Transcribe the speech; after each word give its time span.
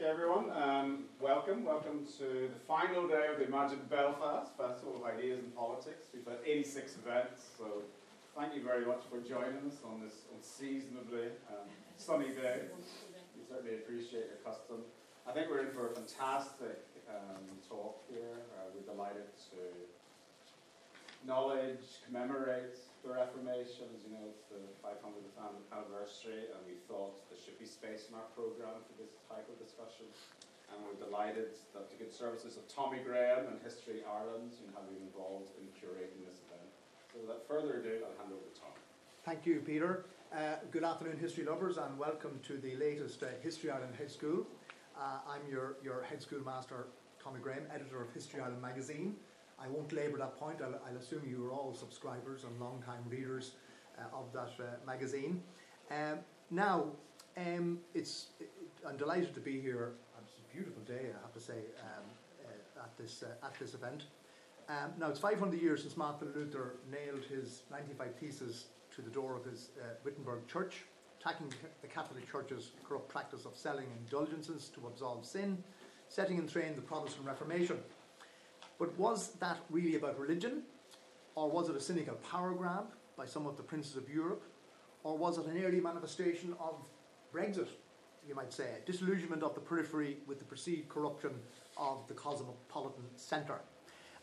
Okay, 0.00 0.08
everyone, 0.08 0.48
um, 0.56 1.04
welcome. 1.20 1.62
Welcome 1.62 2.06
to 2.16 2.48
the 2.48 2.60
final 2.66 3.06
day 3.06 3.26
of 3.30 3.38
the 3.38 3.44
Imagine 3.44 3.80
Belfast 3.90 4.50
Festival 4.56 4.96
of 4.96 5.04
Ideas 5.04 5.40
and 5.40 5.54
Politics. 5.54 6.06
We've 6.14 6.24
had 6.24 6.38
86 6.42 6.96
events, 7.04 7.44
so 7.58 7.82
thank 8.34 8.54
you 8.54 8.64
very 8.64 8.86
much 8.86 9.02
for 9.10 9.20
joining 9.20 9.60
us 9.68 9.76
on 9.84 10.00
this 10.00 10.24
unseasonably 10.34 11.28
um, 11.52 11.68
sunny 11.98 12.30
day. 12.30 12.72
We 13.36 13.44
certainly 13.44 13.74
appreciate 13.74 14.24
your 14.32 14.40
custom. 14.42 14.88
I 15.28 15.32
think 15.32 15.50
we're 15.50 15.68
in 15.68 15.74
for 15.76 15.92
a 15.92 15.94
fantastic 15.94 16.80
um, 17.04 17.44
talk 17.68 18.00
here. 18.08 18.40
Uh, 18.56 18.72
we're 18.72 18.90
delighted 18.90 19.28
to 19.52 19.60
acknowledge, 21.20 22.00
commemorate 22.06 22.80
the 23.02 23.12
Reformation. 23.12 23.88
As 23.96 24.04
you 24.04 24.12
know, 24.12 24.24
it's 24.28 24.44
the 24.52 24.60
500th 24.84 25.36
anniversary, 25.72 26.52
and 26.52 26.60
we 26.68 26.76
thought 26.84 27.16
there 27.32 27.40
should 27.40 27.56
be 27.56 27.64
space 27.64 28.08
in 28.08 28.14
our 28.16 28.28
programme 28.36 28.84
for 28.84 28.94
this 29.00 29.16
type 29.24 29.48
of 29.48 29.56
discussion. 29.56 30.04
And 30.68 30.78
we're 30.86 31.00
delighted 31.00 31.56
that 31.74 31.90
the 31.90 31.96
good 31.96 32.12
services 32.12 32.56
of 32.56 32.68
Tommy 32.68 33.00
Graham 33.02 33.48
and 33.48 33.58
History 33.64 34.04
Ireland 34.06 34.54
you 34.60 34.70
know, 34.70 34.78
have 34.78 34.86
been 34.86 35.02
involved 35.02 35.50
in 35.58 35.66
curating 35.74 36.22
this 36.28 36.44
event. 36.46 36.70
So 37.10 37.24
without 37.24 37.42
further 37.48 37.80
ado, 37.80 38.04
I'll 38.06 38.16
hand 38.20 38.30
over 38.30 38.44
to 38.44 38.54
Tom. 38.54 38.70
Thank 39.24 39.44
you, 39.48 39.64
Peter. 39.64 40.04
Uh, 40.30 40.62
good 40.70 40.84
afternoon, 40.84 41.18
history 41.18 41.44
lovers, 41.44 41.76
and 41.76 41.98
welcome 41.98 42.38
to 42.46 42.56
the 42.58 42.76
latest 42.76 43.22
uh, 43.22 43.26
History 43.42 43.70
Ireland 43.70 43.94
Hedge 43.98 44.12
School. 44.12 44.46
Uh, 44.94 45.18
I'm 45.26 45.42
your, 45.50 45.74
your 45.82 46.04
hedge 46.08 46.22
school 46.22 46.44
master, 46.44 46.86
Tommy 47.22 47.40
Graham, 47.40 47.64
editor 47.74 48.00
of 48.00 48.12
History 48.12 48.40
Ireland 48.40 48.62
magazine. 48.62 49.16
I 49.62 49.68
won't 49.68 49.92
labour 49.92 50.18
that 50.18 50.38
point, 50.38 50.58
I'll, 50.62 50.80
I'll, 50.86 50.96
assume 50.96 51.22
you 51.28 51.44
are 51.46 51.52
all 51.52 51.74
subscribers 51.74 52.44
and 52.44 52.58
long-time 52.58 53.04
readers 53.08 53.52
uh, 53.98 54.16
of 54.16 54.32
that 54.32 54.52
uh, 54.58 54.86
magazine. 54.86 55.42
Um, 55.90 56.18
now, 56.50 56.86
um, 57.36 57.78
it's, 57.94 58.28
it, 58.40 58.50
I'm 58.88 58.96
delighted 58.96 59.34
to 59.34 59.40
be 59.40 59.60
here. 59.60 59.92
It's 60.22 60.36
a 60.38 60.54
beautiful 60.54 60.82
day, 60.82 61.10
I 61.16 61.20
have 61.22 61.34
to 61.34 61.40
say, 61.40 61.58
um, 61.82 62.04
uh, 62.44 62.84
at, 62.84 62.96
this, 62.96 63.22
uh, 63.22 63.46
at 63.46 63.54
this 63.58 63.74
event. 63.74 64.04
Um, 64.68 64.92
now, 64.98 65.08
it's 65.08 65.18
500 65.18 65.60
years 65.60 65.82
since 65.82 65.96
Martin 65.96 66.32
Luther 66.34 66.76
nailed 66.90 67.24
his 67.24 67.62
95 67.70 68.14
Theses 68.20 68.66
to 68.94 69.02
the 69.02 69.10
door 69.10 69.36
of 69.36 69.44
his 69.44 69.70
uh, 69.80 69.94
Wittenberg 70.04 70.46
church, 70.46 70.84
attacking 71.20 71.52
the 71.82 71.88
Catholic 71.88 72.30
Church's 72.30 72.70
corrupt 72.84 73.08
practice 73.08 73.44
of 73.44 73.56
selling 73.56 73.86
indulgences 73.98 74.70
to 74.74 74.86
absolve 74.86 75.26
sin, 75.26 75.62
setting 76.08 76.38
in 76.38 76.46
train 76.46 76.74
the 76.76 76.82
Protestant 76.82 77.26
Reformation. 77.26 77.78
But 78.80 78.98
was 78.98 79.32
that 79.40 79.58
really 79.68 79.94
about 79.96 80.18
religion? 80.18 80.62
Or 81.34 81.50
was 81.50 81.68
it 81.68 81.76
a 81.76 81.80
cynical 81.80 82.14
power 82.14 82.52
grab 82.52 82.86
by 83.16 83.26
some 83.26 83.46
of 83.46 83.56
the 83.58 83.62
princes 83.62 83.94
of 83.94 84.08
Europe? 84.08 84.42
Or 85.04 85.16
was 85.16 85.36
it 85.38 85.46
an 85.46 85.62
early 85.62 85.80
manifestation 85.80 86.54
of 86.58 86.88
Brexit, 87.32 87.68
you 88.26 88.34
might 88.34 88.52
say, 88.52 88.78
disillusionment 88.86 89.42
of 89.42 89.54
the 89.54 89.60
periphery 89.60 90.16
with 90.26 90.38
the 90.38 90.44
perceived 90.46 90.88
corruption 90.88 91.30
of 91.76 92.08
the 92.08 92.14
cosmopolitan 92.14 93.04
centre? 93.16 93.60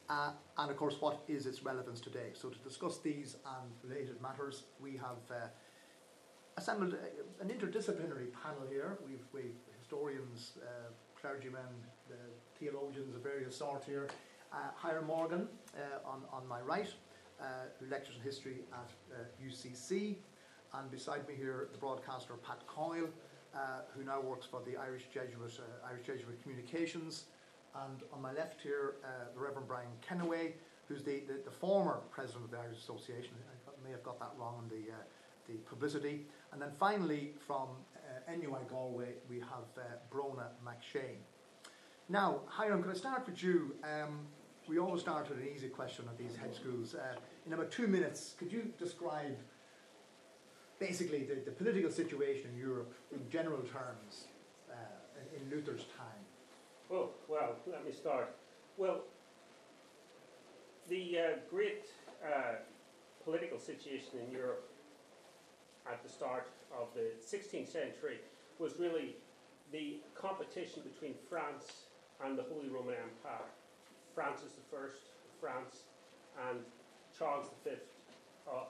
Uh, 0.10 0.32
and 0.58 0.72
of 0.72 0.78
course, 0.78 0.96
what 1.02 1.22
is 1.28 1.46
its 1.46 1.64
relevance 1.64 2.00
today? 2.00 2.32
So, 2.34 2.50
to 2.50 2.58
discuss 2.60 3.00
these 3.00 3.36
and 3.46 3.72
related 3.84 4.22
matters, 4.22 4.64
we 4.82 4.94
have 4.94 5.22
uh, 5.30 5.48
assembled 6.56 6.94
a, 6.94 7.44
an 7.44 7.50
interdisciplinary 7.50 8.32
panel 8.32 8.66
here. 8.70 8.98
We've, 9.06 9.26
we've 9.34 9.58
historians, 9.78 10.54
uh, 10.64 10.92
clergymen, 11.20 11.62
theologians 12.58 13.16
of 13.16 13.22
various 13.22 13.58
sorts 13.58 13.86
here, 13.86 14.08
Hiram 14.76 15.08
Morgan 15.08 15.48
uh, 15.76 16.10
on, 16.10 16.22
on 16.32 16.48
my 16.48 16.62
right, 16.62 16.94
uh, 17.42 17.44
who 17.80 17.88
lectures 17.88 18.16
in 18.16 18.22
history 18.22 18.58
at 18.74 18.90
UCC, 19.44 20.16
and 20.74 20.92
beside 20.92 21.28
me 21.28 21.36
here, 21.36 21.70
the 21.72 21.78
broadcaster 21.78 22.34
Pat 22.36 22.66
Coyle, 22.68 23.10
who 23.96 24.04
now 24.04 24.22
works 24.22 24.46
for 24.46 24.62
the 24.66 24.78
Irish 24.78 25.06
Jesuit, 25.14 25.60
Irish 25.88 26.06
Jesuit 26.06 26.42
Communications, 26.42 27.26
and 27.86 28.02
on 28.14 28.22
my 28.22 28.34
left 28.34 28.62
here, 28.62 28.96
the 29.34 29.40
Reverend 29.40 29.68
Brian 29.68 29.88
Kennaway, 30.08 30.54
who's 30.88 31.04
the, 31.04 31.22
the, 31.28 31.40
the, 31.44 31.52
former 31.52 32.00
president 32.12 32.46
of 32.46 32.52
the 32.52 32.58
Irish 32.58 32.78
Association. 32.78 33.32
I 33.68 33.72
may 33.84 33.92
have 33.92 34.04
got 34.04 34.20
that 34.20 34.32
wrong 34.38 34.64
in 34.64 34.70
the, 34.70 34.92
uh, 34.92 34.96
the 35.48 35.56
publicity. 35.70 36.26
And 36.52 36.62
then 36.62 36.72
finally, 36.72 37.34
from 37.46 37.68
uh, 37.96 38.32
NUI 38.32 38.62
Galway, 38.70 39.16
we 39.30 39.40
have 39.40 39.68
uh, 39.78 39.82
Bronagh 40.12 40.52
McShane. 40.66 41.22
Now, 42.10 42.40
Hiram, 42.48 42.82
could 42.82 42.92
I 42.92 42.98
start 42.98 43.26
with 43.26 43.44
you? 43.44 43.76
Um, 43.84 44.20
we 44.66 44.80
always 44.80 45.02
start 45.02 45.28
with 45.30 45.40
an 45.40 45.48
easy 45.54 45.68
question 45.68 46.06
at 46.08 46.18
these 46.18 46.38
hedge 46.38 46.56
schools. 46.56 46.96
Uh, 46.96 47.16
in 47.46 47.52
about 47.52 47.70
two 47.70 47.88
minutes, 47.88 48.34
could 48.40 48.50
you 48.52 48.72
describe 48.80 49.38
basically 50.80 51.24
the, 51.24 51.36
the 51.44 51.52
political 51.52 51.92
situation 51.92 52.52
in 52.54 52.58
Europe 52.58 52.94
in 53.12 53.20
general 53.30 53.60
terms 53.60 54.28
uh, 54.72 54.76
in 55.36 55.50
Luther's 55.50 55.84
time? 55.98 56.24
Oh, 56.90 57.10
well, 57.28 57.56
let 57.70 57.86
me 57.86 57.92
start. 57.92 58.34
Well, 58.78 59.02
the 60.88 61.20
uh, 61.20 61.24
great 61.50 61.88
uh, 62.24 62.56
political 63.26 63.60
situation 63.60 64.20
in 64.26 64.32
Europe 64.32 64.70
at 65.86 66.02
the 66.04 66.10
start 66.10 66.48
of 66.72 66.88
the 66.94 67.12
16th 67.22 67.68
century 67.68 68.20
was 68.60 68.80
really 68.80 69.18
the 69.74 69.98
competition 70.16 70.84
between 70.84 71.14
France 71.30 71.87
and 72.26 72.38
the 72.38 72.44
Holy 72.44 72.70
Roman 72.70 72.96
Empire. 72.96 73.50
Francis 74.16 74.58
I 74.58 74.86
of 74.86 74.92
France 75.40 75.84
and 76.50 76.60
Charles 77.18 77.48
V, 77.64 77.72
uh, 78.50 78.66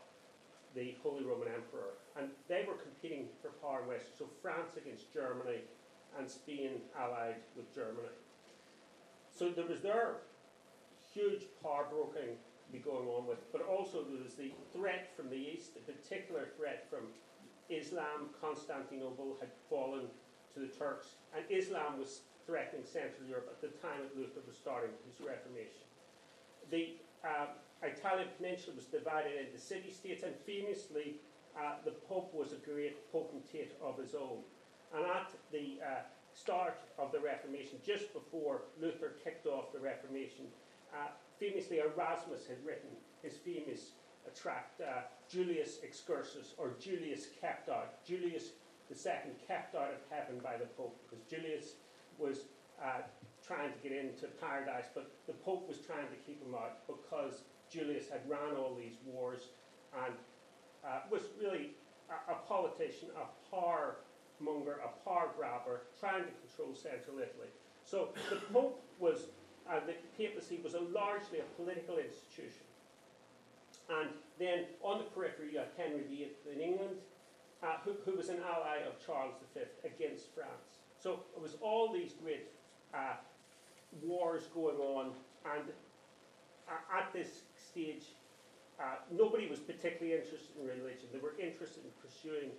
the 0.75 0.96
Holy 1.02 1.24
Roman 1.24 1.47
Emperor. 1.47 1.96
And 2.18 2.30
they 2.47 2.66
were 2.68 2.75
competing 2.75 3.28
for 3.41 3.50
power 3.63 3.81
in 3.81 3.88
West. 3.88 4.18
So 4.18 4.25
France 4.41 4.75
against 4.75 5.13
Germany 5.13 5.63
and 6.18 6.30
Spain 6.30 6.81
allied 7.00 7.40
with 7.56 7.74
Germany. 7.74 8.12
So 9.31 9.50
there 9.50 9.66
was 9.66 9.81
their 9.81 10.18
huge 11.13 11.44
power 11.63 11.86
broking 11.90 12.36
to 12.66 12.72
be 12.72 12.80
going 12.80 13.07
on 13.07 13.28
with, 13.28 13.52
but 13.52 13.62
also 13.62 14.03
there 14.03 14.22
was 14.22 14.34
the 14.34 14.52
threat 14.75 15.09
from 15.16 15.30
the 15.30 15.36
east, 15.36 15.74
the 15.74 15.91
particular 15.91 16.50
threat 16.57 16.88
from 16.90 17.07
Islam. 17.69 18.30
Constantinople 18.41 19.38
had 19.40 19.50
fallen 19.69 20.07
to 20.53 20.59
the 20.59 20.68
Turks, 20.68 21.16
and 21.36 21.46
Islam 21.50 22.00
was 22.00 22.22
threatening 22.47 22.88
Central 22.88 23.28
Europe 23.28 23.52
at 23.52 23.59
the 23.59 23.75
time 23.84 24.00
that 24.02 24.16
Luther 24.16 24.40
was 24.47 24.56
starting 24.56 24.96
his 25.03 25.19
Reformation. 25.19 25.84
The 26.72 26.96
uh, 27.28 27.52
Italian 27.84 28.30
peninsula 28.40 28.75
was 28.75 28.88
divided 28.88 29.35
into 29.35 29.59
city 29.59 29.91
states, 29.91 30.24
and 30.24 30.34
famously, 30.47 31.19
uh, 31.59 31.84
the 31.84 31.91
Pope 32.07 32.34
was 32.34 32.56
a 32.56 32.62
great 32.63 33.12
potentate 33.12 33.75
of 33.84 34.00
his 34.00 34.16
own. 34.16 34.40
And 34.96 35.03
at 35.06 35.36
the 35.52 35.84
uh, 35.84 36.07
start 36.34 36.80
of 36.97 37.12
the 37.12 37.19
Reformation, 37.19 37.78
just 37.86 38.13
before 38.13 38.63
Luther 38.80 39.19
kicked 39.24 39.46
off 39.46 39.74
the 39.74 39.80
Reformation, 39.80 40.47
uh, 40.96 41.12
famously 41.40 41.80
Erasmus 41.80 42.47
had 42.47 42.63
written 42.66 42.90
his 43.22 43.36
famous 43.36 43.91
tract, 44.36 44.81
uh, 44.81 45.02
Julius 45.30 45.80
Exclusus, 45.84 46.53
or 46.57 46.72
Julius 46.80 47.28
kept 47.41 47.69
out. 47.69 48.03
Julius 48.06 48.52
II 48.90 49.34
kept 49.47 49.75
out 49.75 49.91
of 49.91 50.00
heaven 50.09 50.40
by 50.44 50.57
the 50.57 50.66
Pope, 50.66 50.97
because 51.03 51.24
Julius 51.25 51.75
was 52.18 52.46
uh, 52.82 53.02
trying 53.46 53.72
to 53.72 53.80
get 53.82 53.92
into 53.92 54.28
paradise, 54.42 54.86
but 54.94 55.12
the 55.26 55.34
Pope 55.34 55.68
was 55.68 55.78
trying 55.80 56.08
to 56.08 56.20
keep 56.26 56.44
him 56.44 56.54
out 56.54 56.86
because 56.88 57.42
Julius 57.72 58.10
had 58.10 58.22
ran 58.28 58.56
all 58.58 58.76
these 58.76 58.96
wars 59.06 59.50
and 60.06 60.14
uh, 60.86 61.00
was 61.10 61.24
really 61.42 61.72
a, 62.10 62.34
a, 62.34 62.36
politician, 62.48 63.10
a 63.16 63.56
power 63.56 63.98
monger, 64.40 64.80
a 64.84 64.92
power 65.08 65.30
grabber, 65.38 65.81
trying 66.00 66.24
to 66.24 66.31
control 66.46 66.75
central 66.75 67.18
Italy. 67.18 67.50
So 67.84 68.10
the 68.30 68.38
Pope 68.54 68.84
was, 69.00 69.28
uh, 69.70 69.80
the 69.86 69.96
papacy 70.18 70.60
was 70.63 70.74
a 70.74 70.81
largely 70.81 71.40
a 71.40 71.48
political 71.56 71.98
institution. 71.98 72.68
And 73.90 74.10
then 74.38 74.66
on 74.84 75.00
the 75.00 75.06
periphery, 75.06 75.52
you 75.54 75.60
had 75.60 75.70
Henry 75.78 76.04
VIII 76.10 76.31
in 76.54 76.62
England, 76.62 76.98
uh, 77.63 77.78
who, 77.84 77.94
who 78.06 78.18
was 78.18 78.30
an 78.30 78.40
ally 78.44 78.84
of 78.86 79.04
Charles 79.04 79.34
V 79.54 79.62
against 79.84 80.34
France. 80.36 80.67
So 81.07 81.24
it 81.38 81.42
was 81.42 81.56
all 81.62 81.94
these 81.94 82.12
great 82.21 82.51
uh, 82.94 83.15
wars 84.04 84.44
going 84.54 84.75
on, 84.75 85.15
and 85.56 85.63
at 86.68 87.13
this 87.13 87.48
stage, 87.56 88.12
uh, 88.75 89.00
nobody 89.09 89.48
was 89.48 89.59
particularly 89.59 90.19
interested 90.19 90.51
in 90.59 90.68
religion. 90.68 91.07
They 91.13 91.24
were 91.24 91.39
interested 91.39 91.88
in 91.88 91.95
pursuing 92.04 92.51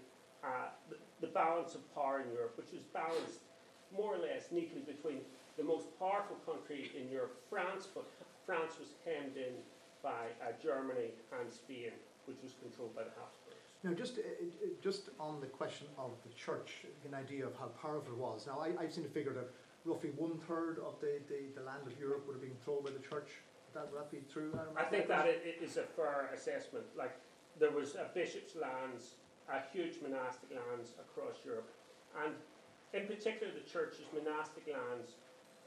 uh, 0.43 0.73
the, 0.89 0.97
the, 1.21 1.31
balance 1.31 1.75
of 1.75 1.85
power 1.95 2.25
in 2.25 2.33
Europe, 2.33 2.57
which 2.57 2.73
was 2.73 2.89
balanced 2.89 3.45
more 3.93 4.17
or 4.17 4.21
less 4.25 4.49
neatly 4.51 4.81
between 4.81 5.21
the 5.59 5.65
most 5.65 5.93
powerful 6.01 6.41
country 6.49 6.91
in 6.97 7.13
Europe, 7.13 7.37
France, 7.51 7.87
but 7.93 8.09
France 8.47 8.81
was 8.81 8.97
hemmed 9.05 9.37
in 9.37 9.61
by 10.03 10.33
uh, 10.41 10.57
Germany 10.57 11.13
and 11.39 11.53
Spain, 11.53 11.93
which 12.25 12.41
was 12.43 12.57
controlled 12.65 12.97
by 12.97 13.05
the 13.05 13.13
Habsburgs. 13.13 13.38
Now, 13.85 13.93
just 13.93 14.19
uh, 14.19 14.23
uh, 14.23 14.67
just 14.83 15.11
on 15.21 15.41
the 15.41 15.47
question 15.47 15.87
of 15.97 16.11
the 16.27 16.35
church, 16.35 16.83
an 17.07 17.15
idea 17.15 17.47
of 17.47 17.55
how 17.55 17.67
powerful 17.81 18.13
it 18.13 18.19
was. 18.19 18.47
Now, 18.47 18.59
I, 18.59 18.75
I've 18.83 18.93
seen 18.93 19.05
a 19.05 19.09
figure 19.09 19.33
that 19.33 19.51
roughly 19.85 20.11
one 20.17 20.39
third 20.49 20.81
of 20.85 20.99
the, 21.01 21.21
the, 21.29 21.55
the, 21.55 21.65
land 21.65 21.87
of 21.87 21.99
Europe 21.99 22.27
would 22.27 22.35
have 22.35 22.43
been 22.43 22.57
controlled 22.59 22.85
by 22.85 22.91
the 22.91 22.99
church. 22.99 23.31
Would 23.71 23.75
that, 23.75 23.93
would 23.93 24.01
that 24.03 24.11
be 24.11 24.23
true? 24.33 24.51
I, 24.77 24.83
I 24.83 24.85
think 24.85 25.07
that 25.07 25.27
it 25.27 25.63
is 25.63 25.77
a 25.77 25.85
fair 25.95 26.31
assessment. 26.35 26.87
Like, 26.97 27.15
there 27.61 27.71
was 27.71 27.95
a 27.95 28.11
bishop's 28.15 28.57
lands, 28.57 29.15
a 29.47 29.63
huge 29.71 30.03
monastic 30.03 30.51
lands 30.51 30.99
across 30.99 31.39
Europe. 31.45 31.71
And 32.25 32.35
in 32.95 33.07
particular, 33.07 33.53
the 33.55 33.63
church's 33.71 34.11
monastic 34.11 34.67
lands 34.67 35.15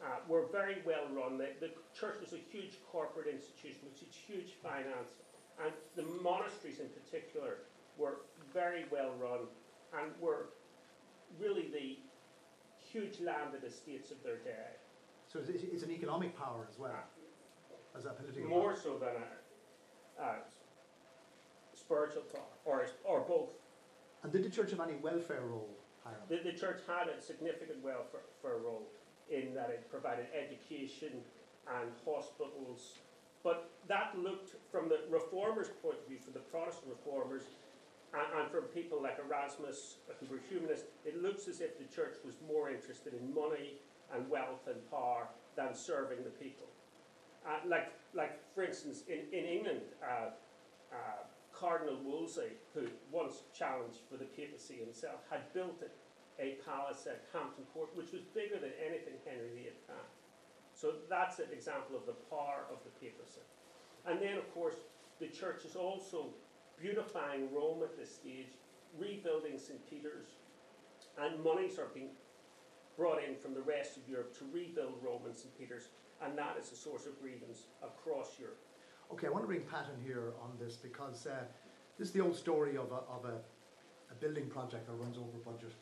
uh, 0.04 0.20
were 0.28 0.48
very 0.52 0.84
well 0.86 1.08
run. 1.16 1.38
The, 1.38 1.56
the 1.62 1.72
church 1.96 2.20
was 2.20 2.34
a 2.34 2.44
huge 2.52 2.76
corporate 2.92 3.28
institution 3.28 3.88
with 3.88 4.04
huge 4.04 4.60
finance, 4.60 5.16
and 5.64 5.72
the 5.96 6.04
monasteries 6.22 6.80
in 6.80 6.90
particular 6.90 7.64
were 8.02 8.18
very 8.54 8.86
well 8.92 9.12
run 9.22 9.42
and 10.00 10.12
were 10.20 10.50
really 11.40 11.70
the 11.72 11.98
huge 12.92 13.20
landed 13.22 13.64
estates 13.64 14.12
of 14.12 14.22
their 14.24 14.38
day. 14.38 14.72
So 15.32 15.40
it's, 15.40 15.84
an 15.84 15.92
economic 15.92 16.38
power 16.38 16.68
as 16.70 16.78
well 16.78 16.92
Uh, 17.72 17.98
as 17.98 18.06
a 18.06 18.10
political 18.10 18.42
power. 18.50 18.50
more 18.50 18.74
power. 18.74 18.82
so 18.84 18.98
than 18.98 19.16
a, 20.20 20.24
a 20.24 20.30
spiritual 21.74 22.24
power 22.34 22.52
or, 22.66 22.86
or 23.06 23.22
both. 23.22 23.50
And 24.24 24.32
did 24.32 24.44
the 24.44 24.50
church 24.50 24.72
have 24.72 24.82
any 24.82 24.96
welfare 24.96 25.42
role, 25.42 25.70
Hiram? 26.04 26.20
The, 26.28 26.40
the 26.52 26.58
church 26.58 26.82
had 26.88 27.08
a 27.08 27.22
significant 27.22 27.84
welfare 27.84 28.58
role 28.64 28.88
in 29.30 29.54
that 29.54 29.70
it 29.70 29.90
provided 29.90 30.26
education 30.36 31.14
and 31.80 31.90
hospitals. 32.06 32.98
But 33.44 33.72
that 33.88 34.14
looked, 34.18 34.52
from 34.72 34.90
the 34.90 35.00
reformers' 35.10 35.70
point 35.82 35.98
of 36.02 36.08
view, 36.08 36.20
from 36.20 36.34
the 36.34 36.46
Protestant 36.52 36.92
reformers, 36.92 37.44
and, 38.14 38.52
from 38.52 38.64
people 38.76 39.02
like 39.02 39.18
Erasmus, 39.26 39.98
who 40.20 40.26
were 40.28 40.42
humanists, 40.50 40.88
it 41.06 41.22
looks 41.22 41.48
as 41.48 41.62
if 41.62 41.78
the 41.78 41.86
church 41.86 42.18
was 42.26 42.36
more 42.46 42.70
interested 42.70 43.14
in 43.14 43.34
money 43.34 43.80
and 44.14 44.30
wealth 44.30 44.68
and 44.68 44.78
power 44.92 45.28
than 45.56 45.74
serving 45.74 46.24
the 46.24 46.30
people. 46.30 46.68
Uh, 47.48 47.60
like, 47.66 47.92
like, 48.14 48.40
for 48.54 48.64
instance, 48.64 49.04
in, 49.08 49.20
in 49.32 49.46
England, 49.46 49.82
uh, 50.04 50.30
uh, 50.92 51.24
Cardinal 51.54 51.98
Wolsey, 52.04 52.58
who 52.74 52.88
once 53.12 53.44
challenged 53.58 54.00
for 54.10 54.18
the 54.18 54.26
papacy 54.26 54.76
himself, 54.76 55.22
had 55.30 55.52
built 55.54 55.82
it, 55.82 55.92
a 56.40 56.58
palace 56.66 57.08
at 57.08 57.24
Hampton 57.32 57.66
Court, 57.74 57.90
which 57.96 58.12
was 58.12 58.22
bigger 58.34 58.58
than 58.58 58.72
anything 58.82 59.14
Henry 59.26 59.50
VIII 59.56 59.78
had. 59.88 60.10
So 60.74 60.94
that's 61.10 61.40
an 61.40 61.54
example 61.54 61.96
of 61.96 62.06
the 62.06 62.18
power 62.30 62.66
of 62.72 62.80
the 62.84 62.90
papacy. 63.00 63.46
And 64.08 64.20
then, 64.20 64.38
of 64.38 64.52
course, 64.54 64.76
the 65.20 65.28
church 65.28 65.66
is 65.66 65.76
also 65.76 66.34
beautifying 66.82 67.54
Rome 67.54 67.84
at 67.84 67.98
this 67.98 68.14
stage, 68.14 68.58
rebuilding 68.98 69.58
St. 69.58 69.80
Peter's, 69.90 70.26
and 71.22 71.44
monies 71.44 71.78
are 71.78 71.90
being 71.94 72.10
brought 72.98 73.24
in 73.24 73.36
from 73.36 73.54
the 73.54 73.62
rest 73.62 73.98
of 73.98 74.08
Europe 74.10 74.38
to 74.40 74.46
rebuild 74.52 74.96
Rome 75.04 75.22
and 75.26 75.36
St. 75.36 75.58
Peter's, 75.58 75.90
and 76.24 76.38
that 76.38 76.58
is 76.60 76.72
a 76.72 76.76
source 76.76 77.06
of 77.06 77.20
grievance 77.22 77.64
across 77.84 78.40
Europe. 78.40 78.60
Okay, 79.12 79.28
I 79.28 79.30
want 79.30 79.44
to 79.44 79.48
bring 79.48 79.62
Pat 79.62 79.88
in 79.96 80.04
here 80.04 80.34
on 80.42 80.52
this 80.60 80.76
because 80.76 81.28
uh, 81.28 81.44
this 81.98 82.08
is 82.08 82.14
the 82.14 82.22
old 82.22 82.36
story 82.36 82.78
of 82.78 82.92
a, 82.92 83.02
of 83.12 83.26
a, 83.26 83.38
a 84.12 84.16
building 84.20 84.48
project 84.48 84.88
that 84.88 84.94
runs 84.94 85.18
over 85.18 85.38
budget. 85.46 85.74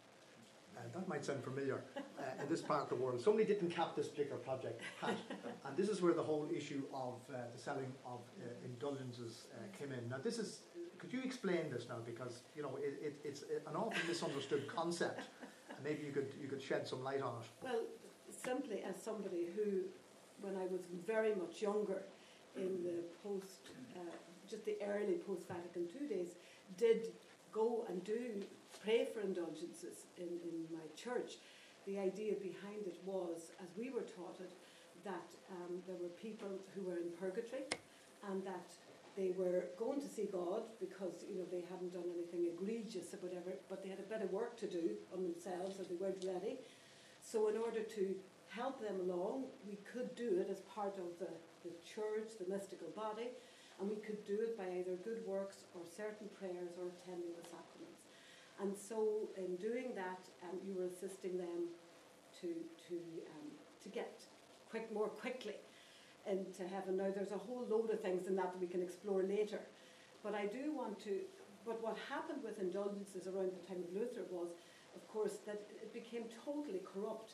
Uh, 0.80 0.82
that 0.94 1.08
might 1.08 1.26
sound 1.26 1.44
familiar 1.44 1.84
uh, 1.98 2.02
in 2.42 2.50
this 2.50 2.62
part 2.62 2.84
of 2.84 2.90
the 2.90 2.96
world. 2.96 3.20
Somebody 3.20 3.46
didn't 3.46 3.70
cap 3.70 3.96
this 3.96 4.08
particular 4.08 4.38
project, 4.38 4.82
Pat, 5.02 5.18
and 5.66 5.76
this 5.76 5.90
is 5.90 6.02
where 6.02 6.14
the 6.14 6.24
whole 6.24 6.48
issue 6.56 6.84
of 6.94 7.16
uh, 7.30 7.38
the 7.54 7.62
selling 7.62 7.92
of 8.06 8.20
uh, 8.40 8.48
indulgences 8.64 9.48
uh, 9.54 9.78
came 9.78 9.92
in. 9.92 10.08
Now, 10.10 10.18
this 10.24 10.40
is. 10.40 10.60
Could 11.00 11.14
you 11.14 11.22
explain 11.24 11.72
this 11.72 11.88
now? 11.88 11.98
Because 12.06 12.42
you 12.56 12.62
know 12.62 12.78
it, 12.82 13.00
it, 13.02 13.22
it's 13.24 13.44
an 13.68 13.76
often 13.76 14.02
misunderstood 14.08 14.68
concept, 14.68 15.22
and 15.70 15.80
maybe 15.84 16.04
you 16.06 16.12
could 16.12 16.34
you 16.42 16.48
could 16.48 16.62
shed 16.62 16.88
some 16.88 17.04
light 17.04 17.22
on 17.22 17.34
it. 17.42 17.48
Well, 17.64 17.82
simply 18.30 18.84
as 18.84 19.02
somebody 19.02 19.48
who, 19.56 19.84
when 20.42 20.56
I 20.56 20.66
was 20.66 20.82
very 21.08 21.34
much 21.36 21.62
younger, 21.62 22.04
in 22.56 22.84
the 22.84 23.04
post, 23.24 23.70
uh, 23.96 24.00
just 24.50 24.66
the 24.66 24.78
early 24.84 25.16
post 25.26 25.48
Vatican 25.48 25.88
II 25.88 26.08
days, 26.08 26.36
did 26.78 27.10
go 27.52 27.86
and 27.88 28.04
do 28.04 28.42
pray 28.84 29.06
for 29.06 29.22
indulgences 29.22 30.06
in, 30.18 30.28
in 30.44 30.66
my 30.72 30.86
church. 30.96 31.38
The 31.86 32.00
idea 32.00 32.34
behind 32.34 32.86
it 32.86 33.00
was, 33.06 33.52
as 33.62 33.70
we 33.78 33.90
were 33.90 34.02
taught 34.02 34.38
it, 34.40 34.54
that 35.04 35.30
um, 35.52 35.82
there 35.88 35.96
were 36.02 36.10
people 36.10 36.50
who 36.76 36.84
were 36.84 36.98
in 36.98 37.10
purgatory 37.20 37.64
and 38.30 38.44
that 38.46 38.70
they 39.20 39.36
were 39.36 39.68
going 39.78 40.00
to 40.00 40.08
see 40.08 40.30
God 40.32 40.64
because 40.80 41.28
you 41.28 41.36
know 41.36 41.48
they 41.52 41.64
hadn't 41.70 41.92
done 41.92 42.08
anything 42.16 42.48
egregious 42.48 43.14
or 43.14 43.20
whatever, 43.20 43.52
but 43.68 43.84
they 43.84 43.90
had 43.90 44.00
a 44.00 44.08
bit 44.08 44.22
of 44.24 44.32
work 44.32 44.56
to 44.64 44.68
do 44.68 44.96
on 45.14 45.24
themselves 45.24 45.76
or 45.80 45.84
they 45.84 46.00
weren't 46.00 46.24
ready. 46.24 46.56
So 47.20 47.50
in 47.50 47.58
order 47.58 47.84
to 47.84 48.16
help 48.48 48.80
them 48.80 48.98
along, 49.04 49.52
we 49.68 49.78
could 49.84 50.16
do 50.16 50.40
it 50.40 50.48
as 50.50 50.62
part 50.62 50.96
of 50.96 51.20
the, 51.20 51.32
the 51.68 51.76
church, 51.84 52.40
the 52.40 52.48
mystical 52.48 52.88
body, 52.96 53.28
and 53.80 53.90
we 53.90 53.98
could 53.98 54.24
do 54.26 54.40
it 54.40 54.58
by 54.58 54.64
either 54.80 54.96
good 55.04 55.20
works 55.28 55.68
or 55.76 55.82
certain 55.84 56.32
prayers 56.40 56.80
or 56.80 56.88
attending 56.88 57.36
the 57.36 57.44
sacraments. 57.44 58.08
And 58.64 58.72
so 58.72 59.28
in 59.36 59.58
doing 59.58 59.92
that, 59.96 60.24
um, 60.48 60.58
you 60.66 60.80
were 60.80 60.88
assisting 60.88 61.38
them 61.38 61.68
to, 62.40 62.48
to, 62.88 62.96
um, 63.36 63.48
to 63.84 63.90
get 63.90 64.24
quick, 64.72 64.92
more 64.94 65.10
quickly 65.10 65.60
into 66.30 66.64
heaven. 66.68 66.98
Now, 66.98 67.12
there's 67.14 67.32
a 67.32 67.38
whole 67.38 67.66
load 67.70 67.90
of 67.92 68.02
things 68.02 68.28
in 68.28 68.36
that 68.36 68.54
that 68.54 68.62
we 68.62 68.68
can 68.68 68.82
explore 68.82 69.24
later. 69.24 69.60
But 70.24 70.36
I 70.36 70.46
do 70.46 70.72
want 70.74 71.00
to, 71.06 71.20
but 71.66 71.82
what 71.82 71.98
happened 72.10 72.44
with 72.44 72.60
indulgences 72.60 73.28
around 73.28 73.52
the 73.52 73.68
time 73.68 73.84
of 73.84 73.94
Luther 73.94 74.24
was, 74.30 74.50
of 74.96 75.08
course, 75.08 75.38
that 75.46 75.62
it 75.82 75.94
became 75.94 76.24
totally 76.46 76.82
corrupt. 76.86 77.34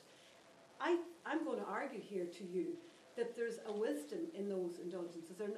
I, 0.80 0.98
I'm 1.26 1.44
going 1.44 1.60
to 1.60 1.66
argue 1.66 2.02
here 2.02 2.26
to 2.26 2.44
you 2.44 2.78
that 3.18 3.36
there's 3.36 3.60
a 3.68 3.74
wisdom 3.74 4.28
in 4.34 4.50
those 4.50 4.80
indulgences. 4.82 5.40
Not, 5.40 5.50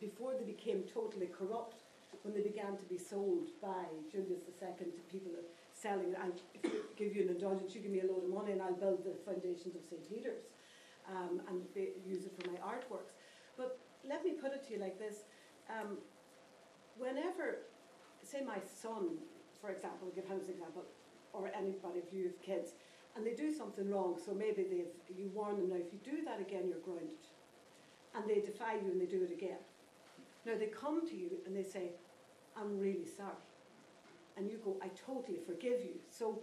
before 0.00 0.34
they 0.38 0.44
became 0.44 0.82
totally 0.82 1.26
corrupt, 1.26 1.82
when 2.22 2.34
they 2.34 2.42
began 2.42 2.76
to 2.76 2.84
be 2.84 2.98
sold 2.98 3.48
by 3.60 3.84
Julius 4.10 4.42
II 4.60 4.68
to 4.78 5.02
people 5.10 5.32
selling, 5.72 6.14
and 6.22 6.34
if 6.54 6.70
I 6.70 6.76
give 6.96 7.16
you 7.16 7.22
an 7.22 7.30
indulgence, 7.30 7.74
you 7.74 7.80
give 7.80 7.90
me 7.90 8.00
a 8.00 8.06
load 8.06 8.24
of 8.24 8.30
money 8.30 8.52
and 8.52 8.62
I'll 8.62 8.74
build 8.74 9.04
the 9.04 9.14
foundations 9.24 9.74
of 9.74 9.82
St. 9.88 10.08
Peter's 10.08 10.42
um, 11.10 11.40
and 11.48 11.62
use 12.06 12.24
it 12.24 12.32
for 12.38 12.50
my 12.50 12.58
artworks. 12.58 13.12
But 13.56 13.78
let 14.08 14.24
me 14.24 14.32
put 14.32 14.52
it 14.52 14.66
to 14.66 14.74
you 14.74 14.80
like 14.80 14.98
this. 14.98 15.24
Um, 15.70 15.98
whenever, 16.96 17.58
say 18.22 18.42
my 18.44 18.58
son, 18.60 19.18
for 19.60 19.70
example, 19.70 20.08
give 20.14 20.24
him 20.24 20.40
an 20.40 20.50
example, 20.50 20.84
or 21.32 21.50
anybody 21.56 22.00
of 22.00 22.12
you 22.12 22.24
have 22.24 22.42
kids, 22.42 22.72
and 23.16 23.26
they 23.26 23.34
do 23.34 23.52
something 23.52 23.90
wrong, 23.90 24.16
so 24.24 24.32
maybe 24.32 24.62
they've, 24.62 25.18
you 25.18 25.30
warn 25.34 25.56
them 25.58 25.68
now, 25.68 25.76
if 25.76 25.92
you 25.92 25.98
do 26.02 26.24
that 26.24 26.40
again, 26.40 26.64
you're 26.68 26.78
grounded. 26.78 27.26
And 28.14 28.28
they 28.28 28.40
defy 28.40 28.74
you 28.74 28.90
and 28.90 29.00
they 29.00 29.06
do 29.06 29.22
it 29.22 29.32
again. 29.32 29.58
Now 30.44 30.54
they 30.58 30.66
come 30.66 31.06
to 31.08 31.16
you 31.16 31.30
and 31.46 31.56
they 31.56 31.62
say, 31.62 31.92
I'm 32.56 32.78
really 32.78 33.06
sorry. 33.06 33.44
And 34.36 34.50
you 34.50 34.58
go, 34.64 34.76
I 34.82 34.88
totally 35.06 35.38
forgive 35.46 35.80
you. 35.84 35.96
So 36.10 36.40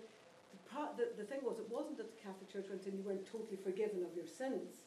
the, 0.71 0.95
the, 0.97 1.23
the 1.23 1.27
thing 1.27 1.39
was, 1.43 1.59
it 1.59 1.69
wasn't 1.69 1.97
that 1.97 2.09
the 2.09 2.21
Catholic 2.21 2.51
Church 2.51 2.69
went 2.69 2.85
in, 2.85 2.97
you 2.97 3.03
weren't 3.03 3.25
totally 3.25 3.57
forgiven 3.57 4.03
of 4.03 4.15
your 4.15 4.27
sins. 4.27 4.85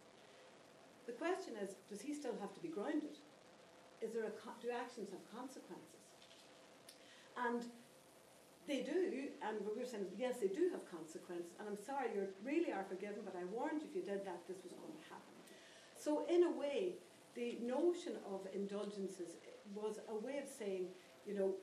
The 1.06 1.12
question 1.12 1.54
is, 1.58 1.74
does 1.90 2.00
he 2.00 2.14
still 2.14 2.34
have 2.40 2.54
to 2.54 2.60
be 2.60 2.68
grounded? 2.68 3.18
Is 4.00 4.12
there 4.12 4.24
a, 4.24 4.34
do 4.62 4.70
actions 4.70 5.10
have 5.10 5.22
consequences? 5.30 6.02
And 7.36 7.66
they 8.68 8.86
do, 8.86 9.26
and 9.42 9.58
we 9.66 9.74
were 9.74 9.86
saying, 9.86 10.06
yes, 10.16 10.38
they 10.38 10.46
do 10.46 10.70
have 10.70 10.86
consequences, 10.86 11.50
and 11.58 11.66
I'm 11.66 11.78
sorry, 11.78 12.14
you 12.14 12.28
really 12.44 12.70
are 12.70 12.86
forgiven, 12.86 13.26
but 13.26 13.34
I 13.34 13.44
warned 13.50 13.82
you 13.82 13.88
if 13.90 13.94
you 13.96 14.02
did 14.02 14.22
that, 14.22 14.46
this 14.46 14.62
was 14.62 14.70
going 14.70 14.94
to 14.94 15.06
happen. 15.10 15.34
So, 15.98 16.26
in 16.30 16.44
a 16.44 16.52
way, 16.54 16.94
the 17.34 17.58
notion 17.62 18.14
of 18.30 18.46
indulgences 18.54 19.38
was 19.74 19.98
a 20.08 20.14
way 20.14 20.38
of 20.38 20.46
saying, 20.46 20.86
you 21.26 21.34
know, 21.34 21.54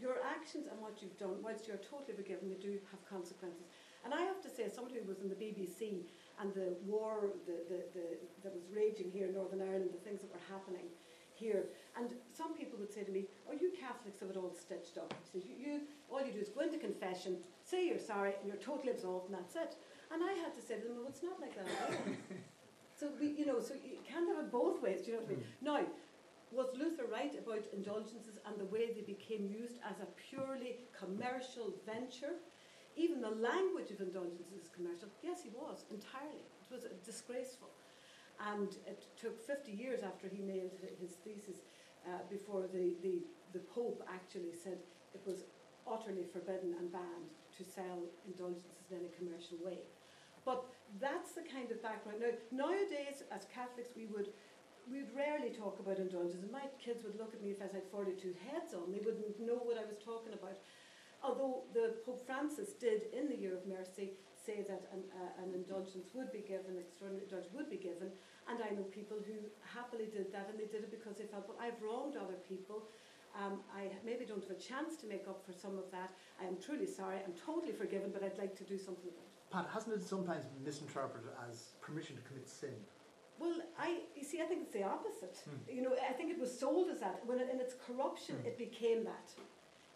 your 0.00 0.16
actions 0.24 0.66
and 0.70 0.80
what 0.80 1.02
you've 1.02 1.16
done, 1.18 1.42
whilst 1.42 1.68
you're 1.68 1.80
totally 1.82 2.14
forgiven, 2.14 2.48
they 2.48 2.60
do 2.60 2.78
have 2.90 3.00
consequences. 3.08 3.66
And 4.04 4.12
I 4.12 4.22
have 4.22 4.40
to 4.42 4.50
say, 4.50 4.64
as 4.64 4.74
somebody 4.74 4.98
who 4.98 5.06
was 5.06 5.20
in 5.20 5.28
the 5.28 5.38
BBC 5.38 6.02
and 6.40 6.52
the 6.54 6.74
war 6.84 7.30
the, 7.46 7.62
the, 7.70 7.80
the, 7.94 8.06
that 8.42 8.52
was 8.52 8.66
raging 8.74 9.10
here 9.10 9.26
in 9.26 9.34
Northern 9.34 9.62
Ireland, 9.62 9.90
the 9.92 10.02
things 10.02 10.22
that 10.22 10.30
were 10.32 10.46
happening 10.50 10.90
here, 11.34 11.66
and 11.96 12.10
some 12.34 12.54
people 12.54 12.78
would 12.78 12.92
say 12.92 13.04
to 13.04 13.10
me, 13.10 13.26
"Oh, 13.48 13.54
you 13.54 13.72
Catholics 13.78 14.18
have 14.20 14.30
it 14.30 14.36
all 14.36 14.52
stitched 14.52 14.98
up." 14.98 15.14
Says, 15.32 15.42
you, 15.46 15.54
you, 15.54 15.80
all 16.10 16.20
you 16.20 16.32
do 16.32 16.40
is 16.40 16.48
go 16.48 16.60
into 16.60 16.78
confession, 16.78 17.38
say 17.64 17.86
you're 17.86 17.98
sorry, 17.98 18.34
and 18.40 18.48
you're 18.48 18.60
totally 18.60 18.90
absolved, 18.90 19.30
and 19.30 19.38
that's 19.38 19.54
it." 19.56 19.76
And 20.12 20.22
I 20.22 20.32
had 20.34 20.54
to 20.54 20.62
say 20.62 20.76
to 20.76 20.82
them, 20.82 20.96
"No, 21.02 21.08
it's 21.08 21.22
not 21.22 21.40
like 21.40 21.54
that 21.54 21.66
at 21.66 21.90
all." 21.90 22.12
so 22.98 23.08
we, 23.20 23.28
you 23.38 23.46
know, 23.46 23.60
so 23.60 23.74
you 23.74 23.98
can't 24.06 24.28
have 24.28 24.44
it 24.44 24.52
both 24.52 24.82
ways. 24.82 25.02
Do 25.02 25.12
you 25.12 25.16
know 25.16 25.22
what 25.22 25.30
I 25.30 25.34
mean? 25.34 25.44
Mm. 25.44 25.62
Now, 25.62 25.80
was 26.52 26.68
Luther 26.76 27.06
right 27.10 27.34
about 27.38 27.64
indulgences 27.72 28.38
and 28.46 28.58
the 28.58 28.66
way 28.66 28.92
they 28.92 29.02
became 29.02 29.46
used 29.48 29.80
as 29.88 30.00
a 30.00 30.08
purely 30.28 30.76
commercial 30.92 31.72
venture? 31.86 32.36
Even 32.96 33.20
the 33.20 33.30
language 33.30 33.90
of 33.90 34.00
indulgences 34.00 34.52
is 34.52 34.68
commercial. 34.68 35.08
Yes, 35.22 35.40
he 35.42 35.50
was 35.50 35.84
entirely. 35.90 36.44
It 36.44 36.68
was 36.70 36.84
disgraceful. 37.04 37.70
And 38.52 38.68
it 38.86 39.06
took 39.16 39.40
50 39.46 39.72
years 39.72 40.00
after 40.02 40.28
he 40.28 40.42
nailed 40.42 40.72
his 41.00 41.12
thesis 41.24 41.62
uh, 42.06 42.18
before 42.28 42.68
the, 42.72 42.96
the, 43.02 43.22
the 43.52 43.60
Pope 43.72 44.02
actually 44.12 44.52
said 44.52 44.78
it 45.14 45.22
was 45.26 45.44
utterly 45.86 46.24
forbidden 46.24 46.74
and 46.78 46.92
banned 46.92 47.32
to 47.56 47.64
sell 47.64 48.04
indulgences 48.26 48.90
in 48.90 48.98
any 48.98 49.10
commercial 49.16 49.56
way. 49.64 49.78
But 50.44 50.64
that's 51.00 51.32
the 51.32 51.42
kind 51.42 51.70
of 51.70 51.82
background. 51.82 52.18
Now, 52.20 52.66
nowadays, 52.66 53.22
as 53.30 53.46
Catholics, 53.54 53.90
we 53.96 54.06
would 54.06 54.28
we'd 54.90 55.10
rarely 55.14 55.50
talk 55.50 55.78
about 55.78 55.98
indulgences. 55.98 56.44
My 56.50 56.66
kids 56.82 57.04
would 57.04 57.18
look 57.18 57.34
at 57.34 57.42
me 57.42 57.50
if 57.50 57.60
I 57.62 57.68
had 57.72 57.86
42 57.90 58.34
heads 58.48 58.74
on. 58.74 58.90
They 58.90 58.98
wouldn't 58.98 59.38
know 59.40 59.60
what 59.62 59.78
I 59.78 59.86
was 59.86 59.98
talking 60.02 60.32
about. 60.32 60.58
Although 61.22 61.62
the 61.72 61.94
Pope 62.04 62.26
Francis 62.26 62.74
did, 62.74 63.06
in 63.14 63.30
the 63.30 63.38
Year 63.38 63.54
of 63.54 63.62
Mercy, 63.66 64.18
say 64.34 64.66
that 64.66 64.90
an, 64.90 65.06
uh, 65.14 65.42
an 65.42 65.54
indulgence 65.54 66.10
would 66.14 66.34
be 66.34 66.42
given, 66.42 66.74
an 66.74 66.82
extraordinary 66.82 67.30
indulgence 67.30 67.54
would 67.54 67.70
be 67.70 67.78
given, 67.78 68.10
and 68.50 68.58
I 68.58 68.74
know 68.74 68.82
people 68.90 69.22
who 69.22 69.38
happily 69.62 70.10
did 70.10 70.34
that, 70.34 70.50
and 70.50 70.58
they 70.58 70.66
did 70.66 70.82
it 70.82 70.90
because 70.90 71.14
they 71.14 71.30
felt, 71.30 71.46
well, 71.46 71.62
I've 71.62 71.78
wronged 71.78 72.18
other 72.18 72.42
people. 72.50 72.90
Um, 73.38 73.62
I 73.70 73.88
maybe 74.04 74.26
don't 74.26 74.42
have 74.42 74.50
a 74.50 74.60
chance 74.60 74.98
to 75.00 75.06
make 75.06 75.30
up 75.30 75.46
for 75.46 75.54
some 75.54 75.78
of 75.78 75.86
that. 75.94 76.10
I 76.42 76.44
am 76.44 76.58
truly 76.58 76.90
sorry. 76.90 77.22
I'm 77.22 77.38
totally 77.38 77.72
forgiven, 77.72 78.10
but 78.12 78.26
I'd 78.26 78.36
like 78.36 78.58
to 78.58 78.64
do 78.64 78.76
something 78.76 79.08
about 79.08 79.30
it. 79.30 79.32
Pat, 79.54 79.70
hasn't 79.72 79.94
it 79.94 80.02
sometimes 80.02 80.44
been 80.44 80.64
misinterpreted 80.64 81.30
as 81.48 81.78
permission 81.80 82.16
to 82.16 82.22
commit 82.22 82.48
sin? 82.48 82.74
Well, 83.42 83.56
I 83.78 83.98
you 84.14 84.22
see, 84.24 84.40
I 84.40 84.44
think 84.44 84.60
it's 84.62 84.72
the 84.72 84.84
opposite. 84.84 85.36
Hmm. 85.44 85.76
You 85.76 85.82
know, 85.82 85.94
I 86.08 86.12
think 86.12 86.30
it 86.30 86.38
was 86.38 86.56
sold 86.64 86.88
as 86.90 87.00
that. 87.00 87.20
When 87.26 87.38
it, 87.40 87.48
in 87.52 87.58
its 87.60 87.74
corruption, 87.86 88.36
Hmm. 88.36 88.46
it 88.46 88.56
became 88.56 89.02
that. 89.04 89.28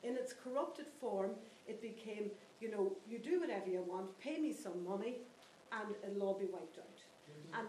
In 0.03 0.17
its 0.17 0.33
corrupted 0.45 0.87
form, 1.01 1.31
it 1.69 1.81
became, 1.81 2.31
you 2.61 2.71
know, 2.73 2.93
you 3.09 3.19
do 3.19 3.41
whatever 3.41 3.69
you 3.71 3.83
want, 3.83 4.07
pay 4.19 4.37
me 4.39 4.53
some 4.53 4.85
money, 4.85 5.15
and 5.73 5.95
it'll 6.05 6.23
all 6.29 6.35
be 6.39 6.47
wiped 6.47 6.79
out. 6.79 6.99
And 7.59 7.69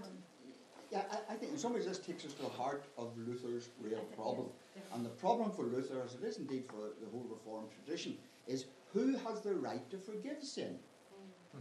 Yeah, 0.92 1.04
I, 1.12 1.34
I 1.34 1.36
think 1.38 1.52
in 1.52 1.58
some 1.58 1.74
ways 1.74 1.86
this 1.86 2.00
takes 2.00 2.26
us 2.26 2.34
to 2.34 2.44
the 2.44 2.50
heart 2.62 2.84
of 2.98 3.08
Luther's 3.28 3.70
real 3.82 4.00
think- 4.00 4.16
problem. 4.16 4.48
yes, 4.76 4.86
And 4.94 5.06
the 5.06 5.10
problem 5.26 5.52
for 5.52 5.64
Luther, 5.64 6.02
as 6.06 6.16
it 6.16 6.24
is 6.24 6.38
indeed 6.38 6.64
for 6.72 6.84
the 7.02 7.08
whole 7.12 7.26
Reformed 7.30 7.70
tradition, 7.78 8.18
is 8.48 8.66
who 8.94 9.06
has 9.26 9.42
the 9.42 9.54
right 9.68 9.86
to 9.92 9.98
forgive 9.98 10.42
sin? 10.44 10.80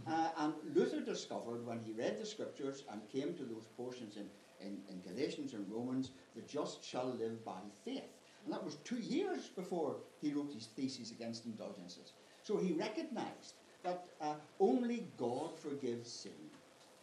Uh, 0.05 0.29
and 0.37 0.53
Luther 0.75 1.01
discovered 1.01 1.65
when 1.65 1.79
he 1.79 1.93
read 1.93 2.19
the 2.19 2.25
scriptures 2.25 2.83
and 2.91 3.01
came 3.09 3.33
to 3.35 3.43
those 3.43 3.65
portions 3.75 4.17
in, 4.17 4.27
in, 4.59 4.79
in 4.89 5.01
Galatians 5.01 5.53
and 5.53 5.65
Romans, 5.71 6.11
the 6.35 6.41
just 6.41 6.83
shall 6.83 7.07
live 7.07 7.43
by 7.43 7.59
faith. 7.83 8.11
And 8.45 8.53
that 8.53 8.63
was 8.63 8.75
two 8.83 8.99
years 8.99 9.47
before 9.47 9.97
he 10.21 10.33
wrote 10.33 10.53
his 10.53 10.67
theses 10.67 11.11
against 11.11 11.45
indulgences. 11.45 12.13
So 12.43 12.57
he 12.57 12.73
recognized 12.73 13.55
that 13.83 14.05
uh, 14.21 14.35
only 14.59 15.07
God 15.17 15.57
forgives 15.59 16.11
sin. 16.11 16.31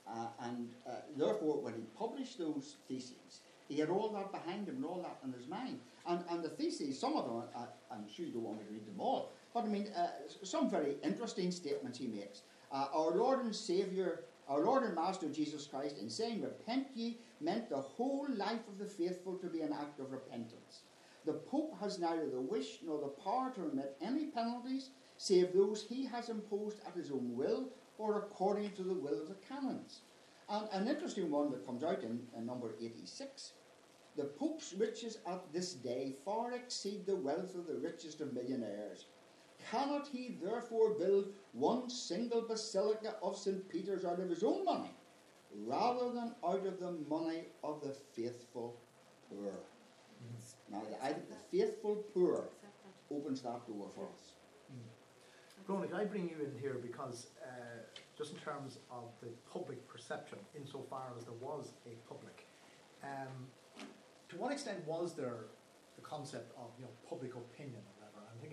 Uh, 0.07 0.27
and 0.41 0.69
uh, 0.87 0.97
therefore, 1.17 1.61
when 1.61 1.75
he 1.75 1.83
published 1.99 2.39
those 2.39 2.77
theses, 2.89 3.41
he 3.69 3.79
had 3.79 3.89
all 3.89 4.11
that 4.11 4.31
behind 4.31 4.69
him 4.69 4.77
and 4.77 4.85
all 4.85 5.03
that 5.03 5.19
in 5.25 5.33
his 5.33 5.49
mind. 5.49 5.81
And, 6.07 6.23
and 6.31 6.43
the 6.43 6.51
theses, 6.51 6.99
some 6.99 7.17
of 7.17 7.25
them, 7.25 7.43
uh, 7.57 7.67
I'm 7.91 8.07
sure 8.09 8.27
you 8.27 8.33
don't 8.33 8.43
want 8.43 8.59
me 8.59 8.65
to 8.67 8.73
read 8.73 8.87
them 8.87 9.01
all, 9.01 9.33
but 9.55 9.65
I 9.65 9.69
mean, 9.69 9.89
uh, 9.97 10.09
some 10.43 10.69
very 10.71 10.97
interesting 11.03 11.51
statements 11.51 11.99
he 11.99 12.07
makes. 12.07 12.43
Uh, 12.75 12.89
our 12.93 13.15
Lord 13.15 13.45
and 13.45 13.55
Saviour, 13.55 14.25
our 14.49 14.65
Lord 14.65 14.83
and 14.83 14.97
Master 14.97 15.29
Jesus 15.29 15.65
Christ, 15.65 15.97
in 16.01 16.11
saying, 16.11 16.43
Repent 16.43 16.89
ye, 16.97 17.19
meant 17.41 17.71
the 17.71 17.81
whole 17.81 18.27
life 18.37 18.67
of 18.67 18.79
the 18.79 18.85
faithful 18.85 19.37
to 19.37 19.47
be 19.47 19.61
an 19.61 19.73
act 19.73 20.01
of 20.01 20.11
repentance. 20.11 20.81
The 21.25 21.35
Pope 21.35 21.79
has 21.81 22.01
neither 22.01 22.29
the 22.29 22.41
wish 22.41 22.81
nor 22.85 23.01
the 23.01 23.23
power 23.23 23.53
to 23.55 23.63
remit 23.63 23.97
any 24.03 24.27
penalties, 24.27 24.91
save 25.17 25.55
those 25.55 25.85
he 25.85 26.05
has 26.07 26.29
imposed 26.29 26.81
at 26.85 26.97
his 26.97 27.13
own 27.13 27.37
will 27.37 27.69
or 27.97 28.19
according 28.19 28.73
to 28.73 28.83
the 28.83 28.93
will 28.93 29.23
of 29.23 29.29
the 29.29 29.37
canons. 29.49 30.01
And 30.49 30.69
an 30.73 30.89
interesting 30.89 31.31
one 31.31 31.53
that 31.53 31.65
comes 31.65 31.85
out 31.85 32.03
in, 32.03 32.21
in 32.37 32.45
number 32.45 32.75
86 32.83 33.53
the 34.17 34.25
Pope's 34.25 34.73
riches 34.75 35.19
at 35.27 35.53
this 35.53 35.75
day 35.75 36.15
far 36.25 36.53
exceed 36.53 37.05
the 37.05 37.17
wealth 37.17 37.57
of 37.57 37.67
the 37.67 37.75
richest 37.75 38.21
of 38.21 38.33
millionaires. 38.33 39.07
Cannot 39.71 40.09
he 40.09 40.37
therefore 40.43 40.91
build 40.95 41.33
one 41.53 41.89
single 41.89 42.43
basilica 42.43 43.15
of 43.23 43.37
St. 43.37 43.69
Peter's 43.69 44.05
out 44.05 44.21
of 44.21 44.29
his 44.29 44.43
own 44.43 44.65
money, 44.65 44.91
rather 45.67 46.11
than 46.13 46.35
out 46.47 46.67
of 46.67 46.81
the 46.81 46.93
money 47.09 47.45
of 47.63 47.81
the 47.83 47.95
faithful 48.15 48.81
poor? 49.29 49.53
Now, 50.71 50.83
I 51.03 51.09
think 51.09 51.29
the 51.29 51.57
faithful 51.59 52.05
poor 52.15 52.49
opens 53.11 53.43
that 53.43 53.67
door 53.67 53.89
for 53.95 54.09
us. 54.13 54.33
Bronagh, 55.67 55.89
can 55.89 56.01
I 56.01 56.05
bring 56.05 56.29
you 56.29 56.45
in 56.45 56.61
here 56.61 56.75
because 56.75 57.29
uh, 57.43 57.47
just 58.19 58.33
in 58.33 58.39
terms 58.39 58.79
of 58.91 59.05
the 59.23 59.29
public 59.51 59.87
perception, 59.89 60.39
insofar 60.55 61.13
as 61.17 61.25
there 61.25 61.35
was 61.41 61.73
a 61.87 61.97
public, 62.07 62.47
um, 63.03 63.49
to 64.29 64.37
what 64.37 64.53
extent 64.53 64.87
was 64.87 65.15
there 65.15 65.47
the 65.97 66.03
concept 66.03 66.53
of 66.59 66.71
you 66.79 66.85
know 66.85 66.91
public 67.09 67.35
opinion 67.35 67.81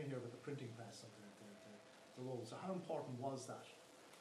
here 0.07 0.17
about 0.17 0.31
the 0.31 0.41
printing 0.41 0.69
press 0.77 1.03
and 1.05 1.11
the, 1.19 1.27
the, 1.41 1.49
the, 1.67 1.73
the 2.17 2.23
role. 2.25 2.41
So 2.47 2.55
how 2.57 2.73
important 2.73 3.19
was 3.19 3.45
that? 3.45 3.65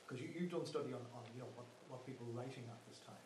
Because 0.04 0.20
you, 0.20 0.28
you've 0.34 0.50
done 0.50 0.66
study 0.66 0.92
on, 0.92 1.02
on 1.14 1.22
you 1.34 1.40
know 1.40 1.52
what, 1.54 1.68
what 1.88 2.04
people 2.04 2.26
were 2.26 2.36
writing 2.36 2.66
at 2.68 2.80
this 2.88 2.98
time. 3.04 3.22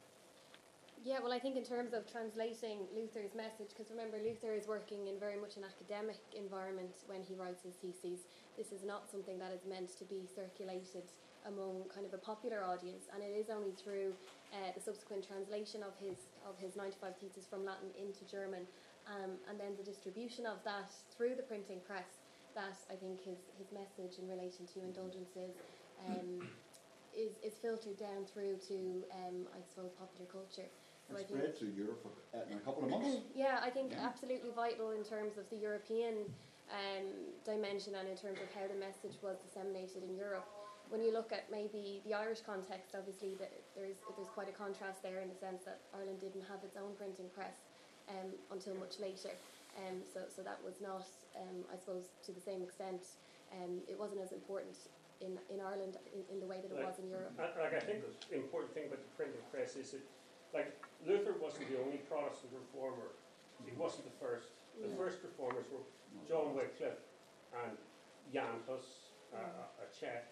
Yeah, 1.04 1.20
well, 1.20 1.36
I 1.36 1.38
think 1.38 1.60
in 1.60 1.68
terms 1.68 1.92
of 1.92 2.08
translating 2.08 2.88
Luther's 2.96 3.36
message, 3.36 3.76
because 3.76 3.92
remember, 3.92 4.16
Luther 4.16 4.56
is 4.56 4.64
working 4.64 5.12
in 5.12 5.20
very 5.20 5.36
much 5.36 5.60
an 5.60 5.64
academic 5.68 6.16
environment 6.32 7.04
when 7.04 7.20
he 7.20 7.36
writes 7.36 7.60
his 7.60 7.76
theses. 7.76 8.24
This 8.56 8.72
is 8.72 8.88
not 8.88 9.12
something 9.12 9.36
that 9.36 9.52
is 9.52 9.68
meant 9.68 9.92
to 10.00 10.08
be 10.08 10.24
circulated 10.24 11.04
among 11.44 11.84
kind 11.92 12.08
of 12.08 12.16
a 12.16 12.22
popular 12.24 12.64
audience, 12.64 13.04
and 13.12 13.20
it 13.20 13.36
is 13.36 13.52
only 13.52 13.76
through 13.76 14.16
uh, 14.56 14.72
the 14.72 14.80
subsequent 14.80 15.28
translation 15.28 15.84
of 15.84 15.92
his 16.00 16.16
of 16.48 16.56
his 16.56 16.72
95 16.72 17.12
theses 17.20 17.44
from 17.44 17.68
Latin 17.68 17.92
into 18.00 18.24
German, 18.24 18.64
um, 19.04 19.36
and 19.44 19.60
then 19.60 19.76
the 19.76 19.84
distribution 19.84 20.48
of 20.48 20.56
that 20.64 20.88
through 21.12 21.36
the 21.36 21.44
printing 21.44 21.84
press 21.84 22.23
that 22.54 22.78
I 22.90 22.96
think 22.96 23.22
his 23.22 23.38
his 23.58 23.70
message 23.72 24.18
in 24.18 24.28
relation 24.28 24.66
to 24.74 24.82
indulgences. 24.82 25.54
Um, 26.06 26.42
is, 27.14 27.38
is 27.46 27.54
filtered 27.62 27.96
down 27.98 28.26
through 28.26 28.58
to, 28.68 29.06
um, 29.14 29.46
I 29.54 29.62
suppose, 29.62 29.94
popular 29.94 30.26
culture. 30.26 30.66
So 31.06 31.14
spread 31.20 31.56
through 31.58 31.76
Europe 31.76 32.02
for, 32.02 32.10
in 32.50 32.58
a 32.58 32.64
couple 32.66 32.84
of 32.84 32.90
months. 32.90 33.22
yeah, 33.34 33.60
I 33.62 33.70
think 33.70 33.92
Yeah. 33.92 34.02
absolutely 34.08 34.50
vital 34.50 34.90
in 34.90 35.04
terms 35.04 35.38
of 35.38 35.48
the 35.50 35.56
European 35.56 36.26
um, 36.72 37.06
dimension 37.44 37.94
and 37.94 38.08
in 38.08 38.16
terms 38.16 38.40
of 38.40 38.48
how 38.56 38.66
the 38.66 38.74
message 38.74 39.20
was 39.22 39.36
disseminated 39.44 40.02
in 40.02 40.16
Europe. 40.16 40.48
When 40.88 41.02
you 41.02 41.12
look 41.12 41.32
at 41.32 41.50
maybe 41.50 42.02
the 42.04 42.14
Irish 42.14 42.40
context, 42.40 42.94
obviously 42.94 43.36
that 43.36 43.52
there's 43.74 43.96
there's 44.16 44.28
quite 44.34 44.48
a 44.48 44.56
contrast 44.56 45.02
there 45.02 45.20
in 45.20 45.28
the 45.28 45.34
sense 45.34 45.64
that 45.64 45.80
Ireland 45.94 46.20
didn't 46.20 46.44
have 46.44 46.62
its 46.64 46.76
own 46.76 46.94
printing 46.96 47.28
press 47.30 47.56
um, 48.08 48.32
until 48.50 48.74
much 48.76 48.98
later. 49.00 49.32
Um, 49.78 50.02
so, 50.06 50.20
so 50.30 50.42
that 50.42 50.58
was 50.64 50.78
not, 50.80 51.06
um, 51.34 51.66
I 51.72 51.76
suppose, 51.76 52.06
to 52.26 52.32
the 52.32 52.40
same 52.40 52.62
extent. 52.62 53.02
Um, 53.52 53.82
it 53.90 53.98
wasn't 53.98 54.20
as 54.22 54.32
important 54.32 54.76
in, 55.20 55.38
in 55.50 55.58
Ireland 55.60 55.98
in, 56.14 56.22
in 56.30 56.38
the 56.40 56.46
way 56.46 56.58
that 56.62 56.70
it 56.70 56.76
Like- 56.78 56.86
was 56.94 56.98
in 56.98 57.08
Europe. 57.10 57.34
Uh, 57.38 57.50
Like 57.58 57.74
I 57.74 57.80
think 57.82 58.02
the 58.30 58.36
important 58.38 58.72
thing 58.74 58.86
about 58.86 59.02
the 59.02 59.12
printing 59.18 59.42
press 59.50 59.74
is 59.76 59.92
that, 59.92 60.02
like 60.54 60.70
Luther 61.06 61.34
wasn't 61.42 61.66
the 61.70 61.78
only 61.82 61.98
Protestant 62.06 62.52
reformer. 62.54 63.10
He 63.66 63.72
wasn't 63.74 64.04
the 64.06 64.16
first. 64.22 64.48
The 64.80 64.88
Yeah. 64.88 64.96
first 64.96 65.22
reformers 65.22 65.66
were 65.70 65.82
John 66.26 66.54
Wycliffe 66.54 67.02
and 67.62 67.78
Jan 68.32 68.62
Hus, 68.66 69.10
uh, 69.32 69.82
a 69.82 69.86
Czech, 69.94 70.26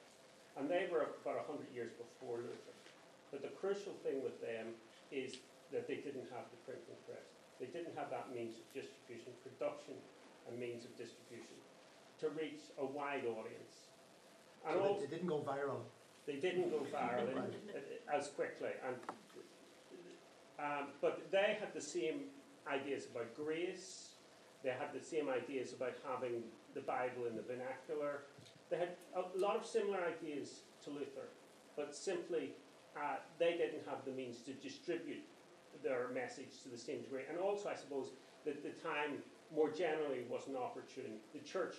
and 0.57 0.69
they 0.69 0.87
were 0.91 1.03
about 1.23 1.47
hundred 1.47 1.71
years 1.71 1.93
before 1.95 2.39
Luther. 2.39 2.75
But 3.31 3.43
the 3.43 3.51
crucial 3.51 3.95
thing 4.03 4.23
with 4.23 4.41
them 4.41 4.75
is 5.11 5.39
that 5.71 5.87
they 5.87 5.97
didn't 5.97 6.29
have 6.31 6.51
the 6.51 6.59
printing 6.67 6.97
press. 7.07 7.32
They 7.63 7.69
didn't 7.71 7.95
have 7.97 8.11
that 8.11 8.35
means 8.35 8.57
of 8.59 8.67
distribution, 8.75 9.31
production, 9.47 9.95
and 10.49 10.59
means 10.59 10.85
of 10.85 10.91
distribution 10.99 11.55
to 12.19 12.29
reach 12.31 12.59
a 12.77 12.85
wide 12.85 13.23
audience. 13.23 13.87
And 14.67 14.75
So 14.83 14.99
they, 15.01 15.07
didn't 15.07 15.29
go 15.29 15.39
viral. 15.47 15.83
they 16.27 16.37
didn't 16.43 16.71
go 16.71 16.81
viral 16.93 17.31
in, 17.31 17.37
Right. 17.37 17.55
as 18.13 18.29
quickly, 18.35 18.71
and 18.85 18.97
um, 20.59 20.89
but 21.01 21.31
they 21.31 21.57
had 21.59 21.73
the 21.73 21.81
same 21.81 22.25
ideas 22.67 23.07
about 23.07 23.35
grace. 23.37 24.11
They 24.65 24.71
had 24.71 24.93
the 24.93 25.05
same 25.05 25.29
ideas 25.29 25.73
about 25.73 25.95
having 26.09 26.43
the 26.75 26.81
Bible 26.81 27.27
in 27.29 27.37
the 27.37 27.43
vernacular. 27.43 28.25
They 28.71 28.79
had 28.79 28.97
a 29.15 29.23
lot 29.39 29.57
of 29.57 29.65
similar 29.67 29.99
ideas 30.05 30.63
to 30.85 30.91
Luther, 30.91 31.29
but 31.77 31.95
simply 31.95 32.53
uh, 32.97 33.17
they 33.39 33.53
didn't 33.53 33.87
have 33.89 34.05
the 34.05 34.13
means 34.13 34.41
to 34.43 34.53
distribute 34.53 35.23
their 35.83 36.09
message 36.15 36.63
to 36.63 36.69
the 36.69 36.79
same 36.79 37.03
degree. 37.03 37.23
And 37.29 37.39
also, 37.39 37.69
I 37.69 37.75
suppose 37.75 38.11
that 38.45 38.63
the 38.63 38.75
time 38.83 39.23
more 39.55 39.71
generally 39.71 40.25
wasn't 40.29 40.57
opportune. 40.57 41.21
The 41.33 41.41
church 41.41 41.77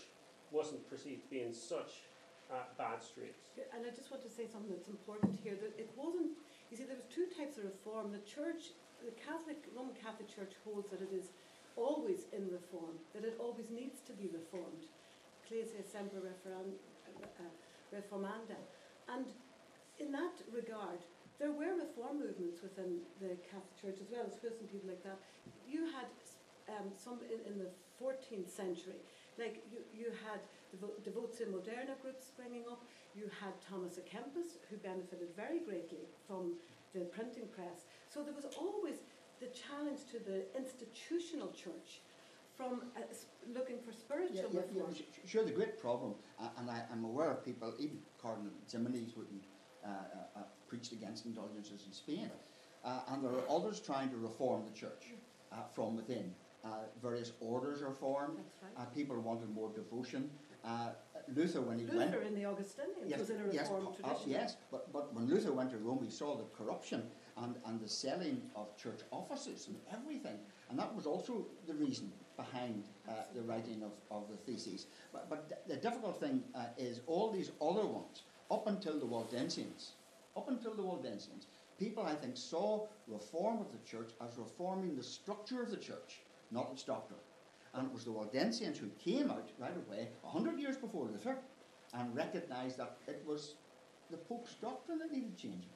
wasn't 0.52 0.88
perceived 0.90 1.24
to 1.24 1.30
be 1.30 1.42
in 1.42 1.54
such 1.54 2.06
uh, 2.52 2.70
bad 2.78 3.02
straits. 3.02 3.40
And 3.74 3.82
I 3.86 3.90
just 3.90 4.12
want 4.12 4.22
to 4.24 4.30
say 4.30 4.46
something 4.46 4.70
that's 4.70 4.90
important 4.90 5.40
here. 5.42 5.58
That 5.58 5.74
it 5.80 5.90
wasn't. 5.98 6.38
You 6.70 6.78
see, 6.78 6.86
there 6.86 6.98
was 6.98 7.10
two 7.10 7.26
types 7.34 7.58
of 7.58 7.66
reform. 7.66 8.14
The 8.14 8.24
church, 8.26 8.74
the 9.02 9.14
Catholic 9.18 9.66
Roman 9.76 9.96
Catholic 9.98 10.30
Church 10.30 10.54
holds 10.64 10.90
that 10.94 11.02
it 11.02 11.14
is 11.14 11.34
always 11.76 12.30
in 12.32 12.46
reform. 12.54 13.02
That 13.18 13.26
it 13.26 13.38
always 13.42 13.74
needs 13.74 14.02
to 14.06 14.14
be 14.14 14.30
reformed. 14.30 14.86
Ecclesia 15.44 15.82
semper 15.84 16.22
uh, 16.22 16.62
reformanda. 17.94 18.58
And 19.10 19.26
in 20.00 20.12
that 20.12 20.38
regard, 20.54 21.02
there 21.44 21.52
were 21.52 21.76
reform 21.76 22.24
movements 22.24 22.64
within 22.64 23.04
the 23.20 23.36
Catholic 23.44 23.76
Church 23.76 24.00
as 24.00 24.08
well, 24.08 24.24
as 24.24 24.40
and 24.40 24.72
people 24.72 24.88
like 24.88 25.04
that. 25.04 25.20
You 25.68 25.92
had 25.92 26.08
um, 26.72 26.88
some 26.96 27.20
in, 27.28 27.44
in 27.44 27.60
the 27.60 27.68
14th 28.00 28.48
century, 28.48 29.04
like 29.36 29.60
you, 29.68 29.84
you 29.92 30.08
had 30.24 30.40
Devo- 30.72 30.96
Devotio 31.04 31.52
Moderna 31.52 32.00
groups 32.00 32.32
springing 32.32 32.64
up. 32.72 32.80
You 33.14 33.28
had 33.44 33.52
Thomas 33.60 34.00
à 34.00 34.04
Kempis, 34.08 34.56
who 34.72 34.78
benefited 34.78 35.36
very 35.36 35.60
greatly 35.60 36.08
from 36.26 36.56
the 36.96 37.02
printing 37.12 37.52
press. 37.52 37.84
So 38.08 38.24
there 38.24 38.34
was 38.34 38.48
always 38.56 39.04
the 39.44 39.52
challenge 39.52 40.08
to 40.16 40.24
the 40.24 40.48
institutional 40.56 41.52
church 41.52 42.00
from 42.56 42.88
uh, 42.96 43.02
looking 43.54 43.84
for 43.84 43.92
spiritual 43.92 44.48
Yeah, 44.54 44.64
yeah, 44.72 44.88
yeah, 44.88 45.28
sure, 45.28 45.44
the 45.44 45.52
great 45.52 45.78
problem, 45.78 46.16
uh, 46.40 46.48
and 46.58 46.70
I, 46.70 46.84
I'm 46.92 47.04
aware 47.04 47.32
of 47.32 47.44
people, 47.44 47.74
even 47.80 47.98
Cardinal 48.22 48.54
Ximenes 48.72 49.18
wouldn't 49.18 49.44
uh, 49.84 49.90
uh, 49.90 50.40
uh, 50.40 50.44
preached 50.74 50.92
against 50.92 51.28
indulgences 51.28 51.86
in 51.86 51.94
Spain, 51.94 52.32
uh, 52.84 53.02
and 53.10 53.24
there 53.24 53.32
are 53.32 53.48
others 53.48 53.80
trying 53.80 54.10
to 54.10 54.18
reform 54.18 54.64
the 54.66 54.76
church 54.78 55.14
uh, 55.52 55.58
from 55.76 55.96
within. 55.96 56.34
Uh, 56.66 56.70
various 57.00 57.34
orders 57.40 57.84
are 57.84 57.92
formed. 57.92 58.40
Right. 58.40 58.72
Uh, 58.84 58.86
people 58.86 59.20
wanted 59.20 59.50
more 59.54 59.70
devotion. 59.70 60.32
Uh, 60.66 60.90
Luther, 61.36 61.62
when 61.62 61.78
he 61.78 61.86
went, 61.86 62.12
Luther 62.12 62.24
in 62.24 62.34
the 62.34 62.46
Augustinians 62.46 63.20
was 63.20 63.30
in 63.30 63.38
a 63.38 63.54
yes, 63.54 63.70
reformed 63.70 63.88
po- 64.02 64.08
uh, 64.08 64.14
tradition. 64.14 64.32
yes, 64.32 64.56
but, 64.72 64.92
but 64.92 65.14
when 65.14 65.28
Luther 65.28 65.52
went 65.52 65.70
to 65.72 65.78
Rome, 65.78 66.00
he 66.04 66.10
saw 66.10 66.36
the 66.36 66.46
corruption 66.58 67.04
and, 67.38 67.56
and 67.68 67.80
the 67.80 67.88
selling 67.88 68.42
of 68.56 68.76
church 68.76 69.02
offices 69.12 69.68
and 69.68 69.78
everything. 69.92 70.38
And 70.70 70.80
that 70.80 70.96
was 70.96 71.06
also 71.06 71.46
the 71.68 71.76
reason 71.76 72.12
behind 72.36 72.86
the 73.36 73.44
writing 73.44 73.84
of, 73.84 73.92
of 74.10 74.24
the 74.32 74.38
theses. 74.38 74.88
But, 75.12 75.30
but 75.30 75.68
the 75.68 75.76
difficult 75.76 76.20
thing 76.20 76.42
is 76.78 77.02
all 77.06 77.30
these 77.32 77.52
other 77.62 77.86
ones, 77.86 78.24
up 78.50 78.66
until 78.68 78.98
the 79.00 79.06
Waldensians, 79.06 79.92
up 80.36 80.50
until 80.50 80.74
the 80.74 80.82
Waldensians, 80.82 81.46
people, 81.80 82.04
I 82.04 82.16
think, 82.16 82.38
saw 82.38 82.88
reform 83.08 83.60
of 83.60 83.72
the 83.72 83.78
church 83.90 84.12
as 84.22 84.38
reforming 84.38 84.96
the 84.96 85.04
structure 85.04 85.62
of 85.62 85.72
the 85.72 85.78
church, 85.78 86.22
not 86.52 86.70
its 86.72 86.84
doctrine. 86.84 87.20
And 87.74 87.88
it 87.88 87.94
was 87.94 88.06
the 88.06 88.12
Waldensians 88.12 88.78
who 88.78 88.90
came 89.00 89.32
out 89.32 89.50
right 89.60 89.76
away, 89.88 90.10
a 90.24 90.30
hundred 90.30 90.60
years 90.60 90.78
before 90.78 91.06
Luther, 91.06 91.38
and 91.94 92.16
recognised 92.16 92.78
that 92.78 92.98
it 93.08 93.24
was 93.26 93.56
the 94.12 94.18
Pope's 94.18 94.56
doctrine 94.56 95.00
that 95.00 95.12
needed 95.12 95.38
changing. 95.38 95.74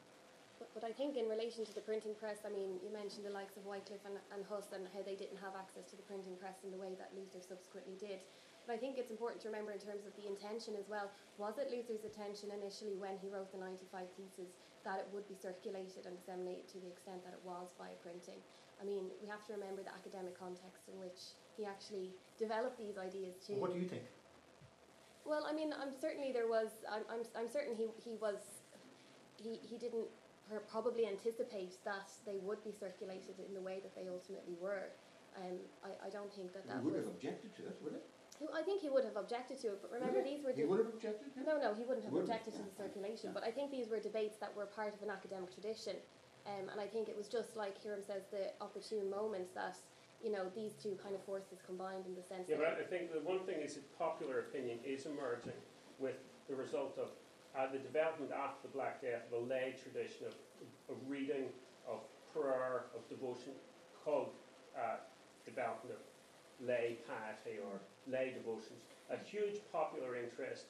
But, 0.60 0.70
but 0.74 0.84
I 0.84 0.92
think 0.92 1.18
in 1.18 1.30
relation 1.30 1.66
to 1.66 1.74
the 1.74 1.82
printing 1.82 2.16
press, 2.16 2.38
I 2.46 2.50
mean, 2.50 2.82
you 2.82 2.90
mentioned 2.94 3.26
the 3.26 3.34
likes 3.34 3.58
of 3.58 3.66
Wycliffe 3.66 4.06
and, 4.06 4.18
and 4.34 4.46
Huss 4.50 4.74
and 4.74 4.86
how 4.94 5.02
they 5.06 5.14
didn't 5.14 5.38
have 5.38 5.54
access 5.54 5.86
to 5.90 5.96
the 5.96 6.02
printing 6.06 6.36
press 6.38 6.66
in 6.66 6.72
the 6.72 6.78
way 6.78 6.98
that 6.98 7.14
Luther 7.14 7.42
subsequently 7.42 7.94
did. 8.00 8.26
But 8.68 8.76
I 8.76 8.80
think 8.84 9.00
it's 9.00 9.10
important 9.10 9.40
to 9.42 9.48
remember 9.48 9.72
in 9.72 9.80
terms 9.80 10.04
of 10.04 10.12
the 10.20 10.28
intention 10.28 10.76
as 10.76 10.92
well. 10.92 11.08
Was 11.40 11.56
it 11.56 11.72
Luther's 11.72 12.04
intention 12.04 12.52
initially 12.52 13.00
when 13.00 13.16
he 13.24 13.32
wrote 13.32 13.48
the 13.56 13.58
95 13.64 14.12
Theses 14.20 14.52
that 14.84 15.00
it 15.00 15.08
would 15.16 15.24
be 15.32 15.40
circulated 15.40 16.04
and 16.04 16.20
disseminated 16.20 16.68
to 16.76 16.78
the 16.84 16.92
extent 16.92 17.24
that 17.24 17.32
it 17.32 17.40
was 17.48 17.72
via 17.80 17.96
printing? 18.04 18.44
I 18.78 18.84
mean, 18.84 19.08
we 19.24 19.32
have 19.32 19.48
to 19.48 19.56
remember 19.56 19.88
the 19.88 19.96
academic 19.96 20.36
context 20.36 20.92
in 20.92 21.00
which 21.00 21.32
he 21.56 21.64
actually 21.64 22.12
developed 22.36 22.76
these 22.78 23.00
ideas 23.00 23.40
too. 23.40 23.56
What 23.56 23.72
do 23.72 23.80
you 23.80 23.88
think? 23.88 24.04
Well, 25.24 25.48
I 25.48 25.56
mean, 25.56 25.72
I'm 25.72 25.96
certainly 25.96 26.36
there 26.36 26.52
was. 26.52 26.84
I'm, 26.92 27.08
I'm, 27.08 27.24
I'm 27.40 27.48
certain 27.48 27.72
he, 27.74 27.88
he 28.04 28.20
was. 28.20 28.44
He, 29.40 29.64
he 29.64 29.80
didn't 29.80 30.12
probably 30.68 31.08
anticipate 31.08 31.80
that 31.84 32.12
they 32.26 32.40
would 32.44 32.64
be 32.64 32.72
circulated 32.72 33.40
in 33.40 33.54
the 33.56 33.64
way 33.64 33.80
that 33.80 33.96
they 33.96 34.08
ultimately 34.12 34.56
were. 34.60 34.92
Um, 35.36 35.60
I, 35.84 36.08
I 36.08 36.10
don't 36.10 36.32
think 36.34 36.54
that 36.54 36.68
that 36.68 36.84
would 36.84 36.96
was. 36.96 37.06
have 37.06 37.14
objected 37.14 37.56
to 37.58 37.64
it, 37.64 37.76
would 37.84 37.94
it? 37.94 38.06
Who- 38.40 38.52
I 38.54 38.62
think 38.62 38.82
he 38.82 38.90
would 38.90 39.04
have 39.04 39.16
objected 39.18 39.58
to 39.62 39.68
it, 39.74 39.82
but 39.82 39.92
remember 39.92 40.20
Would 40.20 40.26
these 40.26 40.44
were. 40.44 40.52
He 40.54 40.64
would 40.64 40.80
have 40.80 40.94
objected 40.94 41.34
to 41.34 41.40
it? 41.42 41.46
no, 41.46 41.58
no, 41.60 41.74
he 41.74 41.84
wouldn't 41.84 42.04
have 42.06 42.14
Wouldn't, 42.14 42.30
objected 42.30 42.54
to 42.58 42.64
the 42.64 42.72
circulation. 42.76 43.30
yeah. 43.30 43.34
But 43.34 43.44
I 43.44 43.52
think 43.52 43.72
these 43.72 43.90
were 43.90 44.00
debates 44.00 44.38
that 44.38 44.56
were 44.56 44.66
part 44.68 44.94
of 44.94 45.02
an 45.02 45.10
academic 45.10 45.52
tradition, 45.54 45.96
um, 46.46 46.70
and 46.70 46.80
I 46.80 46.88
think 46.88 47.10
it 47.10 47.18
was 47.18 47.28
just 47.28 47.56
like 47.56 47.82
Hiram 47.82 48.04
says, 48.04 48.24
the 48.32 48.54
opportune 48.62 49.10
moment 49.10 49.54
that 49.56 49.76
you 50.24 50.32
know 50.32 50.50
these 50.56 50.74
two 50.74 50.98
kind 51.02 51.14
of 51.16 51.22
forces 51.24 51.62
combined 51.66 52.06
in 52.06 52.16
the 52.16 52.24
sense 52.24 52.48
Yeah, 52.50 52.58
that 52.58 52.78
but 52.78 52.86
I 52.86 52.88
think 52.88 53.12
the 53.14 53.22
one 53.22 53.40
thing 53.46 53.60
is 53.62 53.76
that 53.76 53.86
popular 53.98 54.40
opinion 54.40 54.80
is 54.86 55.06
emerging 55.06 55.58
with 56.00 56.18
the 56.50 56.56
result 56.56 56.98
of 56.98 57.10
uh, 57.58 57.72
the 57.72 57.78
development 57.80 58.32
after 58.32 58.68
the 58.68 58.74
Black 58.74 59.02
Death 59.02 59.26
of 59.32 59.34
a 59.34 59.46
lay 59.46 59.74
tradition 59.82 60.28
of, 60.28 60.34
of 60.90 60.98
reading, 61.08 61.50
of 61.88 62.02
prayer, 62.34 62.86
of 62.96 63.02
devotion, 63.10 63.54
called 64.06 64.30
uh, 64.78 64.98
development 65.46 65.96
of 65.98 66.02
lay 66.66 66.98
piety 67.08 67.60
or 67.60 67.80
lay 68.08 68.34
devotions. 68.34 68.82
A 69.12 69.18
huge 69.18 69.60
popular 69.72 70.16
interest 70.16 70.66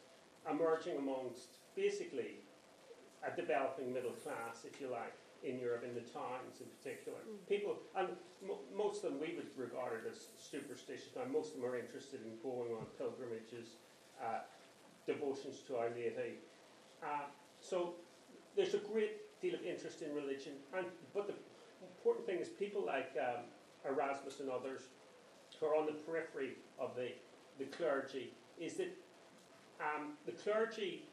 emerging 0.50 0.98
amongst 0.98 1.60
basically 1.76 2.40
a 3.26 3.36
developing 3.36 3.94
middle 3.94 4.12
class, 4.12 4.66
if 4.66 4.80
you 4.80 4.90
like, 4.90 5.14
in 5.44 5.60
Europe, 5.60 5.84
in 5.84 5.94
the 5.94 6.02
towns 6.02 6.62
in 6.62 6.68
particular. 6.78 7.20
Mm. 7.20 7.48
People, 7.48 7.78
and 7.96 8.10
mo 8.46 8.60
most 8.76 9.04
of 9.04 9.12
them 9.12 9.20
we 9.20 9.36
would 9.36 9.50
regard 9.56 10.02
it 10.02 10.12
as 10.12 10.28
superstitious. 10.38 11.10
Now, 11.16 11.26
most 11.32 11.54
of 11.54 11.62
them 11.62 11.70
are 11.70 11.78
interested 11.78 12.22
in 12.26 12.38
going 12.42 12.74
on 12.74 12.86
pilgrimages, 12.98 13.78
uh, 14.22 14.42
devotions 15.06 15.62
to 15.68 15.78
Our 15.78 15.90
Lady. 15.90 16.42
Uh, 17.04 17.30
so 17.62 17.96
there's 18.56 18.74
a 18.74 18.80
great 18.80 19.42
deal 19.42 19.54
of 19.54 19.64
interest 19.64 20.02
in 20.02 20.14
religion, 20.14 20.54
and 20.76 20.88
but 21.14 21.28
the 21.28 21.36
important 21.82 22.26
thing 22.26 22.40
is 22.40 22.50
people 22.50 22.84
like 22.86 23.14
um, 23.22 23.46
Erasmus 23.86 24.40
and 24.40 24.50
others 24.50 24.90
who 25.60 25.66
are 25.66 25.76
on 25.76 25.86
the 25.86 25.94
periphery 25.94 26.56
of 26.80 26.96
the, 26.96 27.12
the 27.60 27.66
clergy 27.66 28.34
is 28.60 28.76
that 28.76 28.96
um, 29.80 30.14
the 30.26 30.32
clergy 30.32 31.06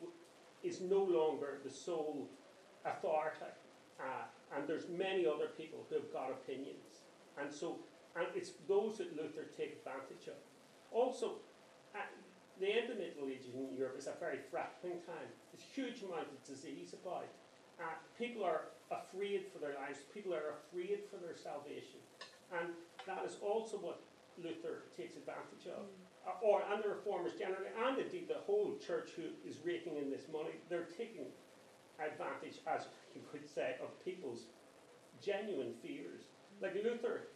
is 0.62 0.80
no 0.80 1.02
longer 1.02 1.58
the 1.64 1.70
sole 1.70 2.28
authority, 2.84 3.52
uh, 4.00 4.56
and 4.56 4.66
there's 4.66 4.88
many 4.88 5.26
other 5.26 5.48
people 5.56 5.84
who 5.88 5.96
have 5.96 6.12
got 6.12 6.30
opinions, 6.30 7.04
and 7.40 7.52
so 7.52 7.76
and 8.16 8.26
it's 8.34 8.52
those 8.68 8.98
that 8.98 9.16
Luther 9.16 9.50
take 9.56 9.82
advantage 9.82 10.28
of. 10.28 10.38
Also, 10.92 11.42
uh, 11.94 11.98
the 12.60 12.70
end 12.70 12.90
of 12.90 12.96
the 12.96 13.02
Middle 13.02 13.26
Ages 13.28 13.54
in 13.54 13.74
Europe 13.76 13.96
is 13.98 14.06
a 14.06 14.14
very 14.20 14.38
frightening 14.50 15.02
time. 15.02 15.28
There's 15.50 15.66
a 15.66 15.74
huge 15.74 16.02
amount 16.02 16.30
of 16.30 16.38
disease 16.46 16.94
about. 16.94 17.26
Uh, 17.80 17.98
people 18.16 18.44
are 18.44 18.70
afraid 18.94 19.50
for 19.52 19.58
their 19.58 19.74
lives. 19.74 19.98
People 20.14 20.32
are 20.32 20.54
afraid 20.62 21.02
for 21.10 21.18
their 21.18 21.34
salvation, 21.34 21.98
and 22.54 22.70
that 23.06 23.26
is 23.26 23.36
also 23.42 23.76
what 23.78 23.98
Luther 24.42 24.84
takes 24.96 25.16
advantage 25.16 25.66
of. 25.66 25.86
Uh, 26.26 26.32
or 26.40 26.62
and 26.72 26.82
the 26.82 26.88
reformers 26.88 27.32
generally, 27.38 27.68
and 27.86 27.98
indeed 27.98 28.28
the 28.28 28.40
whole 28.46 28.76
church 28.78 29.10
who 29.14 29.28
is 29.46 29.56
raking 29.64 29.96
in 29.96 30.10
this 30.10 30.24
money, 30.32 30.56
they're 30.70 30.88
taking 30.96 31.26
advantage, 32.00 32.60
as 32.66 32.86
you 33.14 33.20
could 33.30 33.48
say, 33.48 33.76
of 33.82 33.92
people's 34.04 34.46
genuine 35.22 35.74
fears. 35.82 36.22
Like 36.62 36.74
Luther 36.82 37.28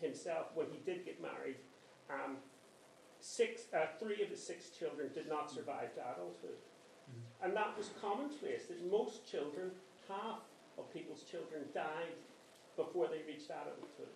himself, 0.00 0.46
when 0.54 0.66
he 0.70 0.78
did 0.84 1.04
get 1.04 1.20
married, 1.20 1.56
um, 2.08 2.36
six, 3.18 3.62
uh, 3.74 3.86
three 3.98 4.22
of 4.22 4.30
his 4.30 4.42
six 4.42 4.70
children 4.70 5.10
did 5.12 5.28
not 5.28 5.50
survive 5.50 5.92
to 5.94 6.00
adulthood. 6.00 6.62
And 7.42 7.54
that 7.54 7.76
was 7.76 7.90
commonplace, 8.00 8.66
that 8.66 8.90
most 8.90 9.30
children, 9.30 9.70
half 10.08 10.40
of 10.78 10.92
people's 10.92 11.22
children 11.22 11.62
died 11.74 12.18
before 12.76 13.08
they 13.08 13.22
reached 13.26 13.50
adulthood. 13.50 14.14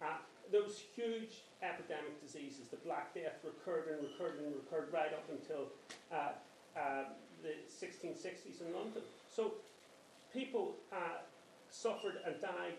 Uh, 0.00 0.16
was 0.52 0.82
huge 0.94 1.44
epidemic 1.62 2.20
diseases. 2.20 2.68
The 2.70 2.82
Black 2.84 3.14
Death 3.14 3.38
recurred 3.46 3.88
and 3.88 4.02
recurred 4.02 4.38
and 4.42 4.54
recurred 4.54 4.92
right 4.92 5.12
up 5.14 5.24
until 5.30 5.70
uh, 6.10 6.36
uh, 6.76 7.04
the 7.42 7.54
1660s 7.70 8.60
in 8.60 8.74
London. 8.74 9.02
So 9.30 9.54
people 10.34 10.76
uh, 10.92 11.22
suffered 11.70 12.18
and 12.26 12.40
died, 12.40 12.76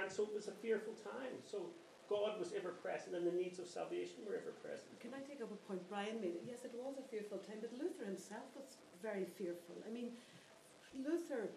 and 0.00 0.10
so 0.10 0.24
it 0.24 0.34
was 0.34 0.48
a 0.48 0.56
fearful 0.62 0.94
time. 1.02 1.34
So 1.44 1.66
God 2.08 2.38
was 2.38 2.52
ever 2.58 2.74
present, 2.82 3.14
and 3.14 3.26
the 3.26 3.34
needs 3.34 3.58
of 3.58 3.66
salvation 3.66 4.26
were 4.26 4.34
ever 4.34 4.50
present. 4.62 4.90
Can 4.98 5.14
I 5.14 5.22
take 5.22 5.38
up 5.42 5.50
a 5.54 5.60
point 5.70 5.82
Brian 5.88 6.20
made? 6.20 6.42
Yes, 6.42 6.66
it 6.66 6.74
was 6.74 6.98
a 6.98 7.06
fearful 7.06 7.38
time, 7.38 7.62
but 7.62 7.70
Luther 7.78 8.04
himself 8.04 8.50
was 8.58 8.78
very 9.02 9.24
fearful. 9.38 9.78
I 9.86 9.90
mean, 9.94 10.10
Luther 10.98 11.50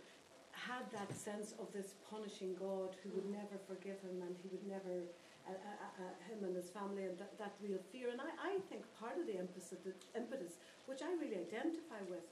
had 0.54 0.86
that 0.94 1.10
sense 1.10 1.58
of 1.58 1.74
this 1.74 1.98
punishing 2.10 2.54
God 2.54 2.94
who 3.02 3.10
would 3.18 3.26
never 3.34 3.58
forgive 3.66 3.98
him 4.06 4.22
and 4.22 4.38
he 4.46 4.50
would 4.54 4.66
never, 4.70 5.10
him 5.48 6.44
and 6.44 6.56
his 6.56 6.70
family, 6.70 7.04
and 7.04 7.18
that, 7.20 7.38
that 7.38 7.54
real 7.62 7.80
fear. 7.92 8.10
And 8.12 8.22
I, 8.22 8.32
I 8.40 8.60
think 8.70 8.84
part 9.00 9.18
of 9.20 9.28
the 9.28 9.38
impetus, 9.40 9.74
the 9.84 9.94
impetus, 10.18 10.54
which 10.86 11.02
I 11.02 11.12
really 11.20 11.38
identify 11.38 12.02
with, 12.10 12.24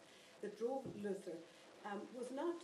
that 0.42 0.58
drove 0.58 0.84
Luther 1.04 1.38
um, 1.86 2.02
was 2.18 2.32
not 2.32 2.56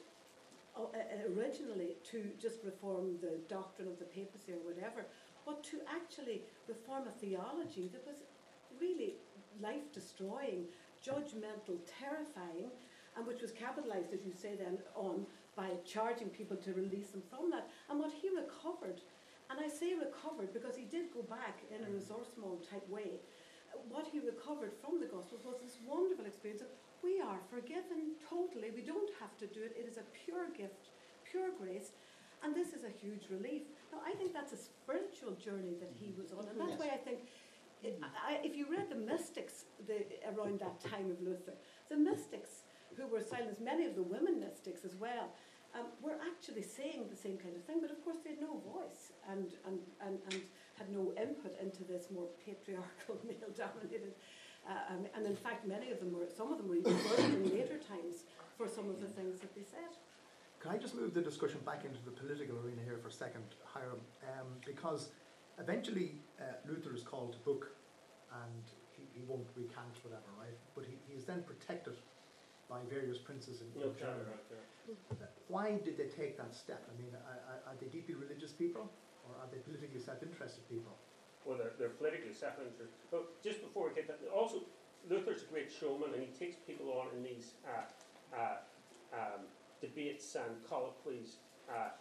uh, 0.75 0.83
uh, 0.93 1.33
originally 1.37 1.97
to 2.11 2.29
just 2.39 2.63
reform 2.63 3.17
the 3.21 3.39
doctrine 3.49 3.87
of 3.87 3.99
the 3.99 4.05
papacy 4.05 4.53
or 4.53 4.61
whatever, 4.63 5.05
but 5.45 5.63
to 5.63 5.79
actually 5.89 6.41
reform 6.67 7.03
a 7.07 7.11
theology 7.19 7.89
that 7.93 8.05
was 8.05 8.17
really 8.79 9.15
life 9.61 9.91
destroying, 9.93 10.65
judgmental, 11.05 11.77
terrifying, 11.99 12.69
and 13.15 13.25
which 13.25 13.41
was 13.41 13.51
capitalized, 13.51 14.13
as 14.13 14.25
you 14.25 14.33
say, 14.33 14.55
then 14.55 14.77
on 14.95 15.25
by 15.55 15.69
charging 15.85 16.29
people 16.29 16.55
to 16.57 16.73
release 16.73 17.09
them 17.09 17.23
from 17.29 17.49
that. 17.49 17.67
And 17.89 17.99
what 17.99 18.11
he 18.11 18.29
recovered, 18.29 19.01
and 19.49 19.59
I 19.59 19.67
say 19.67 19.93
recovered 19.95 20.53
because 20.53 20.75
he 20.75 20.83
did 20.85 21.13
go 21.13 21.21
back 21.23 21.63
in 21.73 21.83
a 21.85 21.89
resourceful 21.89 22.61
type 22.69 22.87
way. 22.89 23.21
What 23.89 24.07
he 24.07 24.19
recovered 24.19 24.73
from 24.81 24.99
the 24.99 25.07
Gospels 25.07 25.43
was 25.45 25.57
this 25.61 25.77
wonderful 25.85 26.25
experience 26.25 26.61
of 26.61 26.67
we 27.03 27.21
are 27.21 27.39
forgiven 27.49 28.17
totally. 28.27 28.71
We 28.71 28.81
don't 28.81 29.11
have 29.19 29.37
to 29.37 29.47
do 29.47 29.61
it. 29.61 29.75
It 29.77 29.87
is 29.87 29.97
a 29.97 30.05
pure 30.25 30.49
gift, 30.55 30.89
pure 31.29 31.49
grace. 31.59 31.91
And 32.43 32.55
this 32.55 32.73
is 32.73 32.83
a 32.83 32.89
huge 32.89 33.29
relief. 33.29 33.63
Now, 33.91 33.99
I 34.05 34.13
think 34.13 34.33
that's 34.33 34.53
a 34.53 34.57
spiritual 34.57 35.33
journey 35.33 35.75
that 35.79 35.91
he 35.93 36.13
was 36.17 36.31
on. 36.33 36.47
And 36.49 36.59
that's 36.59 36.71
Yes. 36.71 36.79
why 36.79 36.89
I 36.93 36.97
think, 36.97 37.19
it, 37.83 37.99
I, 38.01 38.39
if 38.43 38.55
you 38.55 38.65
read 38.69 38.89
the 38.89 38.95
mystics 38.95 39.65
the, 39.87 40.05
around 40.33 40.59
that 40.59 40.79
time 40.79 41.09
of 41.11 41.21
Luther, 41.21 41.53
the 41.89 41.97
mystics 41.97 42.63
who 42.95 43.07
were 43.07 43.21
silenced, 43.21 43.61
many 43.61 43.85
of 43.85 43.95
the 43.95 44.03
women 44.03 44.39
mystics 44.39 44.85
as 44.85 44.95
well, 44.95 45.33
um, 45.77 45.87
were 46.01 46.17
actually 46.25 46.63
saying 46.63 47.05
the 47.09 47.15
same 47.15 47.37
kind 47.37 47.55
of 47.55 47.63
thing, 47.63 47.77
but 47.81 47.91
of 47.91 48.03
course 48.03 48.17
they 48.23 48.31
had 48.31 48.41
no 48.41 48.57
voice. 48.65 49.13
And, 49.29 49.53
and, 49.65 49.79
and, 50.01 50.19
and 50.31 50.41
had 50.77 50.89
no 50.89 51.13
input 51.17 51.53
into 51.61 51.83
this 51.83 52.09
more 52.13 52.27
patriarchal, 52.45 53.17
male-dominated. 53.27 54.13
Uh, 54.67 54.93
um, 54.93 55.05
and 55.15 55.25
in 55.25 55.35
fact, 55.35 55.65
many 55.67 55.91
of 55.91 55.99
them 55.99 56.13
were, 56.13 56.27
some 56.29 56.51
of 56.51 56.57
them 56.57 56.67
were 56.67 56.75
even 56.75 56.93
burned 56.93 57.33
in 57.33 57.49
later 57.49 57.77
times 57.77 58.27
for 58.57 58.67
some 58.67 58.89
of 58.89 58.99
the 58.99 59.07
things 59.07 59.39
that 59.39 59.53
they 59.55 59.63
said. 59.63 59.93
Can 60.59 60.71
I 60.71 60.77
just 60.77 60.95
move 60.95 61.13
the 61.13 61.21
discussion 61.21 61.59
back 61.65 61.85
into 61.85 62.01
the 62.03 62.11
political 62.11 62.57
arena 62.59 62.81
here 62.83 62.97
for 62.97 63.09
a 63.09 63.11
second, 63.11 63.45
Hiram? 63.63 64.01
Um, 64.25 64.47
because 64.65 65.09
eventually 65.59 66.15
uh, 66.41 66.57
Luther 66.67 66.93
is 66.93 67.03
called 67.03 67.33
to 67.33 67.39
book 67.39 67.69
and 68.43 68.63
he, 68.91 69.03
he 69.13 69.21
won't 69.27 69.47
recant 69.55 69.95
whatever, 70.03 70.25
right? 70.39 70.57
But 70.75 70.85
he, 70.85 70.97
he 71.07 71.17
is 71.17 71.25
then 71.25 71.43
protected 71.43 71.93
by 72.69 72.79
various 72.89 73.17
princes 73.17 73.61
in, 73.63 73.71
camera 73.71 73.95
Germany. 73.95 74.27
right 74.27 74.47
there. 74.51 74.65
Why 75.47 75.79
did 75.83 75.97
they 75.97 76.07
take 76.11 76.37
that 76.37 76.53
step? 76.55 76.83
I 76.87 76.93
mean, 76.99 77.11
are, 77.15 77.39
are- 77.47 77.63
are 77.71 77.75
they 77.79 77.87
deeply 77.87 78.15
religious 78.15 78.51
people 78.51 78.91
or 79.27 79.31
are 79.39 79.47
they 79.51 79.59
politically 79.59 79.99
self-interested 79.99 80.67
people? 80.69 80.91
Well, 81.45 81.57
they're, 81.57 81.71
they're 81.79 81.95
politically 81.95 82.33
self-interested. 82.35 82.87
But 83.11 83.41
just 83.43 83.61
before 83.63 83.87
we 83.89 83.95
get 83.95 84.07
that, 84.07 84.19
also 84.31 84.63
Luther's 85.09 85.43
a 85.43 85.49
great 85.51 85.71
showman, 85.71 86.11
and 86.13 86.19
he 86.23 86.31
takes 86.35 86.57
people 86.67 86.91
on 86.91 87.07
in 87.15 87.23
these 87.23 87.55
uh, 87.63 87.87
uh, 88.35 88.57
um, 89.15 89.47
debates 89.79 90.35
and 90.35 90.59
colloquies. 90.67 91.39
Uh, 91.71 91.95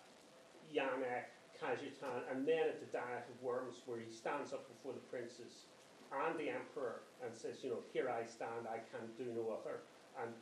Janek, 0.75 1.31
Cajetan, 1.55 2.27
and 2.31 2.47
then 2.47 2.67
at 2.67 2.81
the 2.83 2.91
Diet 2.91 3.23
of 3.31 3.39
Worms, 3.43 3.83
where 3.87 3.99
he 4.03 4.11
stands 4.11 4.53
up 4.53 4.67
before 4.67 4.93
the 4.93 5.05
princes 5.07 5.71
and 6.11 6.39
the 6.39 6.51
emperor 6.51 7.03
and 7.23 7.31
says, 7.35 7.63
you 7.63 7.71
know, 7.71 7.79
here 7.93 8.11
I 8.11 8.27
stand, 8.27 8.67
I 8.67 8.79
can 8.91 9.07
do 9.19 9.31
no 9.31 9.55
other, 9.55 9.87
and 10.23 10.35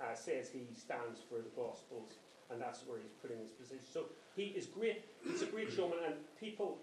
uh, 0.00 0.14
says 0.14 0.50
he 0.50 0.66
stands 0.74 1.20
for 1.28 1.38
the 1.38 1.50
Gospels, 1.56 2.18
and 2.50 2.60
that's 2.60 2.82
where 2.86 2.98
he's 2.98 3.12
putting 3.20 3.38
his 3.38 3.50
position. 3.50 3.86
So 3.92 4.04
he 4.36 4.54
is 4.56 4.66
great. 4.66 5.04
He's 5.24 5.42
a 5.42 5.46
great 5.46 5.70
showman, 5.72 5.98
and 6.06 6.14
people 6.40 6.78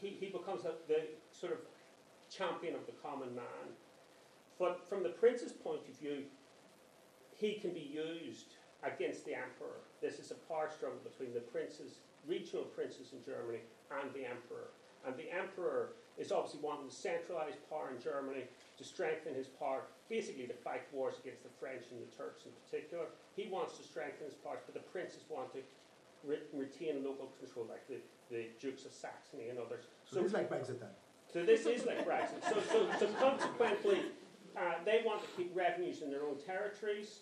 he, 0.00 0.16
he 0.20 0.26
becomes 0.26 0.64
a, 0.64 0.72
the 0.86 1.02
sort 1.32 1.52
of 1.52 1.58
champion 2.30 2.74
of 2.74 2.86
the 2.86 2.92
common 3.02 3.34
man. 3.34 3.74
But 4.58 4.86
from 4.88 5.02
the 5.02 5.10
prince's 5.10 5.52
point 5.52 5.80
of 5.88 5.98
view, 5.98 6.24
he 7.36 7.54
can 7.54 7.72
be 7.72 7.90
used 7.94 8.54
against 8.82 9.24
the 9.24 9.34
emperor. 9.34 9.82
This 10.00 10.18
is 10.18 10.30
a 10.30 10.34
power 10.50 10.68
struggle 10.74 10.98
between 11.02 11.34
the 11.34 11.40
princes, 11.40 11.98
regional 12.26 12.64
princes 12.64 13.12
in 13.12 13.24
Germany, 13.24 13.60
and 13.90 14.12
the 14.14 14.26
emperor. 14.26 14.70
And 15.06 15.16
the 15.16 15.30
emperor 15.30 15.94
is 16.18 16.32
obviously 16.32 16.60
wanting 16.60 16.88
to 16.88 16.94
centralize 16.94 17.54
power 17.70 17.90
in 17.94 18.02
Germany, 18.02 18.44
to 18.76 18.84
strengthen 18.84 19.34
his 19.34 19.46
power, 19.46 19.82
basically 20.08 20.46
to 20.46 20.54
fight 20.54 20.82
wars 20.92 21.14
against 21.22 21.42
the 21.42 21.50
French 21.60 21.84
and 21.90 22.00
the 22.00 22.10
Turks 22.16 22.44
in 22.44 22.52
particular. 22.66 23.06
He 23.36 23.48
wants 23.48 23.78
to 23.78 23.82
strengthen 23.82 24.26
his 24.26 24.34
power, 24.34 24.58
but 24.66 24.74
the 24.74 24.86
princes 24.90 25.22
want 25.28 25.52
to 25.54 25.60
re- 26.24 26.42
retain 26.52 27.04
local 27.04 27.30
control, 27.38 27.66
like 27.70 27.86
the, 27.88 27.98
the 28.30 28.46
Dukes 28.60 28.84
of 28.84 28.92
Saxony 28.92 29.48
and 29.48 29.58
others. 29.58 29.84
So, 30.10 30.20
it's 30.20 30.34
like 30.34 30.50
Brexit 30.50 30.80
then. 30.80 30.90
So 31.32 31.44
this 31.44 31.66
is 31.66 31.84
like 31.86 32.06
Brexit. 32.06 32.42
So, 32.48 32.56
so, 32.72 32.86
so 32.98 33.06
consequently, 33.20 34.00
uh, 34.56 34.82
they 34.84 35.02
want 35.04 35.22
to 35.22 35.28
keep 35.36 35.54
revenues 35.54 36.02
in 36.02 36.10
their 36.10 36.24
own 36.24 36.36
territories, 36.44 37.20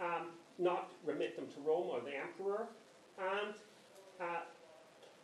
um, 0.00 0.28
not 0.58 0.90
remit 1.04 1.36
them 1.36 1.46
to 1.54 1.60
Rome 1.60 1.88
or 1.90 2.00
the 2.00 2.16
emperor, 2.16 2.66
and 3.18 3.54
uh, 4.20 4.40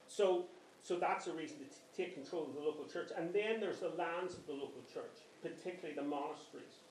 so 0.06 0.44
so 0.82 0.98
that's 0.98 1.26
a 1.26 1.32
reason 1.32 1.58
to 1.58 1.64
t- 1.64 1.76
take 1.98 2.14
control 2.14 2.46
of 2.46 2.54
the 2.54 2.62
local 2.62 2.86
church. 2.86 3.10
And 3.18 3.34
then 3.34 3.58
there's 3.58 3.80
the 3.80 3.90
lands 3.98 4.34
of 4.38 4.46
the 4.46 4.54
local 4.54 4.82
church, 4.94 5.18
particularly 5.42 5.98
the 5.98 6.06
monasteries, 6.06 6.86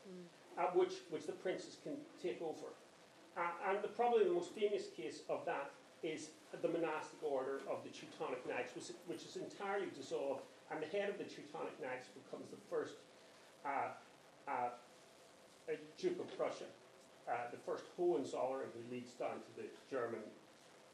uh, 0.59 0.67
which 0.75 0.95
which 1.09 1.25
the 1.25 1.37
princes 1.39 1.77
can 1.83 1.95
take 2.21 2.41
over. 2.41 2.75
Uh, 3.37 3.69
and 3.69 3.83
the, 3.83 3.87
probably 3.87 4.25
the 4.25 4.35
most 4.35 4.51
famous 4.51 4.91
case 4.97 5.21
of 5.29 5.45
that 5.45 5.71
is 6.03 6.29
the 6.61 6.67
monastic 6.67 7.21
order 7.23 7.61
of 7.69 7.83
the 7.83 7.89
Teutonic 7.89 8.41
Knights, 8.47 8.73
which, 8.75 8.89
which 9.07 9.23
is 9.25 9.37
entirely 9.37 9.87
dissolved, 9.95 10.41
and 10.71 10.81
the 10.81 10.87
head 10.87 11.09
of 11.09 11.17
the 11.17 11.23
Teutonic 11.23 11.73
Knights 11.81 12.07
becomes 12.13 12.49
the 12.49 12.61
first 12.69 12.95
uh, 13.65 13.93
uh, 14.47 14.51
uh, 15.69 15.75
Duke 15.97 16.19
of 16.19 16.37
Prussia, 16.37 16.69
uh, 17.29 17.51
the 17.51 17.57
first 17.57 17.83
Hohenzollern 17.97 18.69
who 18.73 18.81
leads 18.93 19.11
down 19.13 19.37
to 19.41 19.51
the 19.61 19.67
German 19.89 20.21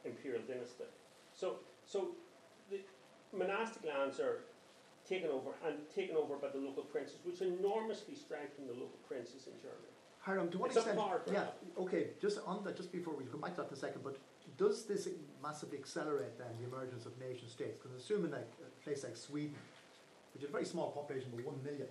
imperial 0.06 0.42
dynasty. 0.48 0.84
So, 1.34 1.58
so 1.86 2.16
monastic 3.34 3.84
lands 3.86 4.20
are 4.20 4.46
taken 5.08 5.30
over 5.30 5.52
and 5.66 5.76
taken 5.94 6.16
over 6.16 6.38
by 6.38 6.48
the 6.50 6.58
local 6.58 6.84
princes, 6.84 7.18
which 7.24 7.42
enormously 7.42 8.16
strengthen 8.16 8.68
the 8.68 8.74
local 8.74 9.00
princes 9.08 9.48
in 9.48 9.54
Germany. 9.60 9.92
Hiram, 10.20 10.50
to 10.52 10.58
what 10.58 10.70
It's 10.72 10.78
extent? 10.78 11.00
yeah, 11.32 11.48
okay. 11.78 12.12
Just 12.22 12.40
on 12.46 12.64
that, 12.64 12.78
just 12.78 12.92
before 12.92 13.14
we 13.14 13.26
come 13.26 13.42
back 13.42 13.56
to 13.56 13.62
that 13.62 13.68
in 13.68 13.74
a 13.74 13.78
second, 13.78 14.04
but 14.04 14.18
does 14.58 14.86
this 14.86 15.10
massively 15.42 15.78
accelerate 15.78 16.38
then 16.38 16.48
the 16.60 16.66
emergence 16.66 17.06
of 17.06 17.18
nation 17.20 17.50
states? 17.50 17.78
Because 17.78 17.98
assuming 18.02 18.32
like 18.32 18.50
a 18.62 18.84
place 18.84 19.04
like 19.04 19.18
Sweden, 19.18 19.56
which 20.34 20.44
is 20.44 20.50
a 20.50 20.52
very 20.52 20.66
small 20.66 20.92
population, 20.92 21.30
but 21.36 21.44
one 21.46 21.62
million, 21.62 21.88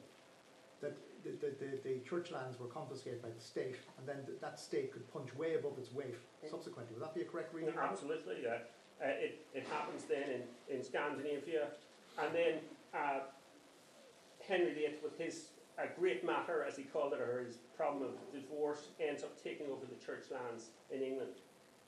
that 0.81 0.97
the, 1.25 1.31
the, 1.31 1.55
the, 1.61 1.79
the 1.85 2.01
church 2.09 2.31
lands 2.31 2.59
were 2.59 2.67
confiscated 2.67 3.21
by 3.21 3.29
the 3.29 3.41
state, 3.41 3.77
and 3.99 4.09
then 4.09 4.25
th- 4.27 4.41
that 4.41 4.59
state 4.59 4.93
could 4.93 5.07
punch 5.13 5.35
way 5.37 5.55
above 5.55 5.79
its 5.79 5.93
weight 5.93 6.17
mm. 6.17 6.51
subsequently. 6.51 6.95
Would 6.95 7.03
that 7.03 7.15
be 7.15 7.21
a 7.21 7.25
correct 7.25 7.55
reading? 7.55 7.75
Absolutely, 7.79 8.37
yeah. 8.43 8.59
Uh, 9.03 9.09
it, 9.09 9.45
it 9.53 9.67
happens 9.67 10.05
then 10.05 10.23
in, 10.31 10.43
in 10.77 10.83
Scandinavia, 10.83 11.67
and 12.23 12.33
then 12.33 12.55
uh, 12.95 13.21
Henry 14.47 14.73
VIII, 14.75 14.95
with 15.03 15.19
his 15.19 15.47
uh, 15.79 15.83
great 15.99 16.25
matter, 16.25 16.65
as 16.65 16.77
he 16.77 16.85
called 16.85 17.12
it, 17.12 17.21
or 17.21 17.43
his 17.45 17.57
problem 17.77 18.05
of 18.05 18.15
divorce, 18.33 18.88
ends 19.01 19.25
up 19.25 19.43
taking 19.43 19.67
over 19.67 19.87
the 19.87 20.05
church 20.05 20.27
lands 20.31 20.71
in 20.93 21.03
England 21.03 21.33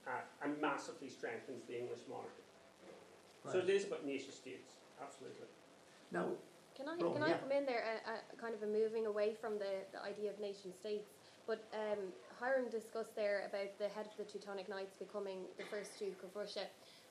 uh, 0.09 0.11
and 0.43 0.61
massively 0.61 1.09
strengthens 1.09 1.63
the 1.69 1.79
English 1.79 2.01
monarchy. 2.09 2.43
So 3.53 3.59
it 3.59 3.69
is 3.69 3.85
about 3.85 4.07
nation 4.07 4.33
states, 4.33 4.73
absolutely. 5.03 5.47
Now, 6.11 6.29
Can 6.75 6.89
I, 6.89 6.97
Go 6.97 7.09
on, 7.11 7.15
can 7.15 7.23
I 7.23 7.29
yeah. 7.29 7.37
come 7.37 7.53
in 7.53 7.67
there, 7.67 8.01
a, 8.07 8.35
a 8.35 8.37
kind 8.41 8.55
of 8.55 8.63
a 8.63 8.67
moving 8.67 9.07
away 9.07 9.35
from 9.39 9.59
the, 9.59 9.85
the 9.93 10.03
idea 10.03 10.31
of 10.31 10.41
nation 10.41 10.73
states? 10.73 11.11
But 11.47 11.63
um, 11.75 11.99
Hiram 12.41 12.71
discussed 12.71 13.15
there 13.15 13.45
about 13.47 13.79
the 13.79 13.89
head 13.89 14.07
of 14.07 14.17
the 14.17 14.25
Teutonic 14.25 14.67
Knights 14.69 14.97
becoming 14.97 15.41
the 15.59 15.65
first 15.65 15.99
Duke 15.99 16.23
of 16.23 16.33
Prussia. 16.33 16.67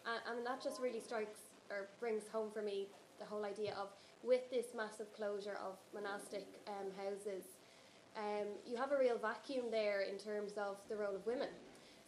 Uh, 0.05 0.31
and 0.31 0.45
that 0.45 0.61
just 0.61 0.81
really 0.81 0.99
strikes 0.99 1.39
or 1.69 1.87
brings 1.99 2.23
home 2.31 2.49
for 2.53 2.61
me 2.61 2.87
the 3.19 3.25
whole 3.25 3.45
idea 3.45 3.73
of 3.79 3.87
with 4.23 4.49
this 4.49 4.67
massive 4.75 5.11
closure 5.13 5.59
of 5.59 5.75
monastic 5.93 6.47
um, 6.67 6.87
houses, 6.95 7.43
um, 8.15 8.47
you 8.65 8.77
have 8.77 8.91
a 8.91 8.97
real 8.97 9.17
vacuum 9.17 9.67
there 9.69 10.01
in 10.01 10.17
terms 10.17 10.53
of 10.57 10.77
the 10.89 10.95
role 10.95 11.15
of 11.15 11.25
women. 11.25 11.51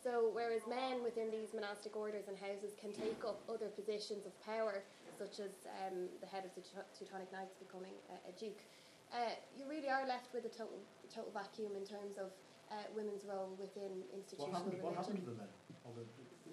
So, 0.03 0.29
whereas 0.31 0.61
men 0.69 1.01
within 1.01 1.31
these 1.31 1.51
monastic 1.53 1.97
orders 1.97 2.29
and 2.29 2.37
houses 2.37 2.77
can 2.79 2.93
take 2.93 3.25
up 3.25 3.41
other 3.49 3.67
positions 3.73 4.25
of 4.25 4.31
power, 4.45 4.85
such 5.17 5.41
as 5.41 5.65
um, 5.81 6.07
the 6.21 6.29
head 6.29 6.45
of 6.45 6.53
the 6.53 6.61
Teutonic 6.93 7.31
Knights 7.33 7.57
becoming 7.57 7.97
a, 8.13 8.29
a 8.29 8.33
duke, 8.37 8.61
uh, 9.09 9.33
you 9.57 9.65
really 9.65 9.89
are 9.89 10.05
left 10.05 10.29
with 10.29 10.45
a 10.45 10.53
total, 10.53 10.77
total 11.09 11.33
vacuum 11.33 11.73
in 11.73 11.83
terms 11.83 12.21
of 12.21 12.29
uh, 12.69 12.85
women's 12.93 13.25
role 13.25 13.57
within 13.57 14.05
what 14.05 14.13
institutional 14.13 14.53
happened? 14.53 14.77
What 14.81 14.93
happened 14.93 15.25
religion. 15.25 15.41
to 15.41 15.41
them 15.41 15.49
then? 15.49 15.81
All 15.85 15.93
the, 15.97 16.05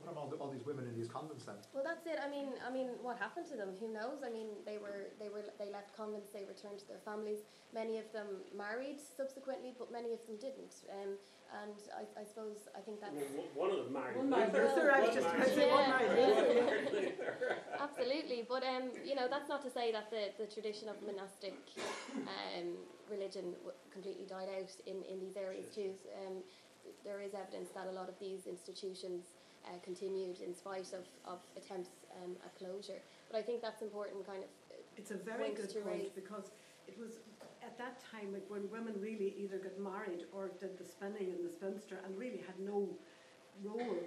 what 0.02 0.12
about 0.12 0.22
all, 0.22 0.30
the, 0.30 0.36
all 0.36 0.50
these 0.50 0.66
women 0.66 0.86
in 0.86 0.94
these 0.98 1.08
convents 1.08 1.44
then? 1.44 1.54
Well, 1.72 1.84
that's 1.86 2.06
it. 2.06 2.18
I 2.18 2.28
mean, 2.28 2.50
I 2.66 2.70
mean, 2.72 2.98
what 3.02 3.18
happened 3.18 3.46
to 3.50 3.56
them? 3.56 3.70
Who 3.80 3.92
knows? 3.92 4.22
I 4.26 4.30
mean, 4.30 4.48
they 4.66 4.78
were 4.78 5.14
they 5.18 5.28
were 5.28 5.42
they 5.58 5.70
left 5.70 5.94
convents. 5.94 6.30
They 6.34 6.44
returned 6.44 6.78
to 6.82 6.88
their 6.88 6.98
families. 7.04 7.46
Many 7.72 7.98
of 7.98 8.10
them 8.12 8.42
married 8.56 8.98
subsequently, 8.98 9.74
but 9.78 9.92
many 9.92 10.12
of 10.12 10.20
them 10.26 10.36
didn't. 10.42 10.82
Um, 10.90 11.14
and 11.52 11.76
I, 11.92 12.20
I 12.20 12.24
suppose 12.24 12.66
I 12.74 12.80
think 12.80 12.98
I 13.04 13.12
that's 13.12 13.28
mean, 13.30 13.44
one- 13.54 13.68
one 13.68 13.70
of 13.70 13.84
them 13.84 13.92
married 13.92 14.16
One 14.16 14.30
married 14.30 14.52
Luther. 14.56 14.72
Luther, 14.74 14.92
I 14.92 15.00
was 15.04 15.14
just 15.14 15.26
married- 15.28 15.42
about 15.42 15.48
to 15.48 15.54
say 15.54 15.70
one 15.70 15.84
Yeah. 15.84 15.98
married 15.98 16.08
one 16.08 16.34
Luther. 16.34 16.64
married 16.66 16.92
Luther. 16.92 17.56
Absolutely, 17.78 18.40
but 18.48 18.62
um, 18.64 18.84
you 19.04 19.14
know 19.14 19.26
that's 19.30 19.48
not 19.48 19.62
to 19.62 19.70
say 19.70 19.92
that 19.92 20.10
the, 20.10 20.32
the 20.40 20.48
tradition 20.50 20.88
of 20.88 20.96
monastic 21.06 21.54
um, 22.26 22.74
religion 23.10 23.54
completely 23.92 24.24
died 24.26 24.48
out 24.50 24.70
in, 24.86 25.02
in 25.06 25.20
these 25.20 25.36
areas 25.36 25.66
too. 25.74 25.92
Um, 26.26 26.42
there 27.04 27.20
is 27.20 27.34
evidence 27.34 27.70
that 27.76 27.86
a 27.86 27.92
lot 27.92 28.08
of 28.08 28.18
these 28.18 28.46
institutions 28.46 29.26
uh, 29.66 29.78
continued 29.84 30.40
in 30.40 30.54
spite 30.54 30.92
of, 30.92 31.04
of 31.24 31.40
attempts 31.56 31.90
um, 32.22 32.36
at 32.44 32.54
closure. 32.58 33.00
But 33.30 33.38
I 33.38 33.42
think 33.42 33.62
that's 33.62 33.82
important, 33.82 34.26
kind 34.26 34.42
of. 34.44 34.50
It's 34.96 35.10
a 35.10 35.16
very 35.16 35.50
good 35.50 35.72
point 35.72 35.86
raise. 35.86 36.10
because 36.14 36.50
it 36.86 36.98
was 36.98 37.20
at 37.62 37.78
that 37.78 38.02
time 38.10 38.34
when 38.48 38.68
women 38.70 38.94
really 39.00 39.34
either 39.38 39.58
got 39.58 39.78
married 39.78 40.26
or 40.32 40.50
did 40.60 40.76
the 40.78 40.84
spinning 40.84 41.30
and 41.32 41.40
the 41.46 41.52
spinster 41.52 42.00
and 42.04 42.16
really 42.18 42.42
had 42.46 42.58
no 42.60 42.88
role. 43.62 43.98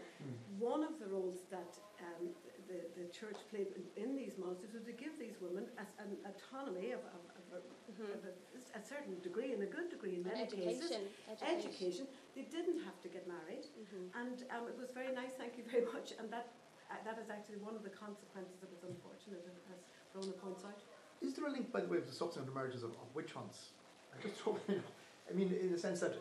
One 0.59 0.83
of 0.83 0.99
the 0.99 1.07
roles 1.07 1.39
that 1.51 1.77
um, 2.01 2.29
the, 2.67 2.81
the 2.99 3.07
church 3.09 3.37
played 3.49 3.67
in, 3.77 4.03
in 4.03 4.15
these 4.15 4.33
monasteries 4.37 4.73
was 4.73 4.83
to 4.85 4.91
give 4.91 5.17
these 5.19 5.37
women 5.41 5.65
as 5.77 5.87
an 5.99 6.17
autonomy 6.25 6.91
of, 6.91 6.99
of, 7.13 7.21
of, 7.37 7.45
a, 7.53 8.03
of 8.13 8.21
a, 8.25 8.33
a 8.77 8.81
certain 8.83 9.17
degree 9.21 9.53
and 9.53 9.61
a 9.63 9.69
good 9.69 9.89
degree 9.89 10.15
in 10.19 10.25
And 10.25 10.33
many 10.33 10.45
cases. 10.45 10.91
education, 10.91 11.01
education. 11.47 12.07
Education. 12.35 12.51
They 12.51 12.57
didn't 12.57 12.83
have 12.83 12.99
to 13.01 13.07
get 13.07 13.27
married. 13.27 13.65
Mhm. 13.79 14.11
And 14.15 14.43
um, 14.51 14.67
it 14.67 14.77
was 14.77 14.91
very 14.91 15.13
nice, 15.13 15.33
thank 15.37 15.57
you 15.57 15.63
very 15.71 15.85
much. 15.93 16.13
And 16.19 16.29
that 16.31 16.51
uh, 16.91 16.95
that 17.03 17.17
is 17.17 17.29
actually 17.31 17.57
one 17.57 17.75
of 17.75 17.83
the 17.83 17.89
consequences 17.89 18.59
that 18.61 18.69
was 18.71 18.83
unfortunate, 18.83 19.41
as 19.73 19.79
Rona 20.13 20.33
points 20.37 20.63
out. 20.63 20.77
Is 21.21 21.33
there 21.33 21.47
a 21.47 21.51
link, 21.51 21.71
by 21.71 21.81
the 21.81 21.87
way, 21.87 21.97
with 21.97 22.07
the 22.07 22.13
subsequent 22.13 22.49
emergence 22.51 22.83
of, 22.83 22.91
of 23.01 23.07
witch 23.15 23.31
hunts? 23.33 23.69
I 24.13 24.21
just 24.21 24.39
hope, 24.41 24.61
I 25.29 25.33
mean, 25.33 25.49
in 25.51 25.71
the 25.71 25.79
sense 25.79 25.99
that 26.01 26.13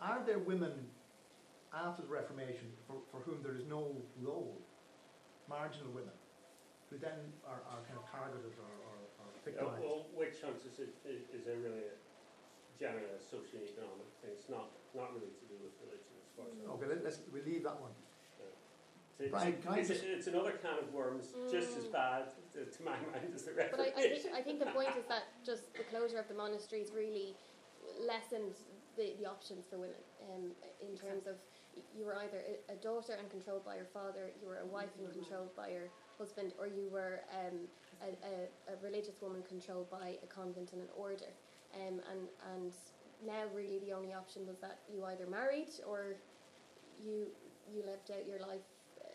are 0.00 0.20
there 0.26 0.38
women 0.38 0.74
after 1.72 2.02
the 2.02 2.08
Reformation 2.12 2.68
for, 2.86 3.00
for 3.10 3.20
whom 3.24 3.40
there 3.42 3.54
is 3.56 3.64
no 3.64 3.96
role, 4.20 4.60
marginal 5.48 5.88
women, 5.94 6.12
who 6.90 6.98
then 6.98 7.16
are, 7.48 7.62
are 7.72 7.80
kind 7.88 7.96
of 7.96 8.04
targeted 8.10 8.52
or, 8.60 8.68
or, 8.90 8.96
or 9.24 9.26
victimized. 9.46 9.80
well, 9.80 10.04
witch 10.12 10.42
hunts 10.44 10.66
is, 10.68 10.76
a- 10.84 10.92
is 11.08 11.46
a 11.48 11.56
really 11.64 11.86
a 11.88 11.96
general 12.78 13.16
socio-economic 13.22 14.10
thing. 14.20 14.36
It's 14.36 14.50
not, 14.50 14.68
not 14.92 15.14
really 15.16 15.32
to 15.32 15.44
do 15.48 15.49
with 15.62 15.74
religion 15.84 16.12
as 16.24 16.30
far 16.36 16.44
as 16.48 16.56
I 16.56 16.66
know. 16.66 16.74
Okay, 16.80 16.86
let, 16.88 17.04
let's, 17.04 17.18
we 17.32 17.40
leave 17.42 17.62
that 17.64 17.80
one. 17.80 17.92
It's, 19.20 19.28
Brian, 19.30 19.52
can 19.60 19.74
I 19.74 19.78
it's, 19.84 19.88
just- 19.92 20.04
it's 20.04 20.28
another 20.32 20.52
can 20.52 20.78
of 20.80 20.88
worms, 20.96 21.36
just 21.52 21.76
as 21.76 21.84
Mm. 21.84 21.92
bad 21.92 22.24
to, 22.56 22.64
to 22.64 22.78
my 22.82 22.96
mind 23.12 23.28
as 23.34 23.42
the 23.44 23.52
rest. 23.52 23.70
But 23.76 23.80
I, 23.80 23.82
I, 23.84 23.90
think, 23.92 23.96
Reformation. 24.16 24.30
I 24.34 24.40
think 24.40 24.58
the 24.60 24.72
point 24.78 24.96
is 24.96 25.04
that 25.12 25.24
just 25.44 25.68
the 25.76 25.84
closure 25.92 26.16
of 26.18 26.26
the 26.28 26.34
monasteries 26.34 26.88
really 26.96 27.36
lessened 28.00 28.56
the, 28.96 29.12
the 29.20 29.26
options 29.28 29.66
for 29.68 29.76
women 29.76 30.00
um, 30.32 30.52
in 30.80 30.96
terms 30.96 31.26
of 31.26 31.36
y- 31.76 31.82
you 31.94 32.04
were 32.06 32.16
either 32.16 32.40
a, 32.48 32.72
a 32.72 32.76
daughter 32.76 33.12
and 33.20 33.28
controlled 33.30 33.64
by 33.64 33.76
your 33.76 33.84
father, 33.92 34.32
you 34.40 34.48
were 34.48 34.58
a 34.64 34.66
wife 34.66 34.88
and 34.98 35.12
controlled 35.12 35.54
by 35.54 35.68
your 35.68 35.88
husband, 36.16 36.52
or 36.58 36.66
you 36.66 36.88
were 36.90 37.20
um, 37.44 37.68
a, 38.00 38.08
a, 38.24 38.32
a 38.72 38.76
religious 38.82 39.20
woman 39.20 39.42
controlled 39.46 39.90
by 39.90 40.16
a 40.24 40.26
convent 40.26 40.72
and 40.72 40.80
an 40.80 40.88
order. 40.96 41.28
Um, 41.76 42.00
and, 42.10 42.20
and 42.56 42.72
now, 43.26 43.44
really, 43.54 43.78
the 43.78 43.92
only 43.92 44.12
option 44.12 44.46
was 44.46 44.58
that 44.60 44.80
you 44.92 45.04
either 45.04 45.26
married 45.26 45.68
or 45.86 46.16
you, 47.02 47.26
you 47.72 47.82
lived 47.84 48.10
out 48.10 48.26
your 48.26 48.40
life 48.40 48.64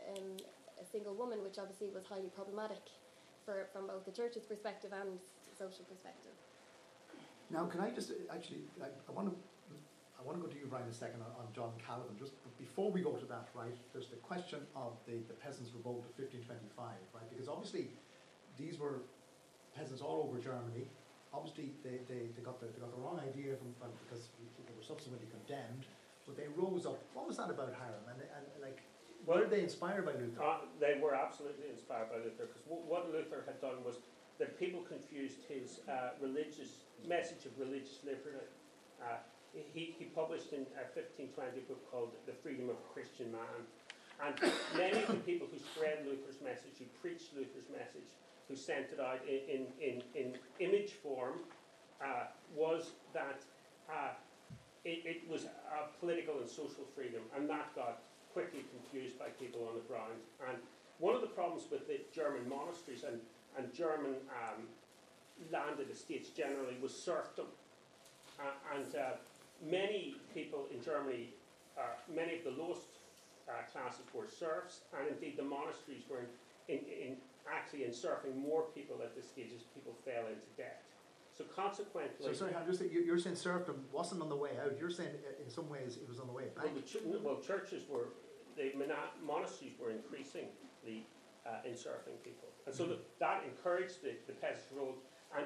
um, 0.10 0.38
a 0.82 0.86
single 0.86 1.15
woman, 1.15 1.41
which 1.44 1.58
obviously 1.58 1.89
was 1.89 2.04
highly 2.06 2.30
problematic 2.30 2.84
for, 3.46 3.68
from 3.74 3.88
both 3.88 4.06
the 4.06 4.12
church's 4.12 4.46
perspective 4.46 4.91
and 4.94 5.20
social 5.58 5.86
perspective. 5.86 6.34
Now, 7.50 7.65
can 7.65 7.80
I 7.82 7.89
just 7.91 8.12
uh, 8.12 8.34
actually, 8.34 8.65
I, 8.82 8.88
I 9.08 9.12
want 9.12 9.30
to, 9.30 9.36
I 10.20 10.24
want 10.24 10.38
to 10.38 10.41
go 10.41 10.52
to 10.52 10.58
you, 10.58 10.68
Brian, 10.68 10.89
a 10.89 10.94
second 10.94 11.22
on, 11.22 11.32
on 11.46 11.48
John 11.54 11.72
Calvin. 11.86 12.18
Just 12.18 12.34
before 12.58 12.91
we 12.91 13.02
go 13.02 13.13
to 13.13 13.26
that, 13.26 13.50
right? 13.54 13.76
There's 13.94 14.10
the 14.10 14.18
question 14.18 14.60
of 14.76 14.94
the, 15.06 15.22
the 15.28 15.38
peasants' 15.38 15.72
revolt 15.74 16.06
of 16.06 16.13
1525, 16.18 16.94
right? 17.13 17.30
Because 17.30 17.48
obviously, 17.48 17.89
these 18.58 18.80
were 18.80 19.02
peasants 19.76 20.02
all 20.02 20.28
over 20.28 20.39
Germany. 20.39 20.89
Obviously, 21.36 21.76
they, 21.84 22.00
they, 22.08 22.32
they 22.32 22.41
got 22.41 22.60
the 22.63 22.67
they 22.71 22.80
got 22.80 22.95
the 22.95 23.02
wrong 23.04 23.19
idea 23.19 23.60
from, 23.60 23.76
from 23.76 23.91
because 24.08 24.32
they 24.65 24.74
were 24.76 24.84
subsequently 24.86 25.28
condemned. 25.28 25.86
But 26.26 26.38
they 26.39 26.50
rose 26.58 26.88
up. 26.89 26.98
What 27.13 27.28
was 27.28 27.38
that 27.38 27.52
about 27.54 27.69
Hiram? 27.76 28.08
And, 28.10 28.17
and 28.24 28.43
like, 28.63 28.82
Well- 29.28 29.43
were 29.43 29.52
they 29.52 29.62
inspired 29.62 30.06
by 30.10 30.13
Luther? 30.17 30.41
Uh, 30.41 30.65
they 30.80 30.98
were 30.98 31.13
absolutely 31.13 31.69
inspired 31.69 32.10
by 32.10 32.17
Luther 32.17 32.50
because 32.50 32.65
what 32.65 33.12
Luther 33.13 33.43
had 33.45 33.62
done 33.62 33.84
was 33.86 34.02
that 34.39 34.58
people 34.60 34.82
confused 34.82 35.45
his 35.48 35.80
uh, 35.88 36.17
religious 36.19 36.82
message 37.08 37.45
of 37.45 37.54
religious 37.60 38.00
liberty. 38.04 38.41
Uh, 39.00 39.21
he, 39.54 39.95
he 39.95 40.06
published 40.12 40.52
in 40.52 40.67
uh, 40.76 40.84
1520 40.91 41.32
a 41.32 41.65
book 41.69 41.80
called 41.91 42.12
The 42.26 42.34
Freedom 42.43 42.67
of 42.67 42.76
a 42.76 42.88
Christian 42.91 43.32
Man. 43.32 43.62
And 44.19 44.34
many 44.76 45.04
of 45.04 45.08
the 45.12 45.24
people 45.24 45.48
who 45.48 45.60
spread 45.60 46.04
Luther's 46.08 46.39
message, 46.43 46.80
who 46.80 46.88
preached 47.00 47.36
Luther's 47.36 47.67
message, 47.71 48.08
who 48.48 48.56
sent 48.56 48.88
it 48.94 49.00
out 49.00 49.20
in, 49.28 49.66
in, 49.82 50.04
in, 50.14 50.34
image 50.60 50.94
form, 50.94 51.40
uh, 52.02 52.26
was 52.56 52.92
that 53.14 53.42
uh, 53.90 54.14
it, 54.84 55.02
it 55.06 55.30
was 55.30 55.46
a 55.46 56.00
political 56.00 56.40
and 56.40 56.50
social 56.50 56.86
freedom, 56.96 57.22
and 57.36 57.50
that 57.50 57.74
got 57.76 58.02
quickly 58.34 58.66
confused 58.70 59.18
by 59.18 59.30
people 59.40 59.68
on 59.68 59.76
the 59.76 59.86
ground. 59.88 60.14
And 60.48 60.58
one 61.00 61.16
of 61.16 61.22
the 61.22 61.28
problems 61.28 61.64
with 61.72 61.88
the 61.88 62.00
German 62.14 62.48
monasteries 62.48 63.04
and, 63.04 63.20
and 63.58 63.74
German 63.74 64.16
um, 64.44 64.68
landed 65.52 65.90
estates 65.90 66.30
generally 66.30 66.76
was 66.82 66.94
serfdom. 66.94 67.48
Uh, 68.40 68.76
and 68.76 68.96
uh, 68.96 69.16
many 69.64 70.16
people 70.34 70.68
in 70.72 70.84
Germany, 70.84 71.30
uh, 71.78 71.82
many 72.14 72.38
of 72.38 72.44
the 72.44 72.62
lowest 72.62 72.88
uh, 73.48 73.64
classes 73.72 74.06
were 74.14 74.28
serfs, 74.28 74.82
and 74.98 75.08
indeed 75.08 75.38
the 75.38 75.44
monasteries 75.44 76.04
were 76.10 76.26
in, 76.68 76.78
in, 76.78 76.86
in 76.86 77.18
actually 77.52 77.86
enserfing 77.86 78.38
more 78.40 78.64
people 78.74 78.98
at 79.04 79.16
this 79.16 79.28
stage 79.30 79.52
as 79.56 79.64
people 79.74 79.94
fell 80.06 80.28
into 80.28 80.48
debt. 80.58 80.82
So 81.38 81.44
consequently, 81.54 82.26
So 82.26 82.34
sorry, 82.34 82.56
I'm 82.56 82.66
just 82.66 82.82
you- 82.82 83.02
you're 83.02 83.20
saying 83.20 83.36
serfdom 83.36 83.86
wasn't 83.92 84.22
on 84.22 84.30
the 84.30 84.36
way 84.36 84.58
out. 84.58 84.78
You're 84.80 84.90
saying 84.90 85.10
uh, 85.28 85.44
in 85.44 85.50
some 85.50 85.70
ways 85.70 85.98
it 85.98 86.08
was 86.08 86.20
on 86.20 86.28
the 86.28 86.34
way 86.34 86.46
back. 86.56 86.66
Well, 86.66 86.74
the 86.76 86.82
ch- 86.82 87.04
well 87.04 87.40
churches 87.42 87.84
were, 87.90 88.08
the 88.56 88.72
mona- 88.76 89.12
monasteries 89.22 89.74
were 89.80 89.92
increasingly 89.92 91.06
uh, 91.46 91.60
enserfing 91.68 92.16
people. 92.24 92.48
And 92.66 92.74
so 92.74 92.86
the, 92.86 92.98
that 93.20 93.44
encouraged 93.44 94.02
the, 94.02 94.14
the 94.28 94.34
peasants' 94.34 94.72
revolt, 94.72 94.98
and 95.38 95.46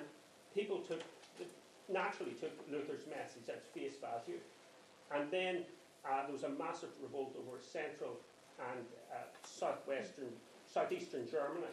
people 0.53 0.79
took, 0.81 1.01
naturally 1.89 2.33
took 2.33 2.51
Luther's 2.71 3.07
message 3.07 3.49
at 3.49 3.65
face 3.73 3.95
value. 3.99 4.39
And 5.11 5.29
then 5.31 5.65
uh, 6.05 6.23
there 6.23 6.31
was 6.33 6.43
a 6.43 6.49
massive 6.49 6.89
revolt 7.01 7.35
over 7.35 7.57
central 7.59 8.15
and 8.59 8.85
uh, 9.11 9.15
southwestern, 9.43 10.29
southeastern 10.67 11.27
Germany. 11.27 11.65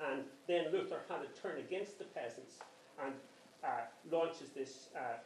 And 0.00 0.24
then 0.48 0.72
Luther 0.72 1.00
had 1.08 1.22
to 1.22 1.30
turn 1.40 1.58
against 1.60 1.98
the 1.98 2.04
peasants 2.04 2.58
and 3.02 3.14
uh, 3.62 3.86
launches 4.10 4.50
this 4.50 4.88
uh, 4.96 5.18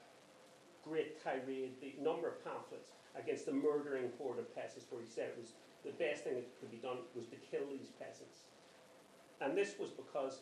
great 0.85 1.23
tirade, 1.23 1.73
the 1.81 1.95
number 2.03 2.29
of 2.29 2.45
pamphlets 2.45 2.93
against 3.17 3.47
the 3.47 3.53
murdering 3.53 4.11
horde 4.19 4.39
of 4.39 4.55
peasants, 4.55 4.87
where 4.91 5.03
he 5.03 5.09
said 5.09 5.31
it 5.35 5.39
was 5.41 5.53
the 5.85 5.93
best 5.97 6.25
thing 6.25 6.35
that 6.35 6.49
could 6.61 6.71
be 6.71 6.79
done 6.79 6.99
was 7.15 7.27
to 7.27 7.37
kill 7.37 7.67
these 7.71 7.89
peasants. 7.99 8.45
And 9.41 9.57
this 9.57 9.75
was 9.79 9.91
because 9.91 10.41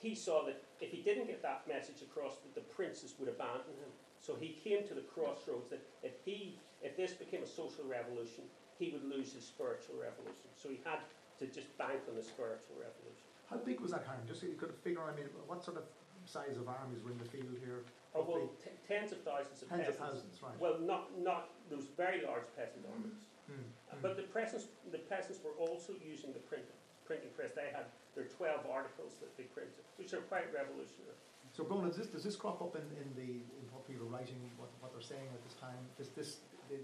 he 0.00 0.14
saw 0.14 0.44
that 0.46 0.62
if 0.80 0.90
he 0.90 1.02
didn't 1.02 1.26
get 1.26 1.42
that 1.42 1.64
message 1.68 2.02
across, 2.02 2.36
that 2.40 2.54
the 2.54 2.64
princes 2.72 3.14
would 3.18 3.28
abandon 3.28 3.76
him. 3.80 3.92
So 4.20 4.36
he 4.38 4.56
came 4.62 4.86
to 4.88 4.94
the 4.94 5.04
crossroads 5.04 5.68
that 5.70 5.80
if 6.02 6.12
he, 6.24 6.58
if 6.82 6.96
this 6.96 7.12
became 7.12 7.42
a 7.42 7.48
social 7.48 7.84
revolution, 7.84 8.44
he 8.78 8.90
would 8.92 9.04
lose 9.04 9.32
his 9.32 9.44
spiritual 9.44 9.96
revolution. 9.96 10.48
So 10.56 10.68
he 10.68 10.80
had 10.84 11.00
to 11.40 11.46
just 11.46 11.76
bank 11.76 12.00
on 12.08 12.16
the 12.16 12.22
spiritual 12.22 12.76
revolution. 12.76 13.09
How 13.50 13.58
big 13.58 13.80
was 13.80 13.90
that 13.90 14.04
Hiram? 14.06 14.22
Just 14.26 14.40
so 14.40 14.46
you 14.46 14.54
could 14.54 14.72
figure. 14.86 15.02
I 15.02 15.14
mean, 15.16 15.26
what 15.46 15.64
sort 15.64 15.76
of 15.76 15.84
size 16.24 16.56
of 16.56 16.68
armies 16.68 17.02
were 17.02 17.10
in 17.10 17.18
the 17.18 17.26
field 17.26 17.58
here? 17.64 17.82
Oh 18.14 18.22
well, 18.26 18.46
t- 18.62 18.70
tens 18.86 19.10
of 19.12 19.20
thousands 19.26 19.62
of 19.62 19.68
Tens 19.68 19.88
of 19.90 19.98
peasants. 19.98 19.98
thousands, 19.98 20.34
right? 20.42 20.58
Well, 20.62 20.78
not 20.78 21.10
not 21.18 21.50
those 21.68 21.86
very 21.96 22.22
large 22.22 22.46
peasant 22.56 22.86
armies. 22.94 23.26
Hmm, 23.50 23.54
Uh, 23.90 23.98
hmm. 23.98 24.02
But 24.02 24.14
the 24.16 24.26
peasants, 24.30 24.66
the 24.94 25.02
peasants 25.10 25.42
were 25.42 25.54
also 25.58 25.92
using 25.98 26.30
the 26.32 26.38
print, 26.46 26.62
printing 27.04 27.30
press. 27.34 27.50
They 27.52 27.70
had 27.74 27.86
their 28.14 28.26
12 28.30 28.66
articles 28.70 29.18
that 29.22 29.34
they 29.36 29.44
printed, 29.50 29.82
which 29.98 30.14
are 30.14 30.22
quite 30.30 30.46
revolutionary. 30.54 31.18
So, 31.52 31.64
Bronagh, 31.66 31.90
does 31.90 31.98
this, 31.98 32.06
does 32.14 32.22
this 32.22 32.36
crop 32.36 32.62
up 32.62 32.74
in, 32.78 32.86
in 33.02 33.08
the 33.18 33.30
in 33.58 33.64
what 33.74 33.82
people 33.90 34.06
are 34.06 34.12
writing, 34.14 34.38
what, 34.58 34.70
what 34.78 34.92
they're 34.94 35.02
saying 35.14 35.26
at 35.34 35.42
this 35.42 35.58
time? 35.58 35.82
This 35.98 36.10
this 36.14 36.30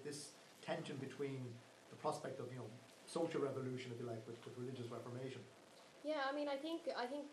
this 0.02 0.34
tension 0.62 0.96
between 0.98 1.46
the 1.90 1.98
prospect 2.02 2.40
of 2.42 2.50
you 2.50 2.58
know 2.58 2.66
social 3.06 3.40
revolution, 3.40 3.92
if 3.94 3.98
you 4.02 4.06
like, 4.10 4.22
with, 4.26 4.38
with 4.44 4.58
religious 4.58 4.90
reformation. 4.90 5.38
Yeah, 6.06 6.22
I 6.22 6.30
mean, 6.30 6.46
I 6.46 6.54
think 6.54 6.86
I 6.94 7.04
think 7.04 7.26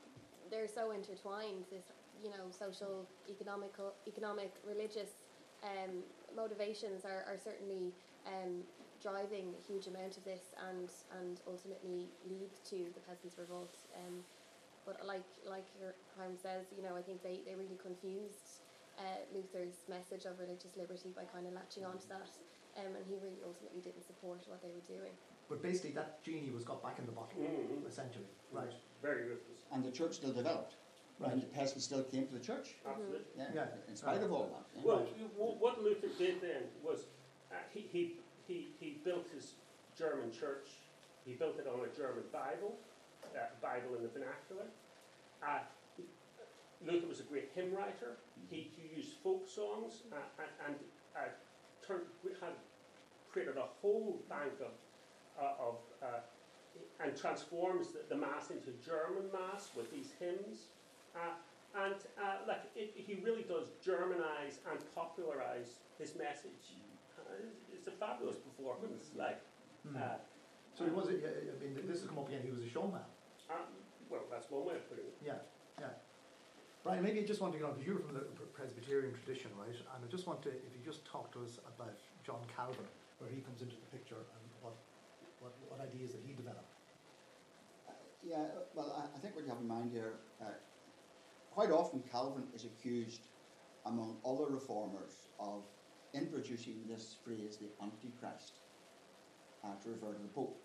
they're 0.50 0.68
so 0.68 0.90
intertwined. 0.90 1.70
This, 1.70 1.86
you 2.26 2.34
know, 2.34 2.50
social, 2.50 3.06
economical, 3.30 3.94
economic, 4.10 4.50
religious 4.66 5.14
um, 5.62 6.02
motivations 6.36 7.06
are, 7.06 7.22
are 7.30 7.38
certainly 7.38 7.94
um, 8.26 8.66
driving 8.98 9.54
a 9.54 9.62
huge 9.62 9.86
amount 9.86 10.18
of 10.18 10.26
this, 10.26 10.58
and 10.58 10.90
and 11.22 11.38
ultimately 11.46 12.10
lead 12.26 12.50
to 12.74 12.90
the 12.98 13.02
peasants' 13.06 13.38
revolt. 13.38 13.78
Um, 13.94 14.26
but 14.90 15.06
like 15.06 15.30
like 15.46 15.70
your 15.78 15.94
Hiram 16.18 16.34
says, 16.34 16.74
you 16.74 16.82
know, 16.82 16.98
I 16.98 17.06
think 17.06 17.22
they, 17.22 17.46
they 17.46 17.54
really 17.54 17.78
confused 17.78 18.66
uh, 18.98 19.22
Luther's 19.38 19.86
message 19.86 20.26
of 20.26 20.42
religious 20.42 20.74
liberty 20.74 21.14
by 21.14 21.30
kind 21.30 21.46
of 21.46 21.54
latching 21.54 21.86
onto 21.86 22.10
that, 22.10 22.34
um, 22.82 22.98
and 22.98 23.06
he 23.06 23.22
really 23.22 23.46
ultimately 23.46 23.86
didn't 23.86 24.02
support 24.02 24.42
what 24.50 24.66
they 24.66 24.74
were 24.74 24.88
doing. 24.90 25.14
But 25.50 25.62
basically, 25.62 25.92
that 25.92 26.24
genie 26.24 26.52
was 26.52 26.64
got 26.64 26.82
back 26.82 27.00
in 27.00 27.06
the 27.06 27.12
bottle, 27.12 27.40
Mhm. 27.42 27.86
essentially. 27.88 28.26
Right. 28.52 28.72
Very 29.02 29.24
ruthless. 29.30 29.66
And 29.72 29.84
the 29.84 29.92
church 29.92 30.16
still 30.16 30.34
developed. 30.34 30.76
Right. 31.20 31.32
And 31.34 31.42
the 31.42 31.48
peasants 31.48 31.86
still 31.86 32.04
came 32.04 32.26
to 32.28 32.34
the 32.34 32.40
church. 32.40 32.76
Absolutely. 32.86 33.22
Yeah. 33.38 33.52
Yeah. 33.54 33.68
In 33.88 33.96
spite 33.96 34.24
of 34.24 34.32
all 34.34 34.48
that. 34.48 34.66
yeah. 34.76 34.82
Well, 34.84 35.08
you- 35.18 35.28
wh- 35.38 35.62
what 35.62 35.82
Luther 35.84 36.08
did 36.18 36.42
then 36.42 36.64
was 36.82 37.06
uh, 37.52 37.56
he, 37.72 37.82
he, 37.82 38.20
he, 38.48 38.74
he 38.80 38.92
built 39.04 39.28
his 39.30 39.54
German 39.96 40.32
church, 40.32 40.70
he 41.24 41.34
built 41.36 41.60
it 41.60 41.68
on 41.68 41.82
a 41.82 41.88
German 41.96 42.24
Bible, 42.32 42.80
uh, 43.36 43.46
Bible 43.62 43.96
in 43.96 44.02
the 44.04 44.10
vernacular. 44.10 44.66
Uh, 45.46 45.60
Luther 46.82 47.08
was 47.08 47.20
a 47.20 47.24
great 47.24 47.52
hymn 47.54 47.74
writer. 47.76 48.18
He, 48.50 48.72
he 48.76 48.96
used 48.96 49.14
folk 49.24 49.48
songs 49.48 50.02
uh, 50.12 50.16
and, 50.40 50.50
and 50.68 50.76
uh, 51.16 51.30
turned, 51.86 52.04
had 52.42 52.54
created 53.32 53.58
a 53.58 53.68
whole 53.82 54.22
bank 54.28 54.54
of, 54.62 54.72
of 55.40 55.76
uh, 56.02 56.20
and 57.04 57.16
transforms 57.16 57.90
the, 57.94 58.02
the 58.10 58.16
mass 58.16 58.50
into 58.50 58.72
German 58.86 59.30
mass 59.32 59.70
with 59.76 59.92
these 59.92 60.12
hymns. 60.20 60.70
Uh, 61.16 61.34
and 61.86 61.96
uh, 62.22 62.46
like 62.48 62.62
it, 62.76 62.94
he 62.96 63.18
really 63.26 63.44
does 63.44 63.70
Germanize 63.86 64.62
and 64.70 64.80
popularize 64.94 65.82
his 66.00 66.16
message. 66.16 66.78
Uh, 67.18 67.46
it's 67.74 67.88
a 67.88 67.92
fabulous 67.92 68.38
performance. 68.38 69.10
Like, 69.18 69.42
Hmm. 69.88 69.98
uh, 69.98 70.16
So 70.78 70.86
he 70.86 70.92
was. 70.92 71.10
I 71.10 71.12
mean, 71.60 71.76
this 71.86 72.00
has 72.02 72.08
come 72.10 72.20
up 72.20 72.28
again. 72.30 72.42
He 72.44 72.50
was 72.52 72.62
a 72.62 72.70
showman. 72.70 73.04
um, 73.52 73.68
well, 74.10 74.24
that's 74.32 74.50
one 74.50 74.66
way 74.66 74.76
of 74.80 74.88
putting 74.90 75.06
it. 75.06 75.18
Yeah, 75.26 75.42
yeah. 75.80 75.92
Brian, 76.84 77.04
maybe 77.04 77.20
I 77.20 77.26
just 77.28 77.42
want 77.42 77.52
to 77.54 77.60
get 77.60 77.66
on 77.68 77.74
because 77.76 77.88
you're 77.88 78.00
from 78.00 78.14
the 78.16 78.48
Presbyterian 78.56 79.12
tradition, 79.24 79.52
right? 79.60 79.72
And 79.76 80.00
I 80.04 80.08
just 80.12 80.28
want 80.28 80.44
to, 80.44 80.50
if 80.52 80.72
you 80.76 80.80
just 80.84 81.04
talk 81.08 81.32
to 81.34 81.40
us 81.44 81.60
about 81.64 81.96
John 82.24 82.40
Calvin, 82.52 82.88
where 83.20 83.32
he 83.32 83.40
comes 83.42 83.60
into 83.64 83.76
the 83.76 83.90
picture 83.92 84.20
and 84.20 84.44
what 85.44 85.54
what, 85.70 85.80
ideas 85.82 86.12
that 86.14 86.22
he 86.26 86.34
developed. 86.34 86.74
Uh, 87.88 87.92
yeah, 88.24 88.46
well, 88.74 88.96
I, 88.96 89.16
I 89.16 89.20
think 89.20 89.36
what 89.36 89.44
you 89.44 89.50
have 89.52 89.60
in 89.60 89.68
mind 89.68 89.92
here, 89.92 90.20
uh, 90.42 90.46
quite 91.52 91.70
often 91.72 92.02
Calvin 92.10 92.44
is 92.56 92.64
accused, 92.66 93.28
among 93.86 94.18
other 94.26 94.46
reformers, 94.50 95.28
of 95.40 95.64
introducing 96.14 96.86
this 96.88 97.18
phrase, 97.26 97.58
the 97.58 97.68
Antichrist, 97.84 98.60
uh, 99.64 99.76
to 99.84 99.90
refer 99.90 100.14
to 100.14 100.22
the 100.22 100.30
Pope. 100.30 100.60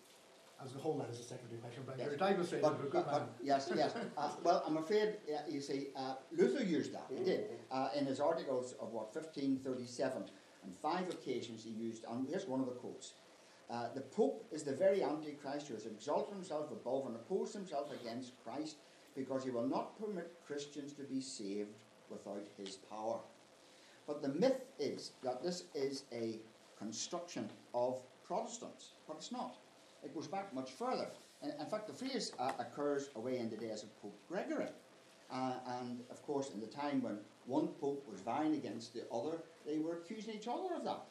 I 0.59 0.63
was 0.63 0.73
going 0.73 0.81
to 0.81 0.83
hold 0.83 1.01
that 1.01 1.09
as 1.09 1.19
a 1.19 1.23
secondary 1.23 1.59
question, 1.61 1.83
but 1.85 1.97
Yes. 1.97 2.07
you're 2.07 2.17
demonstrating 2.17 2.69
But, 2.69 2.81
good 2.91 2.91
but, 2.91 3.11
but 3.11 3.29
yes, 3.41 3.71
yes. 3.75 3.95
Uh, 4.17 4.29
well, 4.43 4.61
I'm 4.67 4.75
afraid, 4.77 5.15
uh, 5.33 5.39
you 5.49 5.61
see, 5.61 5.87
uh, 5.95 6.15
Luther 6.31 6.63
used 6.63 6.93
that. 6.93 7.05
He 7.09 7.23
did. 7.23 7.49
Uh, 7.71 7.89
in 7.95 8.05
his 8.05 8.19
articles 8.19 8.73
of 8.81 8.91
what, 8.91 9.15
1537, 9.15 10.23
on 10.63 10.71
five 10.81 11.09
occasions 11.09 11.63
he 11.63 11.69
used, 11.69 12.03
and 12.09 12.27
here's 12.27 12.45
one 12.45 12.59
of 12.59 12.65
the 12.65 12.73
quotes. 12.73 13.13
Uh, 13.69 13.87
the 13.93 14.01
Pope 14.01 14.45
is 14.51 14.63
the 14.63 14.73
very 14.73 15.03
Antichrist 15.03 15.67
who 15.67 15.75
has 15.75 15.85
exalted 15.85 16.33
himself 16.33 16.71
above 16.71 17.05
and 17.05 17.15
opposed 17.15 17.53
himself 17.53 17.91
against 18.01 18.33
Christ 18.43 18.77
because 19.15 19.43
he 19.43 19.51
will 19.51 19.67
not 19.67 19.99
permit 19.99 20.33
Christians 20.45 20.93
to 20.93 21.03
be 21.03 21.21
saved 21.21 21.83
without 22.09 22.47
his 22.57 22.77
power. 22.89 23.19
But 24.07 24.23
the 24.23 24.29
myth 24.29 24.65
is 24.79 25.11
that 25.23 25.43
this 25.43 25.65
is 25.75 26.03
a 26.11 26.39
construction 26.79 27.49
of 27.75 28.01
Protestants, 28.25 28.91
but 29.07 29.17
it's 29.17 29.31
not. 29.31 29.57
It 30.03 30.15
goes 30.15 30.27
back 30.27 30.53
much 30.53 30.71
further. 30.71 31.07
In, 31.43 31.51
in 31.59 31.65
fact, 31.67 31.87
the 31.87 31.93
phrase 31.93 32.31
uh, 32.39 32.51
occurs 32.57 33.09
away 33.15 33.37
in 33.37 33.49
the 33.49 33.57
days 33.57 33.83
of 33.83 34.01
Pope 34.01 34.17
Gregory. 34.27 34.69
Uh, 35.31 35.53
and 35.79 35.99
of 36.09 36.25
course, 36.25 36.51
in 36.53 36.59
the 36.59 36.67
time 36.67 37.03
when 37.03 37.19
one 37.45 37.67
pope 37.79 38.03
was 38.09 38.19
vying 38.21 38.55
against 38.55 38.93
the 38.93 39.03
other, 39.13 39.37
they 39.65 39.77
were 39.77 39.93
accusing 39.97 40.33
each 40.33 40.47
other 40.47 40.73
of 40.75 40.83
that. 40.83 41.01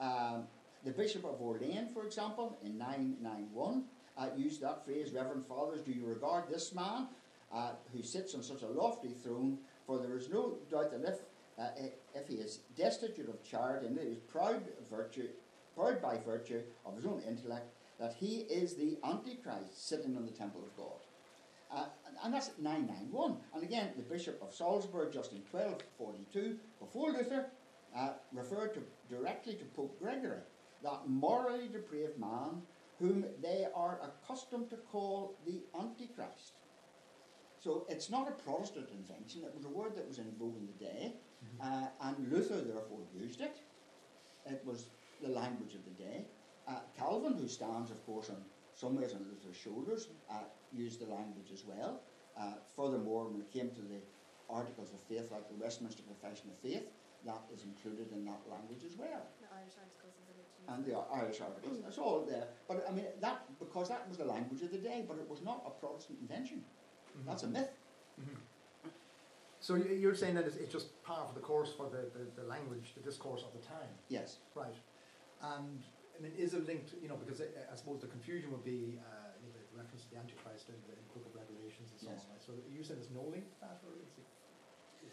Um, 0.00 0.46
the 0.84 0.90
Bishop 0.90 1.24
of 1.24 1.40
Orleans, 1.40 1.88
for 1.92 2.04
example, 2.04 2.58
in 2.62 2.76
991, 2.76 3.84
uh, 4.16 4.28
used 4.36 4.60
that 4.60 4.84
phrase, 4.84 5.12
Reverend 5.12 5.46
Fathers, 5.46 5.80
do 5.80 5.92
you 5.92 6.04
regard 6.04 6.48
this 6.48 6.74
man 6.74 7.08
uh, 7.52 7.72
who 7.92 8.02
sits 8.02 8.34
on 8.34 8.42
such 8.42 8.62
a 8.62 8.68
lofty 8.68 9.08
throne? 9.08 9.58
For 9.86 9.98
there 9.98 10.16
is 10.16 10.28
no 10.28 10.58
doubt 10.70 10.90
that 10.92 11.08
if, 11.08 11.20
uh, 11.58 11.68
if 12.14 12.28
he 12.28 12.34
is 12.36 12.60
destitute 12.76 13.28
of 13.28 13.42
charity 13.42 13.86
and 13.86 13.98
is 13.98 14.18
proud, 14.18 14.62
virtue, 14.90 15.28
proud 15.74 16.00
by 16.02 16.18
virtue 16.18 16.60
of 16.84 16.96
his 16.96 17.06
own 17.06 17.22
intellect, 17.26 17.66
that 17.98 18.14
he 18.14 18.40
is 18.50 18.74
the 18.74 18.98
Antichrist 19.04 19.88
sitting 19.88 20.14
in 20.16 20.26
the 20.26 20.32
temple 20.32 20.62
of 20.62 20.76
God. 20.76 21.00
Uh, 21.70 21.86
and 22.22 22.32
that's 22.32 22.50
991. 22.60 23.36
And 23.54 23.62
again, 23.62 23.90
the 23.96 24.02
Bishop 24.02 24.40
of 24.42 24.54
Salzburg, 24.54 25.12
just 25.12 25.32
in 25.32 25.42
1242, 25.50 26.58
before 26.78 27.10
Luther, 27.12 27.46
uh, 27.96 28.10
referred 28.32 28.74
to, 28.74 28.80
directly 29.08 29.54
to 29.54 29.64
Pope 29.64 29.98
Gregory, 30.00 30.38
that 30.84 31.08
morally 31.08 31.68
depraved 31.68 32.18
man 32.18 32.62
whom 33.00 33.24
they 33.42 33.66
are 33.74 33.98
accustomed 34.02 34.70
to 34.70 34.76
call 34.76 35.36
the 35.44 35.62
Antichrist. 35.78 36.52
So 37.58 37.86
it's 37.88 38.10
not 38.10 38.28
a 38.28 38.32
Protestant 38.32 38.90
invention, 38.90 39.42
it 39.42 39.54
was 39.56 39.64
a 39.64 39.68
word 39.68 39.96
that 39.96 40.06
was 40.06 40.18
in 40.18 40.30
vogue 40.38 40.58
in 40.58 40.66
the 40.66 40.84
day, 40.84 41.14
uh, 41.60 41.86
and 42.02 42.30
Luther 42.30 42.60
therefore 42.60 43.00
used 43.18 43.40
it. 43.40 43.56
It 44.46 44.62
was 44.64 44.88
the 45.22 45.28
language 45.28 45.74
of 45.74 45.84
the 45.84 46.02
day. 46.02 46.26
Uh, 46.68 46.80
Calvin, 46.96 47.34
who 47.34 47.48
stands, 47.48 47.90
of 47.90 48.04
course, 48.04 48.28
on 48.28 48.36
some 48.74 48.96
ways 48.96 49.14
on 49.14 49.24
Luther's 49.24 49.56
shoulders, 49.56 50.08
uh, 50.30 50.44
used 50.72 51.00
the 51.00 51.06
language 51.06 51.50
as 51.52 51.64
well. 51.64 52.02
Uh, 52.38 52.54
furthermore, 52.76 53.28
when 53.28 53.40
it 53.40 53.50
came 53.50 53.70
to 53.70 53.80
the 53.80 54.00
articles 54.50 54.92
of 54.92 55.00
faith, 55.00 55.30
like 55.32 55.48
the 55.48 55.54
Westminster 55.54 56.02
Confession 56.02 56.50
of 56.50 56.58
Faith, 56.58 56.84
that 57.24 57.40
is 57.48 57.64
included 57.64 58.12
in 58.12 58.24
that 58.26 58.44
language 58.50 58.84
as 58.84 58.96
well. 58.98 59.24
The 59.40 59.48
Irish 59.56 59.80
articles 59.80 59.80
is 59.80 59.80
originally. 59.80 60.03
And 60.68 60.84
the 60.84 60.94
Irish 61.12 61.40
articles, 61.40 61.78
that's 61.82 61.98
all 61.98 62.24
there. 62.26 62.46
But 62.68 62.86
I 62.88 62.92
mean, 62.92 63.04
that 63.20 63.44
because 63.58 63.88
that 63.88 64.08
was 64.08 64.16
the 64.18 64.24
language 64.24 64.62
of 64.62 64.70
the 64.72 64.78
day, 64.78 65.04
but 65.06 65.18
it 65.18 65.28
was 65.28 65.42
not 65.42 65.62
a 65.66 65.70
Protestant 65.70 66.18
invention. 66.20 66.64
Mhm. 67.16 67.26
That's 67.26 67.42
a 67.42 67.48
myth. 67.48 67.70
Mhm. 68.20 68.36
So 69.60 69.74
you- 69.76 69.94
you're 70.02 70.14
saying 70.14 70.34
that 70.36 70.46
it's, 70.46 70.56
it's 70.56 70.72
just 70.72 70.88
par 71.02 71.26
for 71.26 71.34
the 71.34 71.40
course 71.40 71.72
for 71.72 71.88
the, 71.88 72.02
the, 72.16 72.24
the 72.40 72.46
language, 72.48 72.92
the 72.94 73.00
discourse 73.02 73.42
of 73.44 73.52
the 73.52 73.60
time, 73.66 73.88
Yes. 74.08 74.38
right? 74.54 74.74
And 75.42 75.82
I 76.16 76.20
mean, 76.22 76.32
is 76.36 76.54
it 76.54 76.64
linked? 76.66 76.94
You 77.02 77.08
know, 77.08 77.16
because 77.16 77.40
I, 77.40 77.46
I 77.72 77.74
suppose 77.76 78.00
the 78.00 78.06
confusion 78.08 78.50
would 78.52 78.64
be 78.64 79.00
uh, 79.00 79.30
you 79.42 79.48
know, 79.52 79.58
the 79.72 79.76
reference 79.78 80.04
to 80.04 80.10
the 80.12 80.18
Antichrist 80.18 80.68
in 80.68 80.76
the, 80.86 80.92
in 80.92 81.04
Book 81.12 81.24
of 81.26 81.34
Revelations 81.34 81.90
and 81.92 82.00
so 82.00 82.06
Yes. 82.10 82.24
on. 82.24 82.30
Right? 82.32 82.42
So 82.44 82.52
are 82.52 82.72
you 82.72 82.82
saying 82.84 83.00
there's 83.00 83.10
no 83.12 83.24
link 83.24 83.44
to 83.52 83.60
that, 83.64 83.80
or 83.84 83.92
is, 84.00 84.12
it, 84.16 84.24
is 84.24 84.33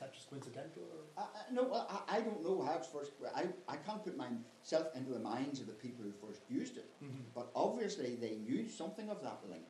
that 0.02 0.14
just 0.14 0.30
coincidental? 0.30 0.84
Or? 0.92 1.24
Uh, 1.24 1.26
uh, 1.26 1.48
no, 1.54 1.72
I, 1.74 2.18
I 2.18 2.22
don't 2.22 2.44
know 2.44 2.62
how 2.66 2.76
it's 2.78 2.88
first. 2.88 3.12
I, 3.36 3.46
I 3.70 3.78
can't 3.78 4.04
put 4.04 4.18
myself 4.18 4.88
into 4.96 5.12
the 5.12 5.20
minds 5.20 5.62
of 5.62 5.68
the 5.68 5.74
people 5.78 6.04
who 6.04 6.12
first 6.28 6.42
used 6.50 6.78
it, 6.78 6.90
but 7.34 7.50
obviously 7.56 8.16
they 8.20 8.36
knew 8.44 8.68
something 8.68 9.10
of 9.10 9.22
that 9.24 9.40
link. 9.50 9.70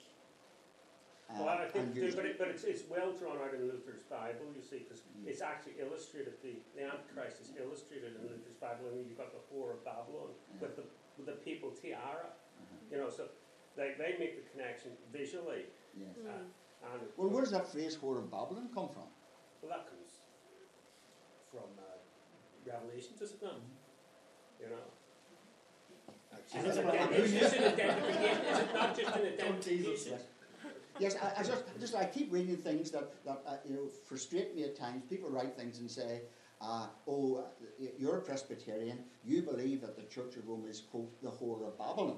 Uh, 1.29 1.43
Well, 1.47 1.49
I 1.63 1.67
think, 1.67 1.95
used 1.95 2.15
but, 2.17 2.25
it. 2.25 2.31
it, 2.35 2.39
but 2.39 2.47
it's, 2.49 2.63
it's 2.63 2.83
well 2.89 3.11
drawn 3.15 3.37
out 3.39 3.53
in 3.53 3.61
Luther's 3.63 4.03
Bible, 4.09 4.47
you 4.55 4.63
see, 4.63 4.79
because 4.83 5.03
Mm. 5.11 5.27
it's 5.31 5.41
actually 5.41 5.75
illustrated, 5.79 6.33
the, 6.43 6.55
the 6.75 6.83
Antichrist 6.91 7.39
is 7.43 7.51
illustrated 7.61 8.15
in 8.17 8.21
Luther's 8.27 8.57
Bible, 8.59 8.87
and 8.91 9.05
you've 9.07 9.17
got 9.19 9.31
the 9.31 9.43
whore 9.51 9.71
of 9.75 9.83
Babylon 9.85 10.31
with 10.59 10.75
the, 10.75 10.83
with 11.17 11.27
the 11.27 11.37
papal 11.47 11.71
tiara, 11.71 12.31
Uh-huh. 12.31 12.75
you 12.91 12.97
know, 12.97 13.09
so 13.09 13.27
they, 13.77 13.95
they 14.01 14.15
make 14.19 14.33
the 14.43 14.45
connection 14.51 14.91
visually, 15.11 15.63
Yes. 15.95 16.15
Mm. 16.19 16.27
uh, 16.31 16.91
and 16.95 17.01
Well, 17.15 17.29
where 17.29 17.43
does 17.43 17.51
that 17.51 17.67
phrase 17.71 17.95
"whore 18.01 18.17
of 18.19 18.27
Babylon" 18.31 18.67
come 18.73 18.89
from? 18.95 19.07
well, 19.61 19.69
that 19.75 19.87
comes 19.87 20.00
from 21.51 21.69
uh, 21.77 21.83
Revelation, 22.65 23.13
does 23.19 23.31
it 23.31 23.41
not? 23.43 23.59
You 24.59 24.67
know? 24.69 24.87
And 26.53 26.67
Is 26.67 26.77
it, 26.77 26.85
what 26.85 26.95
I'm- 26.95 27.13
is 27.13 27.31
this 27.33 27.53
an 27.53 27.63
identification? 27.63 28.45
Is 28.51 28.59
it 28.59 28.73
not 28.73 28.97
just 28.97 29.15
an 29.15 29.21
identification? 29.27 30.11
Yes. 30.11 30.21
Yes, 30.99 31.15
I, 31.21 31.39
I 31.39 31.43
just, 31.43 31.63
just 31.79 31.95
I 31.95 32.05
keep 32.05 32.31
reading 32.31 32.57
things 32.57 32.91
that, 32.91 33.11
that 33.25 33.41
uh, 33.47 33.55
you 33.65 33.73
know 33.73 33.87
frustrate 34.05 34.55
me 34.55 34.63
at 34.63 34.75
times. 34.77 35.03
People 35.09 35.29
write 35.29 35.55
things 35.57 35.79
and 35.79 35.89
say, 35.89 36.21
uh, 36.61 36.87
"Oh, 37.07 37.45
you're 37.97 38.17
a 38.17 38.21
Presbyterian. 38.21 38.99
You 39.25 39.41
believe 39.41 39.81
that 39.81 39.95
the 39.95 40.03
Church 40.03 40.35
of 40.35 40.47
Rome 40.47 40.65
is 40.69 40.81
quote 40.81 41.19
the 41.23 41.29
whore 41.29 41.65
of 41.67 41.77
Babylon." 41.77 42.17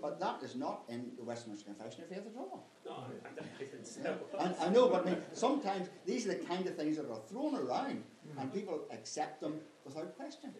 But 0.00 0.20
that 0.20 0.42
is 0.42 0.54
not 0.54 0.82
in 0.88 1.12
the 1.16 1.24
Westminster 1.24 1.64
Confession 1.64 2.02
of 2.04 2.08
Faith 2.10 2.26
at 2.26 2.36
all. 2.38 2.68
No, 2.84 2.92
I, 2.92 3.40
I 3.40 3.58
didn't 3.58 3.86
say 3.86 4.02
Yeah. 4.04 4.14
that. 4.38 4.58
I, 4.62 4.66
I 4.66 4.68
know, 4.68 4.88
but 4.88 5.02
I 5.06 5.10
mean, 5.10 5.22
sometimes 5.32 5.88
these 6.04 6.26
are 6.26 6.30
the 6.34 6.44
kind 6.44 6.66
of 6.66 6.76
things 6.76 6.96
that 6.96 7.08
are 7.10 7.20
thrown 7.30 7.56
around, 7.56 8.02
and 8.38 8.52
people 8.52 8.84
accept 8.92 9.40
them 9.40 9.60
without 9.84 10.14
question. 10.16 10.52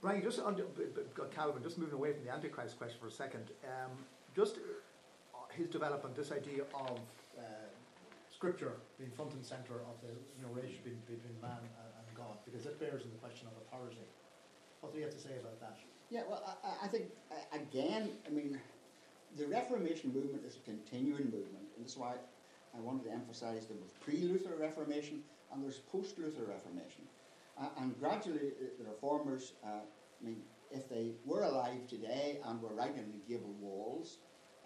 Brian, 0.00 0.22
just 0.22 0.40
on, 0.40 0.54
b- 0.54 0.62
b- 0.94 1.02
Calvin, 1.34 1.62
just 1.62 1.76
moving 1.76 1.94
away 1.94 2.12
from 2.14 2.24
the 2.24 2.32
Antichrist 2.32 2.78
question 2.78 2.96
for 3.00 3.08
a 3.08 3.10
second, 3.12 3.50
um, 3.64 3.90
just 4.34 4.56
uh, 4.56 5.38
his 5.52 5.68
development, 5.68 6.16
this 6.16 6.32
idea 6.32 6.62
of 6.72 6.96
uh, 7.36 7.42
Scripture 8.32 8.72
being 8.96 9.10
front 9.10 9.32
and 9.34 9.44
centre 9.44 9.82
of 9.90 10.00
the 10.00 10.08
you 10.08 10.40
know, 10.40 10.48
relationship 10.54 10.84
between, 10.84 11.02
between 11.18 11.36
man 11.42 11.60
and, 11.60 11.90
and 12.00 12.16
God, 12.16 12.38
because 12.46 12.64
it 12.64 12.80
bears 12.80 13.02
on 13.02 13.10
the 13.10 13.18
question 13.20 13.46
of 13.48 13.54
authority. 13.66 14.00
What 14.80 14.92
do 14.94 14.98
you 14.98 15.04
have 15.04 15.12
to 15.12 15.20
say 15.20 15.36
about 15.38 15.60
that? 15.60 15.76
Yeah, 16.10 16.22
well, 16.28 16.58
I- 16.64 16.86
I, 16.86 16.88
think, 16.88 17.12
again, 17.52 18.10
I 18.26 18.30
mean, 18.30 18.60
the 19.36 19.46
Reformation 19.46 20.12
movement 20.12 20.44
is 20.44 20.56
a 20.56 20.60
continuing 20.60 21.24
movement, 21.26 21.68
and 21.76 21.84
that's 21.84 21.96
why 21.96 22.14
I 22.76 22.80
wanted 22.80 23.04
to 23.04 23.12
emphasise 23.12 23.66
there 23.66 23.76
was 23.80 23.92
pre-Luther 24.00 24.56
Reformation 24.56 25.22
and 25.52 25.62
there's 25.62 25.78
post-Luther 25.78 26.44
Reformation. 26.44 27.04
Uh, 27.58 27.68
and 27.78 27.98
gradually, 27.98 28.52
the 28.78 28.84
Reformers, 28.84 29.52
uh, 29.64 29.68
I 29.68 30.24
mean, 30.24 30.42
if 30.70 30.88
they 30.88 31.12
were 31.24 31.42
alive 31.42 31.86
today 31.88 32.40
and 32.44 32.60
were 32.60 32.74
writing 32.74 33.12
the 33.12 33.32
gable 33.32 33.54
walls, 33.60 34.18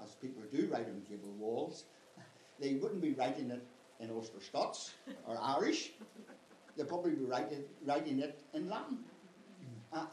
as 0.02 0.14
people 0.14 0.42
do 0.52 0.66
write 0.70 0.86
on 0.86 1.02
gable 1.08 1.32
walls, 1.38 1.84
they 2.60 2.74
wouldn't 2.74 3.02
be 3.02 3.12
writing 3.12 3.50
it 3.50 3.62
in 4.00 4.10
Ulster 4.10 4.40
Scots 4.40 4.92
or 5.26 5.38
Irish. 5.40 5.92
They'd 6.76 6.88
probably 6.88 7.12
be 7.12 7.24
writing, 7.24 7.64
writing 7.84 8.18
it 8.20 8.40
in 8.52 8.68
Latin. 8.68 8.98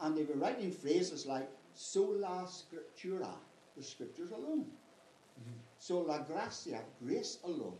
And 0.00 0.16
they 0.16 0.24
were 0.24 0.36
writing 0.36 0.70
phrases 0.70 1.26
like 1.26 1.50
sola 1.74 2.46
scriptura, 2.46 3.34
the 3.76 3.82
scriptures 3.82 4.30
alone. 4.30 4.66
Sola 5.78 6.24
gratia, 6.26 6.80
grace 7.04 7.38
alone. 7.44 7.78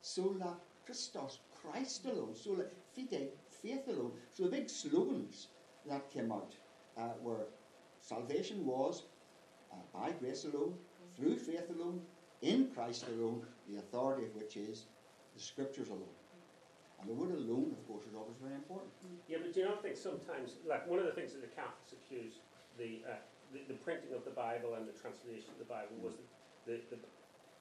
Sola 0.00 0.56
Christos, 0.84 1.38
Christ 1.60 2.04
alone. 2.06 2.34
Sola 2.34 2.64
fide, 2.94 3.28
faith 3.62 3.86
alone. 3.88 4.12
So 4.32 4.44
the 4.44 4.50
big 4.50 4.68
slogans 4.68 5.48
that 5.88 6.10
came 6.10 6.32
out 6.32 6.54
uh, 6.96 7.10
were 7.22 7.46
salvation 8.00 8.64
was 8.64 9.04
uh, 9.72 9.76
by 9.92 10.12
grace 10.12 10.44
alone, 10.44 10.74
through 11.16 11.36
faith 11.36 11.70
alone, 11.70 12.00
in 12.42 12.70
Christ 12.74 13.06
alone, 13.08 13.42
the 13.68 13.78
authority 13.78 14.26
of 14.26 14.34
which 14.34 14.56
is 14.56 14.86
the 15.34 15.40
scriptures 15.40 15.88
alone. 15.88 16.15
And 17.00 17.08
the 17.08 17.16
word 17.16 17.32
alone, 17.36 17.76
of 17.76 17.82
course, 17.86 18.04
is 18.08 18.16
always 18.16 18.40
very 18.40 18.56
important. 18.56 18.90
Yeah, 19.28 19.38
but 19.44 19.52
do 19.52 19.60
you 19.60 19.68
not 19.68 19.82
think 19.84 19.96
sometimes, 19.96 20.56
like 20.64 20.88
one 20.88 20.98
of 20.98 21.04
the 21.04 21.12
things 21.12 21.36
that 21.36 21.44
the 21.44 21.52
Catholics 21.52 21.92
accuse 21.92 22.40
the, 22.80 23.04
uh, 23.04 23.20
the, 23.52 23.60
the 23.68 23.78
printing 23.84 24.16
of 24.16 24.24
the 24.24 24.32
Bible 24.32 24.74
and 24.74 24.88
the 24.88 24.96
translation 24.96 25.52
of 25.52 25.58
the 25.60 25.68
Bible 25.68 25.96
was 26.00 26.16
that 26.16 26.26
the, 26.66 26.96
the, 26.96 26.98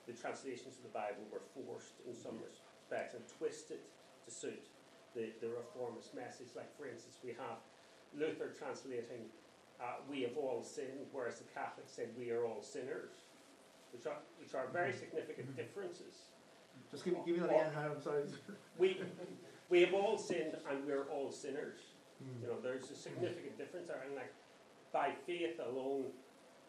the 0.08 0.16
translations 0.16 0.80
of 0.80 0.84
the 0.88 0.96
Bible 0.96 1.28
were 1.32 1.44
forced 1.52 2.00
in 2.08 2.16
some 2.16 2.40
respects 2.40 3.14
and 3.14 3.24
twisted 3.38 3.84
to 4.26 4.32
suit 4.32 4.66
the, 5.14 5.36
the 5.42 5.52
reformist 5.52 6.16
message. 6.16 6.56
Like, 6.56 6.72
for 6.78 6.88
instance, 6.88 7.20
we 7.24 7.36
have 7.36 7.60
Luther 8.16 8.56
translating 8.56 9.28
uh, 9.82 10.00
"We 10.10 10.24
have 10.24 10.38
all 10.38 10.64
sinned," 10.64 11.12
whereas 11.12 11.40
the 11.40 11.50
Catholics 11.52 11.92
said 11.92 12.10
"We 12.18 12.32
are 12.32 12.46
all 12.46 12.62
sinners," 12.62 13.12
which 13.92 14.08
are 14.08 14.20
which 14.40 14.56
are 14.56 14.68
very 14.72 14.94
significant 14.94 15.56
differences. 15.56 16.32
Just 16.96 17.04
give 17.04 17.14
me, 17.14 17.20
give 17.26 17.36
me 17.36 17.42
that 17.42 17.52
again, 17.52 17.92
I'm 17.92 18.02
sorry. 18.02 18.24
We, 18.80 19.00
we 19.70 19.82
have 19.82 19.94
all 19.94 20.18
sinned 20.18 20.56
and 20.70 20.86
we're 20.86 21.04
all 21.12 21.32
sinners. 21.32 21.80
Hmm. 22.24 22.42
You 22.42 22.48
know, 22.48 22.60
there's 22.64 22.90
a 22.90 22.96
significant 22.96 23.58
difference 23.58 23.88
there. 23.88 24.02
And 24.06 24.16
like, 24.16 24.32
by 24.94 25.12
faith 25.28 25.60
alone, 25.60 26.06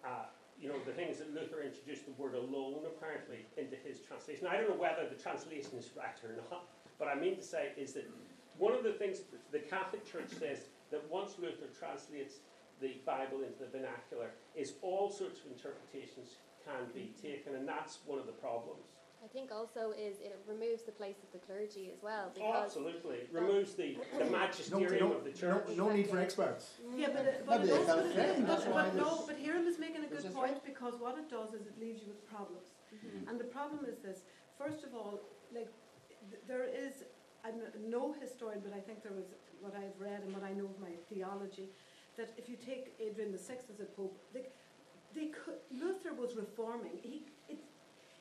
uh, 0.05 0.27
you 0.61 0.68
know, 0.68 0.74
the 0.85 0.93
thing 0.93 1.09
is 1.09 1.18
that 1.18 1.33
Luther 1.33 1.62
introduced 1.62 2.07
the 2.07 2.12
word 2.18 2.35
alone 2.35 2.83
apparently 2.87 3.47
into 3.57 3.77
his 3.77 4.01
translation. 4.01 4.49
I 4.51 4.57
don't 4.57 4.70
know 4.70 4.83
whether 4.83 5.07
the 5.09 5.14
translation 5.14 5.79
is 5.79 5.91
right 5.97 6.18
or 6.24 6.35
not, 6.51 6.66
but 6.99 7.07
I 7.07 7.14
mean 7.14 7.37
to 7.37 7.43
say 7.43 7.70
is 7.77 7.93
that 7.95 8.11
one 8.59 8.72
of 8.72 8.83
the 8.83 8.93
things 8.93 9.20
that 9.31 9.53
the 9.53 9.61
Catholic 9.61 10.11
Church 10.11 10.31
says 10.31 10.66
that 10.91 11.09
once 11.11 11.39
Luther 11.39 11.70
translates 11.79 12.43
the 12.81 12.99
Bible 13.07 13.47
into 13.47 13.62
the 13.62 13.70
vernacular, 13.70 14.31
is 14.55 14.74
all 14.83 15.11
sorts 15.11 15.41
of 15.41 15.47
interpretations 15.47 16.37
can 16.64 16.91
be 16.95 17.14
taken, 17.22 17.55
and 17.55 17.66
that's 17.66 17.99
one 18.07 18.18
of 18.18 18.27
the 18.27 18.33
problems. 18.33 18.95
I 19.25 19.29
think 19.29 19.51
also 19.51 19.93
is 19.93 20.21
it 20.21 20.39
removes 20.47 20.83
the 20.83 20.93
place 20.93 21.17
of 21.23 21.31
the 21.33 21.39
clergy 21.39 21.91
as 21.93 22.03
well 22.03 22.27
Oh, 22.29 22.33
because 22.35 22.64
absolutely. 22.64 23.17
It 23.17 23.29
removes 23.33 23.75
the, 23.75 23.97
the 24.19 24.25
magisterium 24.27 25.11
no, 25.11 25.17
of 25.17 25.25
the 25.25 25.33
church. 25.33 25.64
no 25.77 25.91
need 25.91 26.09
for 26.09 26.19
experts. 26.19 26.75
Yeah, 26.95 27.09
but, 27.12 27.25
it, 27.27 27.45
but, 27.47 27.61
Maybe 27.61 27.73
it 27.73 27.89
also, 27.89 28.03
but, 28.47 28.73
but, 28.73 28.95
no, 28.95 29.25
but 29.27 29.37
Hiram 29.39 29.67
is 29.67 29.79
making 29.79 30.05
a 30.05 30.07
good 30.07 30.25
a 30.25 30.31
point 30.31 30.64
because 30.64 30.95
what 30.99 31.19
it 31.19 31.29
does 31.29 31.55
is 31.55 31.67
it 31.67 31.79
leaves 31.81 32.03
you 32.03 32.09
with 32.09 32.25
problems. 32.29 32.69
Mhm. 32.95 33.29
And 33.29 33.41
the 33.41 33.45
problem 33.45 33.85
is 33.87 33.99
this. 33.99 34.21
First 34.59 34.85
of 34.85 34.95
all, 34.95 35.21
like 35.53 35.71
th- 36.31 36.43
there 36.47 36.64
is, 36.64 37.03
I'm 37.45 37.61
no 37.89 38.14
historian, 38.21 38.62
but 38.64 38.73
I 38.73 38.81
think 38.81 39.03
there 39.03 39.12
was 39.12 39.27
what 39.61 39.75
I've 39.75 39.99
read 39.99 40.23
and 40.23 40.33
what 40.33 40.45
I 40.45 40.53
know 40.53 40.67
of 40.67 40.79
my 40.81 40.93
theology, 41.12 41.69
that 42.17 42.33
if 42.39 42.49
you 42.49 42.57
take 42.57 42.95
Adrian 43.01 43.33
the 43.33 43.39
Sixth 43.39 43.69
as 43.71 43.81
a 43.81 43.85
pope, 43.85 44.17
they, 44.33 44.47
they 45.14 45.27
could, 45.29 45.57
Luther 45.71 46.14
was 46.14 46.37
reforming. 46.37 46.93
He, 47.03 47.27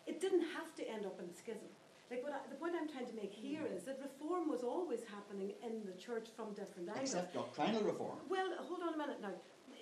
it, 0.05 0.15
it 0.15 0.21
didn't 0.21 0.45
have 0.53 0.73
to 0.75 0.87
end 0.87 1.05
up 1.05 1.19
in 1.19 1.25
a 1.29 1.33
schism. 1.33 1.69
Like 2.11 2.21
what 2.23 2.33
I, 2.33 2.39
the 2.49 2.55
point 2.55 2.73
I'm 2.79 2.87
trying 2.87 3.07
to 3.07 3.15
make 3.15 3.33
here 3.33 3.65
is 3.65 3.83
that 3.85 3.97
reform 4.01 4.47
was 4.49 4.61
always 4.61 5.01
happening 5.09 5.53
in 5.65 5.81
the 5.85 5.97
church 5.97 6.27
from 6.35 6.53
different 6.53 6.89
angles. 6.89 7.13
Except 7.13 7.33
doctrinal 7.33 7.81
reform. 7.81 8.19
Well, 8.29 8.49
hold 8.59 8.81
on 8.83 8.93
a 8.93 8.97
minute 8.97 9.21
now. 9.21 9.33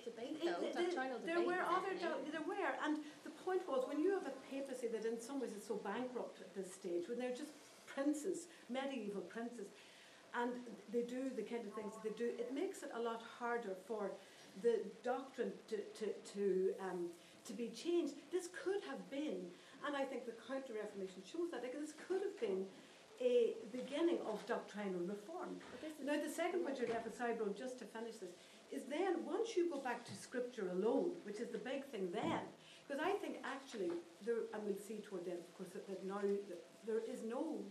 debate 0.04 0.40
though 0.42 0.64
it- 0.64 0.72
doctrinal 0.74 1.18
there 1.24 1.40
were 1.40 1.60
other 1.60 1.92
happening. 1.92 2.24
do- 2.24 2.32
there 2.32 2.46
were, 2.48 2.72
and 2.84 2.98
the 3.24 3.30
point 3.44 3.62
was 3.68 3.84
when 3.88 4.00
you 4.00 4.10
have 4.12 4.26
a 4.26 4.34
papacy 4.50 4.88
that 4.88 5.04
in 5.04 5.20
some 5.20 5.40
ways 5.40 5.52
is 5.52 5.64
so 5.64 5.76
bankrupt 5.76 6.40
at 6.40 6.54
this 6.54 6.72
stage, 6.72 7.08
when 7.08 7.18
they're 7.18 7.36
just 7.36 7.52
princes, 7.86 8.48
medieval 8.70 9.20
princes, 9.22 9.68
and 10.34 10.52
they 10.92 11.02
do 11.02 11.30
the 11.36 11.42
kind 11.42 11.64
of 11.66 11.72
things 11.74 11.92
that 11.94 12.02
they 12.04 12.16
do, 12.24 12.28
it 12.38 12.52
makes 12.54 12.82
it 12.82 12.90
a 12.94 13.00
lot 13.00 13.20
harder 13.38 13.74
for 13.86 14.10
the 14.62 14.80
doctrine 15.02 15.52
to 15.68 15.76
to 15.98 16.06
to 16.32 16.74
um, 16.80 17.08
to 17.44 17.52
be 17.52 17.68
changed. 17.68 18.14
This 18.32 18.48
could 18.62 18.82
have 18.90 19.02
been, 19.10 19.42
and 19.86 19.96
I 19.96 20.04
think 20.04 20.26
the 20.26 20.36
Counter 20.48 20.74
Reformation 20.74 21.22
shows 21.24 21.50
that, 21.50 21.62
like, 21.62 21.78
this 21.78 21.94
could 22.06 22.22
have 22.22 22.38
been 22.40 22.66
a 23.20 23.54
beginning 23.70 24.18
of 24.26 24.44
doctrinal 24.46 25.00
reform. 25.00 25.60
But 25.70 25.80
this 25.80 25.92
is- 26.00 26.06
Now, 26.06 26.20
the 26.20 26.28
second 26.28 26.64
point 26.64 26.78
you'd 26.80 26.90
have, 26.90 27.06
sorry, 27.14 27.34
bro, 27.34 27.48
just 27.52 27.78
to 27.78 27.84
finish 27.84 28.16
this, 28.16 28.34
is 28.70 28.84
then 28.86 29.24
once 29.24 29.56
you 29.56 29.70
go 29.70 29.78
back 29.78 30.04
to 30.04 30.14
scripture 30.14 30.68
alone, 30.70 31.20
which 31.24 31.38
is 31.38 31.48
the 31.50 31.58
big 31.58 31.84
thing 31.84 32.10
then, 32.10 32.42
because 32.86 33.00
I 33.00 33.12
think 33.12 33.38
actually 33.44 33.92
there, 34.24 34.42
and 34.52 34.64
we'll 34.64 34.76
see 34.76 34.98
toward 35.00 35.24
the 35.24 35.32
end, 35.32 35.40
of 35.40 35.54
course, 35.56 35.70
that, 35.70 35.86
that 35.86 36.04
now 36.04 36.20
that 36.20 36.60
there 36.84 37.00
is 37.00 37.22
no 37.22 37.64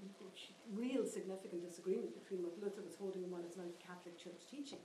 real 0.73 1.05
significant 1.05 1.61
disagreement 1.61 2.13
between 2.23 2.41
what 2.43 2.57
Luther 2.59 2.81
was 2.81 2.95
holding 2.95 3.23
and 3.23 3.31
what 3.31 3.43
is 3.45 3.57
now 3.57 3.63
the 3.63 3.83
Catholic 3.83 4.17
Church 4.17 4.47
teaching. 4.49 4.79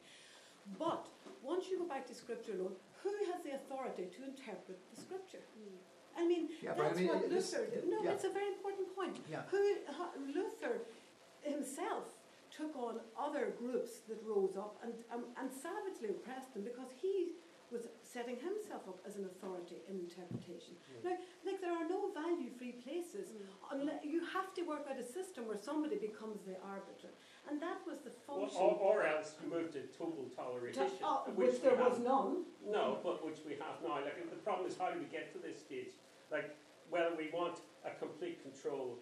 But 0.79 1.07
once 1.43 1.71
you 1.71 1.79
go 1.79 1.87
back 1.87 2.07
to 2.09 2.15
scripture 2.15 2.53
alone, 2.53 2.77
who 3.03 3.11
has 3.33 3.43
the 3.43 3.53
authority 3.55 4.07
to 4.17 4.25
interpret 4.25 4.79
the 4.91 5.01
scripture? 5.01 5.45
Mm. 5.57 5.79
I 6.19 6.27
mean, 6.27 6.49
Yeah, 6.63 6.75
but 6.77 6.85
I 6.85 6.89
that's 6.89 6.99
mean, 6.99 7.09
what 7.09 7.31
Luther 7.31 7.67
did. 7.71 7.85
No, 7.89 8.03
yeah. 8.03 8.11
it's 8.11 8.25
a 8.25 8.31
very 8.31 8.49
important 8.49 8.95
point. 8.95 9.17
Yeah. 9.31 9.43
Who 9.51 9.63
Luther 10.35 10.83
himself 11.43 12.05
took 12.51 12.75
on 12.77 12.99
other 13.17 13.55
groups 13.59 14.01
that 14.09 14.19
rose 14.27 14.57
up 14.57 14.81
and, 14.83 14.93
um, 15.15 15.25
and 15.39 15.49
savagely 15.53 16.09
oppressed 16.11 16.53
them 16.55 16.65
because 16.65 16.91
he 17.01 17.33
was 17.71 17.83
setting 18.03 18.37
himself 18.41 18.81
up 18.89 18.97
as 19.07 19.17
an 19.21 19.27
authority 19.29 19.77
in 19.93 20.01
interpretation. 20.01 20.73
Mm. 20.89 21.05
Now, 21.05 21.17
like 21.45 21.61
there 21.61 21.71
are 21.77 21.87
no 21.87 22.09
value-free 22.17 22.81
places. 22.81 23.29
Mm. 23.29 23.77
Unless, 23.77 24.01
you 24.09 24.25
have 24.33 24.55
to 24.57 24.63
work 24.63 24.89
out 24.91 24.97
a 24.99 25.05
system 25.05 25.47
where 25.47 25.61
somebody 25.61 25.97
becomes 26.01 26.41
the 26.49 26.57
arbiter, 26.65 27.13
and 27.51 27.61
that 27.61 27.77
was 27.87 27.99
the 28.01 28.13
Or, 28.27 28.49
function. 28.49 28.63
or, 28.65 28.73
or 28.81 28.97
else 29.07 29.37
move 29.45 29.71
to 29.77 29.83
total 29.93 30.25
to- 30.25 30.35
toleration. 30.35 30.89
oh, 31.05 31.29
which 31.37 31.53
which 31.53 31.63
there 31.63 31.77
was 31.77 32.01
have- 32.01 32.09
none. 32.09 32.47
No, 32.67 32.99
but 33.05 33.21
which 33.25 33.41
we 33.47 33.53
have 33.61 33.77
now. 33.85 34.01
Like 34.01 34.17
the 34.31 34.41
problem 34.49 34.67
is 34.67 34.77
how 34.81 34.89
do 34.91 34.99
we 34.99 35.05
get 35.13 35.31
to 35.35 35.39
this 35.39 35.61
stage? 35.61 35.93
Like 36.31 36.57
whether 36.91 37.15
we 37.17 37.29
want 37.33 37.61
a 37.85 37.91
complete 37.99 38.43
control 38.43 38.97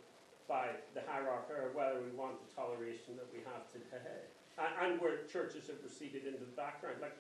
by 0.49 0.68
the 0.95 1.03
hierarchy 1.07 1.55
or 1.55 1.74
whether 1.74 1.99
we 1.99 2.11
want 2.14 2.39
the 2.39 2.51
toleration 2.55 3.18
that 3.18 3.27
we 3.35 3.43
have 3.43 3.66
today, 3.70 4.22
and, 4.59 4.72
and 4.79 5.01
where 5.01 5.27
churches 5.27 5.66
have 5.66 5.83
receded 5.83 6.24
into 6.27 6.39
the 6.47 6.55
background. 6.55 6.99
Like 7.03 7.18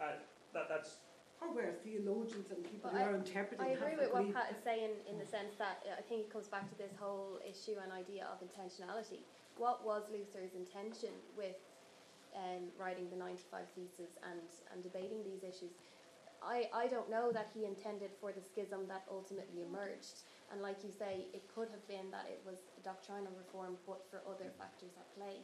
uh, 0.00 0.20
that, 0.52 0.68
that's 0.68 1.00
Or 1.40 1.48
where 1.48 1.72
theologians 1.84 2.52
and 2.52 2.60
people 2.64 2.92
But 2.92 2.92
who 2.92 3.04
I- 3.04 3.08
are 3.08 3.16
interpreting 3.16 3.64
I 3.64 3.70
agree 3.72 3.96
with 3.96 4.12
what 4.12 4.28
agreed. 4.28 4.36
Pat 4.36 4.52
is 4.52 4.60
saying 4.62 4.92
in 5.08 5.16
the 5.18 5.24
sense 5.24 5.56
that 5.56 5.80
uh, 5.88 5.96
I 5.96 6.02
think 6.04 6.28
it 6.28 6.30
comes 6.32 6.48
back 6.48 6.68
to 6.68 6.76
this 6.76 6.92
whole 7.00 7.40
issue 7.40 7.76
and 7.80 7.88
idea 7.92 8.28
of 8.28 8.44
intentionality. 8.44 9.24
What 9.56 9.84
was 9.84 10.04
Luther's 10.12 10.54
intention 10.54 11.10
with 11.36 11.56
um, 12.36 12.68
writing 12.78 13.08
the 13.10 13.16
95 13.16 13.64
Theses 13.74 14.12
and, 14.22 14.44
and 14.72 14.82
debating 14.84 15.24
these 15.24 15.42
issues? 15.42 15.72
I, 16.42 16.68
I 16.72 16.86
don't 16.86 17.10
know 17.10 17.32
that 17.32 17.48
he 17.54 17.64
intended 17.64 18.10
for 18.20 18.32
the 18.32 18.40
schism 18.42 18.86
that 18.88 19.04
ultimately 19.10 19.62
emerged. 19.62 20.22
And 20.52 20.62
like 20.62 20.82
you 20.84 20.90
say, 20.90 21.26
it 21.34 21.44
could 21.54 21.68
have 21.70 21.86
been 21.88 22.10
that 22.10 22.26
it 22.30 22.40
was 22.46 22.58
a 22.78 22.82
doctrinal 22.82 23.32
reform, 23.36 23.76
but 23.86 24.06
for 24.10 24.22
other 24.26 24.50
factors 24.56 24.92
at 24.96 25.06
play. 25.14 25.42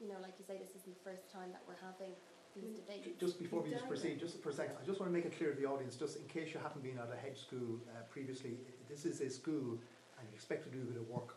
You 0.00 0.08
know, 0.08 0.20
like 0.20 0.34
you 0.38 0.44
say, 0.44 0.58
this 0.58 0.76
isn't 0.76 0.92
the 0.92 1.04
first 1.08 1.32
time 1.32 1.50
that 1.52 1.62
we're 1.66 1.80
having 1.80 2.12
these 2.54 2.68
Mm. 2.72 2.76
debates. 2.76 3.20
Just 3.20 3.38
before 3.38 3.62
we 3.62 3.70
just 3.70 3.88
proceed, 3.88 4.18
just 4.18 4.42
for 4.42 4.50
a 4.50 4.52
second, 4.52 4.76
I 4.80 4.84
just 4.84 5.00
want 5.00 5.08
to 5.10 5.14
make 5.16 5.24
it 5.24 5.36
clear 5.36 5.52
to 5.52 5.56
the 5.60 5.66
audience, 5.66 5.96
just 5.96 6.16
in 6.16 6.26
case 6.26 6.52
you 6.52 6.60
haven't 6.60 6.82
been 6.82 6.98
at 6.98 7.10
a 7.10 7.16
hedge 7.16 7.40
school 7.40 7.80
uh, 7.88 8.02
previously, 8.10 8.58
this 8.88 9.04
is 9.04 9.20
a 9.20 9.30
school 9.30 9.78
and 10.18 10.28
you 10.28 10.34
expect 10.34 10.64
to 10.64 10.70
do 10.70 10.82
a 10.82 10.84
bit 10.84 10.96
of 11.00 11.08
work. 11.08 11.36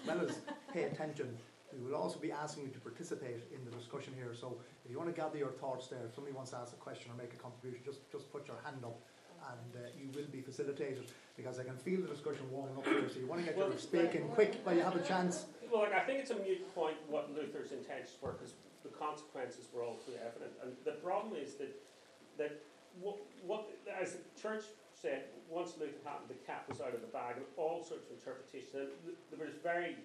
As 0.00 0.06
well 0.06 0.20
as 0.26 0.40
pay 0.72 0.84
attention, 0.84 1.36
we 1.80 1.90
will 1.90 1.98
also 1.98 2.18
be 2.18 2.30
asking 2.32 2.64
you 2.64 2.70
to 2.70 2.80
participate 2.80 3.42
in 3.54 3.64
the 3.64 3.70
discussion 3.76 4.12
here. 4.16 4.34
So 4.34 4.58
if 4.84 4.90
you 4.90 4.98
want 4.98 5.14
to 5.14 5.16
gather 5.20 5.38
your 5.38 5.50
thoughts 5.50 5.88
there, 5.88 6.00
if 6.06 6.14
somebody 6.14 6.34
wants 6.34 6.50
to 6.52 6.58
ask 6.58 6.72
a 6.72 6.76
question 6.76 7.10
or 7.10 7.16
make 7.16 7.32
a 7.34 7.36
contribution, 7.36 7.82
just, 7.84 8.10
just 8.10 8.30
put 8.32 8.46
your 8.46 8.56
hand 8.64 8.84
up 8.84 9.00
and 9.52 9.84
uh, 9.84 9.88
you 9.98 10.08
will 10.14 10.28
be 10.32 10.40
facilitated 10.40 11.10
because 11.36 11.58
I 11.58 11.64
can 11.64 11.76
feel 11.76 12.00
the 12.00 12.08
discussion 12.08 12.48
warming 12.50 12.76
up 12.78 12.86
here. 12.86 13.08
So 13.08 13.18
you 13.20 13.26
want 13.26 13.42
to 13.42 13.46
get 13.46 13.56
Well, 13.56 13.68
your 13.68 13.78
speaking 13.78 14.28
quick 14.28 14.60
while 14.64 14.74
you 14.74 14.82
have 14.82 14.96
a 14.96 15.02
chance. 15.02 15.46
Well, 15.70 15.86
I 15.94 16.00
think 16.00 16.20
it's 16.20 16.30
a 16.30 16.36
mute 16.36 16.64
point 16.74 16.96
what 17.08 17.34
Luther's 17.34 17.72
intentions 17.72 18.16
were 18.22 18.32
because 18.32 18.54
the 18.82 18.90
consequences 18.90 19.66
were 19.74 19.82
all 19.82 19.98
too 20.06 20.12
evident. 20.16 20.52
And 20.62 20.72
the 20.84 20.96
problem 21.02 21.34
is 21.36 21.54
that 21.56 21.74
that 22.38 22.60
what, 23.00 23.16
what 23.44 23.68
as 24.00 24.14
the 24.14 24.40
church 24.40 24.64
said, 24.94 25.24
once 25.50 25.74
Luther 25.78 25.98
happened, 26.04 26.30
the 26.30 26.40
cat 26.46 26.64
was 26.68 26.80
out 26.80 26.94
of 26.94 27.00
the 27.00 27.12
bag 27.12 27.36
and 27.36 27.44
all 27.56 27.82
sorts 27.82 28.06
of 28.06 28.16
interpretations. 28.16 28.72
There 28.72 29.44
was 29.44 29.54
very 29.62 29.96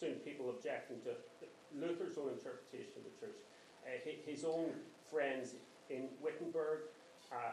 soon 0.00 0.14
people 0.24 0.48
objecting 0.48 0.96
to 1.04 1.12
Luther's 1.76 2.16
own 2.16 2.32
interpretation 2.32 2.96
of 2.96 3.04
the 3.04 3.14
church, 3.20 3.36
uh, 3.84 4.10
his 4.24 4.44
own 4.44 4.72
friends 5.10 5.54
in 5.90 6.08
Wittenberg, 6.22 6.88
uh, 7.30 7.52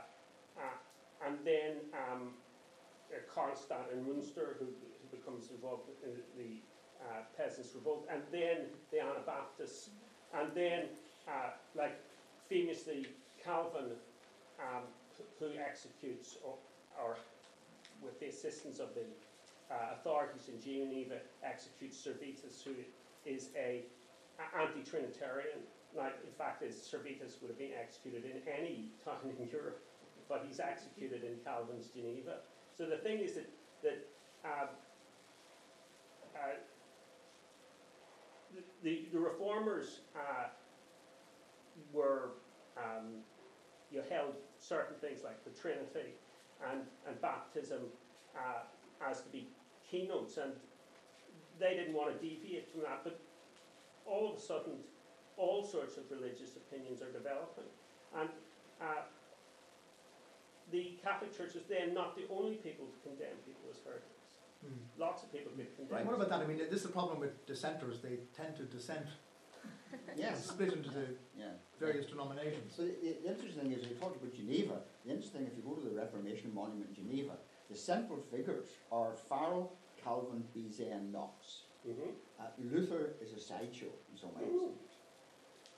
uh, 0.58 1.28
and 1.28 1.38
then 1.44 1.76
um, 1.94 2.30
uh, 3.12 3.20
Karlstadt 3.28 3.92
and 3.92 4.08
Müntzer, 4.08 4.56
who, 4.60 4.66
who 4.66 5.08
becomes 5.12 5.50
involved 5.52 5.90
in 6.04 6.12
the 6.38 6.62
uh, 7.04 7.24
Peasants' 7.38 7.76
Revolt, 7.76 8.08
and 8.12 8.22
then 8.32 8.68
the 8.92 9.02
Anabaptists, 9.02 9.90
and 10.34 10.50
then, 10.56 10.86
uh, 11.28 11.52
like, 11.76 12.00
famously, 12.50 13.08
Calvin, 13.44 13.92
um, 14.60 14.84
who 15.40 15.50
executes, 15.60 16.38
or, 16.44 16.56
or 17.02 17.18
with 18.02 18.20
the 18.20 18.28
assistance 18.28 18.80
of 18.80 18.94
the 18.94 19.02
uh, 19.72 19.96
authorities 20.00 20.50
in 20.50 20.62
Geneva, 20.62 21.16
executes 21.44 21.98
Servetus, 21.98 22.64
who 22.64 22.72
is 23.26 23.50
a, 23.58 23.84
a 24.40 24.62
anti-Trinitarian. 24.62 25.60
Now, 25.96 26.08
in 26.08 26.34
fact, 26.38 26.64
Servetus 26.64 27.42
would 27.42 27.50
have 27.50 27.58
been 27.58 27.72
executed 27.80 28.24
in 28.26 28.42
any 28.48 28.90
town 29.04 29.34
in 29.40 29.48
Europe, 29.50 29.82
but 30.30 30.46
he's 30.48 30.60
executed 30.60 31.24
in 31.24 31.38
Calvin's 31.44 31.88
Geneva. 31.88 32.40
So 32.78 32.86
the 32.86 32.98
thing 32.98 33.20
is 33.20 33.34
that 33.34 33.50
that 33.84 34.08
um, 34.44 34.70
uh, 36.36 36.56
the, 38.84 39.06
the 39.12 39.20
reformers 39.20 40.02
uh, 40.16 40.48
were 41.94 42.32
um, 42.78 43.24
you 43.92 44.02
held 44.10 44.34
certain 44.60 44.96
things 45.00 45.22
like 45.24 45.44
the 45.44 45.52
Trinity 45.60 46.14
and, 46.72 46.82
and 47.08 47.20
baptism 47.22 47.82
uh, 48.36 49.10
as 49.10 49.22
to 49.22 49.30
be 49.30 49.48
keynotes, 49.90 50.38
and 50.38 50.54
they 51.60 51.74
didn't 51.76 51.94
want 51.94 52.14
to 52.14 52.18
deviate 52.28 52.72
from 52.72 52.82
that. 52.82 53.02
But 53.04 53.20
all 54.06 54.32
of 54.32 54.38
a 54.38 54.42
sudden, 54.42 54.74
all 55.38 55.64
sorts 55.64 55.98
of 55.98 56.04
religious 56.10 56.56
opinions 56.56 57.02
are 57.02 57.12
developing, 57.12 57.70
and 58.18 58.30
uh, 58.82 59.04
the 60.72 60.98
Catholic 61.04 61.36
Church 61.36 61.56
is 61.56 61.64
then 61.70 61.94
not 61.94 62.16
the 62.16 62.24
only 62.30 62.56
people 62.56 62.86
to 62.86 63.10
condemn 63.10 63.38
people 63.46 63.70
as 63.72 63.78
heretics. 63.86 64.14
Hmm. 64.62 65.00
Lots 65.00 65.24
of 65.24 65.32
people 65.32 65.52
get 65.56 65.76
condemned. 65.76 66.06
What 66.06 66.16
about 66.16 66.30
that? 66.30 66.42
I 66.42 66.48
mean, 66.48 66.58
this 66.58 66.82
is 66.82 66.84
the 66.84 66.92
problem 66.92 67.20
with 67.20 67.46
dissenters. 67.46 68.02
They 68.02 68.20
tend 68.36 68.58
to 68.58 68.64
dissent 68.64 69.06
and 69.94 70.18
Yes. 70.20 70.46
split 70.46 70.74
into 70.74 70.90
the 70.90 71.08
Yeah. 71.38 71.54
various 71.80 72.08
denominations. 72.08 72.74
So 72.76 72.84
the, 72.84 72.92
the 73.24 73.30
interesting 73.30 73.62
thing 73.62 73.72
is, 73.72 73.88
you 73.88 73.96
talked 73.96 74.18
about 74.18 74.34
Geneva. 74.34 74.82
The 75.06 75.12
interesting, 75.12 75.42
thing, 75.46 75.52
if 75.52 75.56
you 75.58 75.64
go 75.64 75.76
to 75.80 75.88
the 75.88 75.96
Reformation 75.96 76.54
Monument 76.54 76.90
in 76.90 76.96
Geneva, 77.06 77.38
the 77.70 77.76
central 77.76 78.20
figures 78.32 78.68
are 78.92 79.16
Farel, 79.30 79.74
Calvin, 80.04 80.44
Beza, 80.54 80.86
and 80.92 81.12
Knox. 81.12 81.64
Mhm. 81.86 82.16
Uh, 82.40 82.44
Luther 82.58 83.16
is 83.22 83.34
a 83.34 83.40
sideshow 83.40 83.92
in 84.12 84.18
some 84.18 84.34
ways. 84.36 84.72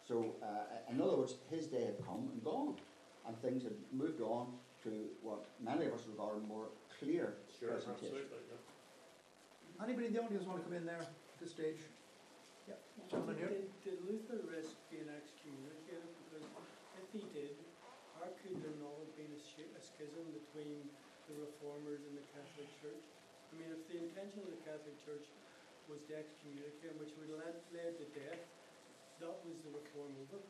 So, 0.07 0.35
uh, 0.41 0.65
in 0.91 0.99
other 1.01 1.17
words, 1.17 1.35
his 1.49 1.67
day 1.67 1.85
had 1.85 2.03
come 2.05 2.29
and 2.33 2.43
gone, 2.43 2.79
and 3.27 3.37
things 3.41 3.63
had 3.63 3.75
moved 3.93 4.21
on 4.21 4.59
to 4.83 4.89
what 5.21 5.45
many 5.59 5.85
of 5.85 5.93
us 5.93 6.05
regard 6.07 6.37
a 6.37 6.39
more 6.41 6.69
clear 6.99 7.37
Sure, 7.59 7.69
presentation. 7.69 8.15
absolutely. 8.17 8.37
yeah. 8.49 9.83
Anybody 9.83 10.07
in 10.07 10.13
the 10.13 10.23
audience 10.23 10.45
want 10.45 10.59
to 10.59 10.63
come 10.63 10.73
in 10.73 10.85
there 10.85 10.99
at 11.01 11.13
this 11.39 11.51
stage? 11.51 11.79
Yeah, 12.67 12.75
gentlemen 13.07 13.37
here. 13.37 13.49
Did, 13.49 13.81
did 13.83 14.05
Luther 14.05 14.37
risk 14.49 14.75
being 14.89 15.07
excommunicated? 15.09 16.09
Because 16.25 16.47
if 16.97 17.11
he 17.13 17.19
did, 17.33 17.55
how 18.15 18.25
could 18.41 18.61
there 18.63 18.75
not 18.81 18.97
have 18.99 19.15
been 19.15 19.31
a, 19.31 19.39
shi- 19.39 19.71
a 19.77 19.81
schism 19.81 20.25
between 20.31 20.89
the 21.29 21.37
Reformers 21.37 22.01
in 22.09 22.13
the 22.17 22.25
Catholic 22.33 22.69
Church? 22.81 23.05
I 23.49 23.51
mean, 23.57 23.69
if 23.69 23.85
the 23.85 23.97
intention 24.01 24.41
of 24.45 24.49
the 24.49 24.61
Catholic 24.65 24.97
Church 25.05 25.25
was 25.85 26.01
to 26.09 26.13
excommunicate, 26.17 26.97
which 26.97 27.13
would 27.17 27.33
lead, 27.33 27.57
led 27.73 27.97
to 27.97 28.05
death, 28.17 28.41
that 29.21 29.37
was 29.45 29.57
the 29.65 29.71
reform 29.73 30.13
over. 30.25 30.41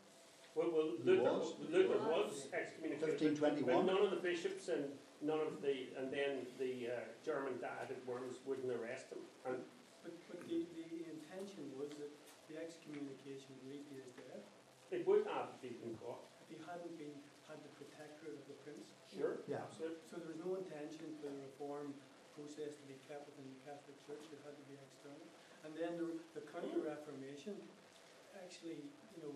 Well, 0.56 0.72
well 0.72 0.90
Luther, 1.04 1.24
was. 1.24 1.56
Luther 1.72 2.00
Was. 2.00 2.32
was 2.32 2.52
excommunicated, 2.52 3.40
but- 3.40 3.68
1521. 3.68 3.86
none 3.88 4.04
of 4.04 4.12
the 4.12 4.24
bishops 4.24 4.68
and 4.72 4.92
none 5.24 5.40
of 5.44 5.60
the, 5.60 5.92
and 6.00 6.12
then 6.12 6.48
the 6.60 6.96
uh, 6.96 7.08
German 7.24 7.60
diet 7.60 7.92
at 7.92 8.00
Worms 8.08 8.40
wouldn't 8.48 8.72
arrest 8.72 9.12
him. 9.12 9.24
And 9.48 9.60
But, 10.04 10.16
but 10.32 10.40
the, 10.48 10.64
the 10.80 10.90
intention 11.12 11.72
was 11.76 11.92
that 12.00 12.12
the 12.48 12.56
excommunication 12.60 13.52
would 13.52 13.66
lead 13.68 13.84
to 13.92 13.96
his 14.00 14.12
death 14.16 14.44
it 14.90 15.06
would 15.06 15.22
have 15.30 15.54
if 15.54 15.62
he'd 15.62 15.78
been 15.86 15.94
caught. 16.02 16.26
if 16.42 16.50
he 16.50 16.58
hadn't 16.66 16.98
been, 16.98 17.14
had 17.46 17.62
the 17.62 17.70
protectorate 17.78 18.42
of 18.42 18.46
the 18.50 18.58
prince. 18.66 18.90
Sure, 19.10 19.42
Yeah. 19.50 19.66
absolutely. 19.66 20.06
So 20.06 20.18
there 20.22 20.30
was 20.30 20.40
no 20.40 20.56
intention 20.56 21.18
for 21.20 21.30
the 21.34 21.42
reform 21.50 21.94
process 22.38 22.78
to 22.78 22.86
be 22.88 22.96
kept 23.10 23.26
within 23.26 23.50
the 23.52 23.60
Catholic 23.66 23.98
Church, 24.06 24.24
it 24.32 24.40
had 24.46 24.56
to 24.56 24.66
be 24.70 24.78
external. 24.80 25.26
And 25.66 25.72
then 25.76 25.98
the, 26.00 26.10
the 26.40 26.44
Counter-Reformation, 26.54 27.58
hmm. 27.58 28.40
actually, 28.40 28.80
you 29.18 29.20
know, 29.26 29.34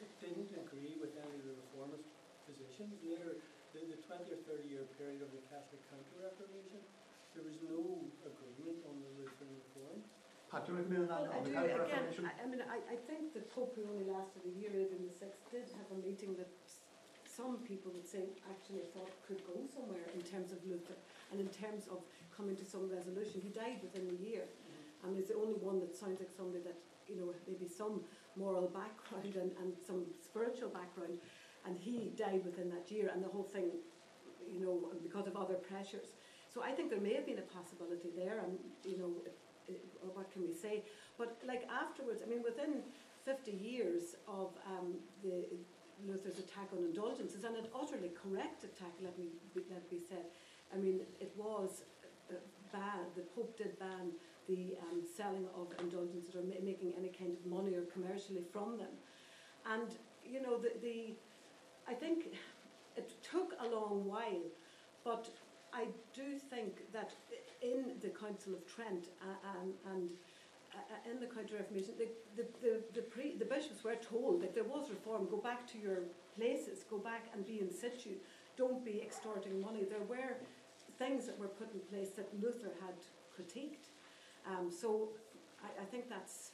it 0.00 0.08
didn't 0.22 0.48
agree 0.56 0.96
with 0.96 1.12
any 1.18 1.34
of 1.36 1.44
the 1.44 1.54
reformist 1.68 2.08
positions. 2.48 2.94
Later, 3.04 3.36
the, 3.74 3.80
the 3.92 4.00
twenty 4.08 4.32
or 4.32 4.40
thirty 4.48 4.68
year 4.72 4.84
period 4.96 5.20
of 5.20 5.28
the 5.34 5.42
Catholic 5.52 5.82
Counter-Reformation, 5.92 6.80
there 7.36 7.44
was 7.44 7.58
no 7.68 8.00
agreement 8.24 8.80
on 8.88 8.96
the 9.02 9.10
Lutheran 9.20 9.52
reform. 9.68 10.00
Pat, 10.48 10.64
do 10.64 10.72
you 10.72 10.78
want 10.80 10.88
to 10.88 10.94
come 10.94 11.04
in 11.04 11.10
on, 11.10 11.20
Well, 11.26 11.36
I 11.36 11.40
the 11.42 11.50
do, 11.50 11.56
Counter 11.58 11.84
again, 11.84 12.06
I, 12.24 12.32
I 12.40 12.44
mean, 12.48 12.62
I, 12.64 12.78
I 12.94 12.96
think 13.10 13.34
the 13.36 13.44
Pope, 13.52 13.76
who 13.76 13.84
only 13.92 14.06
lasted 14.08 14.40
a 14.46 14.52
year, 14.56 14.72
Urban 14.72 15.04
VI, 15.12 15.28
did 15.52 15.68
have 15.76 15.88
a 15.92 15.98
meeting 16.00 16.32
that 16.40 16.48
s- 16.64 16.65
some 17.36 17.58
people 17.68 17.92
would 17.92 18.08
say 18.08 18.24
actually 18.48 18.80
thought 18.96 19.12
could 19.28 19.44
go 19.44 19.60
somewhere 19.68 20.08
in 20.16 20.22
terms 20.24 20.52
of 20.52 20.58
Luther 20.64 20.96
and 21.30 21.40
in 21.40 21.48
terms 21.52 21.84
of 21.92 22.00
coming 22.32 22.56
to 22.56 22.64
some 22.64 22.88
resolution. 22.88 23.44
He 23.44 23.52
died 23.52 23.84
within 23.84 24.08
a 24.08 24.16
year 24.24 24.48
and 25.04 25.18
is 25.20 25.28
the 25.28 25.36
only 25.36 25.60
one 25.60 25.78
that 25.80 25.94
sounds 25.94 26.18
like 26.18 26.32
somebody 26.32 26.64
that, 26.64 26.78
you 27.06 27.16
know, 27.20 27.36
maybe 27.46 27.68
some 27.68 28.00
moral 28.36 28.72
background 28.72 29.36
and, 29.36 29.52
and 29.60 29.76
some 29.86 30.04
spiritual 30.24 30.70
background. 30.72 31.20
And 31.66 31.76
he 31.76 32.12
died 32.16 32.40
within 32.44 32.70
that 32.70 32.90
year 32.90 33.10
and 33.12 33.22
the 33.22 33.28
whole 33.28 33.44
thing, 33.44 33.68
you 34.48 34.60
know, 34.60 34.88
because 35.02 35.26
of 35.26 35.36
other 35.36 35.60
pressures. 35.60 36.16
So 36.48 36.62
I 36.62 36.72
think 36.72 36.88
there 36.88 37.00
may 37.00 37.12
have 37.14 37.26
been 37.26 37.38
a 37.38 37.48
possibility 37.52 38.08
there 38.16 38.40
and, 38.40 38.56
you 38.84 38.96
know, 38.96 39.12
uh, 39.68 40.08
what 40.14 40.32
can 40.32 40.42
we 40.46 40.54
say? 40.54 40.84
But 41.18 41.36
like 41.44 41.68
afterwards, 41.68 42.22
I 42.24 42.30
mean, 42.30 42.42
within 42.42 42.80
50 43.26 43.50
years 43.50 44.16
of 44.28 44.56
um, 44.64 44.94
the 45.22 45.44
Luther's 46.04 46.38
attack 46.38 46.68
on 46.72 46.84
indulgences, 46.84 47.44
and 47.44 47.56
an 47.56 47.66
utterly 47.74 48.10
correct 48.10 48.64
attack, 48.64 48.92
let 49.02 49.18
me 49.18 49.26
be, 49.54 49.62
let 49.70 49.88
be 49.88 50.00
said. 50.08 50.26
I 50.74 50.76
mean, 50.76 51.00
it 51.20 51.32
was 51.36 51.82
uh, 52.30 52.34
bad. 52.72 53.06
The 53.14 53.22
Pope 53.22 53.56
did 53.56 53.78
ban 53.78 54.10
the 54.48 54.76
um, 54.90 55.02
selling 55.16 55.46
of 55.56 55.68
indulgences 55.80 56.34
or 56.34 56.42
ma- 56.42 56.62
making 56.62 56.92
any 56.98 57.08
kind 57.08 57.32
of 57.32 57.44
money 57.46 57.74
or 57.74 57.82
commercially 57.82 58.42
from 58.52 58.78
them. 58.78 58.94
And 59.70 59.88
you 60.24 60.42
know, 60.42 60.58
the, 60.58 60.72
the 60.82 61.14
I 61.88 61.94
think 61.94 62.34
it 62.96 63.12
took 63.22 63.54
a 63.60 63.66
long 63.66 64.04
while, 64.06 64.42
but 65.04 65.28
I 65.72 65.86
do 66.14 66.38
think 66.50 66.92
that 66.92 67.12
in 67.62 67.92
the 68.00 68.08
Council 68.08 68.54
of 68.54 68.66
Trent 68.66 69.08
and 69.60 69.74
uh, 69.86 70.14
in 71.10 71.20
the 71.20 71.26
Counter 71.26 71.56
Reformation, 71.56 71.94
the, 71.98 72.08
the, 72.36 72.48
the, 72.62 72.80
the, 72.94 73.02
pre, 73.02 73.36
the 73.36 73.44
bishops 73.44 73.84
were 73.84 73.96
told 73.96 74.42
that 74.42 74.54
there 74.54 74.64
was 74.64 74.90
reform, 74.90 75.28
go 75.30 75.36
back 75.36 75.66
to 75.72 75.78
your 75.78 75.98
places, 76.36 76.84
go 76.88 76.98
back 76.98 77.26
and 77.34 77.46
be 77.46 77.60
in 77.60 77.70
situ, 77.70 78.16
don't 78.56 78.84
be 78.84 79.00
extorting 79.02 79.60
money. 79.60 79.84
There 79.88 80.06
were 80.08 80.36
things 80.98 81.26
that 81.26 81.38
were 81.38 81.48
put 81.48 81.72
in 81.72 81.80
place 81.90 82.10
that 82.16 82.28
Luther 82.42 82.72
had 82.84 82.96
critiqued. 83.34 83.92
Um, 84.46 84.70
so 84.70 85.10
I, 85.62 85.82
I 85.82 85.84
think 85.84 86.08
that's, 86.08 86.52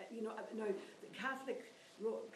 uh, 0.00 0.04
you 0.10 0.22
know, 0.22 0.30
uh, 0.30 0.42
now 0.56 0.66
the 0.66 1.18
Catholic, 1.18 1.72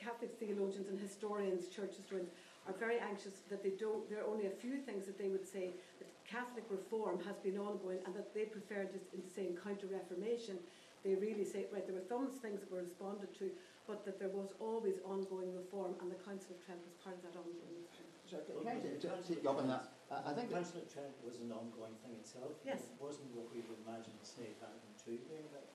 Catholic 0.01 0.39
theologians 0.39 0.89
and 0.89 0.99
historians, 0.99 1.69
church 1.69 1.97
historians, 1.97 2.31
are 2.67 2.75
very 2.79 2.99
anxious 2.99 3.43
that 3.51 3.63
they 3.63 3.71
don't, 3.71 4.09
there 4.09 4.23
are 4.23 4.31
only 4.31 4.47
a 4.47 4.51
few 4.51 4.77
things 4.79 5.07
that 5.07 5.19
they 5.19 5.29
would 5.29 5.47
say 5.47 5.71
that 5.99 6.09
Catholic 6.25 6.65
reform 6.71 7.19
has 7.27 7.37
been 7.39 7.59
ongoing 7.59 7.99
and 8.07 8.15
that 8.15 8.33
they 8.35 8.45
prefer 8.45 8.85
to 8.85 8.99
saying 9.35 9.59
counter 9.63 9.87
reformation. 9.87 10.59
They 11.03 11.19
really 11.19 11.45
say, 11.45 11.67
right, 11.75 11.83
there 11.83 11.99
were 11.99 12.07
some 12.07 12.31
things 12.31 12.63
that 12.63 12.71
were 12.71 12.87
responded 12.87 13.35
to, 13.43 13.51
but 13.91 14.07
that 14.07 14.23
there 14.23 14.31
was 14.31 14.55
always 14.63 15.03
ongoing 15.03 15.51
reform 15.51 15.99
and 15.99 16.07
the 16.07 16.21
Council 16.23 16.55
of 16.55 16.63
Trent 16.63 16.79
was 16.87 16.95
part 17.03 17.19
of 17.19 17.23
that 17.27 17.35
ongoing 17.35 17.75
reform. 17.83 18.11
So 18.31 18.39
can 18.39 18.71
I 18.71 18.79
t- 18.79 18.97
t- 18.97 19.11
take 19.27 19.43
you 19.43 19.51
up 19.51 19.59
that? 19.67 19.99
Uh, 20.09 20.31
I 20.31 20.33
think 20.33 20.55
that, 20.55 20.63
Council 20.63 20.81
of 20.81 20.89
Trent 20.89 21.15
was 21.27 21.43
an 21.43 21.51
ongoing 21.51 21.99
thing 22.07 22.15
itself. 22.23 22.55
Yes. 22.63 22.87
It 22.87 22.97
wasn't 23.03 23.35
what 23.35 23.51
we 23.51 23.67
would 23.67 23.83
imagine, 23.83 24.15
say, 24.23 24.55
Vatican 24.63 24.95
II 25.05 25.19
being 25.27 25.47
about. 25.51 25.67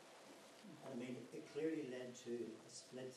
And 0.88 0.90
I 0.90 0.96
mean, 0.96 1.20
it 1.36 1.44
clearly 1.52 1.92
led 1.92 2.16
to 2.24 2.34
a 2.34 2.70
split 2.72 3.14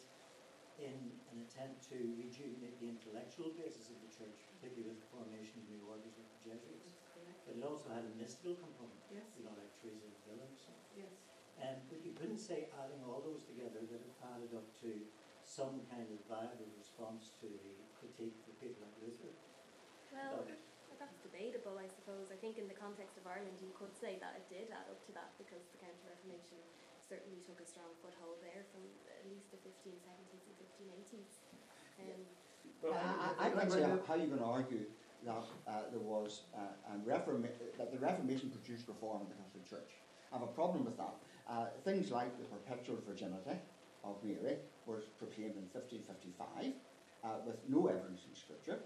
in 0.82 1.14
an 1.30 1.44
attempt 1.46 1.84
to 1.92 1.96
rejuvenate 2.18 2.80
the 2.80 2.88
intellectual 2.90 3.52
basis 3.54 3.92
of 3.92 4.00
the 4.02 4.11
church, 4.11 4.34
particularly 4.58 4.90
with 4.90 4.98
the 4.98 5.08
formation 5.12 5.62
of 5.62 5.64
new 5.68 5.82
orders 5.86 6.16
with 6.16 6.26
the 6.26 6.40
Jesuits. 6.40 6.96
But 7.44 7.61
it 7.61 7.64
also 7.64 7.86
had 7.92 8.04
a 8.06 8.12
mystical 8.16 8.56
component, 8.56 9.00
Yes, 9.12 9.28
you 9.36 9.44
know, 9.44 9.54
like 9.56 9.70
Teresa 9.78 10.08
of 10.08 10.16
Avila 10.24 10.46
yes. 10.96 11.12
Um, 11.61 11.76
but 11.92 12.00
you 12.00 12.12
couldn't 12.16 12.40
say 12.40 12.72
adding 12.80 13.04
all 13.04 13.20
those 13.20 13.44
together 13.44 13.84
that 13.84 14.00
it 14.00 14.14
added 14.24 14.52
up 14.56 14.64
to 14.80 14.90
some 15.44 15.84
kind 15.92 16.08
of 16.08 16.18
viable 16.24 16.68
response 16.80 17.36
to 17.44 17.48
the 17.48 17.74
critique 18.00 18.38
of 18.48 18.54
people 18.61 18.80
like 18.80 18.96
Luther. 19.04 19.32
Well, 20.12 20.40
Okay. 20.40 20.56
that's 20.96 21.20
debatable, 21.20 21.76
I 21.76 21.88
suppose. 21.88 22.32
I 22.32 22.38
think 22.40 22.56
in 22.56 22.64
the 22.68 22.76
context 22.76 23.16
of 23.20 23.26
Ireland, 23.28 23.61
you 23.61 23.72
could 23.76 23.92
say 23.92 24.16
that 24.24 24.36
it 24.40 24.46
did 24.48 24.72
add 24.72 24.88
up 24.88 25.00
to 25.04 25.12
that 25.12 25.36
because 25.36 25.68
the 25.72 25.78
Counter 25.84 26.08
Reformation 26.08 26.61
certainly 27.04 27.40
took 27.44 27.61
a 27.61 27.66
strong 27.68 27.92
foothold 28.00 28.40
there 28.40 28.64
from 28.72 28.84
at 29.11 29.26
least 29.28 29.50
the 29.52 29.61
1570s 29.61 30.44
and 30.48 30.54
1580s. 30.56 31.32
Um, 32.00 32.24
Well, 32.80 32.96
I, 32.96 33.36
I, 33.36 33.46
I 33.46 33.50
can 33.50 33.68
see 33.70 33.82
how 33.84 34.14
you're 34.16 34.32
going 34.32 34.40
to 34.40 34.48
argue 34.48 34.84
that 35.26 35.44
uh, 35.68 35.90
there 35.92 36.00
was 36.00 36.48
uh, 36.56 36.72
a 36.88 36.96
reforma- 37.04 37.52
that 37.76 37.92
the 37.92 37.98
Reformation 37.98 38.48
produced 38.50 38.88
reform 38.88 39.22
in 39.22 39.28
the 39.28 39.36
Catholic 39.36 39.66
Church. 39.68 39.92
I 40.32 40.38
have 40.38 40.46
a 40.48 40.52
problem 40.52 40.84
with 40.84 40.96
that. 40.96 41.16
Uh, 41.51 41.66
things 41.84 42.12
like 42.12 42.38
the 42.38 42.44
perpetual 42.44 42.96
virginity 43.07 43.59
of 44.05 44.16
Mary 44.22 44.57
was 44.86 45.03
proclaimed 45.18 45.57
in 45.57 45.66
1555 45.72 46.72
uh, 47.24 47.28
with 47.44 47.57
no 47.68 47.88
evidence 47.88 48.22
in 48.28 48.34
Scripture. 48.34 48.78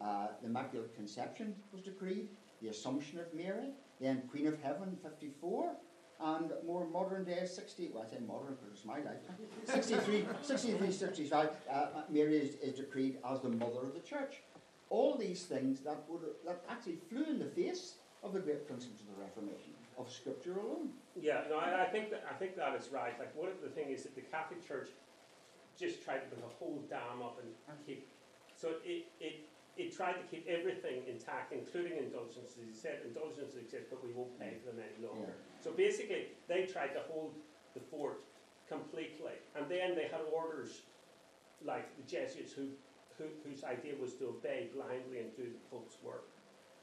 Uh, 0.00 0.28
the 0.42 0.48
Immaculate 0.48 0.94
Conception 0.94 1.54
was 1.72 1.80
decreed, 1.80 2.28
the 2.60 2.68
Assumption 2.68 3.18
of 3.18 3.32
Mary, 3.32 3.70
then 3.98 4.22
Queen 4.30 4.46
of 4.46 4.60
Heaven 4.62 4.96
54, 5.02 5.72
and 6.20 6.52
more 6.66 6.86
modern 6.86 7.24
day 7.24 7.46
60, 7.46 7.90
well 7.94 8.04
I 8.06 8.10
say 8.10 8.20
modern 8.26 8.56
because 8.60 8.78
it's 8.78 8.84
my 8.84 8.96
lifetime, 8.98 9.36
63, 9.64 10.26
63 10.42 10.92
65, 10.92 11.48
uh, 11.70 11.86
Mary 12.10 12.36
is, 12.36 12.54
is 12.56 12.74
decreed 12.78 13.18
as 13.28 13.40
the 13.40 13.48
mother 13.48 13.86
of 13.86 13.94
the 13.94 14.00
church. 14.00 14.42
All 14.90 15.16
these 15.16 15.44
things 15.44 15.80
that, 15.80 16.04
would, 16.08 16.20
that 16.46 16.62
actually 16.68 16.98
flew 17.08 17.24
in 17.24 17.38
the 17.38 17.46
face 17.46 17.94
of 18.22 18.34
the 18.34 18.40
great 18.40 18.66
principles 18.68 19.00
of 19.00 19.16
the 19.16 19.22
Reformation, 19.22 19.72
of 19.98 20.10
Scripture 20.10 20.58
alone. 20.58 20.90
Yeah, 21.20 21.42
no, 21.50 21.58
I, 21.58 21.84
I 21.84 21.86
think 21.86 22.10
that 22.10 22.24
I 22.28 22.34
think 22.34 22.56
that 22.56 22.74
is 22.74 22.88
right. 22.92 23.18
Like 23.18 23.34
of 23.36 23.60
the 23.62 23.68
thing 23.68 23.90
is 23.90 24.02
that 24.04 24.14
the 24.14 24.22
Catholic 24.22 24.66
Church 24.66 24.88
just 25.78 26.04
tried 26.04 26.18
to 26.18 26.26
put 26.26 26.38
a 26.44 26.48
whole 26.58 26.82
dam 26.88 27.22
up 27.22 27.38
and 27.40 27.76
keep. 27.86 28.08
So 28.56 28.74
it 28.84 29.06
it 29.20 29.48
it 29.76 29.96
tried 29.96 30.14
to 30.14 30.24
keep 30.30 30.46
everything 30.48 31.02
intact, 31.08 31.52
including 31.52 31.96
indulgences. 31.96 32.56
He 32.60 32.74
said 32.74 33.00
indulgences 33.06 33.56
exist, 33.56 33.86
but 33.90 34.04
we 34.04 34.12
won't 34.12 34.38
pay 34.38 34.52
for 34.60 34.72
them 34.72 34.84
any 34.84 35.06
longer. 35.06 35.32
So 35.60 35.72
basically, 35.72 36.28
they 36.48 36.66
tried 36.66 36.92
to 36.94 37.00
hold 37.08 37.32
the 37.74 37.80
fort 37.80 38.20
completely, 38.68 39.40
and 39.56 39.68
then 39.68 39.94
they 39.94 40.08
had 40.08 40.20
orders 40.32 40.82
like 41.64 41.96
the 41.96 42.02
Jesuits 42.02 42.52
who, 42.52 42.68
who 43.16 43.24
whose 43.44 43.64
idea 43.64 43.94
was 44.00 44.14
to 44.14 44.28
obey 44.28 44.68
blindly 44.74 45.20
and 45.20 45.34
do 45.36 45.44
the 45.44 45.62
Pope's 45.70 45.96
work. 46.02 46.24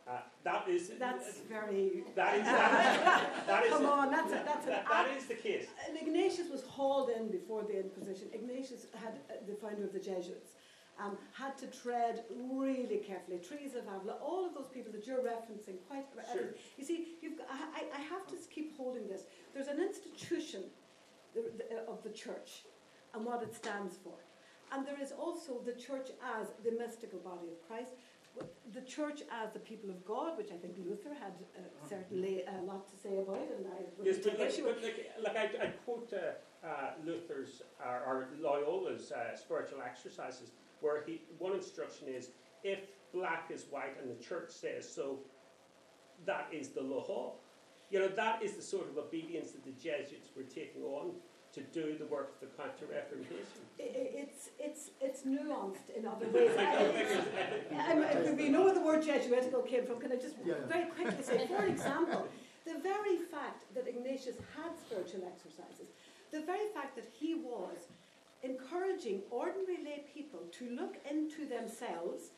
Uh, 0.09 0.21
that 0.43 0.67
is 0.67 0.89
That's 0.97 1.37
very. 1.41 2.03
that 2.15 2.35
is 2.39 2.43
that, 2.45 3.45
that 3.45 3.63
is 3.65 3.71
Come 3.71 3.85
on, 3.85 4.09
that's 4.09 4.31
a, 4.31 4.41
that's 4.43 4.65
an 4.65 4.71
that, 4.71 4.85
that 4.89 5.07
is 5.15 5.25
the 5.25 5.35
case. 5.35 5.67
And 5.87 5.95
Ignatius 5.97 6.49
was 6.49 6.63
hauled 6.63 7.09
in 7.11 7.29
before 7.29 7.61
the 7.63 7.79
Inquisition. 7.79 8.27
Ignatius 8.33 8.87
had 8.95 9.19
uh, 9.29 9.33
the 9.47 9.53
founder 9.53 9.83
of 9.83 9.93
the 9.93 9.99
Jesuits. 9.99 10.53
Um, 10.99 11.17
had 11.31 11.57
to 11.59 11.67
tread 11.67 12.23
really 12.51 12.97
carefully. 12.97 13.37
Teresa 13.37 13.77
of 13.79 13.85
Avila, 13.87 14.17
all 14.21 14.45
of 14.45 14.53
those 14.53 14.67
people 14.67 14.91
that 14.91 15.07
you're 15.07 15.19
referencing, 15.19 15.75
quite. 15.87 16.05
uh, 16.17 16.33
Sure. 16.33 16.47
you 16.77 16.83
see, 16.83 17.13
I, 17.49 17.83
I- 17.95 18.01
have 18.01 18.27
to 18.27 18.35
keep 18.53 18.75
holding 18.75 19.07
this. 19.07 19.21
There's 19.53 19.67
an 19.69 19.79
institution 19.79 20.63
the, 21.33 21.43
of 21.87 22.03
the 22.03 22.09
church 22.09 22.63
and 23.13 23.23
what 23.25 23.41
it 23.43 23.55
stands 23.55 23.95
for. 24.03 24.15
And 24.73 24.85
there 24.85 25.01
is 25.01 25.13
also 25.13 25.61
the 25.65 25.71
church 25.71 26.09
as 26.37 26.47
the 26.65 26.71
mystical 26.77 27.19
body 27.19 27.47
of 27.47 27.65
Christ, 27.67 27.91
the 28.73 28.81
church 28.81 29.21
as 29.31 29.51
the 29.51 29.59
people 29.59 29.89
of 29.89 30.05
God, 30.05 30.37
which 30.37 30.51
I 30.51 30.57
think 30.57 30.75
Luther 30.77 31.13
had 31.13 31.33
uh, 31.57 31.61
certainly 31.87 32.43
a 32.43 32.61
lot 32.63 32.87
to 32.89 32.95
say 32.95 33.17
about, 33.17 33.47
and 33.57 33.65
I 33.67 33.81
would 33.97 34.05
Yes, 34.05 34.17
but 34.17 34.31
take 34.31 34.39
like, 34.39 34.49
issue 34.49 34.65
with. 34.65 34.83
like, 34.83 35.11
like 35.23 35.37
I, 35.37 35.65
I 35.65 35.67
quote 35.85 36.13
uh, 36.13 36.67
uh, 36.67 36.91
Luther's 37.05 37.63
or, 37.83 37.97
or 38.05 38.27
Loyola's 38.39 39.11
uh, 39.11 39.35
spiritual 39.35 39.79
exercises, 39.81 40.51
where 40.81 41.03
he 41.03 41.21
one 41.39 41.53
instruction 41.53 42.07
is 42.07 42.29
if 42.63 42.79
black 43.13 43.49
is 43.49 43.65
white 43.71 43.95
and 44.01 44.09
the 44.09 44.23
church 44.23 44.51
says 44.51 44.87
so, 44.87 45.19
that 46.25 46.47
is 46.51 46.69
the 46.69 46.81
law. 46.81 47.33
You 47.89 47.99
know 47.99 48.07
that 48.09 48.43
is 48.43 48.53
the 48.53 48.61
sort 48.61 48.87
of 48.89 48.97
obedience 48.97 49.51
that 49.51 49.65
the 49.65 49.71
Jesuits 49.71 50.29
were 50.35 50.43
taking 50.43 50.83
on 50.83 51.13
to 51.53 51.61
do 51.61 51.97
the 51.97 52.05
work 52.05 52.33
of 52.35 52.39
the 52.49 52.55
Counter 52.55 52.85
Reformation. 52.91 53.61
I- 53.79 53.83
I- 53.83 54.11
It's, 54.23 54.49
it's, 54.59 54.91
it's 55.01 55.21
nuanced 55.23 55.89
in 55.95 56.05
other 56.05 56.27
ways. 56.33 56.51
I- 56.57 56.83
it's- 56.83 57.27
I'm- 57.89 58.03
I- 58.03 58.31
We 58.33 58.49
know 58.49 58.63
where 58.65 58.73
the 58.73 58.81
word 58.81 59.01
Jesuitical 59.03 59.61
came 59.63 59.85
from. 59.85 59.99
Can 59.99 60.11
I 60.11 60.15
just 60.17 60.35
Yeah, 60.45 60.55
yeah. 60.59 60.65
very 60.67 60.85
quickly 60.91 61.23
say, 61.23 61.47
for 61.47 61.65
example, 61.65 62.27
the 62.65 62.77
very 62.79 63.17
fact 63.17 63.63
that 63.73 63.87
Ignatius 63.87 64.37
had 64.55 64.77
spiritual 64.77 65.23
exercises, 65.31 65.87
the 66.31 66.41
very 66.41 66.67
fact 66.75 66.95
that 66.97 67.07
he 67.19 67.33
was 67.33 67.87
encouraging 68.43 69.21
ordinary 69.31 69.83
lay 69.83 70.05
people 70.13 70.41
to 70.59 70.69
look 70.69 70.97
into 71.09 71.45
themselves 71.47 72.29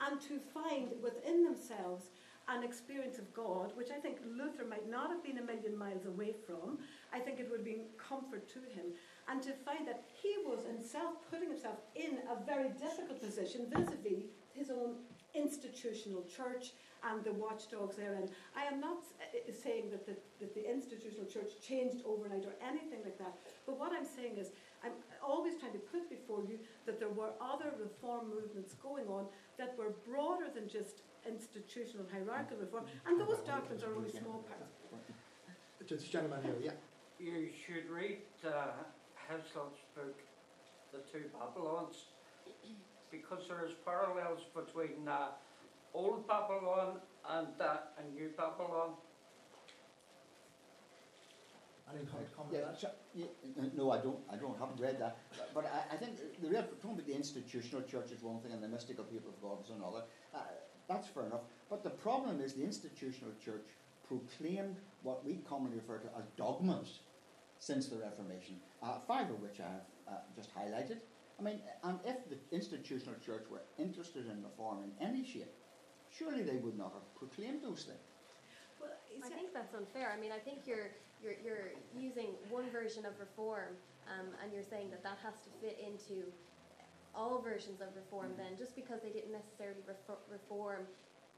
and 0.00 0.20
to 0.20 0.38
find 0.52 0.90
within 1.00 1.44
themselves 1.44 2.06
an 2.48 2.62
experience 2.62 3.18
of 3.18 3.32
God, 3.34 3.72
which 3.74 3.90
I 3.90 3.98
think 3.98 4.18
Luther 4.38 4.64
might 4.64 4.88
not 4.88 5.10
have 5.10 5.22
been 5.22 5.38
a 5.38 5.42
million 5.42 5.76
miles 5.76 6.06
away 6.06 6.34
from. 6.46 6.78
I 7.12 7.18
think 7.18 7.40
it 7.40 7.50
would 7.50 7.60
have 7.60 7.64
been 7.64 7.86
comfort 7.98 8.48
to 8.50 8.60
him. 8.60 8.94
And 9.28 9.42
to 9.42 9.52
find 9.64 9.86
that 9.88 10.04
he 10.22 10.34
was 10.44 10.64
himself 10.64 11.14
putting 11.30 11.50
himself 11.50 11.78
in 11.96 12.18
a 12.30 12.44
very 12.44 12.68
difficult 12.78 13.20
position 13.20 13.66
vis 13.74 13.88
a 13.88 13.96
vis 13.96 14.22
his 14.54 14.70
own 14.70 14.94
institutional 15.34 16.22
church 16.22 16.72
and 17.10 17.22
the 17.24 17.32
watchdogs 17.32 17.96
therein. 17.96 18.28
I 18.56 18.64
am 18.64 18.80
not 18.80 18.98
uh, 19.20 19.52
saying 19.52 19.90
that 19.90 20.06
the, 20.06 20.16
that 20.40 20.54
the 20.54 20.64
institutional 20.70 21.26
church 21.26 21.52
changed 21.60 21.98
overnight 22.06 22.44
or 22.46 22.54
anything 22.66 23.00
like 23.04 23.18
that, 23.18 23.36
but 23.66 23.78
what 23.78 23.92
I'm 23.92 24.06
saying 24.06 24.38
is 24.38 24.50
I'm 24.82 24.92
always 25.22 25.54
trying 25.58 25.72
to 25.72 25.78
put 25.78 26.08
before 26.08 26.42
you 26.48 26.58
that 26.86 26.98
there 26.98 27.10
were 27.10 27.30
other 27.40 27.72
reform 27.78 28.30
movements 28.30 28.74
going 28.74 29.06
on 29.08 29.26
that 29.58 29.76
were 29.76 29.92
broader 30.06 30.46
than 30.54 30.68
just 30.68 31.02
institutional 31.28 32.06
hierarchical 32.12 32.58
reform, 32.58 32.84
and 33.06 33.20
those 33.20 33.38
doctrines 33.46 33.82
are 33.82 33.94
only 33.94 34.10
small 34.10 34.44
parts. 34.48 34.72
Just 35.86 36.10
gentleman 36.10 36.42
here, 36.42 36.54
yeah. 36.62 36.70
You 37.18 37.48
should 37.64 37.88
read 37.88 38.18
uh, 38.44 38.72
Hislop's 39.28 39.80
book, 39.94 40.18
The 40.92 40.98
Two 41.10 41.24
Babylons, 41.38 42.06
because 43.10 43.46
there 43.48 43.64
is 43.64 43.72
parallels 43.84 44.40
between 44.54 45.06
uh, 45.06 45.28
Old 45.94 46.26
Babylon 46.26 46.98
and, 47.30 47.48
uh, 47.60 47.76
and 47.98 48.14
New 48.14 48.30
Babylon. 48.36 48.90
Any 51.88 52.04
comment 52.04 52.28
on 52.36 52.46
Yeah, 52.52 52.60
that? 52.66 52.80
so, 52.80 52.90
yeah, 53.14 53.26
no, 53.76 53.92
I 53.92 53.98
don't, 53.98 54.18
I 54.28 54.34
don't, 54.34 54.58
haven't 54.58 54.80
read 54.80 54.98
that. 54.98 55.18
But 55.54 55.66
I, 55.66 55.94
I 55.94 55.96
think 55.96 56.18
the 56.42 56.48
real, 56.48 56.64
talking 56.82 56.98
about 56.98 57.06
the 57.06 57.14
institutional 57.14 57.82
church 57.82 58.10
is 58.10 58.22
one 58.22 58.40
thing 58.40 58.50
and 58.52 58.62
the 58.62 58.66
mystical 58.68 59.04
people 59.04 59.30
of 59.30 59.40
God 59.40 59.62
is 59.64 59.70
another. 59.70 60.02
Uh, 60.34 60.40
that's 60.88 61.08
fair 61.08 61.26
enough. 61.26 61.42
But 61.68 61.82
the 61.82 61.90
problem 61.90 62.40
is 62.40 62.54
the 62.54 62.64
institutional 62.64 63.34
church 63.44 63.66
proclaimed 64.06 64.76
what 65.02 65.24
we 65.24 65.40
commonly 65.48 65.78
refer 65.78 65.98
to 65.98 66.08
as 66.18 66.24
dogmas 66.36 67.00
since 67.58 67.88
the 67.88 67.96
Reformation, 67.96 68.56
uh, 68.82 68.98
five 69.06 69.30
of 69.30 69.40
which 69.40 69.60
I 69.60 69.64
have 69.64 69.86
uh, 70.08 70.12
just 70.36 70.54
highlighted. 70.54 70.98
I 71.38 71.42
mean, 71.42 71.60
and 71.82 71.98
if 72.04 72.16
the 72.30 72.38
institutional 72.54 73.18
church 73.24 73.44
were 73.50 73.62
interested 73.78 74.26
in 74.26 74.42
reform 74.42 74.84
in 74.84 75.06
any 75.06 75.24
shape, 75.24 75.52
surely 76.10 76.42
they 76.42 76.56
would 76.56 76.78
not 76.78 76.92
have 76.94 77.14
proclaimed 77.14 77.62
those 77.62 77.84
things. 77.84 78.06
Well, 78.80 78.90
I 79.24 79.28
think 79.28 79.52
that's 79.52 79.74
unfair. 79.74 80.12
I 80.16 80.20
mean, 80.20 80.32
I 80.32 80.38
think 80.38 80.60
you're 80.66 80.92
you're, 81.22 81.36
you're 81.42 81.72
using 81.96 82.36
one 82.50 82.68
version 82.70 83.06
of 83.06 83.18
reform, 83.18 83.72
um, 84.06 84.28
and 84.42 84.52
you're 84.52 84.62
saying 84.68 84.90
that 84.90 85.02
that 85.02 85.18
has 85.24 85.34
to 85.44 85.50
fit 85.60 85.80
into 85.80 86.28
all 87.16 87.40
versions 87.40 87.80
of 87.80 87.88
reform. 87.96 88.36
Then, 88.36 88.54
just 88.60 88.76
because 88.76 89.00
they 89.00 89.10
didn't 89.10 89.32
necessarily 89.32 89.80
refor- 89.88 90.22
reform 90.30 90.84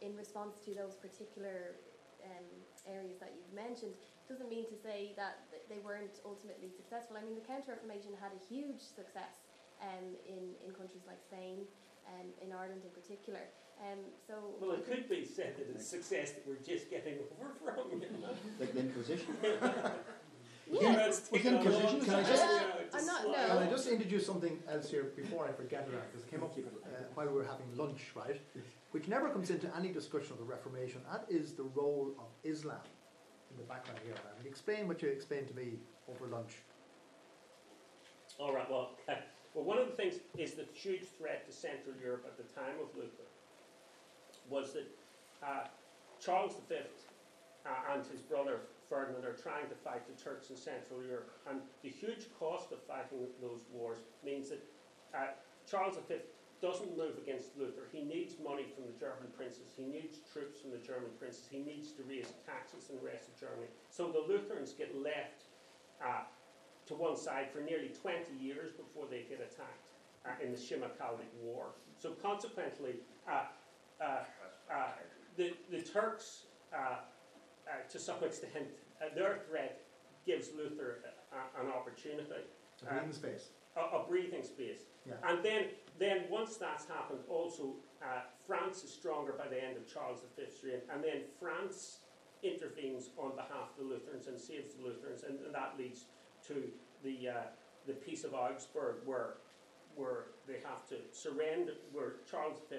in 0.03 0.15
response 0.19 0.59
to 0.67 0.75
those 0.75 0.99
particular 0.99 1.79
um, 2.27 2.47
areas 2.87 3.17
that 3.23 3.33
you've 3.39 3.55
mentioned, 3.55 3.95
doesn't 4.29 4.51
mean 4.51 4.67
to 4.67 4.77
say 4.77 5.15
that 5.17 5.47
they 5.71 5.79
weren't 5.81 6.19
ultimately 6.27 6.69
successful. 6.69 7.17
I 7.17 7.25
mean, 7.25 7.39
the 7.39 7.47
Counter 7.47 7.79
Reformation 7.79 8.13
had 8.21 8.35
a 8.35 8.43
huge 8.51 8.83
success 8.83 9.47
um, 9.81 10.19
in 10.27 10.59
in 10.67 10.75
countries 10.75 11.07
like 11.07 11.23
Spain, 11.23 11.65
um, 12.11 12.29
in 12.43 12.53
Ireland 12.53 12.83
in 12.85 12.93
particular. 12.93 13.47
Um, 13.79 14.11
so 14.27 14.35
Well, 14.61 14.73
it 14.73 14.85
could 14.85 15.09
be 15.09 15.25
said 15.25 15.55
that 15.57 15.71
it's 15.71 15.87
success 15.87 16.33
that 16.33 16.43
we're 16.47 16.59
just 16.67 16.91
getting 16.91 17.15
over 17.25 17.55
from. 17.63 17.95
You 17.95 18.11
know? 18.21 18.35
Like 18.59 18.75
the 18.75 18.81
Inquisition. 18.81 19.39
You 20.71 20.81
Yeah. 20.83 20.93
know, 20.93 21.07
it's 21.07 21.31
With 21.31 21.43
taken 21.43 21.55
a 21.55 21.57
Inquisition, 21.59 21.87
long 21.97 22.05
can 22.05 22.15
I 22.15 22.23
just- 22.23 22.45
you 22.45 22.99
I'm 22.99 23.07
not- 23.07 23.25
no. 23.27 23.33
Can 23.33 23.59
I 23.59 23.71
just 23.71 23.89
introduce 23.89 24.27
something 24.27 24.63
else 24.69 24.91
here 24.91 25.05
before 25.05 25.47
I 25.47 25.53
forget 25.53 25.89
it, 25.89 25.93
because 26.11 26.25
it 26.27 26.31
came 26.31 26.43
up 26.43 26.53
uh, 26.59 26.61
while 27.15 27.27
we 27.27 27.33
were 27.35 27.45
having 27.45 27.75
lunch, 27.77 28.13
right? 28.15 28.39
Which 28.91 29.09
never 29.09 29.31
comes 29.31 29.51
into 29.51 29.75
any 29.77 29.93
discussion 29.93 30.33
of 30.33 30.39
the 30.39 30.45
Reformation. 30.45 31.03
That 31.11 31.25
is 31.31 31.55
the 31.55 31.63
role 31.65 32.15
of 32.19 32.27
Islam 32.45 32.81
in 33.51 33.57
the 33.57 33.63
background 33.63 34.01
here. 34.05 34.15
And 34.37 34.47
explain 34.47 34.89
what 34.89 35.01
you 35.01 35.09
explained 35.09 35.49
to 35.49 35.55
me 35.55 35.79
over 36.09 36.27
lunch. 36.27 36.57
All 38.39 38.53
right, 38.55 38.69
well, 38.71 38.91
okay. 39.09 39.21
well, 39.55 39.65
one 39.65 39.79
of 39.79 39.87
the 39.87 39.95
things 39.95 40.17
is 40.37 40.53
the 40.55 40.65
huge 40.75 41.05
threat 41.19 41.47
to 41.47 41.53
Central 41.53 41.95
Europe 42.03 42.25
at 42.27 42.37
the 42.37 42.45
time 42.55 42.79
of 42.81 42.95
Luther 42.95 43.25
was 44.51 44.73
that 44.75 44.87
uh, 45.43 45.67
Charles 46.21 46.55
V 46.69 46.77
uh, 47.67 47.71
and 47.93 48.07
his 48.07 48.21
brother 48.21 48.61
Ferdinand 48.89 49.25
are 49.25 49.37
trying 49.37 49.69
to 49.69 49.75
fight 49.75 50.07
the 50.09 50.17
Turks 50.23 50.51
in 50.51 50.57
Central 50.57 51.03
Europe, 51.03 51.31
and 51.49 51.61
the 51.83 51.89
huge 51.89 52.27
cost 52.39 52.73
of 52.73 52.83
fighting 52.83 53.27
those 53.41 53.65
wars 53.73 53.99
means 54.25 54.49
that 54.51 54.65
uh, 55.15 55.33
Charles 55.69 55.97
V 56.09 56.17
doesn't 56.61 56.97
move 56.97 57.19
against 57.23 57.57
Luther. 57.57 57.87
He 57.93 58.03
needs 58.03 58.35
money 58.43 58.67
from 58.75 58.85
the 58.87 58.99
German 58.99 59.31
princes. 59.37 59.71
He 59.77 59.85
needs 59.85 60.19
troops 60.33 60.61
from 60.61 60.73
the 60.73 60.79
German 60.83 61.11
princes. 61.19 61.47
He 61.51 61.59
needs 61.59 61.93
to 61.93 62.03
raise 62.09 62.33
taxes 62.45 62.91
in 62.91 62.97
the 62.97 63.07
rest 63.07 63.29
of 63.29 63.39
Germany. 63.39 63.69
So 63.91 64.11
the 64.11 64.25
Lutherans 64.27 64.73
get 64.73 64.91
left 64.97 65.47
uh, 66.03 66.27
to 66.87 66.95
one 66.95 67.17
side 67.17 67.49
for 67.53 67.61
nearly 67.61 67.91
20 68.03 68.35
years 68.41 68.73
before 68.73 69.07
they 69.09 69.23
get 69.29 69.39
attacked 69.39 69.87
uh, 70.27 70.43
in 70.43 70.51
the 70.51 70.59
Schmalkaldic 70.59 71.31
War. 71.43 71.67
So 71.99 72.11
consequently, 72.11 72.97
uh, 73.31 73.45
uh, 74.01 74.25
uh, 74.73 74.75
the, 75.37 75.53
the 75.71 75.81
Turks, 75.81 76.45
uh, 77.69 77.73
uh, 77.73 77.91
to 77.91 77.99
some 77.99 78.23
extent, 78.25 78.67
uh, 79.01 79.15
their 79.15 79.41
threat 79.49 79.81
gives 80.27 80.51
Luther 80.57 80.99
uh, 81.33 81.63
an 81.63 81.71
opportunity. 81.71 82.29
A 82.83 82.95
breathing 82.95 83.13
space. 83.13 83.49
a, 83.77 83.97
a 83.97 84.05
breathing 84.09 84.45
space. 84.45 84.83
Yeah. 85.07 85.15
And 85.29 85.45
then, 85.45 85.65
then 85.99 86.25
once 86.31 86.57
that's 86.57 86.87
happened, 86.87 87.21
also 87.29 87.75
uh, 88.03 88.21
France 88.47 88.85
is 88.85 88.93
stronger 88.93 89.33
by 89.33 89.49
the 89.49 89.63
end 89.63 89.77
of 89.77 89.93
Charles 89.93 90.21
V's 90.37 90.63
reign, 90.65 90.81
and 90.93 91.03
then 91.03 91.23
France 91.41 91.99
intervenes 92.43 93.11
on 93.19 93.35
behalf 93.35 93.75
of 93.77 93.79
the 93.79 93.85
Lutherans 93.85 94.29
and 94.29 94.39
saves 94.39 94.75
the 94.75 94.85
Lutherans, 94.85 95.25
and, 95.25 95.39
and 95.45 95.55
that 95.55 95.75
leads 95.79 96.05
to 96.47 96.71
the 97.03 97.29
uh, 97.29 97.33
the 97.87 97.95
Peace 97.95 98.23
of 98.25 98.35
Augsburg, 98.35 98.97
where 99.05 99.35
where 99.97 100.27
they 100.47 100.61
have 100.65 100.87
to 100.89 100.97
surrender, 101.11 101.73
where 101.93 102.23
Charles 102.31 102.59
V 102.71 102.77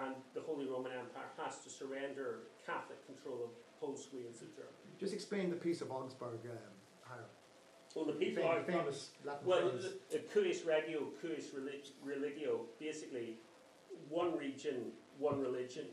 and 0.00 0.14
the 0.34 0.40
Holy 0.40 0.66
Roman 0.66 0.92
Empire 0.92 1.30
has 1.42 1.58
to 1.64 1.70
surrender 1.70 2.46
Catholic 2.64 3.04
control 3.06 3.40
of 3.42 3.50
whole 3.80 3.96
swathes 3.96 4.42
of 4.42 4.54
Germany. 4.54 4.92
Just 4.98 5.14
explain 5.14 5.50
the 5.50 5.56
Peace 5.56 5.80
of 5.80 5.90
Augsburg, 5.90 6.38
um, 6.44 6.58
Hiram. 7.02 7.24
Well, 7.96 8.04
the 8.04 8.12
Peace 8.12 8.36
of 8.36 8.42
Fam- 8.44 8.52
Augsburg. 8.58 8.76
famous 8.76 9.10
Latin 9.24 9.46
Well, 9.46 9.70
phrase. 9.70 9.84
the, 10.10 10.18
the 10.18 10.24
cuius 10.24 10.66
regio, 10.66 11.08
cuius 11.22 11.46
relig- 11.54 11.92
religio, 12.04 12.66
basically 12.78 13.38
one 14.08 14.36
region, 14.36 14.92
one 15.18 15.40
religion. 15.40 15.86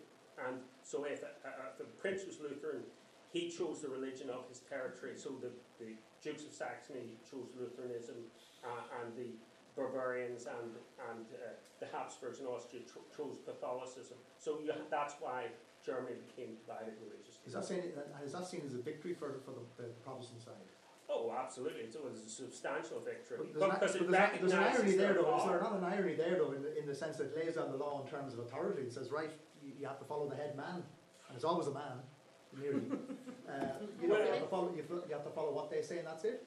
And 0.45 0.57
so 0.83 1.05
if 1.05 1.23
a, 1.23 1.27
a, 1.47 1.51
if 1.73 1.79
a 1.79 1.89
prince 1.99 2.25
was 2.25 2.39
Lutheran, 2.39 2.83
he 3.31 3.49
chose 3.49 3.81
the 3.81 3.89
religion 3.89 4.29
of 4.29 4.47
his 4.49 4.59
territory. 4.59 5.13
So 5.15 5.31
the, 5.41 5.49
the 5.79 5.93
Dukes 6.21 6.45
of 6.45 6.51
Saxony 6.51 7.17
chose 7.29 7.47
Lutheranism, 7.59 8.15
uh, 8.63 9.01
and 9.01 9.15
the 9.15 9.31
Bavarians 9.75 10.45
and, 10.47 10.71
and 11.09 11.25
uh, 11.33 11.53
the 11.79 11.85
Habsburgs 11.85 12.39
in 12.39 12.45
Austria 12.47 12.81
cho- 12.91 13.05
chose 13.15 13.37
Catholicism. 13.45 14.17
So 14.39 14.59
you, 14.63 14.73
that's 14.89 15.13
why 15.19 15.45
Germany 15.87 16.19
became 16.27 16.59
divided 16.59 16.99
religiously. 16.99 17.47
Is 17.47 17.55
that 17.55 17.63
seen, 17.63 17.79
uh, 17.95 18.25
is 18.27 18.35
that 18.35 18.43
seen 18.43 18.67
as 18.67 18.75
a 18.75 18.83
victory 18.83 19.15
for, 19.15 19.39
for 19.47 19.55
the, 19.55 19.63
the 19.79 19.87
Protestant 20.03 20.43
side? 20.43 20.67
Oh, 21.07 21.31
absolutely. 21.31 21.87
It 21.87 21.95
was 22.03 22.19
a 22.19 22.29
substantial 22.29 22.99
victory. 22.99 23.47
But 23.55 23.79
there's, 23.79 23.95
an, 23.95 24.03
but 24.03 24.11
there's, 24.11 24.39
there's 24.41 24.51
an 24.51 24.59
irony 24.59 24.91
there, 24.91 25.13
their 25.15 25.23
though. 25.23 25.39
Is 25.39 25.47
there 25.47 25.61
not 25.63 25.79
an 25.79 25.85
irony 25.85 26.15
there, 26.15 26.35
though, 26.35 26.51
in 26.51 26.61
the, 26.61 26.77
in 26.77 26.85
the 26.85 26.93
sense 26.93 27.15
that 27.17 27.31
it 27.31 27.37
lays 27.39 27.55
down 27.55 27.71
the 27.71 27.77
law 27.79 28.03
in 28.03 28.11
terms 28.11 28.33
of 28.33 28.39
authority 28.39 28.81
and 28.83 28.91
says, 28.91 29.09
right, 29.09 29.31
you, 29.63 29.71
you 29.79 29.87
have 29.87 29.99
to 29.99 30.05
follow 30.05 30.27
the 30.27 30.35
head 30.35 30.57
man, 30.57 30.83
and 30.83 31.33
it's 31.35 31.45
always 31.45 31.67
a 31.67 31.71
man, 31.71 32.03
nearly. 32.59 32.83
uh, 33.47 33.79
you, 34.01 34.09
know, 34.09 34.19
you, 34.19 34.27
have 34.27 34.41
to 34.43 34.47
follow, 34.47 34.69
you, 34.75 34.83
have 34.83 34.89
to- 34.89 35.07
you 35.07 35.15
have 35.15 35.23
to 35.23 35.31
follow 35.31 35.53
what 35.53 35.71
they 35.71 35.81
say, 35.81 35.99
and 35.99 36.07
that's 36.07 36.25
it. 36.25 36.43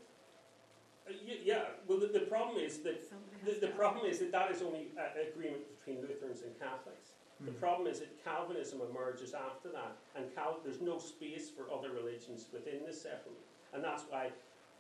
Uh, 1.09 1.13
yeah, 1.43 1.63
well, 1.89 1.99
the, 1.99 2.09
the 2.09 2.27
problem 2.29 2.61
is 2.61 2.81
that 2.81 3.01
the, 3.47 3.67
the 3.67 3.73
problem 3.73 4.05
is 4.05 4.19
that 4.19 4.31
that 4.33 4.51
is 4.51 4.61
only 4.61 4.89
uh, 5.01 5.17
agreement 5.17 5.63
between 5.79 6.03
Lutherans 6.03 6.43
and 6.43 6.53
Catholics. 6.61 7.17
The 7.45 7.53
Hmm. 7.53 7.59
problem 7.59 7.87
is 7.89 8.01
that 8.01 8.23
Calvinism 8.23 8.83
emerges 8.83 9.33
after 9.33 9.71
that, 9.71 9.97
and 10.15 10.33
Cal- 10.35 10.61
there's 10.63 10.81
no 10.83 10.99
space 10.99 11.49
for 11.49 11.71
other 11.73 11.91
religions 11.91 12.47
within 12.53 12.85
the 12.85 12.93
settlement, 12.93 13.45
and 13.73 13.83
that's 13.83 14.03
why 14.05 14.31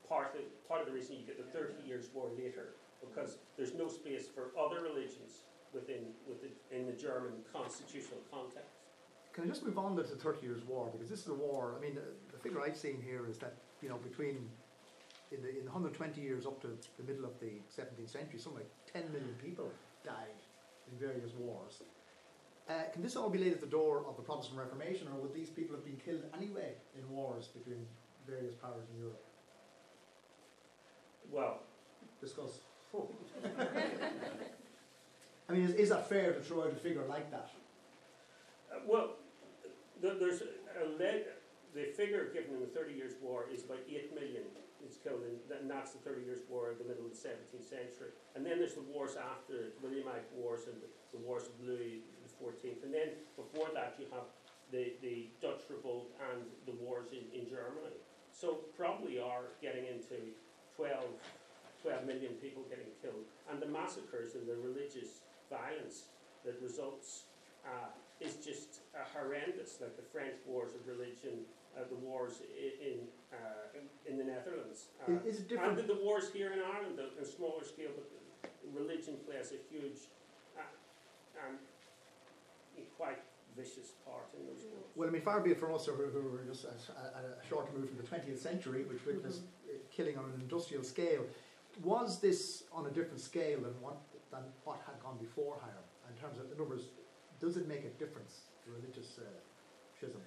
part 0.06 0.34
of 0.34 0.42
part 0.68 0.80
of 0.82 0.86
the 0.86 0.92
reason 0.92 1.16
you 1.16 1.24
get 1.24 1.38
the 1.38 1.50
Thirty 1.58 1.82
Years' 1.86 2.10
War 2.12 2.28
later, 2.36 2.74
because 3.00 3.38
there's 3.56 3.72
no 3.74 3.88
space 3.88 4.28
for 4.28 4.50
other 4.58 4.82
religions 4.82 5.44
within 5.72 6.14
within 6.28 6.52
in 6.70 6.86
the 6.86 6.92
German 6.92 7.42
constitutional 7.50 8.20
context. 8.30 8.76
Can 9.32 9.44
I 9.44 9.46
just 9.46 9.64
move 9.64 9.78
on 9.78 9.96
to 9.96 10.02
the 10.02 10.16
Thirty 10.16 10.46
Years' 10.46 10.64
War 10.64 10.90
because 10.92 11.08
this 11.08 11.20
is 11.22 11.28
a 11.28 11.34
war. 11.34 11.74
I 11.78 11.80
mean, 11.80 11.94
the, 11.94 12.12
the 12.30 12.38
figure 12.38 12.60
I've 12.60 12.76
seen 12.76 13.00
here 13.00 13.26
is 13.26 13.38
that 13.38 13.54
you 13.80 13.88
know 13.88 13.96
between 13.96 14.50
in 15.30 15.40
the 15.40 15.48
in 15.60 15.64
120 15.64 16.20
years 16.20 16.44
up 16.44 16.60
to 16.60 16.76
the 16.98 17.04
middle 17.04 17.24
of 17.24 17.38
the 17.40 17.62
17th 17.70 18.10
century, 18.10 18.38
something 18.38 18.62
like 18.62 18.70
10 18.92 19.10
million 19.12 19.34
people 19.36 19.70
died 20.04 20.36
in 20.90 20.98
various 20.98 21.32
wars. 21.34 21.82
Uh, 22.70 22.84
can 22.92 23.02
this 23.02 23.16
all 23.16 23.28
be 23.28 23.38
laid 23.38 23.52
at 23.52 23.60
the 23.60 23.66
door 23.66 24.04
of 24.06 24.16
the 24.16 24.22
Protestant 24.22 24.56
Reformation, 24.56 25.08
or 25.08 25.20
would 25.20 25.34
these 25.34 25.50
people 25.50 25.74
have 25.74 25.84
been 25.84 25.96
killed 25.96 26.22
anyway 26.36 26.74
in 26.96 27.08
wars 27.10 27.48
between 27.48 27.84
various 28.28 28.54
powers 28.54 28.84
in 28.94 29.00
Europe? 29.00 29.24
Well, 31.32 31.60
Discuss. 32.20 32.60
I 35.48 35.52
mean, 35.52 35.62
is, 35.62 35.74
is 35.74 35.88
that 35.88 36.08
fair 36.08 36.32
to 36.32 36.40
throw 36.40 36.64
out 36.64 36.72
a 36.72 36.76
figure 36.76 37.04
like 37.08 37.30
that? 37.30 37.50
Uh, 38.70 38.80
well, 38.86 39.16
th- 40.02 40.18
there's 40.20 40.42
a 40.42 40.44
the 41.72 41.84
figure 41.96 42.28
given 42.34 42.54
in 42.54 42.60
the 42.60 42.66
Thirty 42.66 42.92
Years' 42.94 43.14
War 43.22 43.46
is 43.50 43.64
about 43.64 43.78
8 43.88 44.14
million 44.14 44.42
is 44.84 44.98
killed, 44.98 45.22
in, 45.22 45.38
and 45.56 45.70
that's 45.70 45.92
the 45.92 45.98
Thirty 45.98 46.22
Years' 46.22 46.40
War 46.50 46.72
in 46.72 46.78
the 46.78 46.84
middle 46.84 47.06
of 47.06 47.10
the 47.10 47.16
17th 47.16 47.64
century. 47.64 48.10
And 48.34 48.44
then 48.44 48.58
there's 48.58 48.74
the 48.74 48.82
wars 48.82 49.16
after, 49.16 49.70
the 49.72 49.80
Williamite 49.80 50.26
Wars 50.36 50.66
and 50.66 50.76
the, 50.82 50.88
the 51.16 51.22
Wars 51.24 51.44
of 51.46 51.54
Louis 51.64 52.02
XIV. 52.40 52.82
And 52.84 52.92
then 52.92 53.14
before 53.36 53.68
that, 53.74 53.94
you 53.98 54.06
have 54.12 54.26
the, 54.72 54.94
the 55.02 55.28
Dutch 55.40 55.62
Revolt 55.68 56.10
and 56.32 56.42
the 56.66 56.72
wars 56.82 57.12
in, 57.12 57.24
in 57.36 57.48
Germany. 57.48 57.94
So 58.32 58.64
probably 58.76 59.20
are 59.20 59.52
getting 59.60 59.86
into 59.86 60.32
12, 60.76 61.04
12 61.82 62.06
million 62.06 62.32
people 62.40 62.62
getting 62.70 62.90
killed. 63.02 63.28
And 63.50 63.60
the 63.60 63.66
massacres 63.66 64.34
and 64.34 64.46
the 64.46 64.56
religious 64.56 65.20
violence 65.50 66.08
that 66.44 66.56
results 66.62 67.24
uh, 67.66 67.92
is 68.20 68.36
just 68.36 68.80
uh, 68.94 69.04
horrendous, 69.12 69.80
like 69.80 69.96
the 69.96 70.06
French 70.12 70.36
wars 70.46 70.72
of 70.74 70.86
religion, 70.86 71.44
uh, 71.76 71.84
the 71.88 71.96
wars 71.96 72.40
in, 72.56 73.04
uh, 73.32 73.76
in, 73.76 73.84
in 74.12 74.18
the 74.18 74.24
Netherlands. 74.24 74.88
Uh, 75.04 75.20
Is, 75.26 75.40
is 75.40 75.52
and 75.52 75.76
the, 75.76 75.98
wars 76.02 76.30
here 76.32 76.52
in 76.52 76.60
Ireland, 76.60 76.98
on 77.00 77.10
a 77.20 77.26
smaller 77.26 77.64
scale, 77.64 77.92
but 77.96 78.08
religion 78.72 79.16
plays 79.26 79.52
a 79.52 79.60
huge 79.72 80.08
uh, 80.56 80.62
and 81.46 81.58
quite 83.00 83.24
vicious 83.56 83.96
part 84.04 84.28
in 84.36 84.44
those 84.44 84.62
wars. 84.68 84.92
Well, 84.94 85.08
I 85.08 85.12
mean, 85.12 85.22
far 85.22 85.40
be 85.40 85.52
it 85.52 85.58
from 85.58 85.74
us 85.74 85.86
who, 85.86 85.94
who 85.94 86.20
were 86.28 86.44
just 86.44 86.64
a, 86.64 86.68
a, 86.68 87.40
a 87.40 87.48
short 87.48 87.72
move 87.74 87.88
from 87.88 87.96
the 87.96 88.04
20th 88.04 88.38
century, 88.38 88.84
which 88.84 89.00
witnessed 89.06 89.42
uh, 89.64 89.72
killing 89.90 90.18
on 90.18 90.24
an 90.24 90.36
industrial 90.40 90.84
scale. 90.84 91.24
Was 91.82 92.20
this 92.20 92.64
on 92.72 92.86
a 92.86 92.90
different 92.90 93.20
scale 93.20 93.60
than 93.60 93.72
what, 93.80 93.96
than 94.30 94.42
what 94.64 94.80
had 94.86 95.00
gone 95.02 95.16
before 95.18 95.56
Hiram? 95.60 95.88
In 96.12 96.16
terms 96.20 96.38
of 96.38 96.50
the 96.50 96.56
numbers, 96.56 96.92
does 97.40 97.56
it 97.56 97.66
make 97.66 97.84
a 97.84 97.92
difference, 97.96 98.52
the 98.66 98.72
religious 98.72 99.18
uh, 99.18 99.24
schism? 99.96 100.20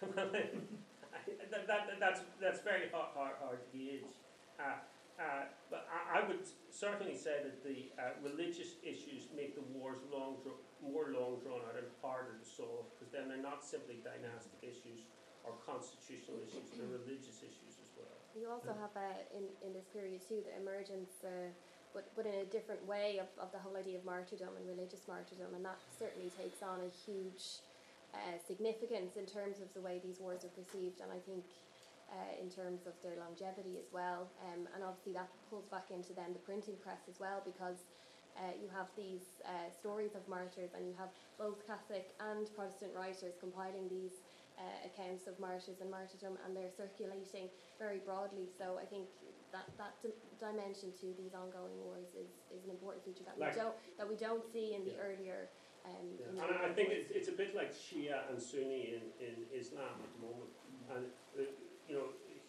Well, 0.00 0.30
that, 1.50 1.66
that, 1.66 2.00
that's, 2.00 2.20
that's 2.40 2.60
very 2.60 2.88
hard, 2.92 3.10
hard, 3.14 3.34
hard 3.42 3.58
to 3.60 3.78
gauge. 3.78 4.16
Uh, 4.58 4.80
uh, 5.18 5.48
but 5.70 5.88
I, 5.88 6.20
I 6.20 6.28
would 6.28 6.40
certainly 6.70 7.16
say 7.16 7.42
that 7.42 7.64
the 7.64 7.90
uh, 8.00 8.16
religious 8.22 8.76
issues 8.82 9.28
make 9.34 9.54
the 9.54 9.64
wars 9.76 9.98
long, 10.12 10.36
dra- 10.42 10.60
more 10.84 11.12
long 11.12 11.40
drawn 11.40 11.64
out 11.64 11.76
and 11.78 11.88
harder 12.04 12.36
to 12.36 12.46
solve 12.46 12.86
because 12.94 13.10
then 13.12 13.28
they're 13.28 13.42
not 13.42 13.64
simply 13.64 14.00
dynastic 14.04 14.60
issues 14.60 15.08
or 15.46 15.54
constitutional 15.62 16.42
issues, 16.42 16.66
they're 16.74 16.90
religious 16.90 17.38
issues 17.40 17.78
as 17.78 17.90
well. 17.94 18.18
You 18.34 18.50
also 18.50 18.74
have 18.74 18.92
uh, 18.98 19.22
in, 19.30 19.46
in 19.62 19.70
this 19.72 19.86
period 19.94 20.20
too 20.26 20.42
the 20.42 20.52
emergence, 20.58 21.22
uh, 21.22 21.48
but, 21.94 22.10
but 22.18 22.26
in 22.26 22.44
a 22.44 22.48
different 22.50 22.84
way, 22.84 23.22
of, 23.22 23.30
of 23.40 23.54
the 23.54 23.62
whole 23.62 23.78
idea 23.78 23.96
of 23.96 24.04
martyrdom 24.04 24.52
and 24.58 24.66
religious 24.68 25.06
martyrdom, 25.08 25.54
and 25.54 25.64
that 25.64 25.78
certainly 25.96 26.28
takes 26.34 26.60
on 26.60 26.82
a 26.84 26.90
huge 27.06 27.62
uh, 28.12 28.36
significance 28.42 29.16
in 29.16 29.24
terms 29.24 29.62
of 29.64 29.72
the 29.72 29.80
way 29.80 30.02
these 30.02 30.20
wars 30.20 30.44
are 30.44 30.52
perceived, 30.52 31.00
and 31.00 31.08
I 31.08 31.22
think 31.24 31.46
uh, 32.12 32.34
in 32.38 32.50
terms 32.50 32.86
of 32.86 32.94
their 33.02 33.16
longevity 33.18 33.78
as 33.78 33.88
well. 33.90 34.28
Um, 34.44 34.68
and 34.74 34.84
obviously 34.84 35.14
that 35.14 35.30
pulls 35.48 35.66
back 35.72 35.88
into 35.90 36.12
then 36.12 36.34
the 36.34 36.42
printing 36.42 36.76
press 36.82 37.06
as 37.08 37.18
well, 37.18 37.40
because 37.46 37.86
uh, 38.36 38.52
you 38.60 38.68
have 38.72 38.88
these 38.96 39.40
uh, 39.44 39.68
stories 39.72 40.14
of 40.14 40.26
martyrs, 40.28 40.70
and 40.76 40.86
you 40.86 40.94
have 40.98 41.08
both 41.38 41.66
Catholic 41.66 42.12
and 42.20 42.44
Protestant 42.54 42.92
writers 42.94 43.34
compiling 43.40 43.88
these 43.88 44.20
uh, 44.58 44.62
accounts 44.88 45.26
of 45.26 45.38
martyrs 45.40 45.80
and 45.80 45.90
martyrdom, 45.90 46.36
and 46.44 46.56
they're 46.56 46.72
circulating 46.76 47.48
very 47.78 47.98
broadly. 47.98 48.48
So 48.58 48.78
I 48.80 48.84
think 48.84 49.08
that 49.52 49.66
that 49.76 49.92
di- 50.02 50.16
dimension 50.40 50.92
to 51.00 51.06
these 51.20 51.32
ongoing 51.32 51.76
wars 51.84 52.08
is, 52.16 52.30
is 52.52 52.64
an 52.64 52.70
important 52.70 53.04
feature 53.04 53.24
that 53.24 53.38
Like- 53.38 53.54
we 53.54 53.60
don't 53.60 53.76
that 53.98 54.08
we 54.08 54.16
don't 54.16 54.44
see 54.52 54.74
in 54.74 54.84
the 54.84 54.92
Yeah. 54.96 55.08
earlier. 55.08 55.48
Um, 55.84 56.16
the 56.18 56.42
And 56.42 56.50
I- 56.56 56.66
I 56.68 56.72
think 56.74 56.88
it's, 56.90 57.10
it's 57.12 57.28
a 57.28 57.36
bit 57.36 57.54
like 57.54 57.70
Shia 57.72 58.28
and 58.28 58.40
Sunni 58.42 58.96
in, 58.96 59.04
in 59.22 59.46
Islam 59.54 60.02
at 60.02 60.10
the 60.18 60.20
moment. 60.26 60.50
And, 60.90 61.04
uh, 61.38 61.42
you 61.88 61.94
know, 61.94 62.08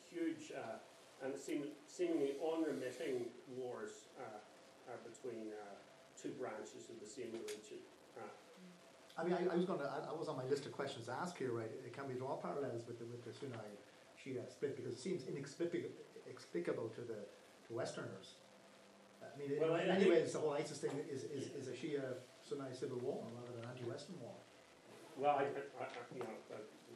huge 0.10 0.52
uh, 0.52 0.80
and 1.24 1.38
seem, 1.38 1.70
seemingly 1.86 2.34
unremitting 2.42 3.30
wars 3.56 4.08
between 5.06 5.52
uh, 5.54 5.77
two 6.28 6.36
branches 6.36 6.90
of 6.92 7.00
the 7.00 7.08
same 7.08 7.32
religion. 7.32 7.80
Uh, 8.20 8.28
I 9.18 9.24
mean, 9.24 9.34
I, 9.34 9.54
I 9.54 9.56
was 9.56 9.66
going 9.66 9.80
to, 9.80 9.86
I, 9.88 10.12
I 10.12 10.16
was 10.20 10.28
on 10.28 10.36
my 10.36 10.44
list 10.46 10.66
of 10.66 10.72
questions 10.74 11.06
to 11.08 11.14
ask 11.14 11.38
here, 11.38 11.52
right? 11.52 11.72
It 11.86 11.94
Can 11.96 12.08
we 12.08 12.16
draw 12.16 12.36
parallels 12.36 12.84
with 12.88 13.00
the, 13.00 13.06
with 13.06 13.24
the 13.24 13.32
Sunni 13.34 13.56
Shia 14.20 14.44
split 14.52 14.76
because 14.76 14.94
it 14.94 15.00
seems 15.00 15.24
inexplicable 15.28 15.90
explicable 16.28 16.90
to 16.90 17.02
the 17.02 17.20
to 17.68 17.74
Westerners. 17.74 18.36
I 19.24 19.32
mean, 19.40 19.52
in- 19.56 19.62
Well, 19.62 19.76
in 19.76 19.88
I 19.90 19.94
many 19.96 20.04
think- 20.04 20.14
ways, 20.16 20.34
the 20.34 20.40
whole 20.40 20.52
ISIS 20.54 20.78
thing 20.84 20.92
is, 21.10 21.24
is, 21.24 21.48
is 21.56 21.68
a 21.68 21.76
Shia 21.80 22.04
Sunni 22.48 22.74
civil 22.76 23.00
war 23.00 23.24
rather 23.36 23.56
than 23.56 23.64
an 23.64 23.70
anti-Western 23.72 24.20
war. 24.20 24.36
well, 25.18 25.36
I, 25.40 25.44
I, 25.44 25.84
I, 25.84 25.88
you 26.14 26.20
know, 26.20 26.36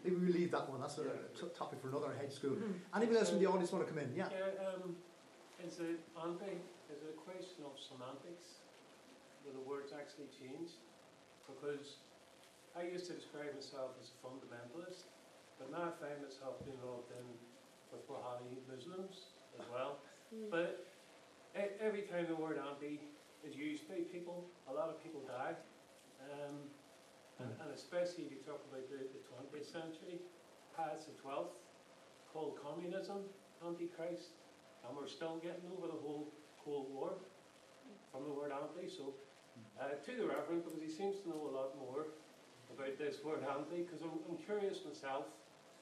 Maybe 0.03 0.15
we 0.15 0.33
leave 0.33 0.51
that 0.51 0.67
one. 0.69 0.81
That's 0.81 0.97
a 0.97 1.03
Yeah. 1.03 1.39
t- 1.39 1.53
topic 1.57 1.79
for 1.81 1.89
another 1.89 2.09
hedge 2.19 2.33
school. 2.33 2.57
Anybody 2.95 3.17
else 3.19 3.29
from 3.29 3.39
the 3.39 3.45
audience 3.45 3.71
want 3.71 3.85
to 3.85 3.89
come 3.93 4.01
in? 4.03 4.09
Yeah. 4.15 4.25
um, 4.65 4.95
is 5.63 5.77
it, 5.79 5.99
Andre, 6.17 6.57
is 6.89 6.97
it 7.05 7.13
a 7.15 7.17
question 7.21 7.61
of 7.69 7.77
semantics? 7.77 8.60
Will 9.43 9.57
the 9.57 9.65
words 9.65 9.91
actually 9.91 10.29
change? 10.31 10.77
Because 11.49 12.01
I 12.77 12.87
used 12.87 13.09
to 13.09 13.13
describe 13.13 13.51
myself 13.53 13.97
as 13.99 14.13
a 14.13 14.17
fundamentalist, 14.23 15.09
but 15.59 15.69
now 15.73 15.89
I 15.89 15.93
find 15.99 16.21
myself 16.23 16.61
being 16.63 16.77
involved 16.77 17.11
in 17.11 17.25
with 17.91 18.07
Wahhabi 18.07 18.61
Muslims 18.71 19.31
as 19.59 19.65
well. 19.71 19.99
Mm. 20.31 20.47
But 20.47 20.87
every 21.83 22.07
time 22.07 22.23
the 22.31 22.39
word 22.39 22.55
anti 22.55 23.03
is 23.43 23.51
used 23.51 23.83
by 23.89 23.99
people, 24.15 24.47
a 24.69 24.73
lot 24.73 24.87
of 24.87 25.03
people 25.03 25.19
die. 25.27 25.59
Um, 26.23 26.55
and, 27.43 27.51
and 27.59 27.69
especially 27.75 28.29
if 28.29 28.31
you 28.31 28.39
talk 28.47 28.63
about 28.71 28.87
the, 28.87 29.11
the 29.11 29.21
20th 29.27 29.67
century, 29.67 30.23
past 30.71 31.11
the 31.11 31.15
12th, 31.19 31.51
called 32.31 32.57
communism, 32.63 33.27
antichrist, 33.59 34.39
and 34.87 34.95
we're 34.95 35.11
still 35.11 35.37
getting 35.43 35.67
over 35.75 35.87
the 35.87 35.99
whole 35.99 36.31
Cold 36.63 36.87
War 36.93 37.13
from 38.11 38.23
the 38.23 38.33
word 38.33 38.51
anti. 38.51 38.87
So, 38.87 39.13
uh, 39.79 39.95
to 40.03 40.11
the 40.15 40.27
Reverend, 40.27 40.63
because 40.65 40.79
he 40.81 40.89
seems 40.89 41.21
to 41.21 41.29
know 41.29 41.47
a 41.47 41.53
lot 41.53 41.77
more 41.77 42.11
about 42.73 42.97
this 42.97 43.23
word 43.23 43.43
anti, 43.43 43.83
because 43.83 44.01
I'm, 44.01 44.19
I'm 44.27 44.37
curious 44.37 44.83
myself, 44.87 45.25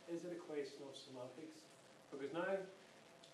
is 0.10 0.26
it 0.26 0.34
a 0.34 0.42
question 0.42 0.82
of 0.90 0.98
semantics? 0.98 1.66
Because 2.10 2.34
now, 2.34 2.58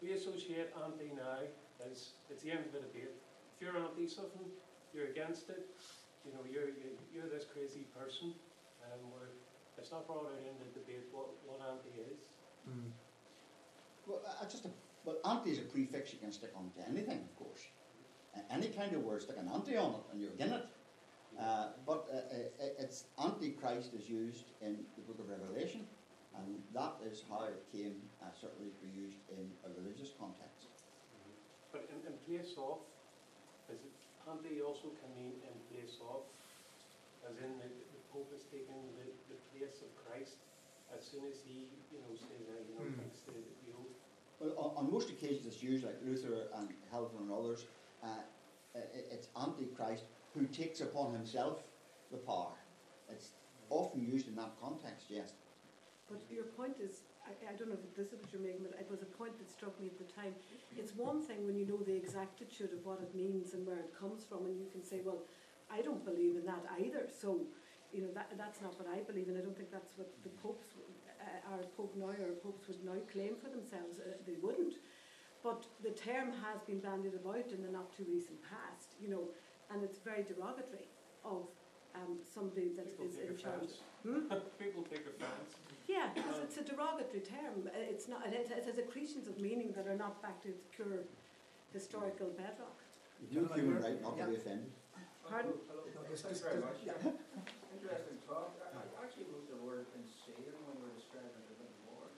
we 0.03 0.11
associate 0.11 0.75
anti 0.83 1.15
now 1.15 1.39
as 1.79 2.19
it's 2.29 2.43
the 2.43 2.51
end 2.51 2.67
of 2.67 2.71
the 2.75 2.83
debate. 2.83 3.15
If 3.55 3.63
you're 3.63 3.77
anti 3.79 4.07
something, 4.07 4.47
you're 4.93 5.07
against 5.07 5.47
it, 5.49 5.63
you 6.27 6.35
know, 6.35 6.43
you're, 6.43 6.75
you're, 6.75 6.99
you're 7.13 7.29
this 7.31 7.47
crazy 7.47 7.87
person, 7.95 8.35
and 8.83 8.99
we're, 9.11 9.31
it's 9.79 9.91
not 9.91 10.07
brought 10.07 10.27
out 10.27 10.39
in 10.43 10.55
the 10.59 10.69
debate 10.75 11.07
what, 11.11 11.31
what 11.47 11.63
anti 11.63 11.95
is. 12.11 12.19
Mm. 12.67 12.91
Well, 14.07 14.21
I 14.27 14.43
I 14.43 14.49
just, 14.49 14.67
well, 15.05 15.17
anti 15.23 15.51
is 15.51 15.59
a 15.59 15.67
prefix 15.71 16.11
you 16.11 16.19
can 16.19 16.31
stick 16.31 16.51
onto 16.55 16.79
anything, 16.89 17.23
of 17.23 17.33
course. 17.39 17.63
A- 18.35 18.53
Any 18.53 18.69
kind 18.69 18.93
of 18.93 19.03
word, 19.03 19.21
stick 19.21 19.37
an 19.37 19.49
anti 19.49 19.75
on 19.77 19.91
it, 19.95 20.03
and 20.11 20.21
you're 20.21 20.35
in 20.37 20.51
it. 20.53 20.65
Uh, 21.39 21.67
but 21.85 22.07
uh, 22.07 22.15
uh, 22.15 22.81
it's 22.83 23.03
Antichrist 23.19 23.93
is 23.93 24.07
used 24.07 24.51
in 24.61 24.85
the 24.95 25.03
book 25.03 25.19
of 25.19 25.27
Revelation, 25.27 25.83
and 26.37 26.63
that 26.73 26.95
is 27.03 27.23
how 27.29 27.43
it 27.43 27.59
came 27.71 28.07
uh, 28.21 28.31
certainly 28.39 28.69
to 28.71 28.79
be 28.85 28.91
used 28.91 29.19
in 29.29 29.51
a 29.67 29.69
religious 29.81 30.11
context. 30.17 30.67
But 31.71 31.89
in, 31.91 31.99
in 32.07 32.15
place 32.23 32.55
of, 32.55 32.79
is 33.67 33.79
it, 33.83 33.91
anti 34.29 34.61
also 34.61 34.95
can 35.01 35.11
mean 35.15 35.35
in 35.43 35.55
place 35.67 35.99
of, 35.99 36.23
as 37.27 37.35
in 37.35 37.51
the, 37.59 37.67
the 37.67 37.99
Pope 38.11 38.31
is 38.31 38.43
taking 38.47 38.79
the, 38.95 39.07
the 39.27 39.39
place 39.51 39.81
of 39.83 39.91
Christ 39.99 40.39
as 40.95 41.03
soon 41.03 41.25
as 41.27 41.35
he, 41.43 41.67
you 41.91 41.99
know, 41.99 42.15
says, 42.15 42.47
uh, 42.47 42.63
you 42.63 42.73
know, 42.79 42.85
takes 42.95 43.19
the, 43.27 43.35
the 43.35 43.75
oath. 43.75 43.91
Well, 44.39 44.53
on, 44.55 44.85
on 44.85 44.91
most 44.91 45.09
occasions 45.09 45.45
it's 45.45 45.61
used 45.63 45.83
like 45.83 45.99
Luther 46.05 46.47
and 46.55 46.71
Calvin 46.89 47.27
and 47.27 47.31
others. 47.31 47.65
Uh, 48.05 48.79
it's 49.09 49.27
Antichrist 49.35 50.03
who 50.33 50.45
takes 50.47 50.81
upon 50.81 51.13
himself 51.13 51.63
the 52.11 52.17
power. 52.17 52.53
It's 53.09 53.29
often 53.69 54.05
used 54.05 54.27
in 54.27 54.35
that 54.35 54.51
context, 54.61 55.05
yes. 55.09 55.33
But 56.09 56.21
your 56.29 56.43
point 56.43 56.77
is, 56.79 57.01
I, 57.25 57.33
I 57.49 57.53
don't 57.57 57.69
know 57.69 57.79
if 57.81 57.95
this 57.97 58.13
is 58.13 58.21
what 58.21 58.29
you're 58.31 58.41
making, 58.41 58.61
but 58.69 58.77
it 58.77 58.85
was 58.91 59.01
a 59.01 59.09
point 59.17 59.37
that 59.39 59.49
struck 59.49 59.73
me 59.81 59.87
at 59.87 59.97
the 59.97 60.09
time. 60.13 60.35
It's 60.77 60.93
one 60.95 61.21
thing 61.21 61.47
when 61.47 61.57
you 61.57 61.65
know 61.65 61.81
the 61.81 61.95
exactitude 61.95 62.73
of 62.73 62.85
what 62.85 63.01
it 63.01 63.15
means 63.15 63.53
and 63.53 63.65
where 63.65 63.79
it 63.79 63.89
comes 63.97 64.23
from, 64.23 64.45
and 64.45 64.59
you 64.59 64.67
can 64.69 64.83
say, 64.83 65.01
well, 65.03 65.23
I 65.71 65.81
don't 65.81 66.05
believe 66.05 66.35
in 66.35 66.45
that 66.45 66.61
either. 66.77 67.09
So, 67.09 67.41
you 67.91 68.01
know, 68.01 68.11
that, 68.13 68.37
that's 68.37 68.61
not 68.61 68.77
what 68.77 68.85
I 68.85 69.01
believe 69.01 69.29
in. 69.29 69.37
I 69.37 69.41
don't 69.41 69.57
think 69.57 69.71
that's 69.71 69.97
what 69.97 70.11
the 70.21 70.29
popes, 70.43 70.67
uh, 70.77 71.53
our 71.53 71.63
pope 71.73 71.95
now, 71.97 72.13
or 72.13 72.37
popes 72.43 72.67
would 72.67 72.85
now 72.85 73.01
claim 73.09 73.33
for 73.41 73.49
themselves. 73.49 73.97
Uh, 73.97 74.13
they 74.27 74.37
wouldn't. 74.37 74.75
But 75.45 75.61
the 75.85 75.93
term 75.93 76.33
has 76.41 76.57
been 76.65 76.79
bandied 76.81 77.13
about 77.13 77.45
in 77.53 77.61
the 77.61 77.69
not 77.69 77.93
too 77.95 78.05
recent 78.09 78.41
past, 78.41 78.97
you 78.99 79.09
know, 79.13 79.29
and 79.69 79.83
it's 79.85 79.99
very 80.01 80.23
derogatory 80.25 80.89
of 81.23 81.45
um, 81.93 82.17
somebody 82.25 82.73
that 82.75 82.89
People 82.89 83.05
is 83.05 83.21
in 83.21 83.37
charge. 83.37 83.77
offense. 83.77 83.85
Hmm? 84.01 84.25
People 84.63 84.81
take 84.89 85.05
offense. 85.05 85.53
Yeah, 85.85 86.09
because 86.17 86.41
it's 86.41 86.57
a 86.57 86.65
derogatory 86.65 87.21
term. 87.21 87.69
Uh, 87.69 87.77
It's 87.93 88.09
not. 88.09 88.25
It 88.25 88.33
has, 88.33 88.49
it 88.57 88.65
has 88.65 88.77
accretions 88.81 89.29
of 89.29 89.37
meaning 89.37 89.69
that 89.77 89.85
are 89.85 89.95
not 90.05 90.17
back 90.25 90.41
to 90.43 90.49
its 90.49 90.65
pure 90.75 91.05
historical 91.71 92.33
bedrock. 92.33 92.81
It's 93.21 93.29
no 93.37 93.45
human 93.53 93.77
right 93.85 94.01
not 94.01 94.17
to 94.17 94.25
be 94.25 94.35
offended. 94.41 94.73
Pardon? 95.29 95.53
No, 95.69 96.01
just- 96.09 96.25
Thanks 96.25 96.41
just- 96.41 96.43
very 96.49 96.57
much. 96.65 96.77
yeah. 96.89 96.97
Interesting 97.77 98.17
talk. 98.25 98.49
I, 98.73 98.81
I 98.81 99.05
actually 99.05 99.29
used 99.29 99.45
the 99.53 99.61
word 99.61 99.85
insane 99.93 100.57
when 100.65 100.73
we 100.81 100.89
were 100.89 100.95
describing 100.97 101.37
the 101.37 101.53
Living 101.53 101.69
Wars. 101.85 102.17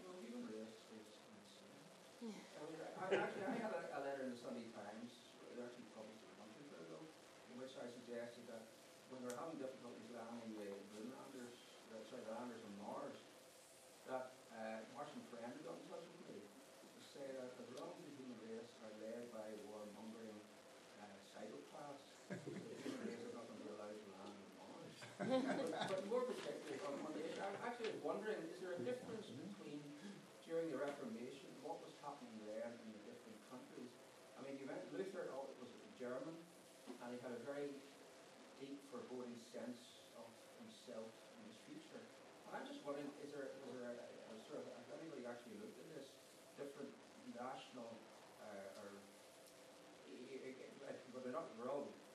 You 0.00 0.08
know, 0.08 0.12
human 0.24 0.44
race 0.48 0.76
is 0.96 1.04
insane. 1.36 2.34
Actually, 2.60 3.48
I 3.48 3.56
had 3.56 3.72
a, 3.72 3.82
a 3.96 4.00
letter 4.04 4.28
in 4.28 4.36
the 4.36 4.40
Sunday 4.40 4.68
Times, 4.76 5.32
it 5.48 5.56
actually 5.56 5.88
published 5.96 6.20
a 6.28 6.32
month 6.36 6.52
or 6.60 6.84
ago, 6.84 7.00
in 7.48 7.56
which 7.56 7.72
I 7.80 7.88
suggested 7.88 8.44
that 8.52 8.68
when 9.08 9.24
they're 9.24 9.32
having 9.40 9.56
difficulties 9.56 10.12
landing 10.12 10.52
the 10.60 10.68
Moonlanders, 10.92 11.56
uh, 11.88 12.04
sorry, 12.04 12.20
the 12.28 12.36
landers 12.36 12.60
on 12.60 12.76
Mars, 12.84 13.16
that 14.12 14.36
uh, 14.52 14.84
Martian 14.92 15.24
friend 15.32 15.48
had 15.48 15.64
got 15.64 15.80
in 15.80 15.88
touch 15.88 16.04
with 16.04 16.20
me 16.28 16.36
to 16.84 17.00
say 17.00 17.24
that 17.32 17.56
as 17.56 17.68
long 17.80 17.96
as 17.96 18.04
the 18.04 18.12
human 18.20 18.36
race 18.44 18.68
are 18.84 18.92
led 19.00 19.24
by 19.32 19.56
warmongering 19.64 20.44
uh, 21.00 21.16
psychopaths, 21.32 22.12
the 22.28 22.76
human 22.84 23.00
race 23.08 23.24
is 23.24 23.32
not 23.32 23.48
going 23.48 23.56
to 23.56 23.64
be 23.64 23.72
allowed 23.72 23.96
to 23.96 24.10
land 24.20 24.36
on 24.36 24.48
Mars. 24.60 24.96
but, 25.16 25.88
but 25.96 26.00
more 26.12 26.28
particularly 26.28 26.76
on, 26.84 26.92
on 27.08 27.10
the 27.16 27.24
issue, 27.24 27.40
I 27.40 27.56
actually 27.64 27.96
was 27.96 28.04
wondering, 28.04 28.36
is 28.52 28.60
there 28.60 28.76
a 28.76 28.82
difference 28.84 29.32
between 29.32 29.80
during 30.50 30.66
the 30.74 30.82
Reformation, 30.82 31.46
what 31.62 31.78
was 31.78 31.94
happening 32.02 32.34
then 32.42 32.74
in 32.82 32.88
the 32.90 33.02
different 33.06 33.38
countries? 33.54 33.86
I 34.34 34.42
mean, 34.42 34.58
you 34.58 34.66
went, 34.66 34.82
Luther 34.90 35.30
oh, 35.30 35.46
was 35.62 35.70
German, 36.00 36.32
and 36.88 37.08
he 37.12 37.20
had 37.20 37.36
a 37.36 37.42
very 37.44 37.76
deep 38.56 38.80
foreboding 38.88 39.36
sense 39.52 40.00
of 40.16 40.24
himself 40.56 41.12
and 41.36 41.44
his 41.44 41.60
future. 41.68 42.00
And 42.48 42.56
I'm 42.56 42.64
just 42.64 42.80
wondering, 42.88 43.12
is 43.20 43.36
there, 43.36 43.52
was 43.60 43.76
there 43.76 43.92
a, 43.92 43.94
a 44.00 44.34
sort 44.48 44.64
of, 44.64 44.72
has 44.80 44.88
anybody 44.96 45.28
actually 45.28 45.60
looked 45.60 45.76
at 45.76 45.88
this 45.92 46.08
different 46.56 46.96
national, 47.36 48.00
uh, 48.40 48.80
or, 48.80 48.96
but 51.12 51.20
they're 51.20 51.36
not, 51.36 51.52
we're 51.60 51.68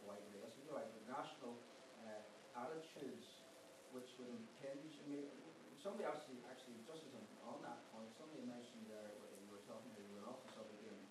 white 0.10 0.26
race, 0.34 0.54
you 0.58 0.66
know, 0.66 0.82
like 0.82 0.90
national 1.06 1.62
uh, 2.02 2.26
attitudes 2.58 3.46
which 3.94 4.10
would 4.18 4.28
impinge, 4.28 4.98
I 4.98 5.06
mean, 5.08 5.30
somebody 5.80 6.10
actually, 6.10 6.42
actually, 6.50 6.82
just 6.90 7.06
as 7.06 7.14
on, 7.14 7.26
on 7.48 7.58
that 7.64 7.80
point, 7.94 8.10
somebody 8.18 8.44
mentioned 8.44 8.90
there, 8.90 9.14
when 9.22 9.40
you 9.46 9.54
were 9.54 9.64
talking 9.70 9.94
to 9.94 10.02
you 10.02 10.20
off 10.26 10.42
the 10.44 10.52
subject 10.58 10.82
again, 10.84 11.06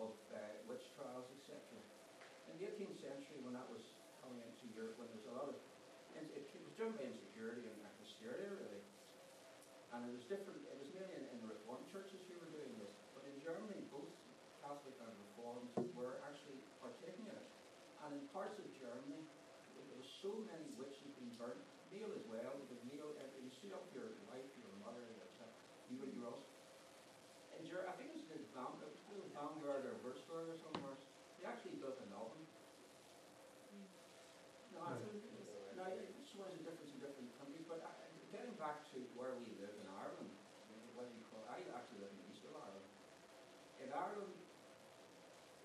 of 0.00 0.16
uh, 0.32 0.38
witch 0.64 0.86
trials, 0.96 1.28
etc. 1.36 1.58
In 2.48 2.56
the 2.56 2.66
18th 2.66 2.98
century, 2.98 3.38
when 3.44 3.52
that 3.54 3.68
was 3.68 3.84
Europe, 4.80 4.96
when 4.96 5.12
there 5.12 5.20
was 5.20 5.28
a 5.28 5.36
lot 5.36 5.48
of, 5.52 5.56
it, 6.16 6.24
was 6.64 6.72
driven 6.72 6.96
by 6.96 7.04
insecurity 7.04 7.68
and 7.68 7.76
hysteria, 8.00 8.48
really. 8.48 8.80
And 9.92 10.08
it 10.08 10.16
was 10.16 10.24
different, 10.24 10.56
it 10.64 10.80
was 10.80 10.88
mainly 10.96 11.20
in, 11.20 11.24
in 11.36 11.38
Reformed 11.44 11.84
churches 11.92 12.16
who 12.24 12.40
were 12.40 12.48
doing 12.48 12.72
this. 12.80 12.88
But 13.12 13.28
in 13.28 13.36
Germany, 13.44 13.76
both 13.92 14.08
Catholic 14.64 14.96
and 15.04 15.12
Reformed 15.28 15.68
were 15.92 16.24
actually 16.24 16.64
partaking 16.80 17.28
in 17.28 17.36
it. 17.36 17.48
And 18.08 18.16
in 18.16 18.24
parts 18.32 18.56
of 18.56 18.64
Germany, 18.80 19.20
there 19.76 20.00
was 20.00 20.08
so 20.24 20.32
many 20.48 20.64
witches 20.80 21.12
being 21.20 21.36
burnt. 21.36 21.60
Neil 21.92 22.08
as 22.16 22.24
well, 22.24 22.56
because 22.64 22.80
Neil, 22.88 23.12
uh, 23.20 23.26
you 23.36 23.52
stood 23.52 23.76
up 23.76 23.84
your 23.92 24.16
wife, 24.32 24.48
your 24.56 24.72
mother, 24.80 25.04
etc. 25.20 25.44
You 25.92 26.00
and 26.08 26.14
your 26.16 26.32
else. 26.32 26.48
In 27.58 27.68
Ger- 27.68 27.84
I 27.84 27.92
think 28.00 28.16
it 28.16 28.24
was 28.24 28.30
in 28.32 28.46
Bam- 28.56 28.80
it 28.80 28.88
was 28.88 29.04
either 29.12 29.28
Bamberg 29.36 29.84
or 29.90 29.98
Würzburg 30.06 30.54
or 30.54 30.56
somewhere. 30.56 30.96
They 31.36 31.44
actually 31.44 31.76
built 31.82 31.98
an 32.00 32.14
oven. 32.16 32.46
No, 34.70 34.86
I 34.86 34.96
think, 35.02 35.20
no, 35.76 35.84
it's 35.92 36.32
one 36.38 36.46
of 36.46 36.54
the 36.56 36.64
difference 36.64 36.88
in 36.94 37.00
different 37.02 37.28
countries, 37.36 37.66
but 37.66 37.82
I, 37.82 37.92
getting 38.30 38.54
back 38.56 38.86
to 38.94 38.98
where 39.18 39.34
we 39.36 39.50
live 39.58 39.74
in 39.76 39.88
Ireland, 39.92 40.30
I 40.30 40.64
mean, 40.72 40.80
what 40.94 41.10
do 41.10 41.12
you 41.12 41.26
call, 41.28 41.42
I 41.50 41.60
actually 41.74 42.06
live 42.06 42.14
in 42.14 42.22
East 42.30 42.46
of 42.46 42.54
Ireland. 42.54 42.88
In 43.82 43.90
Ireland, 43.90 44.32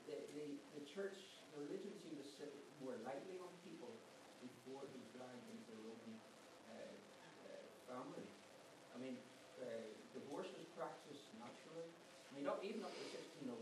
the, 0.09 0.17
the, 0.35 0.43
the 0.73 0.83
church, 0.89 1.15
the 1.53 1.63
religion 1.63 1.93
seemed 2.01 2.19
to 2.19 2.27
sit 2.27 2.51
more 2.81 2.97
lightly 3.05 3.37
on 3.39 3.51
people 3.61 3.93
before 4.41 4.83
it 4.83 4.91
was 4.91 5.05
dragged 5.15 5.47
into 5.47 5.69
the 5.69 5.79
Roman 5.85 6.13
uh, 6.67 6.75
uh, 6.75 7.63
family. 7.87 8.25
I 8.91 8.99
mean, 8.99 9.15
uh, 9.63 9.95
divorce 10.11 10.51
was 10.59 10.67
practiced 10.75 11.23
naturally. 11.39 11.87
I 11.87 12.29
mean, 12.35 12.43
not, 12.43 12.59
even 12.65 12.83
up 12.83 12.91
to 12.91 13.03
1601, 13.47 13.55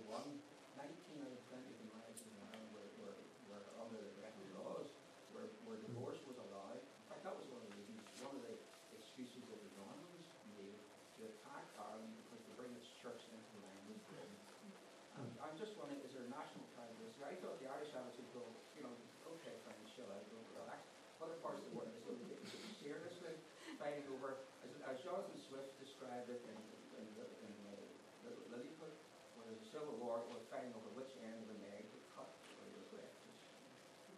19 0.82 0.82
out 1.22 1.30
of 1.30 1.42
20 1.52 1.62
of 1.62 1.78
the 1.78 1.88
marriages 1.94 2.26
in 2.26 2.38
Ireland 2.42 2.70
were, 2.74 2.90
were, 3.06 3.18
were 3.54 3.64
under 3.78 4.02
the 4.02 4.10
British 4.18 4.50
laws, 4.58 4.90
where, 5.34 5.50
where 5.66 5.78
divorce 5.82 6.22
was 6.30 6.38
allowed. 6.38 6.78
In 6.80 7.06
fact, 7.10 7.26
that 7.26 7.36
was 7.36 7.46
one 7.50 7.62
of 7.62 7.68
the 7.70 7.76
reasons, 7.78 8.02
one 8.22 8.38
of 8.38 8.44
the 8.46 8.56
excuses 8.94 9.46
of 9.50 9.60
the 9.62 9.72
Normans 9.78 10.26
made 10.54 10.78
to 11.18 11.22
attack 11.30 11.66
Ireland 11.78 12.14
because 12.26 12.42
to 12.46 12.54
bring 12.58 12.72
its 12.78 12.90
church 13.02 13.22
into 13.30 13.56
line 13.62 13.84
with 13.90 14.02
Britain. 14.10 14.40
And 15.22 15.30
I'm 15.42 15.56
just 15.58 15.78
wondering, 15.78 16.02
is 16.02 16.14
there 16.18 16.26
a 16.26 16.32
national 16.34 16.66
candidacy? 16.74 17.22
I 17.22 17.38
thought 17.42 17.62
the 17.62 17.70
Irish 17.70 17.94
attitude 17.94 18.26
go, 18.34 18.46
you 18.74 18.82
know, 18.86 18.94
okay, 19.38 19.54
fine, 19.66 19.78
chill 19.94 20.10
out, 20.10 20.26
don't 20.34 20.50
relax. 20.58 20.82
Other 21.22 21.38
parts 21.46 21.62
of 21.62 21.70
the 21.70 21.74
world, 21.78 21.94
they 21.94 22.02
take 22.02 22.20
it 22.26 22.76
seriously, 22.82 23.38
fighting 23.78 24.04
over, 24.18 24.42
as, 24.66 24.74
as 24.90 24.98
Jonathan 25.06 25.38
Swift 26.22 26.30
described 26.30 26.30
it 26.30 26.46
in, 26.46 26.58
in, 27.02 27.06
in 27.42 27.54
uh, 27.66 27.74
Little 28.22 28.46
Lilliput, 28.54 28.94
when 29.34 29.50
there's 29.50 29.66
a 29.66 29.70
civil 29.74 29.98
war, 29.98 30.22
we're 30.30 30.46
fighting 30.54 30.70
over 30.78 30.86
which 30.94 31.10
end 31.26 31.42
of 31.42 31.50
an 31.50 31.62
egg 31.74 31.90
to 31.90 31.98
cut. 32.14 32.30
or 32.30 32.70
the 32.70 33.02
left. 33.02 33.18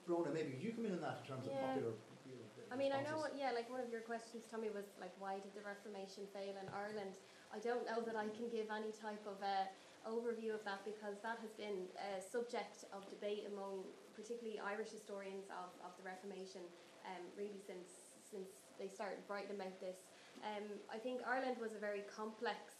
Bronagh, 0.04 0.36
maybe 0.36 0.60
you 0.60 0.76
come 0.76 0.92
in 0.92 1.00
on 1.00 1.02
that 1.02 1.24
in 1.24 1.26
terms 1.32 1.48
of 1.48 1.56
Yeah. 1.56 1.72
popular. 1.72 1.96
you 2.28 2.36
know, 2.36 2.74
I 2.74 2.76
mean, 2.76 2.92
I 2.92 3.00
know, 3.06 3.22
what, 3.22 3.38
yeah, 3.38 3.56
like 3.56 3.70
one 3.72 3.80
of 3.80 3.88
your 3.88 4.02
questions, 4.02 4.44
Tommy, 4.50 4.68
was 4.74 4.90
like, 5.00 5.14
why 5.22 5.40
did 5.40 5.54
the 5.56 5.62
Reformation 5.62 6.28
fail 6.34 6.58
in 6.58 6.68
Ireland? 6.74 7.16
I 7.54 7.60
don't 7.64 7.86
know 7.86 8.02
that 8.02 8.18
I 8.18 8.28
can 8.28 8.50
give 8.50 8.68
any 8.74 8.92
type 8.92 9.24
of 9.30 9.40
uh, 9.40 9.70
overview 10.04 10.52
of 10.52 10.66
that 10.66 10.84
because 10.84 11.22
that 11.22 11.40
has 11.40 11.54
been 11.56 11.88
a 11.96 12.20
subject 12.20 12.84
of 12.92 13.08
debate 13.08 13.48
among 13.48 13.86
particularly 14.18 14.60
Irish 14.60 14.92
historians 14.92 15.48
of, 15.54 15.72
of 15.86 15.96
the 15.96 16.04
Reformation 16.04 16.66
um, 17.06 17.24
really 17.38 17.62
since 17.62 18.12
since 18.26 18.50
they 18.82 18.90
started 18.90 19.22
writing 19.30 19.56
about 19.56 19.80
this. 19.80 20.02
Um, 20.46 20.78
I 20.94 21.02
think 21.02 21.26
Ireland 21.26 21.58
was 21.58 21.74
a 21.74 21.82
very 21.82 22.06
complex 22.06 22.78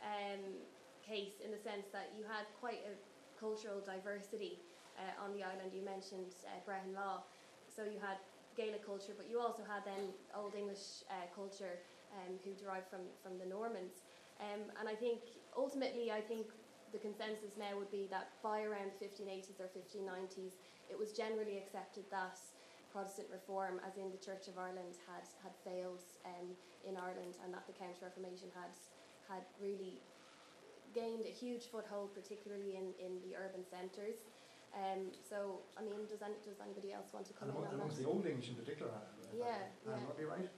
um, 0.00 0.40
case 1.04 1.44
in 1.44 1.52
the 1.52 1.60
sense 1.60 1.92
that 1.92 2.16
you 2.16 2.24
had 2.24 2.48
quite 2.56 2.80
a 2.88 2.96
cultural 3.36 3.84
diversity 3.84 4.64
uh, 4.96 5.20
on 5.20 5.36
the 5.36 5.44
island. 5.44 5.76
You 5.76 5.84
mentioned 5.84 6.32
uh, 6.48 6.56
Brehon 6.64 6.96
Law, 6.96 7.28
so 7.68 7.84
you 7.84 8.00
had 8.00 8.16
Gaelic 8.56 8.84
culture, 8.84 9.12
but 9.12 9.28
you 9.28 9.40
also 9.40 9.60
had 9.60 9.84
then 9.84 10.12
Old 10.32 10.56
English 10.56 11.04
uh, 11.12 11.28
culture 11.36 11.84
um, 12.16 12.40
who 12.44 12.56
derived 12.56 12.88
from, 12.88 13.04
from 13.20 13.36
the 13.36 13.44
Normans. 13.44 14.04
Um, 14.40 14.72
and 14.80 14.88
I 14.88 14.96
think 14.96 15.20
ultimately, 15.56 16.10
I 16.10 16.20
think 16.20 16.48
the 16.92 17.00
consensus 17.00 17.56
now 17.56 17.76
would 17.76 17.90
be 17.92 18.08
that 18.10 18.32
by 18.42 18.64
around 18.64 18.92
the 18.92 19.04
1580s 19.04 19.60
or 19.60 19.68
1590s, 19.72 20.56
it 20.88 20.98
was 20.98 21.12
generally 21.12 21.56
accepted 21.56 22.04
that 22.10 22.40
Protestant 22.92 23.32
reform, 23.32 23.80
as 23.88 23.96
in 23.96 24.12
the 24.12 24.20
Church 24.20 24.46
of 24.52 24.60
Ireland, 24.60 25.00
had, 25.08 25.24
had 25.40 25.56
failed 25.64 26.04
um, 26.28 26.52
in 26.84 27.00
Ireland 27.00 27.40
and 27.40 27.48
that 27.56 27.64
the 27.64 27.72
Counter 27.72 28.04
Reformation 28.04 28.52
had, 28.52 28.76
had 29.24 29.48
really 29.56 30.04
gained 30.92 31.24
a 31.24 31.32
huge 31.32 31.72
foothold, 31.72 32.12
particularly 32.12 32.76
in, 32.76 32.92
in 33.00 33.16
the 33.24 33.32
urban 33.32 33.64
centres. 33.64 34.28
Um, 34.76 35.08
so, 35.24 35.64
I 35.76 35.80
mean, 35.80 36.04
does, 36.04 36.20
any, 36.20 36.36
does 36.44 36.60
anybody 36.60 36.92
else 36.92 37.12
want 37.16 37.24
to 37.28 37.34
And 37.40 37.48
come 37.48 37.48
in 37.48 37.56
among, 37.56 37.72
on 37.72 37.74
amongst 37.80 37.96
that? 37.96 38.04
the 38.04 38.12
Old 38.12 38.24
English 38.28 38.52
in 38.52 38.56
particular, 38.60 38.92
Yeah, 39.32 39.72
uh, 39.88 39.96
yeah. 39.96 40.04
would 40.04 40.20
be 40.20 40.28
right? 40.28 40.48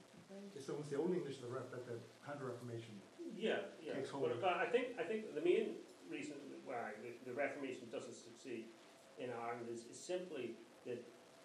It's 0.55 0.67
amongst 0.67 0.91
the 0.91 0.99
Old 0.99 1.15
English 1.15 1.39
that 1.39 1.47
the, 1.47 1.53
rep- 1.55 1.71
that 1.71 1.87
the 1.87 1.99
Counter-Reformation 2.27 2.99
Yeah, 3.35 3.71
yeah. 3.79 3.95
Takes 3.95 4.11
hold. 4.11 4.27
But, 4.27 4.41
but 4.43 4.55
I 4.59 4.67
think 4.67 4.99
I 4.99 5.03
think 5.03 5.31
the 5.35 5.43
main 5.43 5.79
reason 6.11 6.35
why 6.65 6.95
the, 7.03 7.15
the 7.27 7.35
Reformation 7.35 7.87
doesn't 7.91 8.15
succeed 8.15 8.71
in 9.19 9.29
Ireland 9.31 9.67
is, 9.71 9.85
is 9.87 9.99
simply 9.99 10.57
that 10.87 10.99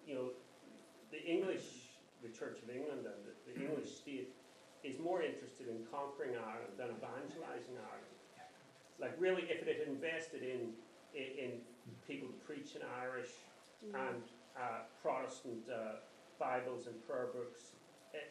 you 0.07 0.15
know 0.15 0.27
the 1.11 1.21
English, 1.23 1.91
the 2.23 2.29
Church 2.29 2.59
of 2.63 2.69
England 2.69 3.05
and 3.05 3.19
the, 3.27 3.33
the 3.51 3.55
English 3.67 3.91
state 4.01 4.29
is 4.83 4.97
more 4.99 5.21
interested 5.21 5.67
in 5.67 5.85
conquering 5.91 6.33
Ireland 6.35 6.73
than 6.77 6.89
evangelizing 6.97 7.77
Ireland. 7.77 8.17
Like 8.99 9.13
really, 9.19 9.43
if 9.49 9.61
it 9.61 9.67
had 9.67 9.87
invested 9.87 10.41
in 10.43 10.73
in, 11.13 11.29
in 11.43 11.51
people 12.07 12.29
preaching 12.45 12.81
Irish 13.01 13.31
Mm. 13.81 13.97
and 13.97 14.21
uh, 14.53 14.85
Protestant 15.01 15.65
uh, 15.65 16.05
Bibles 16.37 16.85
and 16.85 16.93
prayer 17.09 17.33
books, 17.33 17.73
eh, 18.13 18.21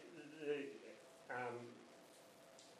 the 0.46 0.62
um, 1.26 1.58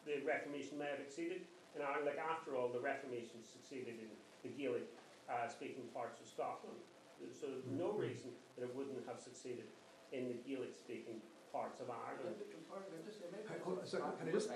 the 0.07 0.23
Reformation 0.23 0.79
may 0.79 0.87
have 0.87 1.03
succeeded. 1.03 1.43
in 1.75 1.81
Ireland. 1.83 2.05
Like 2.05 2.19
after 2.19 2.55
all, 2.55 2.69
the 2.71 2.79
Reformation 2.79 3.43
succeeded 3.43 3.99
in 3.99 4.07
the 4.43 4.55
Gaelic 4.55 4.87
uh, 5.27 5.49
speaking 5.51 5.83
parts 5.93 6.21
of 6.23 6.27
Scotland. 6.31 6.79
So 7.35 7.47
there's 7.51 7.67
no 7.67 7.91
reason 7.91 8.31
that 8.55 8.63
it 8.63 8.71
wouldn't 8.73 9.03
have 9.05 9.19
succeeded 9.19 9.67
in 10.11 10.27
the 10.27 10.37
Gaelic 10.43 10.75
speaking 10.75 11.23
parts 11.51 11.79
of 11.79 11.91
Ireland. 11.91 12.35
Hold 13.63 13.83
sorry, 13.83 14.03
can 14.19 14.27
I 14.27 14.31
just, 14.31 14.47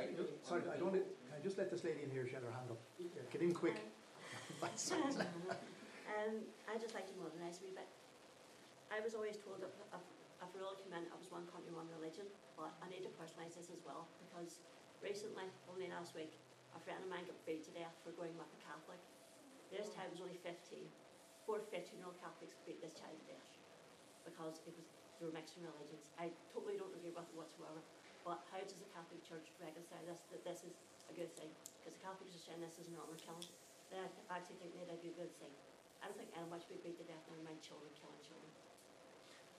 sorry, 0.47 0.63
I 0.71 0.79
don't, 0.79 0.95
can 0.95 1.33
I 1.35 1.41
just 1.43 1.59
let 1.59 1.67
this 1.71 1.83
lady 1.83 2.03
in 2.03 2.11
here, 2.11 2.23
she 2.27 2.35
had 2.35 2.43
her 2.43 2.55
hand 2.55 2.71
up. 2.71 2.79
Yeah, 2.99 3.23
Get 3.31 3.43
in 3.43 3.51
quick. 3.51 3.75
um, 4.63 6.35
I 6.71 6.79
just 6.79 6.95
like 6.95 7.07
to 7.11 7.15
modernise 7.19 7.59
a 7.59 7.67
wee 7.67 7.75
bit. 7.75 7.87
I 8.87 9.03
was 9.03 9.11
always 9.11 9.35
told 9.35 9.59
that 9.59 9.75
if, 9.91 9.99
if 10.39 10.47
a 10.47 10.47
rule 10.55 10.79
came 10.79 10.95
in, 10.95 11.03
it 11.03 11.17
was 11.19 11.27
one 11.27 11.43
country, 11.51 11.75
one 11.75 11.91
religion, 11.91 12.23
but 12.55 12.71
I 12.79 12.87
need 12.87 13.03
to 13.03 13.11
personalise 13.19 13.59
this 13.59 13.67
as 13.67 13.83
well 13.83 14.07
because 14.23 14.63
recently, 15.03 15.51
only 15.67 15.91
last 15.91 16.15
week, 16.15 16.39
a 16.71 16.79
friend 16.79 17.03
of 17.03 17.11
mine 17.11 17.27
got 17.27 17.35
beat 17.43 17.67
to 17.67 17.71
death 17.75 17.95
for 18.07 18.15
going 18.15 18.31
with 18.39 18.47
a 18.47 18.59
Catholic. 18.63 18.99
This 19.71 19.91
child 19.91 20.15
was 20.15 20.23
only 20.23 20.39
15. 20.39 20.55
Four 21.43 21.59
15 21.67 21.99
year 21.99 22.07
old 22.07 22.15
Catholics 22.23 22.55
beat 22.63 22.79
this 22.79 22.95
child 22.95 23.15
to 23.19 23.25
death 23.35 23.49
because 24.23 24.63
it 24.65 24.73
was 24.73 24.87
they 25.19 25.23
were 25.27 25.35
mixing 25.35 25.63
religions. 25.63 26.11
I 26.19 26.31
totally 26.51 26.75
don't 26.79 26.91
agree 26.95 27.11
with 27.15 27.27
it 27.27 27.35
whatsoever. 27.35 27.79
But 28.27 28.41
how 28.49 28.57
does 28.59 28.73
the 28.81 28.89
Catholic 28.89 29.21
Church 29.21 29.47
reconcile 29.61 30.01
this? 30.09 30.25
That 30.33 30.41
this 30.41 30.65
is 30.65 30.73
a 31.07 31.13
good 31.13 31.29
thing? 31.37 31.51
Because 31.79 31.93
the 31.93 32.03
Catholics 32.03 32.33
are 32.33 32.43
saying 32.49 32.59
this 32.59 32.75
is 32.81 32.89
an 32.89 32.97
honour 32.97 33.17
killing. 33.21 33.45
They 33.93 34.01
actually 34.33 34.57
think 34.59 34.73
they 34.73 34.97
do 34.97 35.13
a 35.13 35.17
good 35.21 35.33
thing. 35.37 35.53
I 36.01 36.09
don't 36.09 36.17
think 36.17 36.33
anyone 36.33 36.57
should 36.57 36.81
be 36.81 36.89
beat 36.89 36.97
to 37.01 37.05
death, 37.05 37.21
never 37.29 37.41
mind 37.45 37.61
children 37.61 37.89
killing 37.93 38.17
children. 38.25 38.49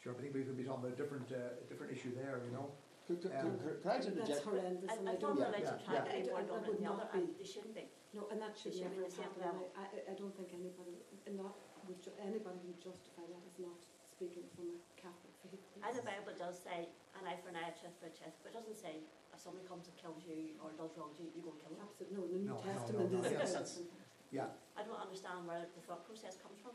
Sure, 0.03 0.15
I 0.15 0.19
think 0.19 0.35
we 0.35 0.43
could 0.47 0.59
be 0.59 0.67
talking 0.67 0.83
about 0.87 0.95
a 0.95 0.99
different, 0.99 1.27
uh, 1.31 1.59
different 1.71 1.91
issue 1.95 2.11
there, 2.15 2.39
you 2.43 2.51
know? 2.55 2.71
Could, 3.07 3.23
could, 3.23 3.35
Um, 3.39 3.55
could, 3.63 3.83
could 3.83 3.91
I 3.91 4.03
That's 4.03 4.07
interject? 4.11 4.43
horrendous, 4.43 4.91
And 4.91 4.99
and 4.99 5.09
I 5.09 5.13
I 5.15 5.17
don't, 5.17 5.39
thought 5.39 5.55
Yeah, 5.55 5.63
yeah, 5.63 5.79
tried 5.87 5.95
yeah. 5.95 6.03
to 6.03 6.11
be 6.11 6.31
I 6.35 6.43
don't- 6.43 6.47
that 6.51 6.67
would 6.71 6.79
the 6.79 6.87
not 6.91 7.07
other, 7.07 7.23
be. 7.23 7.33
they 7.39 7.47
shouldn't 7.47 7.75
be. 7.75 7.87
no, 8.15 8.27
and 8.31 8.39
that 8.43 8.55
should 8.59 8.75
It 8.75 8.83
should 8.83 8.91
never 8.91 9.03
be 9.03 9.11
the 9.11 9.15
same 9.15 9.31
happen. 9.39 9.63
I, 9.79 9.83
I, 9.83 9.87
I 10.11 10.15
don't 10.19 10.35
think 10.35 10.51
anybody, 10.55 10.99
and 11.27 11.35
not, 11.39 11.55
would 11.87 12.03
ju- 12.03 12.19
anybody 12.19 12.59
would 12.67 12.79
justify 12.83 13.23
that 13.31 13.43
as 13.47 13.55
not 13.63 13.79
speaking 14.11 14.47
from 14.59 14.75
a 14.75 14.79
Catholic 14.99 15.35
faith. 15.36 15.36
And 15.83 15.93
the 15.95 16.03
Bible 16.03 16.35
does 16.37 16.59
say 16.59 16.89
an 17.17 17.23
eye 17.27 17.39
for 17.43 17.51
an 17.51 17.57
eye, 17.61 17.71
a 17.71 17.75
tooth 17.79 17.95
for 18.01 18.07
a 18.11 18.15
tooth, 18.15 18.35
but 18.43 18.51
it 18.53 18.57
doesn't 18.59 18.77
say 18.77 19.01
if 19.33 19.39
somebody 19.41 19.65
comes 19.69 19.87
and 19.87 19.95
kills 20.01 20.25
you 20.27 20.57
or 20.63 20.73
does 20.75 20.93
wrong 20.99 21.13
to 21.17 21.23
you, 21.23 21.31
you 21.37 21.43
go 21.45 21.53
and 21.55 21.61
kill 21.63 21.73
them. 21.77 21.85
Absolutely, 21.87 22.17
no, 22.17 22.23
the 22.27 22.39
New 22.41 22.51
No, 22.51 22.57
no, 22.57 22.67
Testament 22.67 23.07
no, 23.13 23.19
no, 23.19 23.25
is 23.25 23.33
yes, 23.33 23.53
that's- 23.53 23.79
Yeah, 24.33 24.51
I 24.77 24.83
don't 24.83 24.99
understand 24.99 25.47
where 25.47 25.65
the 25.71 25.83
thought 25.87 26.03
process 26.09 26.37
comes 26.43 26.59
from. 26.61 26.75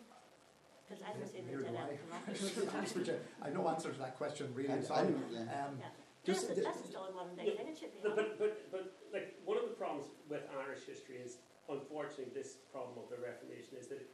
Because 0.88 1.04
I 1.04 1.12
Yeah, 1.12 1.20
don't 1.20 1.28
see 1.32 1.42
they 1.42 1.56
neither 1.56 1.72
I. 1.72 1.84
anything 1.88 2.10
wrong. 2.12 2.24
Thanks, 2.28 2.96
Richard. 2.96 3.20
I 3.42 3.46
have 3.52 3.56
no 3.56 3.64
answer 3.68 3.92
to 3.92 4.00
that 4.00 4.16
question, 4.16 4.52
really, 4.56 4.72
I- 4.72 4.80
I 4.80 4.82
sorry. 4.82 5.16
yeah. 5.32 5.66
Um, 5.68 5.80
Yeah. 5.80 5.92
just, 6.24 6.48
This 6.48 6.58
is, 6.58 6.64
the- 6.64 6.70
this 6.70 6.80
is 6.84 6.88
still 6.92 7.06
a 7.06 7.12
modern 7.12 7.36
day 7.36 7.46
Yeah, 7.52 7.58
thing, 7.58 7.68
it 7.72 7.78
should 7.78 7.92
be. 7.94 8.00
But, 8.04 8.16
but, 8.16 8.30
but, 8.40 8.54
but 8.72 8.84
like 9.12 9.40
one 9.46 9.58
of 9.58 9.66
the 9.68 9.76
problems 9.76 10.08
with 10.30 10.44
Irish 10.52 10.84
history 10.86 11.18
is, 11.20 11.38
unfortunately, 11.70 12.32
this 12.34 12.58
problem 12.72 12.98
of 13.00 13.10
the 13.10 13.18
Reformation 13.18 13.78
is 13.78 13.88
that 13.88 14.00
it, 14.02 14.10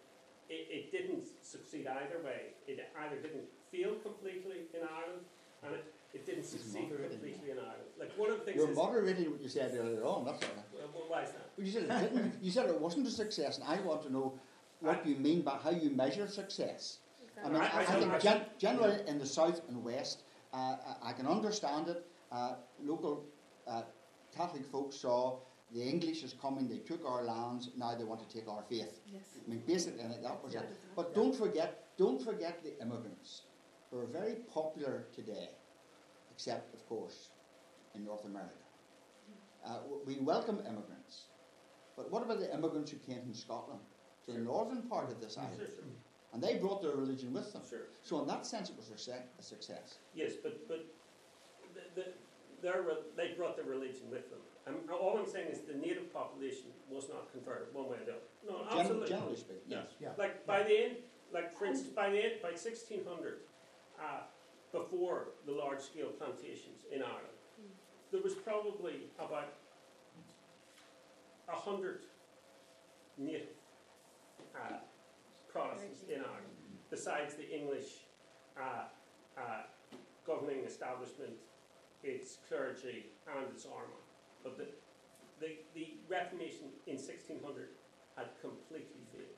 it, 0.49 0.65
it 0.71 0.91
didn't 0.91 1.25
succeed 1.43 1.87
either 1.87 2.19
way. 2.23 2.53
It 2.67 2.79
either 2.97 3.17
didn't 3.21 3.49
fail 3.71 3.95
completely 4.03 4.59
in 4.73 4.81
Ireland, 4.81 5.23
and 5.63 5.75
it, 5.75 5.93
it 6.13 6.25
didn't 6.25 6.43
succeed 6.45 6.89
completely 6.89 7.51
in 7.51 7.57
Ireland. 7.59 7.89
Like 7.99 8.11
one 8.17 8.29
of 8.31 8.39
the 8.39 8.45
things 8.45 8.57
You're 8.57 8.71
is, 8.71 8.77
moderating 8.77 9.31
what 9.31 9.41
you 9.41 9.49
said 9.49 9.75
earlier 9.77 10.03
on, 10.03 10.25
that's 10.25 10.43
all. 10.43 10.49
well, 10.73 10.89
well, 10.93 11.03
why 11.07 11.23
is 11.23 11.31
that? 11.31 11.49
Well, 11.57 11.65
you 11.67 11.73
said 11.73 11.83
it 11.83 12.13
didn't. 12.13 12.33
You 12.41 12.51
said 12.51 12.69
it 12.69 12.79
wasn't 12.79 13.07
a 13.07 13.11
success, 13.11 13.57
and 13.57 13.67
I 13.67 13.79
want 13.81 14.03
to 14.03 14.11
know 14.11 14.39
what 14.79 15.05
you 15.05 15.15
mean 15.15 15.41
by 15.41 15.57
how 15.63 15.71
you 15.71 15.89
measure 15.89 16.27
success. 16.27 16.99
I 17.43 17.49
mean, 17.49 17.61
I- 17.61 17.67
I, 17.67 17.79
I 17.79 17.81
I 17.81 17.99
think 17.99 18.19
gen- 18.19 18.45
generally 18.57 18.99
in 19.07 19.19
the 19.19 19.25
south 19.25 19.61
and 19.69 19.83
west, 19.83 20.23
uh, 20.53 20.57
I 21.03 21.09
I 21.09 21.13
can 21.13 21.27
understand 21.27 21.87
it. 21.89 22.05
Uh, 22.31 22.55
local 22.83 23.23
uh, 23.67 23.83
Catholic 24.35 24.65
folks 24.65 24.95
saw 24.97 25.37
the 25.73 25.81
English 25.81 26.23
is 26.23 26.33
coming, 26.33 26.67
they 26.67 26.77
took 26.77 27.05
our 27.05 27.23
lands, 27.23 27.69
now 27.77 27.93
they 27.95 28.03
want 28.03 28.21
to 28.27 28.29
take 28.35 28.47
our 28.47 28.63
faith. 28.69 29.01
Yes. 29.11 29.23
I 29.45 29.49
mean, 29.49 29.63
basically, 29.67 30.01
and 30.01 30.13
that 30.23 30.41
was 30.43 30.55
it. 30.55 30.61
Yeah. 30.63 30.93
But 30.95 31.13
don't 31.13 31.35
forget, 31.35 31.69
don't 31.97 32.21
forget 32.21 32.63
the 32.63 32.73
immigrants 32.81 33.41
who 33.91 33.99
are 33.99 34.05
very 34.05 34.35
popular 34.53 35.05
today, 35.15 35.49
except, 36.31 36.73
of 36.73 36.85
course, 36.87 37.29
in 37.95 38.03
North 38.05 38.25
America. 38.25 38.53
Uh, 39.65 39.79
we 40.05 40.17
welcome 40.19 40.59
immigrants, 40.59 41.25
but 41.95 42.11
what 42.11 42.23
about 42.23 42.39
the 42.39 42.53
immigrants 42.53 42.91
who 42.91 42.97
came 42.97 43.21
from 43.21 43.33
Scotland 43.33 43.79
to 44.25 44.33
the 44.33 44.39
northern 44.39 44.83
part 44.83 45.11
of 45.11 45.19
this 45.19 45.37
island? 45.37 45.57
Sure, 45.57 45.65
sure, 45.67 45.83
And 46.33 46.41
they 46.41 46.55
brought 46.55 46.81
their 46.81 46.91
religion 46.95 47.33
with 47.33 47.51
them. 47.53 47.63
sure. 47.67 47.87
So, 48.03 48.21
in 48.21 48.27
that 48.27 48.45
sense, 48.45 48.69
it 48.69 48.77
was 48.77 48.89
a 48.89 49.43
success. 49.43 49.95
Yes, 50.13 50.33
but, 50.41 50.67
but 50.67 50.85
the, 51.73 52.01
the, 52.01 52.07
they 53.15 53.33
brought 53.37 53.55
their 53.55 53.65
religion 53.65 54.09
with 54.09 54.29
them. 54.29 54.39
And 54.67 54.75
all 54.91 55.17
I'm 55.17 55.29
saying 55.29 55.47
is 55.49 55.59
the 55.61 55.75
native 55.75 56.13
population 56.13 56.67
was 56.89 57.07
not 57.09 57.31
converted 57.31 57.73
one 57.73 57.89
way 57.89 57.97
or 58.01 58.05
the 58.05 58.11
other. 58.11 58.27
No, 58.45 58.69
Gen- 58.69 58.79
absolutely. 58.79 59.07
generally 59.09 59.35
speaking, 59.37 59.63
yes. 59.67 59.87
Yeah. 59.99 60.09
Like 60.17 60.45
by 60.45 60.63
the 60.63 60.77
end, 60.77 60.95
like 61.33 61.57
for 61.57 61.65
instance, 61.65 61.93
by 61.95 62.09
the 62.09 62.17
end, 62.17 62.33
by 62.41 62.49
1600, 62.49 63.39
uh, 63.99 64.21
before 64.71 65.29
the 65.45 65.51
large 65.51 65.81
scale 65.81 66.09
plantations 66.09 66.81
in 66.91 67.01
Ireland, 67.01 67.37
there 68.11 68.21
was 68.21 68.33
probably 68.33 69.07
about 69.19 69.53
a 71.49 71.55
hundred 71.55 72.01
native 73.17 73.57
uh, 74.55 74.77
Protestants 75.51 76.03
in 76.03 76.21
Ireland, 76.21 76.53
besides 76.89 77.35
the 77.35 77.49
English 77.49 78.05
uh, 78.59 78.85
uh, 79.37 79.63
governing 80.25 80.65
establishment, 80.65 81.33
its 82.03 82.37
clergy, 82.47 83.07
and 83.27 83.47
its 83.53 83.65
army. 83.65 84.01
But 84.43 84.57
the, 84.57 84.67
the, 85.39 85.55
the 85.73 85.95
Reformation 86.07 86.69
in 86.85 86.95
1600 86.95 87.69
had 88.15 88.27
completely 88.41 89.01
failed. 89.11 89.36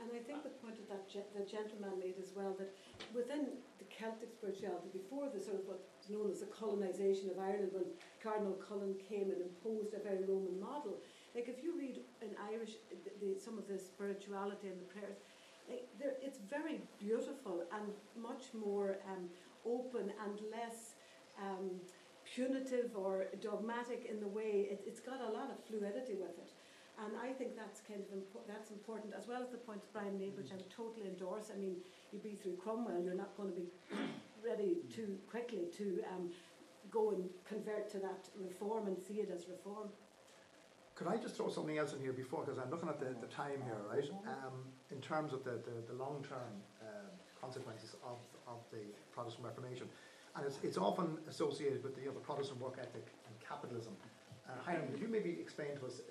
And 0.00 0.10
I 0.14 0.20
think 0.22 0.42
the 0.42 0.54
point 0.62 0.76
that 0.76 0.88
that 0.88 1.04
ge- 1.08 1.30
the 1.36 1.44
gentleman 1.44 1.98
made 1.98 2.16
as 2.20 2.32
well, 2.34 2.54
that 2.58 2.74
within 3.14 3.58
the 3.78 3.86
Celtic 3.86 4.32
spirituality, 4.32 4.88
before 4.92 5.28
the 5.32 5.40
sort 5.40 5.56
of 5.56 5.66
what's 5.66 6.08
known 6.08 6.30
as 6.30 6.40
the 6.40 6.50
colonisation 6.50 7.30
of 7.30 7.38
Ireland, 7.38 7.70
when 7.72 7.84
Cardinal 8.22 8.58
Cullen 8.58 8.94
came 9.08 9.30
and 9.30 9.40
imposed 9.40 9.94
a 9.94 10.00
very 10.02 10.24
Roman 10.24 10.58
model, 10.58 10.98
like 11.34 11.48
if 11.48 11.62
you 11.62 11.78
read 11.78 12.00
in 12.22 12.30
Irish 12.52 12.74
the, 12.90 13.12
the, 13.20 13.38
some 13.38 13.58
of 13.58 13.68
the 13.68 13.78
spirituality 13.78 14.68
and 14.68 14.80
the 14.80 14.88
prayers, 14.88 15.18
like 15.68 15.88
it's 16.22 16.38
very 16.48 16.80
beautiful 16.98 17.64
and 17.72 17.92
much 18.16 18.54
more 18.54 18.98
um, 19.10 19.28
open 19.66 20.12
and 20.24 20.40
less 20.50 20.94
um, 21.42 21.70
punitive 22.24 22.90
or 22.94 23.26
dogmatic 23.40 24.06
in 24.10 24.20
the 24.20 24.28
way. 24.28 24.68
It, 24.70 24.82
it's 24.86 25.00
got 25.00 25.20
a 25.20 25.30
lot 25.30 25.50
of 25.50 25.58
fluidity 25.66 26.14
with 26.14 26.38
it. 26.38 26.52
And 27.04 27.12
I 27.20 27.32
think 27.32 27.56
that's 27.56 27.80
kind 27.80 28.00
of 28.00 28.08
impo- 28.08 28.46
that's 28.48 28.70
important, 28.70 29.12
as 29.12 29.28
well 29.28 29.42
as 29.42 29.50
the 29.50 29.58
points 29.58 29.86
Brian 29.92 30.18
made, 30.18 30.36
which 30.36 30.50
I 30.50 30.56
would 30.56 30.70
totally 30.70 31.06
endorse. 31.06 31.50
I 31.54 31.58
mean, 31.58 31.76
you 32.10 32.18
be 32.18 32.34
through 32.34 32.56
Cromwell, 32.56 33.02
you're 33.02 33.14
not 33.14 33.36
going 33.36 33.50
to 33.50 33.54
be 33.54 33.68
ready 34.44 34.78
too 34.94 35.18
quickly 35.28 35.68
to 35.76 36.02
um, 36.14 36.30
go 36.90 37.10
and 37.10 37.28
convert 37.46 37.90
to 37.90 37.98
that 37.98 38.28
reform 38.40 38.86
and 38.86 38.96
see 38.98 39.20
it 39.20 39.30
as 39.34 39.46
reform. 39.48 39.88
Could 40.94 41.08
I 41.08 41.18
just 41.18 41.36
throw 41.36 41.50
something 41.50 41.76
else 41.76 41.92
in 41.92 42.00
here 42.00 42.14
before, 42.14 42.42
because 42.44 42.58
I'm 42.58 42.70
looking 42.70 42.88
at 42.88 42.98
the, 42.98 43.12
the 43.20 43.26
time 43.28 43.60
here, 43.64 43.76
right? 43.92 44.08
Um, 44.26 44.64
in 44.90 44.98
terms 45.02 45.34
of 45.34 45.44
the, 45.44 45.60
the, 45.60 45.92
the 45.92 45.92
long-term 45.92 46.56
uh, 46.80 46.86
consequences 47.38 47.94
of, 48.02 48.16
of 48.48 48.64
the 48.72 48.80
Protestant 49.12 49.44
Reformation. 49.44 49.86
And 50.34 50.46
it's, 50.46 50.58
it's 50.62 50.78
often 50.78 51.18
associated 51.28 51.82
with 51.82 51.94
the, 51.94 52.00
you 52.00 52.06
know, 52.08 52.14
the 52.14 52.20
Protestant 52.20 52.60
work 52.60 52.78
ethic 52.80 53.12
and 53.26 53.34
capitalism. 53.46 53.92
Uh, 54.46 54.54
Hiram, 54.62 54.86
could 54.88 55.00
you 55.00 55.08
maybe 55.08 55.38
explain 55.40 55.74
to 55.82 55.86
us 55.86 56.06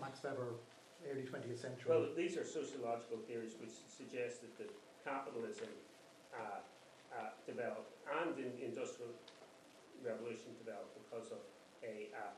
Max 0.00 0.22
Weber, 0.22 0.54
early 1.02 1.26
20th 1.26 1.58
century? 1.58 1.90
Well, 1.90 2.06
these 2.16 2.38
are 2.38 2.46
sociological 2.46 3.18
theories 3.26 3.58
which 3.60 3.74
suggest 3.90 4.46
that 4.58 4.70
capitalism 5.02 5.70
uh, 6.30 6.62
uh, 7.10 7.34
developed 7.46 7.98
and 8.06 8.36
the 8.38 8.46
industrial 8.62 9.10
revolution 10.06 10.54
developed 10.62 10.94
because 11.02 11.34
of 11.34 11.42
a 11.82 12.14
uh, 12.14 12.30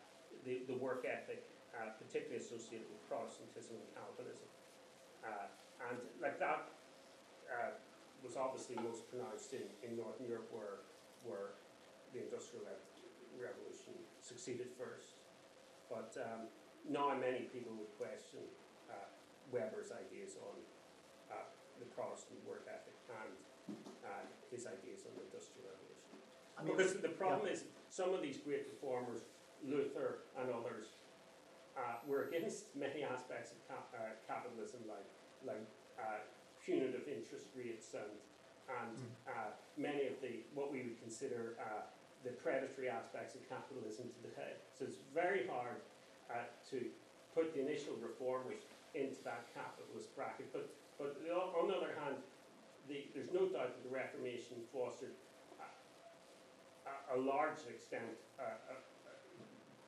the, 0.44 0.64
the 0.64 0.76
work 0.80 1.04
ethic, 1.04 1.44
uh, 1.76 1.92
particularly 2.00 2.40
associated 2.40 2.88
with 2.88 3.02
Protestantism 3.10 3.76
and 3.76 3.88
Calvinism. 3.92 4.48
Uh, 5.20 5.52
and 5.90 5.98
like 6.22 6.40
that, 6.40 6.70
was 8.22 8.36
obviously 8.36 8.76
most 8.84 9.08
pronounced 9.08 9.52
in, 9.52 9.64
in 9.82 9.96
Northern 9.96 10.28
Europe, 10.28 10.48
where, 10.52 10.84
where 11.24 11.56
the 12.12 12.20
Industrial 12.20 12.64
Revolution 13.34 13.96
succeeded 14.20 14.68
first. 14.76 15.09
But 15.90 16.14
um, 16.22 16.46
now 16.86 17.10
many 17.18 17.50
people 17.50 17.74
would 17.74 17.90
question 17.98 18.46
uh, 18.86 19.10
Weber's 19.50 19.90
ideas 19.90 20.38
on 20.38 20.54
uh, 21.34 21.50
the 21.82 21.86
Protestant 21.90 22.38
work 22.46 22.70
ethic 22.70 22.94
and 23.10 23.34
uh, 24.06 24.24
his 24.54 24.70
ideas 24.70 25.02
on 25.10 25.12
the 25.18 25.26
Industrial 25.26 25.66
Revolution. 25.66 26.14
I 26.54 26.62
mean, 26.62 26.78
because 26.78 26.94
the 27.02 27.10
problem 27.18 27.50
is, 27.50 27.66
some 27.90 28.14
of 28.14 28.22
these 28.22 28.38
great 28.38 28.70
reformers, 28.70 29.26
Luther 29.66 30.30
and 30.38 30.46
others, 30.54 30.94
uh, 31.74 31.98
were 32.06 32.30
against 32.30 32.70
many 32.78 33.02
aspects 33.02 33.50
of 33.50 33.58
cap- 33.66 33.90
uh, 33.90 34.14
capitalism, 34.30 34.80
like 34.86 35.06
like 35.42 35.66
uh, 35.98 36.22
punitive 36.62 37.08
interest 37.10 37.50
rates 37.58 37.94
and 37.98 38.14
and 38.70 38.94
Mm. 39.26 39.50
many 39.76 40.06
of 40.06 40.14
the 40.22 40.46
what 40.54 40.70
we 40.70 40.82
would 40.86 41.00
consider 41.02 41.56
uh, 41.58 41.82
the 42.24 42.30
predatory 42.44 42.88
aspects 42.88 43.34
of 43.34 43.40
capitalism 43.48 44.12
to 44.12 44.20
the 44.28 44.32
head. 44.36 44.60
So 44.76 44.84
it's 44.84 45.00
very 45.14 45.48
hard 45.48 45.80
uh, 46.28 46.44
to 46.70 46.78
put 47.34 47.54
the 47.54 47.60
initial 47.64 47.96
reformers 48.00 48.60
into 48.94 49.22
that 49.24 49.48
capitalist 49.54 50.14
bracket. 50.16 50.52
But 50.52 50.68
but 51.00 51.16
on 51.56 51.68
the 51.68 51.74
other 51.74 51.96
hand, 52.04 52.20
the, 52.84 53.08
there's 53.14 53.32
no 53.32 53.48
doubt 53.48 53.72
that 53.72 53.82
the 53.88 53.88
Reformation 53.88 54.60
fostered 54.68 55.16
a, 55.56 57.16
a, 57.16 57.16
a 57.16 57.18
large 57.18 57.64
extent 57.72 58.20
uh, 58.36 58.60
a, 58.68 58.76
a 58.76 59.14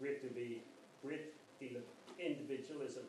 great 0.00 0.24
to 0.24 0.32
be 0.32 0.64
great 1.04 1.36
deal 1.60 1.76
of 1.76 1.84
individualism 2.18 3.04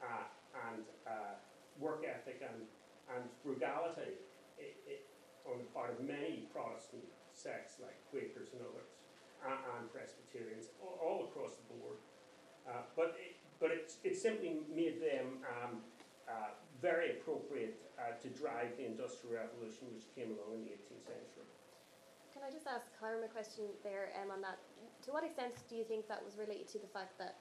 uh, 0.00 0.24
and 0.72 0.84
uh, 1.06 1.36
work 1.78 2.06
ethic 2.06 2.40
and, 2.40 2.64
and 3.12 3.28
frugality 3.42 4.16
i 4.56 4.70
i 4.88 4.96
on 5.44 5.58
the 5.58 5.68
part 5.76 5.90
of 5.92 6.00
many 6.00 6.48
Protestant 6.54 7.04
sects 7.34 7.76
like 7.82 7.98
Quakers 8.14 8.54
and 8.54 8.62
others 8.62 8.94
and, 9.42 9.58
and 9.74 9.90
Presbyterians 9.90 10.70
all, 10.78 10.94
all 11.02 11.18
across 11.26 11.58
the 11.58 11.66
board. 11.74 11.98
Uh, 12.62 12.86
but 12.94 13.18
it, 13.18 13.34
but 13.58 13.74
it, 13.74 13.90
it 14.06 14.14
simply 14.14 14.62
made 14.70 15.02
them 15.02 15.42
um, 15.42 15.82
uh, 16.30 16.54
very 16.78 17.18
appropriate 17.18 17.74
uh, 17.98 18.14
to 18.22 18.30
drive 18.30 18.78
the 18.78 18.86
Industrial 18.86 19.34
Revolution 19.34 19.90
which 19.90 20.06
came 20.14 20.30
along 20.38 20.62
in 20.62 20.70
the 20.70 20.78
18th 20.78 21.10
century. 21.10 21.48
Can 22.30 22.46
I 22.46 22.54
just 22.54 22.70
ask 22.70 22.86
Hiram 23.02 23.26
a 23.26 23.30
question 23.34 23.66
there 23.82 24.14
um, 24.22 24.30
on 24.30 24.38
that? 24.46 24.62
To 25.06 25.10
what 25.10 25.26
extent 25.26 25.58
do 25.66 25.74
you 25.74 25.82
think 25.82 26.06
that 26.06 26.22
was 26.22 26.38
related 26.38 26.70
to 26.70 26.78
the 26.78 26.90
fact 26.94 27.18
that 27.18 27.34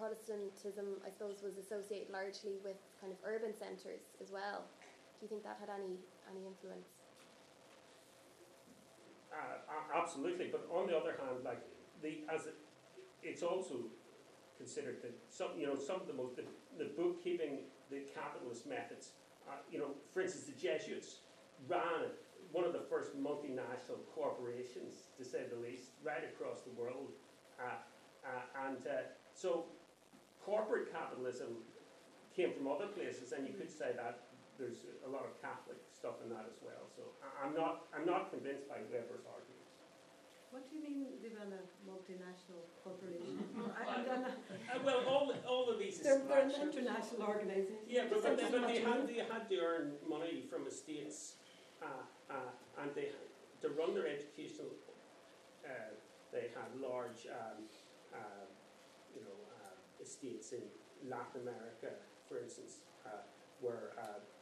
Protestantism, 0.00 0.98
I 1.06 1.12
suppose, 1.12 1.44
was 1.44 1.54
associated 1.60 2.10
largely 2.10 2.58
with 2.64 2.80
kind 2.98 3.12
of 3.12 3.18
urban 3.22 3.54
centres 3.54 4.08
as 4.18 4.32
well? 4.32 4.66
Do 5.20 5.20
you 5.22 5.30
think 5.30 5.44
that 5.44 5.60
had 5.60 5.70
any 5.70 6.00
any 6.26 6.42
influence? 6.42 6.93
Uh, 9.34 9.98
absolutely, 9.98 10.48
but 10.50 10.66
on 10.70 10.86
the 10.86 10.96
other 10.96 11.12
hand, 11.18 11.42
like 11.44 11.60
the 12.02 12.20
as 12.32 12.46
it, 12.46 12.54
it's 13.22 13.42
also 13.42 13.90
considered 14.58 15.02
that 15.02 15.14
some 15.28 15.50
you 15.58 15.66
know 15.66 15.76
some 15.76 16.00
of 16.00 16.06
the 16.06 16.12
most 16.14 16.36
the, 16.36 16.44
the 16.78 16.90
bookkeeping, 16.96 17.60
the 17.90 18.02
capitalist 18.14 18.66
methods. 18.66 19.10
Uh, 19.48 19.56
you 19.70 19.78
know, 19.78 19.90
for 20.14 20.22
instance, 20.22 20.44
the 20.46 20.52
Jesuits 20.60 21.18
ran 21.68 22.12
one 22.52 22.64
of 22.64 22.72
the 22.72 22.82
first 22.90 23.16
multinational 23.18 24.00
corporations, 24.14 25.10
to 25.18 25.24
say 25.24 25.42
the 25.50 25.60
least, 25.60 25.90
right 26.04 26.24
across 26.24 26.62
the 26.62 26.70
world, 26.80 27.10
uh, 27.60 27.64
uh, 28.24 28.66
and 28.68 28.78
uh, 28.86 29.02
so 29.34 29.66
corporate 30.44 30.92
capitalism 30.92 31.48
came 32.34 32.52
from 32.52 32.68
other 32.68 32.86
places, 32.86 33.32
and 33.32 33.46
you 33.46 33.54
could 33.54 33.70
say 33.70 33.92
that 33.96 34.20
there's 34.58 34.86
a 35.06 35.10
lot 35.10 35.24
of 35.26 35.34
Catholic 35.42 35.78
stuff 35.90 36.22
in 36.22 36.30
that 36.30 36.46
as 36.46 36.58
well. 36.62 36.86
So 36.94 37.02
I- 37.22 37.46
I'm 37.46 37.54
not, 37.54 37.86
I'm 37.94 38.06
not 38.06 38.30
convinced 38.30 38.68
by 38.68 38.78
Weber's 38.90 39.26
arguments. 39.26 39.60
What 40.54 40.70
do 40.70 40.78
you 40.78 40.82
mean 40.86 41.06
they 41.18 41.34
run 41.34 41.50
a 41.50 41.62
multinational 41.82 42.62
corporation? 42.86 43.42
I, 43.74 43.90
I 43.90 44.02
don't 44.06 44.22
know. 44.22 44.28
Uh, 44.30 44.78
well, 44.86 45.00
all, 45.10 45.34
all 45.48 45.66
of 45.68 45.80
these 45.80 45.98
They're, 45.98 46.22
they're 46.28 46.46
an 46.46 46.54
international 46.54 47.26
organisation. 47.26 47.74
Yeah, 47.88 48.06
but, 48.08 48.22
but, 48.22 48.36
they, 48.38 48.46
but 48.46 48.68
they, 48.68 48.78
had, 48.78 49.08
they 49.08 49.18
had 49.18 49.48
to 49.50 49.58
earn 49.58 49.92
money 50.08 50.44
from 50.48 50.68
estates, 50.68 51.34
uh, 51.82 52.06
uh, 52.30 52.80
and 52.80 52.94
they 52.94 53.10
to 53.62 53.68
run 53.70 53.94
their 53.94 54.06
educational. 54.06 54.70
Uh, 55.66 55.90
they 56.30 56.52
had 56.54 56.68
large, 56.78 57.26
um, 57.32 57.64
uh, 58.14 58.46
you 59.16 59.22
know, 59.26 59.34
uh, 59.58 59.74
estates 60.04 60.52
in 60.52 60.62
Latin 61.08 61.42
America, 61.42 61.98
for 62.28 62.38
instance, 62.38 62.78
uh, 63.06 63.24
where 63.60 63.90
uh, 63.98 64.20
the, 64.20 64.33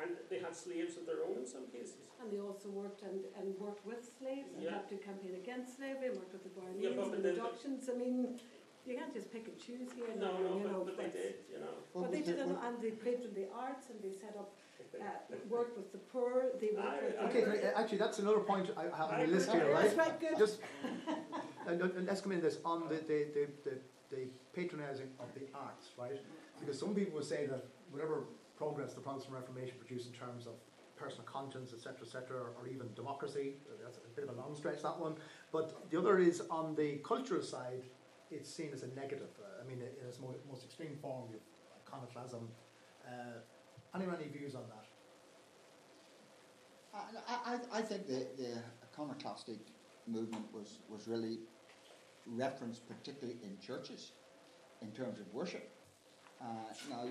and 0.00 0.10
they 0.30 0.38
had 0.38 0.54
slaves 0.56 0.96
of 0.96 1.04
their 1.06 1.20
own 1.28 1.38
in 1.44 1.46
some 1.46 1.66
cases. 1.68 2.00
And 2.20 2.30
they 2.32 2.40
also 2.40 2.68
worked 2.70 3.02
and, 3.02 3.24
and 3.38 3.52
worked 3.58 3.84
with 3.84 4.00
slaves 4.18 4.48
and 4.54 4.62
Yeah. 4.64 4.80
had 4.80 4.88
to 4.88 4.96
campaign 4.96 5.34
against 5.36 5.76
slavery, 5.76 6.08
and 6.08 6.16
worked 6.16 6.32
with 6.32 6.44
the 6.44 6.52
Yeah, 6.54 6.90
Guaranians 6.90 6.96
but- 6.96 7.04
but 7.10 7.14
and 7.16 7.24
the- 7.24 7.28
the 7.28 7.34
Reductions. 7.34 7.88
I 7.90 7.94
mean, 7.94 8.40
you 8.86 8.96
can't 8.96 9.12
just 9.14 9.30
pick 9.30 9.46
and 9.48 9.58
choose 9.58 9.92
here. 9.92 10.08
No, 10.18 10.38
no, 10.38 10.58
you 10.58 10.64
know, 10.68 10.82
but, 10.84 10.96
but 10.96 11.12
they 11.12 11.18
did, 11.18 11.34
you 11.52 11.58
know. 11.60 11.74
Well, 11.92 12.04
But 12.04 12.12
they 12.12 12.22
did, 12.22 12.38
and, 12.40 12.50
with- 12.52 12.64
and 12.64 12.74
they 12.82 12.90
patroned 12.92 13.34
the 13.34 13.46
arts, 13.54 13.90
and 13.90 13.98
they 14.02 14.12
set 14.16 14.34
up, 14.38 14.50
They- 14.92 15.00
uh, 15.00 15.36
worked 15.48 15.76
with 15.76 15.92
the 15.92 15.98
poor. 16.12 16.50
They 16.60 16.70
worked 16.74 17.02
with. 17.02 17.16
I- 17.20 17.24
Okay, 17.28 17.44
right, 17.44 17.64
uh, 17.64 17.78
actually, 17.80 17.98
that's 17.98 18.18
another 18.18 18.40
point 18.40 18.70
I 18.76 18.84
have 18.96 19.10
on 19.12 19.20
the 19.20 19.26
list 19.26 19.48
agree. 19.48 19.60
here, 19.60 19.74
That's 19.74 19.94
right? 19.94 20.08
right, 20.08 20.20
good. 20.20 20.38
Just, 20.38 20.60
and, 21.66 21.80
and 21.82 22.06
let's 22.06 22.20
come 22.20 22.32
in 22.32 22.40
this 22.40 22.58
on 22.64 22.88
the, 22.88 22.96
the, 22.96 23.18
the, 23.36 23.44
the, 23.64 23.74
the 24.10 24.22
patronising 24.54 25.10
of 25.20 25.28
the 25.34 25.42
arts, 25.54 25.90
right? 25.98 26.20
Because 26.60 26.78
some 26.78 26.94
people 26.94 27.14
would 27.14 27.24
say 27.24 27.46
that 27.46 27.64
whatever 27.90 28.24
progress 28.62 28.94
the 28.94 29.00
Protestant 29.00 29.34
Reformation 29.34 29.74
produced 29.78 30.06
in 30.06 30.12
terms 30.12 30.46
of 30.46 30.54
personal 30.96 31.24
conscience, 31.24 31.72
etc., 31.72 32.06
etc., 32.06 32.36
or, 32.56 32.68
even 32.68 32.86
democracy, 32.94 33.54
uh, 33.66 33.74
that's 33.82 33.98
a 33.98 34.14
bit 34.14 34.28
of 34.28 34.36
a 34.36 34.40
long 34.40 34.54
stretch, 34.54 34.80
that 34.82 34.98
one. 35.06 35.14
But 35.50 35.90
the 35.90 35.98
other 35.98 36.18
is 36.18 36.42
on 36.48 36.76
the 36.76 37.00
cultural 37.04 37.42
side, 37.42 37.82
it's 38.30 38.48
seen 38.48 38.70
as 38.72 38.84
a 38.84 38.90
negative. 39.02 39.32
Uh, 39.40 39.62
I 39.62 39.68
mean, 39.68 39.78
in 39.78 40.06
its 40.06 40.20
most, 40.20 40.38
most 40.48 40.64
extreme 40.64 40.96
form, 41.02 41.24
iconoclasm. 41.84 42.48
Uh, 43.04 43.96
any, 43.96 44.04
any 44.04 44.28
views 44.28 44.54
on 44.54 44.62
that? 44.72 44.86
I, 46.94 47.54
I, 47.54 47.78
I 47.78 47.82
think 47.82 48.06
the, 48.06 48.26
the 48.38 48.52
iconoclastic 48.86 49.58
movement 50.06 50.46
was, 50.54 50.78
was 50.88 51.08
really 51.08 51.38
referenced 52.26 52.82
particularly 52.86 53.38
in 53.42 53.58
churches 53.58 54.12
in 54.82 54.92
terms 54.92 55.18
of 55.18 55.26
worship. 55.32 55.68
Uh, 56.40 56.44
now, 56.90 57.04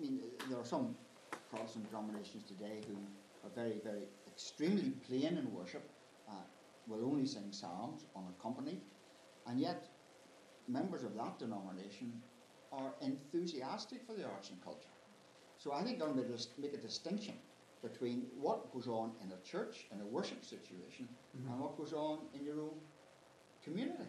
I 0.00 0.02
mean, 0.02 0.20
there 0.48 0.58
are 0.58 0.64
some 0.64 0.96
Protestant 1.50 1.86
denominations 1.90 2.44
today 2.44 2.80
who 2.88 2.96
are 3.44 3.50
very, 3.54 3.80
very 3.84 4.04
extremely 4.26 4.90
plain 5.06 5.36
in 5.36 5.52
worship, 5.52 5.82
uh, 6.26 6.32
will 6.86 7.04
only 7.04 7.26
sing 7.26 7.52
psalms 7.52 8.06
unaccompanied, 8.16 8.80
and 9.46 9.60
yet 9.60 9.88
members 10.68 11.02
of 11.04 11.14
that 11.16 11.38
denomination 11.38 12.22
are 12.72 12.94
enthusiastic 13.02 14.06
for 14.06 14.14
the 14.14 14.24
arts 14.24 14.48
and 14.48 14.62
culture. 14.64 14.88
So 15.58 15.74
I 15.74 15.82
think 15.82 15.98
there 15.98 16.08
to 16.08 16.60
make 16.62 16.72
a 16.72 16.78
distinction 16.78 17.34
between 17.82 18.26
what 18.40 18.72
goes 18.72 18.88
on 18.88 19.12
in 19.22 19.32
a 19.32 19.40
church, 19.42 19.86
in 19.92 20.00
a 20.00 20.06
worship 20.06 20.42
situation, 20.44 21.08
Mhm. 21.36 21.46
and 21.50 21.60
what 21.60 21.76
goes 21.76 21.92
on 21.92 22.28
in 22.32 22.44
your 22.44 22.60
own 22.60 22.80
community. 23.62 24.08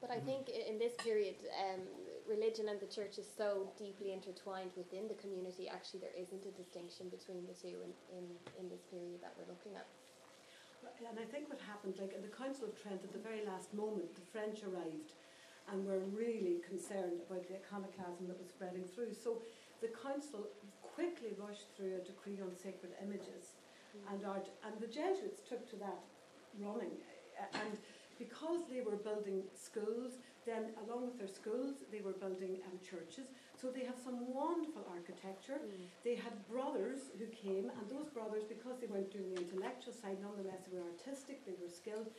But 0.00 0.10
I 0.10 0.20
think 0.20 0.48
in 0.48 0.78
this 0.78 0.94
period, 0.96 1.36
um, 1.64 1.80
religion 2.28 2.68
and 2.68 2.78
the 2.78 2.86
church 2.86 3.18
is 3.18 3.26
so 3.26 3.72
deeply 3.80 4.12
intertwined 4.12 4.70
within 4.76 5.08
the 5.08 5.16
community. 5.16 5.68
Actually, 5.68 6.04
there 6.04 6.16
isn't 6.16 6.44
a 6.44 6.52
distinction 6.52 7.08
between 7.08 7.48
the 7.48 7.56
two 7.56 7.80
in, 7.80 7.92
in, 8.12 8.24
in 8.60 8.68
this 8.68 8.84
period 8.92 9.18
that 9.24 9.32
we're 9.34 9.48
looking 9.48 9.74
at. 9.74 9.88
And 11.02 11.18
I 11.18 11.26
think 11.26 11.48
what 11.48 11.58
happened, 11.62 11.98
like 11.98 12.14
in 12.14 12.22
the 12.22 12.30
Council 12.30 12.66
of 12.70 12.74
Trent, 12.78 13.02
at 13.02 13.12
the 13.12 13.22
very 13.22 13.42
last 13.42 13.74
moment, 13.74 14.14
the 14.14 14.28
French 14.30 14.62
arrived 14.62 15.16
and 15.70 15.84
were 15.84 16.00
really 16.14 16.62
concerned 16.64 17.22
about 17.26 17.46
the 17.48 17.58
iconoclasm 17.60 18.26
that 18.28 18.38
was 18.38 18.48
spreading 18.48 18.84
through. 18.84 19.12
So 19.12 19.42
the 19.80 19.92
council 19.92 20.48
quickly 20.82 21.36
rushed 21.38 21.70
through 21.76 21.96
a 21.96 22.02
decree 22.02 22.40
on 22.42 22.56
sacred 22.56 22.92
images, 23.02 23.58
mm. 23.94 24.02
and 24.10 24.24
art, 24.26 24.48
and 24.66 24.74
the 24.80 24.90
Jesuits 24.90 25.42
took 25.46 25.62
to 25.70 25.76
that 25.76 26.02
running. 26.58 26.98
And 27.54 27.78
because 28.18 28.60
they 28.68 28.80
were 28.80 28.96
building 28.96 29.42
schools, 29.54 30.18
then 30.44 30.74
along 30.84 31.06
with 31.06 31.18
their 31.18 31.28
schools, 31.28 31.84
they 31.92 32.00
were 32.00 32.12
building 32.12 32.58
um, 32.66 32.76
churches. 32.82 33.30
So 33.60 33.70
they 33.70 33.84
have 33.84 33.98
some 34.02 34.32
wonderful 34.32 34.84
architecture. 34.90 35.60
They 36.04 36.16
had 36.16 36.34
brothers 36.48 37.14
who 37.18 37.26
came, 37.26 37.70
and 37.70 37.84
those 37.88 38.08
brothers, 38.10 38.44
because 38.48 38.78
they 38.80 38.86
weren't 38.86 39.12
doing 39.12 39.34
the 39.34 39.42
intellectual 39.42 39.92
side, 39.92 40.18
nonetheless 40.22 40.66
they 40.66 40.78
were 40.78 40.86
artistic, 40.88 41.44
they 41.46 41.56
were 41.60 41.70
skilled. 41.70 42.10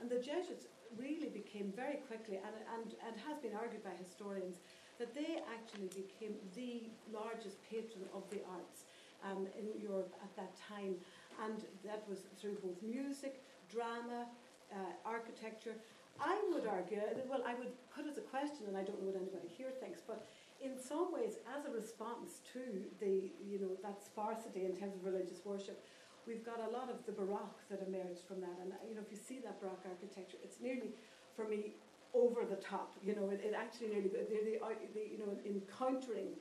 And 0.00 0.08
the 0.08 0.18
Jesuits 0.18 0.66
really 0.96 1.28
became 1.28 1.72
very 1.76 1.98
quickly, 2.08 2.36
and, 2.36 2.56
and, 2.74 2.94
and 3.06 3.14
has 3.28 3.38
been 3.38 3.54
argued 3.54 3.84
by 3.84 3.94
historians, 3.98 4.56
that 4.98 5.14
they 5.14 5.42
actually 5.50 5.90
became 5.92 6.34
the 6.54 6.88
largest 7.12 7.58
patron 7.68 8.04
of 8.14 8.22
the 8.30 8.40
arts 8.48 8.84
um, 9.24 9.46
in 9.58 9.80
Europe 9.80 10.12
at 10.22 10.34
that 10.36 10.52
time. 10.56 10.94
And 11.42 11.64
that 11.84 12.04
was 12.08 12.20
through 12.38 12.56
both 12.62 12.80
music, 12.82 13.42
drama, 13.70 14.26
uh, 14.72 15.08
architecture. 15.08 15.76
I 16.20 16.38
would 16.52 16.66
argue, 16.66 17.00
well, 17.28 17.42
I 17.46 17.54
would 17.54 17.72
put 17.94 18.06
as 18.06 18.18
a 18.18 18.20
question, 18.20 18.68
and 18.68 18.76
I 18.76 18.82
don't 18.82 19.00
know 19.00 19.08
what 19.08 19.16
anybody 19.16 19.48
here 19.48 19.70
thinks, 19.80 20.00
but 20.06 20.26
in 20.62 20.78
some 20.78 21.12
ways, 21.12 21.40
as 21.56 21.66
a 21.66 21.72
response 21.72 22.40
to 22.52 22.62
the, 23.00 23.32
you 23.42 23.58
know, 23.58 23.74
that 23.82 24.04
sparsity 24.04 24.64
in 24.64 24.76
terms 24.76 24.94
of 24.94 25.04
religious 25.04 25.44
worship, 25.44 25.82
we've 26.26 26.44
got 26.44 26.60
a 26.60 26.70
lot 26.70 26.88
of 26.88 27.04
the 27.06 27.12
Baroque 27.12 27.58
that 27.70 27.82
emerged 27.82 28.22
from 28.28 28.40
that. 28.40 28.56
And, 28.62 28.72
you 28.88 28.94
know, 28.94 29.02
if 29.02 29.10
you 29.10 29.18
see 29.18 29.40
that 29.40 29.60
Baroque 29.60 29.82
architecture, 29.88 30.38
it's 30.44 30.60
nearly, 30.60 30.94
for 31.34 31.48
me, 31.48 31.74
over 32.14 32.44
the 32.44 32.56
top. 32.56 32.94
You 33.02 33.16
know, 33.16 33.30
it, 33.30 33.40
it 33.42 33.54
actually 33.56 33.88
nearly, 33.88 34.08
the, 34.08 34.22
the, 34.28 35.00
you 35.00 35.18
know, 35.18 35.34
encountering 35.44 36.36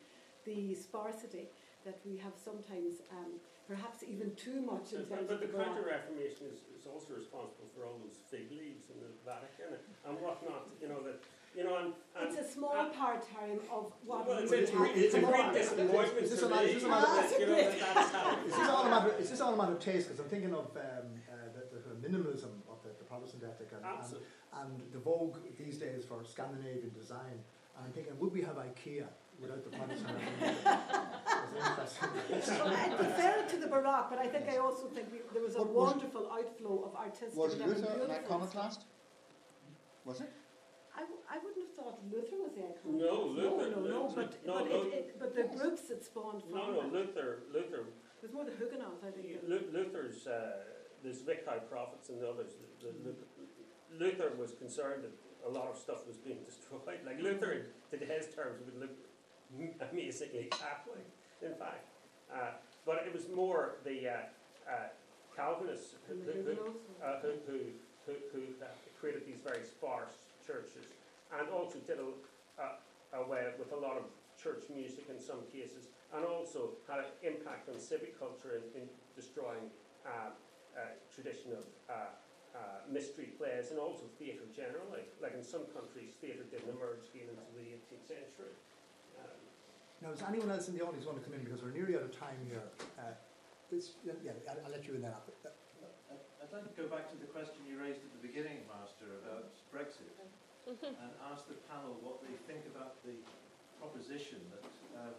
the 0.46 0.76
sparsity 0.76 1.50
that 1.86 1.98
we 2.06 2.18
have 2.18 2.34
sometimes, 2.38 3.02
um, 3.10 3.40
perhaps 3.72 4.04
even 4.04 4.36
too 4.36 4.60
much 4.60 4.92
in 4.92 5.08
terms 5.08 5.10
But, 5.10 5.28
but 5.32 5.36
of 5.36 5.40
the 5.40 5.48
the 5.48 5.64
Counter-Reformation 5.64 6.44
is, 6.52 6.60
is 6.76 6.84
also 6.92 7.16
responsible 7.16 7.72
for 7.74 7.88
all 7.88 7.98
those 8.04 8.20
fig 8.28 8.52
leaves 8.52 8.92
in 8.92 9.00
the 9.00 9.12
Vatican 9.24 9.80
and 10.06 10.14
whatnot, 10.20 10.68
you 10.84 10.90
know, 10.92 11.00
that, 11.08 11.24
you 11.56 11.64
know, 11.64 11.80
and... 11.80 11.94
and 12.20 12.28
It's 12.28 12.40
a 12.44 12.48
small 12.52 12.92
part, 12.92 13.24
Harry, 13.32 13.56
of 13.72 13.94
what 14.04 14.28
Well, 14.28 14.38
we 14.38 14.44
it's, 14.44 14.52
it's, 14.52 14.72
would 14.76 14.92
a- 14.92 15.00
it's 15.00 15.16
a 15.16 15.24
great 15.24 15.32
tomorrow. 15.32 15.54
disappointment 15.56 16.24
Is 16.26 16.30
this 16.32 16.40
to 16.44 16.46
a 16.46 16.50
matter- 16.52 16.68
is 16.68 16.74
this 16.76 16.84
a 16.84 16.90
matter- 16.92 17.16
that, 17.16 17.40
you 17.40 17.48
know, 17.48 17.56
that's 17.56 18.58
this 18.60 18.70
all 18.76 18.84
a 18.84 18.90
matter? 18.92 19.12
Is 19.24 19.30
this 19.32 19.40
all 19.42 19.54
a 19.56 19.58
matter 19.62 19.76
of 19.80 19.80
taste? 19.80 20.06
Because 20.08 20.20
I'm 20.20 20.28
thinking 20.36 20.54
of 20.54 20.68
um, 20.76 21.08
uh, 21.32 21.48
the, 21.56 21.80
the 21.80 21.96
minimalism 22.04 22.52
of 22.68 22.78
the, 22.84 22.92
the 23.00 23.08
Protestant 23.08 23.44
ethic 23.48 23.72
and, 23.72 23.84
and, 23.88 24.20
and 24.60 24.72
the 24.92 25.00
vogue 25.00 25.38
these 25.56 25.78
days 25.80 26.04
for 26.04 26.20
Scandinavian 26.28 26.92
design. 26.92 27.40
And 27.80 27.88
I'm 27.88 27.94
thinking, 27.96 28.20
would 28.20 28.34
we 28.36 28.42
have 28.44 28.56
IKEA 28.60 29.08
without 29.42 29.64
the 29.64 29.72
Protestant 29.78 30.18
Reformation? 30.18 30.58
It's 32.30 32.50
interesting. 32.50 32.58
Well, 32.66 32.76
I 32.76 32.90
prefer 32.96 33.40
it 33.40 33.50
to 33.50 33.58
the 33.58 33.68
Baroque, 33.68 34.10
but 34.10 34.20
I 34.20 34.28
think 34.28 34.50
I 34.50 34.58
also 34.58 34.88
think 34.88 35.12
we, 35.12 35.20
there 35.34 35.42
was 35.44 35.56
a 35.56 35.60
What 35.60 35.70
was- 35.74 35.94
wonderful 35.96 36.32
outflow 36.32 36.84
of 36.86 36.96
artistic 36.96 37.36
Was 37.36 37.58
Luther 37.58 38.04
an 38.06 38.12
iconoclast? 38.12 38.86
Was 40.06 40.22
it? 40.22 40.30
I, 40.96 41.02
w- 41.02 41.20
I 41.30 41.38
wouldn't 41.44 41.66
have 41.66 41.76
thought 41.76 42.00
Luther 42.12 42.38
was 42.44 42.54
the 42.54 42.64
iconoclast. 42.64 42.86
No, 42.86 43.16
Luther- 43.26 43.72
No, 43.72 43.82
no, 43.82 43.90
no, 43.90 44.02
Luther- 44.08 44.16
but, 44.22 44.46
no, 44.46 44.54
but, 44.60 44.70
no. 44.70 44.76
it, 44.82 44.94
it, 44.94 45.20
but 45.20 45.36
the 45.36 45.44
groups 45.44 45.82
that 45.90 46.04
spawned 46.04 46.42
from 46.44 46.52
No, 46.54 46.72
no, 46.72 46.82
that. 46.84 46.94
Luther, 46.94 47.44
Luther, 47.54 47.82
It 47.88 48.22
was 48.22 48.34
more 48.34 48.46
the 48.46 48.52
Huguenots, 48.58 49.02
I 49.06 49.12
think. 49.12 49.40
Lu- 49.48 49.70
Luther's, 49.72 50.28
uh, 50.28 50.64
there's 51.04 51.22
Zwickau 51.22 51.68
prophets 51.70 52.10
and 52.10 52.24
others. 52.24 52.54
The- 52.82 52.94
the- 53.10 53.16
Luther 53.98 54.32
was 54.38 54.54
concerned 54.54 55.04
that 55.04 55.12
a 55.46 55.50
lot 55.52 55.68
of 55.68 55.76
stuff 55.78 56.08
was 56.08 56.18
being 56.18 56.40
destroyed. 56.50 56.82
Like 57.06 57.20
Luther, 57.22 57.52
in 57.52 57.66
today's 58.00 58.28
terms, 58.34 58.62
would 58.66 58.80
look 58.80 58.96
amazingly 59.92 60.48
Catholic, 60.52 61.06
in 61.42 61.54
fact. 61.56 61.88
Uh, 62.34 62.52
but 62.86 63.04
it 63.06 63.14
was 63.14 63.30
more 63.30 63.76
the 63.84 64.08
uh, 64.08 64.14
uh, 64.68 64.88
Calvinists 65.36 65.96
who, 66.08 66.16
who, 66.16 66.32
who, 66.32 66.54
uh, 67.04 67.20
who, 67.22 68.42
uh, 68.62 68.66
created 69.00 69.26
these 69.26 69.40
very 69.44 69.64
sparse 69.64 70.14
churches 70.46 70.86
and 71.40 71.50
also 71.50 71.80
did 71.88 71.98
away 73.14 73.48
with 73.60 73.72
a 73.72 73.76
lot 73.76 73.98
of 73.98 74.04
church 74.42 74.64
music 74.74 75.06
in 75.10 75.20
some 75.20 75.44
cases 75.52 75.92
and 76.16 76.26
also 76.26 76.76
had 76.88 77.00
an 77.00 77.12
impact 77.24 77.70
on 77.70 77.80
civic 77.80 78.18
culture 78.20 78.60
in, 78.60 78.64
in 78.82 78.88
destroying 79.16 79.72
uh, 80.06 80.32
uh, 80.76 80.96
tradition 81.14 81.52
of 81.52 81.64
uh, 81.88 82.12
uh, 82.56 82.84
mystery 82.92 83.32
plays 83.38 83.72
and 83.72 83.80
also 83.80 84.04
theatre 84.20 84.48
generally. 84.52 85.08
Like 85.22 85.36
in 85.36 85.44
some 85.44 85.68
countries, 85.72 86.16
theatre 86.20 86.48
didn't 86.52 86.72
emerge 86.72 87.08
again 87.12 87.32
until 87.32 87.52
the 87.56 87.76
18th 87.76 88.08
century. 88.08 88.56
Now, 90.02 90.10
is 90.10 90.26
anyone 90.26 90.50
else 90.50 90.66
in 90.66 90.74
the 90.74 90.82
audience 90.82 91.06
want 91.06 91.22
to 91.22 91.24
come 91.24 91.38
in 91.38 91.46
because 91.46 91.62
we're 91.62 91.78
nearly 91.78 91.94
out 91.94 92.10
of 92.10 92.14
time 92.18 92.42
here? 92.50 92.66
Uh, 92.98 93.14
this, 93.70 93.94
yeah, 94.02 94.18
yeah, 94.26 94.34
I'll, 94.50 94.58
I'll 94.66 94.74
let 94.74 94.82
you 94.90 94.98
in 94.98 95.06
there. 95.06 95.14
Uh, 95.14 96.18
I'd 96.42 96.50
like 96.50 96.66
to 96.66 96.74
go 96.74 96.90
back 96.90 97.06
to 97.14 97.18
the 97.22 97.30
question 97.30 97.62
you 97.70 97.78
raised 97.78 98.02
at 98.02 98.10
the 98.18 98.26
beginning, 98.26 98.66
Master, 98.66 99.22
about 99.22 99.54
Brexit, 99.70 100.10
and 100.82 101.12
ask 101.30 101.46
the 101.46 101.56
panel 101.70 102.02
what 102.02 102.18
they 102.26 102.34
think 102.50 102.66
about 102.74 102.98
the 103.06 103.14
proposition 103.78 104.42
that 104.50 104.66
um, 105.06 105.14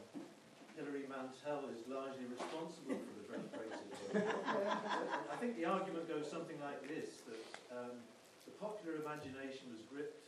Hilary 0.75 1.07
Mantel 1.07 1.71
is 1.71 1.87
largely 1.87 2.27
responsible 2.27 2.99
for 2.99 3.15
the 3.23 3.27
Brexit. 3.31 3.87
I 5.31 5.37
think 5.39 5.55
the 5.55 5.65
argument 5.71 6.11
goes 6.11 6.27
something 6.27 6.59
like 6.59 6.83
this, 6.91 7.23
that 7.31 7.43
um, 7.71 8.03
the 8.51 8.55
popular 8.59 8.99
imagination 8.99 9.71
was 9.71 9.87
gripped, 9.87 10.27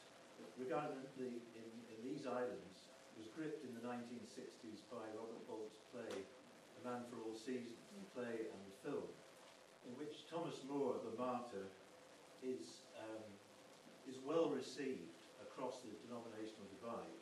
regarding 0.54 1.02
the, 1.18 1.26
in, 1.58 1.66
in 1.90 1.98
these 2.06 2.22
islands, 2.30 2.73
was 3.18 3.30
gripped 3.32 3.62
in 3.62 3.72
the 3.74 3.84
1960s 3.84 4.84
by 4.90 5.04
Robert 5.14 5.42
Bolt's 5.46 5.78
play, 5.94 6.14
A 6.14 6.80
Man 6.82 7.06
for 7.10 7.22
All 7.22 7.36
Seasons, 7.36 7.78
the 7.94 8.06
play 8.14 8.50
and 8.50 8.62
film 8.82 9.08
in 9.84 9.92
which 10.00 10.24
Thomas 10.32 10.64
More, 10.64 10.96
the 11.04 11.14
martyr, 11.20 11.68
is, 12.40 12.88
um, 12.96 13.24
is 14.08 14.16
well 14.24 14.48
received 14.48 15.12
across 15.40 15.80
the 15.84 15.92
denominational 16.08 16.64
divide. 16.80 17.16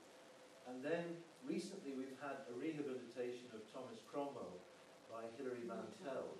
And 0.71 0.79
then 0.79 1.19
recently 1.43 1.95
we've 1.99 2.15
had 2.23 2.47
a 2.47 2.55
rehabilitation 2.55 3.51
of 3.51 3.67
Thomas 3.75 3.99
Cromwell 4.07 4.63
by 5.11 5.27
Hilary 5.35 5.67
Mantel, 5.67 6.39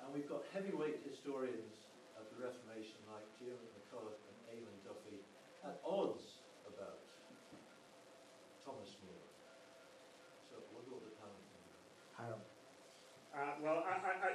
and 0.00 0.08
we've 0.10 0.28
got 0.28 0.42
heavyweight 0.56 1.04
historians 1.04 1.84
of 2.16 2.24
the 2.32 2.40
Reformation 2.40 2.98
like 3.12 3.24
Diarmaid 3.38 3.70
MacCulloch 3.76 4.18
and 4.18 4.36
Eamon 4.56 4.76
Duffy 4.88 5.20
at 5.62 5.78
odds 5.84 6.40
about 6.64 7.04
Thomas 8.64 8.96
More. 9.04 9.26
So 10.48 10.58
what 10.72 10.88
will 10.88 11.04
the 11.04 11.12
panel 11.20 11.38
think? 11.52 11.68
Hiram. 12.16 12.42
Uh, 13.32 13.54
well, 13.62 13.84
I, 13.86 13.94
I, 14.00 14.12
I, 14.26 14.30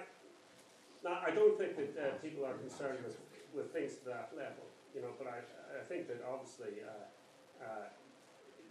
no, 1.07 1.15
I 1.23 1.31
don't 1.31 1.55
think 1.55 1.79
that 1.79 1.95
uh, 1.95 2.19
people 2.19 2.43
are 2.43 2.59
concerned 2.59 2.99
with, 3.07 3.15
with 3.55 3.71
things 3.71 3.95
to 4.03 4.11
that 4.11 4.35
level, 4.35 4.67
you 4.91 4.99
know, 4.99 5.15
but 5.15 5.31
I, 5.31 5.39
I 5.79 5.83
think 5.87 6.11
that 6.11 6.19
obviously, 6.27 6.83
uh, 6.83 7.63
uh, 7.63 7.87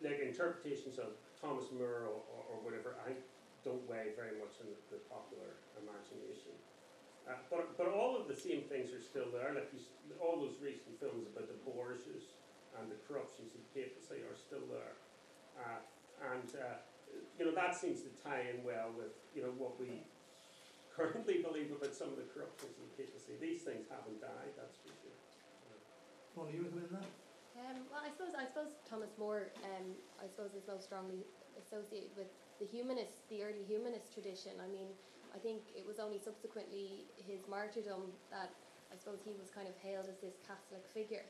like 0.05 0.21
interpretations 0.21 1.01
of 1.01 1.17
Thomas 1.41 1.73
More 1.73 2.13
or, 2.13 2.21
or, 2.29 2.41
or 2.53 2.57
whatever, 2.61 3.01
I 3.09 3.17
don't 3.65 3.81
weigh 3.89 4.13
very 4.13 4.37
much 4.37 4.61
in 4.61 4.69
the, 4.69 4.77
the 4.93 5.01
popular 5.09 5.57
imagination. 5.81 6.53
Uh, 7.25 7.41
but, 7.49 7.73
but 7.81 7.89
all 7.89 8.15
of 8.15 8.29
the 8.29 8.37
same 8.37 8.69
things 8.69 8.93
are 8.93 9.03
still 9.03 9.33
there, 9.33 9.57
like 9.57 9.73
you, 9.73 9.81
all 10.21 10.37
those 10.37 10.61
recent 10.61 10.93
films 11.01 11.27
about 11.27 11.49
the 11.49 11.59
Borgias 11.65 12.37
and 12.77 12.93
the 12.93 13.01
corruptions 13.09 13.51
of 13.57 13.65
the 13.65 13.73
papacy 13.73 14.21
are 14.23 14.37
still 14.37 14.63
there. 14.69 14.95
Uh, 15.57 15.81
and, 16.37 16.47
uh, 16.61 16.77
you 17.41 17.49
know, 17.49 17.55
that 17.57 17.73
seems 17.73 18.05
to 18.05 18.13
tie 18.21 18.45
in 18.53 18.61
well 18.61 18.93
with, 18.93 19.17
you 19.33 19.41
know, 19.41 19.51
what 19.57 19.81
we 19.81 20.05
currently 20.97 21.45
believe 21.45 21.69
about 21.77 21.93
some 21.93 22.09
of 22.09 22.17
the 22.17 22.25
corruptions 22.33 22.73
of 22.81 22.89
the 22.89 22.97
papacy. 22.97 23.37
These 23.37 23.69
things 23.69 23.85
haven't 23.93 24.17
died, 24.25 24.57
that's 24.57 24.81
for 24.81 24.89
sure. 25.05 25.21
Paul, 26.33 26.49
you 26.49 26.65
want 26.65 26.73
to 26.73 26.89
come 26.89 27.05
in? 27.05 27.13
Um, 27.57 27.77
well, 27.93 28.01
I 28.01 28.13
suppose 28.13 28.33
I 28.37 28.49
suppose 28.49 28.77
Thomas 28.89 29.13
More, 29.21 29.53
um, 29.65 29.93
I 30.21 30.29
suppose 30.29 30.57
is 30.57 30.65
most 30.69 30.89
strongly 30.89 31.25
associated 31.57 32.13
with 32.17 32.29
the 32.61 32.69
humanist, 32.69 33.29
the 33.29 33.45
early 33.45 33.65
humanist 33.65 34.13
tradition. 34.13 34.57
I 34.61 34.69
mean, 34.69 34.89
I 35.33 35.39
think 35.41 35.65
it 35.77 35.85
was 35.85 36.01
only 36.01 36.21
subsequently 36.21 37.05
his 37.17 37.45
martyrdom 37.49 38.13
that 38.33 38.53
I 38.93 38.97
suppose 38.97 39.21
he 39.25 39.37
was 39.37 39.53
kind 39.53 39.69
of 39.69 39.77
hailed 39.81 40.09
as 40.09 40.21
this 40.21 40.37
Catholic 40.45 40.85
figure. 40.93 41.25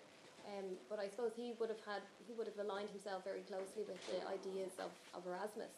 Um, 0.46 0.78
but 0.86 1.02
I 1.02 1.10
suppose 1.10 1.34
he 1.34 1.58
would 1.58 1.70
have 1.70 1.82
had 1.82 2.06
he 2.26 2.34
would 2.38 2.46
have 2.46 2.58
aligned 2.62 2.90
himself 2.90 3.26
very 3.26 3.42
closely 3.50 3.82
with 3.86 3.98
the 4.10 4.22
ideas 4.30 4.78
of, 4.78 4.94
of 5.14 5.26
Erasmus, 5.26 5.74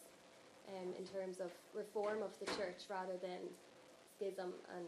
um, 0.77 0.93
in 0.93 1.05
terms 1.09 1.41
of 1.41 1.49
reform 1.73 2.21
of 2.21 2.33
the 2.37 2.45
church 2.57 2.85
rather 2.89 3.17
than 3.17 3.49
schism 4.19 4.51
and 4.75 4.87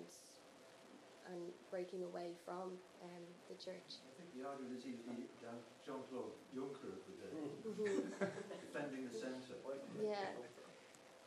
and 1.31 1.39
breaking 1.71 2.03
away 2.03 2.35
from 2.43 2.75
um, 3.07 3.23
the 3.47 3.55
church. 3.55 4.03
I 4.03 4.11
think 4.19 4.27
the 4.35 4.43
argument 4.43 4.75
is 4.75 4.83
he's 4.83 4.99
the 5.07 5.15
Jean- 5.39 5.63
Jean-Claude 5.85 6.35
Juncker 6.51 6.91
of 6.91 7.01
the 7.07 7.15
day, 7.23 7.31
Mhm. 7.63 8.03
defending 8.67 9.07
the 9.07 9.13
centre. 9.15 9.55
Yeah. 10.01 10.17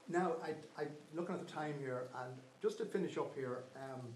Now, 0.08 0.36
I, 0.44 0.52
I'm 0.76 0.90
looking 1.14 1.34
at 1.36 1.46
the 1.46 1.50
time 1.50 1.78
here, 1.78 2.08
and 2.20 2.34
just 2.60 2.76
to 2.78 2.84
finish 2.84 3.16
up 3.16 3.32
here, 3.34 3.64
um, 3.80 4.12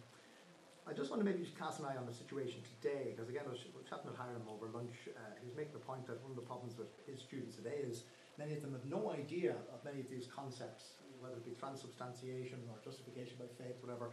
I 0.86 0.92
just 0.92 1.08
want 1.08 1.20
to 1.20 1.24
maybe 1.24 1.48
cast 1.56 1.78
an 1.80 1.86
eye 1.86 1.96
on 1.96 2.04
the 2.04 2.12
situation 2.12 2.60
today, 2.76 3.14
because 3.16 3.30
again, 3.30 3.44
I 3.46 3.50
was, 3.50 3.64
was 3.72 3.86
chatting 3.88 4.10
with 4.10 4.18
Hiram 4.18 4.44
over 4.50 4.68
lunch. 4.68 5.08
Uh, 5.08 5.20
he 5.40 5.46
was 5.46 5.56
making 5.56 5.72
the 5.72 5.80
point 5.86 6.04
that 6.08 6.20
one 6.20 6.32
of 6.32 6.36
the 6.36 6.44
problems 6.44 6.76
with 6.76 6.88
his 7.06 7.20
students 7.22 7.56
today 7.56 7.80
is 7.80 8.04
many 8.36 8.52
of 8.52 8.60
them 8.60 8.72
have 8.72 8.84
no 8.84 9.08
idea 9.12 9.56
of 9.72 9.80
many 9.84 10.00
of 10.00 10.10
these 10.10 10.26
concepts, 10.28 11.00
whether 11.20 11.36
it 11.36 11.44
be 11.44 11.52
transubstantiation 11.58 12.58
or 12.70 12.76
justification 12.84 13.36
by 13.38 13.46
faith, 13.62 13.76
whatever. 13.80 14.10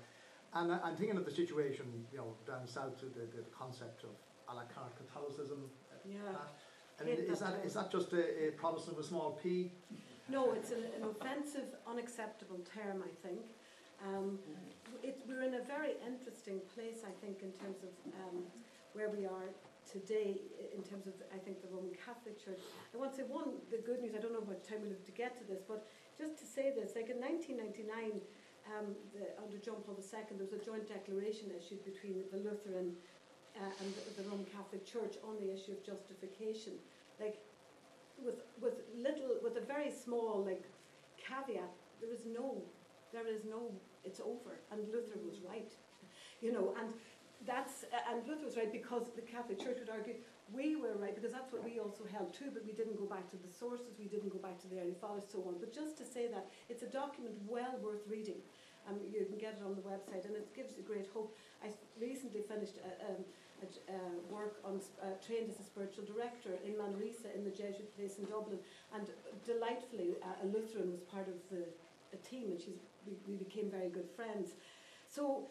And 0.54 0.72
I, 0.72 0.80
I'm 0.84 0.96
thinking 0.96 1.18
of 1.18 1.26
the 1.26 1.32
situation, 1.32 1.86
you 2.12 2.20
know, 2.20 2.36
down 2.48 2.68
south, 2.68 3.00
the, 3.00 3.08
the, 3.08 3.26
the 3.44 3.44
concept 3.52 4.04
of 4.04 4.12
a 4.50 4.54
la 4.56 4.64
carte 4.74 4.96
Catholicism. 4.98 5.70
uh, 5.92 5.98
Yeah. 6.06 6.20
I 7.00 7.04
mean, 7.04 7.18
is 7.28 7.40
that 7.40 7.60
is 7.66 7.74
that 7.74 7.92
just 7.92 8.14
a, 8.14 8.48
a 8.48 8.52
Protestant 8.52 8.96
with 8.96 9.06
a 9.06 9.10
small 9.10 9.38
p? 9.44 9.72
No, 10.30 10.54
it's 10.54 10.72
an, 10.72 10.84
an 10.96 11.04
offensive, 11.04 11.68
unacceptable 11.86 12.60
term, 12.64 13.04
I 13.04 13.12
think. 13.28 13.42
Um, 14.08 14.40
it, 15.04 15.20
we're 15.28 15.44
in 15.44 15.56
a 15.56 15.64
very 15.64 15.94
interesting 16.08 16.62
place, 16.74 17.04
I 17.06 17.12
think, 17.24 17.44
in 17.44 17.52
terms 17.52 17.84
of 17.84 17.92
um, 18.24 18.44
where 18.94 19.10
we 19.10 19.26
are 19.26 19.50
today, 19.92 20.40
in 20.76 20.82
terms 20.84 21.06
of, 21.06 21.14
I 21.34 21.38
think, 21.38 21.62
the 21.62 21.68
Roman 21.68 21.94
Catholic 21.94 22.44
Church. 22.44 22.60
I 22.94 22.98
want 22.98 23.12
to 23.12 23.18
say 23.18 23.24
one, 23.28 23.60
the 23.70 23.78
good 23.78 24.02
news, 24.02 24.14
I 24.18 24.22
don't 24.22 24.34
know 24.34 24.42
how 24.42 24.52
much 24.56 24.64
time 24.68 24.80
we'll 24.82 24.96
have 24.98 25.06
to 25.06 25.12
get 25.12 25.38
to 25.38 25.44
this, 25.46 25.62
but 25.68 25.86
just 26.18 26.40
to 26.40 26.46
say 26.46 26.72
this, 26.72 26.96
like 26.96 27.12
in 27.12 27.20
1999, 27.20 28.22
um, 28.72 28.96
the, 29.14 29.36
under 29.38 29.58
John 29.60 29.84
Paul 29.86 30.00
II, 30.00 30.26
there 30.32 30.48
was 30.48 30.56
a 30.56 30.64
joint 30.64 30.88
declaration 30.88 31.52
issued 31.54 31.84
between 31.86 32.24
the 32.32 32.40
Lutheran 32.40 32.96
uh, 33.56 33.82
and 33.84 33.88
the, 33.94 34.24
the 34.24 34.30
Roman 34.30 34.48
Catholic 34.50 34.86
Church 34.86 35.20
on 35.22 35.38
the 35.38 35.54
issue 35.54 35.76
of 35.76 35.84
justification. 35.86 36.74
Like, 37.20 37.38
with, 38.24 38.42
with 38.62 38.82
little, 38.96 39.38
with 39.44 39.58
a 39.58 39.66
very 39.66 39.92
small, 39.92 40.44
like, 40.44 40.64
caveat, 41.20 41.70
there 42.02 42.12
is 42.12 42.26
no, 42.26 42.64
there 43.14 43.28
is 43.28 43.44
no, 43.46 43.72
it's 44.04 44.20
over, 44.20 44.60
and 44.72 44.82
Luther 44.92 45.20
was 45.24 45.40
right, 45.48 45.72
you 46.42 46.52
know, 46.52 46.74
and 46.80 46.90
that's, 47.46 47.86
and 48.10 48.26
Luther 48.28 48.46
was 48.46 48.58
right 48.58 48.72
because 48.72 49.08
the 49.16 49.22
Catholic 49.22 49.60
Church 49.60 49.78
would 49.80 49.90
argue 49.90 50.16
we 50.54 50.76
were 50.76 50.94
right 50.98 51.16
because 51.16 51.34
that's 51.34 51.52
what 51.52 51.64
we 51.64 51.80
also 51.80 52.06
held 52.06 52.34
too, 52.34 52.54
but 52.54 52.66
we 52.66 52.74
didn't 52.74 52.98
go 52.98 53.06
back 53.06 53.30
to 53.32 53.38
the 53.38 53.50
sources, 53.50 53.98
we 53.98 54.06
didn't 54.06 54.30
go 54.30 54.38
back 54.38 54.62
to 54.62 54.68
the 54.68 54.80
early 54.80 54.94
fathers, 55.00 55.26
so 55.32 55.42
on. 55.48 55.56
But 55.60 55.74
just 55.74 55.98
to 55.98 56.06
say 56.06 56.28
that 56.28 56.46
it's 56.70 56.84
a 56.84 56.92
document 56.92 57.36
well 57.48 57.80
worth 57.82 58.06
reading. 58.08 58.42
Um, 58.86 59.02
you 59.10 59.26
can 59.26 59.42
get 59.42 59.58
it 59.58 59.66
on 59.66 59.74
the 59.74 59.82
website, 59.82 60.30
and 60.30 60.38
it 60.38 60.54
gives 60.54 60.78
you 60.78 60.84
great 60.86 61.10
hope. 61.10 61.34
I 61.66 61.74
recently 62.00 62.46
finished 62.46 62.78
a, 62.78 63.10
um, 63.10 63.26
a, 63.66 63.68
a 63.90 63.98
work 64.30 64.62
on 64.62 64.78
uh, 65.02 65.18
trained 65.26 65.50
as 65.50 65.58
a 65.58 65.66
spiritual 65.66 66.06
director 66.06 66.54
in 66.62 66.78
Manresa 66.78 67.34
in 67.34 67.44
the 67.44 67.50
Jesuit 67.50 67.90
place 67.98 68.22
in 68.22 68.30
Dublin, 68.30 68.62
and 68.94 69.10
delightfully, 69.42 70.22
uh, 70.22 70.46
a 70.46 70.46
Lutheran 70.46 70.92
was 70.94 71.02
part 71.02 71.26
of 71.26 71.42
the 71.50 71.66
team, 72.22 72.54
and 72.54 72.62
she's, 72.62 72.78
we, 73.10 73.18
we 73.28 73.36
became 73.42 73.72
very 73.72 73.90
good 73.90 74.08
friends. 74.16 74.54
So, 75.10 75.50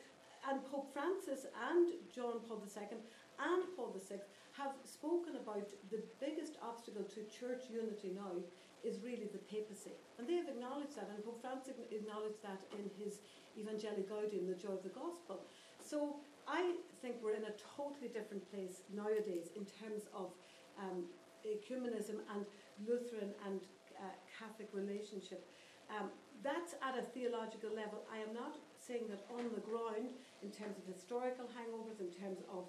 and 0.49 0.65
Pope 0.71 0.93
Francis 0.93 1.47
and 1.71 1.91
John 2.15 2.41
Paul 2.47 2.62
II 2.62 2.99
and 3.41 3.62
Paul 3.77 3.97
VI 3.99 4.21
have 4.56 4.74
spoken 4.85 5.36
about 5.36 5.66
the 5.90 6.02
biggest 6.20 6.55
obstacle 6.62 7.02
to 7.02 7.20
church 7.26 7.66
unity 7.70 8.14
now 8.14 8.39
is 8.85 9.01
really 9.02 9.26
the 9.32 9.43
papacy. 9.51 9.97
And 10.18 10.28
they 10.28 10.35
have 10.35 10.48
acknowledged 10.48 10.94
that, 10.97 11.10
and 11.10 11.24
Pope 11.24 11.40
Francis 11.40 11.74
acknowledged 11.90 12.43
that 12.43 12.62
in 12.78 12.86
his 12.94 13.18
Evangelii 13.59 14.06
Gaudium, 14.06 14.47
the 14.47 14.55
joy 14.55 14.78
of 14.78 14.82
the 14.82 14.94
gospel. 14.94 15.43
So 15.82 16.16
I 16.47 16.76
think 17.02 17.16
we're 17.22 17.35
in 17.35 17.44
a 17.51 17.55
totally 17.76 18.09
different 18.09 18.44
place 18.52 18.82
nowadays 18.93 19.51
in 19.56 19.66
terms 19.66 20.06
of 20.14 20.31
um, 20.78 21.05
ecumenism 21.43 22.22
and 22.35 22.47
Lutheran 22.86 23.35
and 23.47 23.60
uh, 23.98 24.14
Catholic 24.39 24.68
relationship. 24.72 25.47
Um, 25.90 26.10
that's 26.43 26.74
at 26.85 26.98
a 26.98 27.02
theological 27.02 27.70
level. 27.70 28.05
I 28.12 28.18
am 28.18 28.35
not 28.35 28.56
saying 28.76 29.09
that 29.09 29.24
on 29.32 29.48
the 29.55 29.64
ground, 29.64 30.12
in 30.43 30.51
terms 30.51 30.76
of 30.76 30.85
historical 30.85 31.48
hangovers, 31.56 32.01
in 32.01 32.12
terms 32.12 32.40
of 32.52 32.68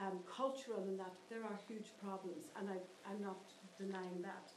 um, 0.00 0.20
cultural 0.30 0.82
and 0.84 0.98
that, 0.98 1.12
there 1.30 1.42
are 1.44 1.58
huge 1.68 1.92
problems, 2.02 2.44
and 2.58 2.68
I, 2.68 2.78
I'm 3.10 3.22
not 3.22 3.40
denying 3.78 4.22
that. 4.22 4.52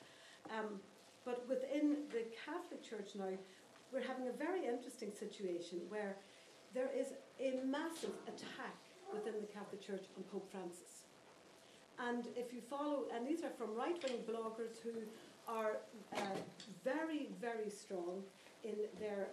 Um, 0.51 0.79
but 1.25 1.47
within 1.47 2.07
the 2.11 2.23
Catholic 2.45 2.83
Church 2.83 3.15
now, 3.15 3.31
we're 3.91 4.05
having 4.05 4.27
a 4.27 4.31
very 4.31 4.65
interesting 4.65 5.11
situation 5.17 5.79
where 5.89 6.17
there 6.73 6.89
is 6.95 7.07
a 7.39 7.59
massive 7.65 8.13
attack 8.27 8.77
within 9.13 9.33
the 9.41 9.47
Catholic 9.47 9.81
Church 9.81 10.05
on 10.17 10.23
Pope 10.31 10.49
Francis. 10.51 11.05
And 11.99 12.25
if 12.35 12.53
you 12.53 12.61
follow, 12.61 13.05
and 13.13 13.27
these 13.27 13.43
are 13.43 13.49
from 13.57 13.75
right 13.75 13.97
wing 14.03 14.19
bloggers 14.29 14.79
who 14.83 14.93
are 15.47 15.77
uh, 16.15 16.21
very, 16.83 17.29
very 17.41 17.69
strong 17.69 18.23
in 18.63 18.75
their, 18.99 19.27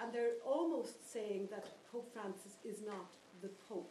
and 0.00 0.12
they're 0.12 0.36
almost 0.46 1.10
saying 1.12 1.48
that 1.50 1.66
Pope 1.90 2.12
Francis 2.12 2.56
is 2.64 2.82
not 2.86 3.14
the 3.42 3.48
Pope. 3.68 3.90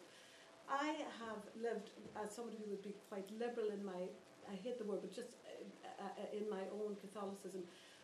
I 0.73 1.05
have 1.21 1.45
lived 1.61 1.93
as 2.17 2.33
somebody 2.33 2.57
who 2.57 2.65
would 2.73 2.81
be 2.81 2.97
quite 3.09 3.29
liberal 3.37 3.69
in 3.69 3.85
my, 3.85 4.09
I 4.49 4.57
hate 4.57 4.81
the 4.81 4.85
word, 4.89 5.05
but 5.05 5.13
just 5.13 5.37
uh, 5.45 6.01
uh, 6.01 6.37
in 6.37 6.49
my 6.49 6.65
own 6.81 6.97
Catholicism, 6.97 7.61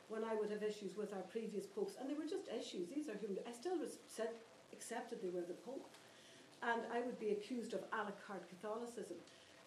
when 0.07 0.23
I 0.23 0.37
would 0.37 0.53
have 0.53 0.61
issues 0.61 0.93
with 0.93 1.13
our 1.13 1.25
previous 1.33 1.65
popes, 1.65 1.97
and 1.97 2.05
they 2.09 2.13
were 2.13 2.29
just 2.29 2.45
issues. 2.49 2.89
These 2.93 3.09
are 3.09 3.17
human. 3.17 3.41
I 3.49 3.53
still 3.53 3.77
said, 4.05 4.29
accepted 4.73 5.21
they 5.21 5.33
were 5.33 5.45
the 5.45 5.57
pope, 5.65 5.89
and 6.61 6.81
I 6.93 7.01
would 7.01 7.17
be 7.17 7.33
accused 7.33 7.73
of 7.73 7.81
a 7.89 8.05
la 8.05 8.13
carte 8.25 8.45
Catholicism. 8.49 9.17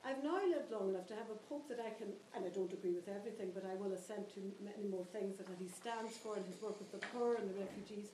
I've 0.02 0.22
now 0.22 0.38
lived 0.42 0.70
long 0.70 0.90
enough 0.90 1.06
to 1.10 1.18
have 1.18 1.30
a 1.30 1.38
pope 1.46 1.66
that 1.70 1.78
I 1.78 1.90
can, 1.94 2.10
and 2.34 2.42
I 2.46 2.50
don't 2.50 2.72
agree 2.72 2.94
with 2.94 3.06
everything, 3.06 3.50
but 3.54 3.62
I 3.66 3.74
will 3.78 3.94
assent 3.94 4.30
to 4.34 4.40
many 4.62 4.86
more 4.86 5.06
things 5.14 5.38
that 5.38 5.46
he 5.58 5.66
stands 5.70 6.18
for 6.18 6.34
and 6.34 6.46
his 6.46 6.58
work 6.62 6.78
with 6.78 6.90
the 6.90 7.02
poor 7.14 7.34
and 7.38 7.46
the 7.50 7.58
refugees. 7.62 8.10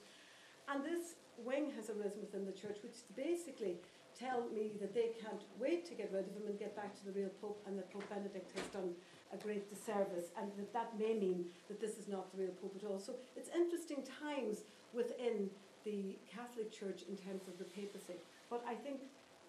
And 0.69 0.85
this 0.85 1.17
wing 1.41 1.73
has 1.77 1.89
arisen 1.89 2.21
within 2.21 2.45
the 2.45 2.53
church, 2.53 2.77
which 2.85 3.01
basically 3.17 3.81
tell 4.19 4.49
me 4.55 4.73
that 4.81 4.95
they 4.95 5.11
can't 5.23 5.43
wait 5.59 5.87
to 5.87 5.95
get 5.95 6.11
rid 6.13 6.27
of 6.27 6.35
him 6.35 6.47
and 6.47 6.59
get 6.59 6.75
back 6.75 6.99
to 6.99 7.05
the 7.07 7.13
real 7.13 7.31
Pope, 7.41 7.63
and 7.67 7.79
that 7.79 7.93
Pope 7.93 8.09
Benedict 8.11 8.51
has 8.59 8.67
done 8.69 8.91
a 9.33 9.37
great 9.37 9.69
disservice, 9.71 10.33
and 10.37 10.51
that 10.59 10.73
that 10.73 10.99
may 10.99 11.15
mean 11.15 11.47
that 11.69 11.81
this 11.81 11.99
is 11.99 12.09
not 12.09 12.31
the 12.33 12.43
real 12.43 12.55
Pope 12.61 12.75
at 12.77 12.89
all. 12.89 12.99
So 12.99 13.15
it's 13.37 13.51
interesting 13.55 14.03
times 14.21 14.65
within 14.93 15.51
the 15.85 16.17
Catholic 16.27 16.73
Church 16.73 17.03
in 17.09 17.17
terms 17.17 17.47
of 17.47 17.59
the 17.59 17.65
papacy. 17.65 18.19
But 18.51 18.65
I 18.67 18.75
think, 18.75 19.01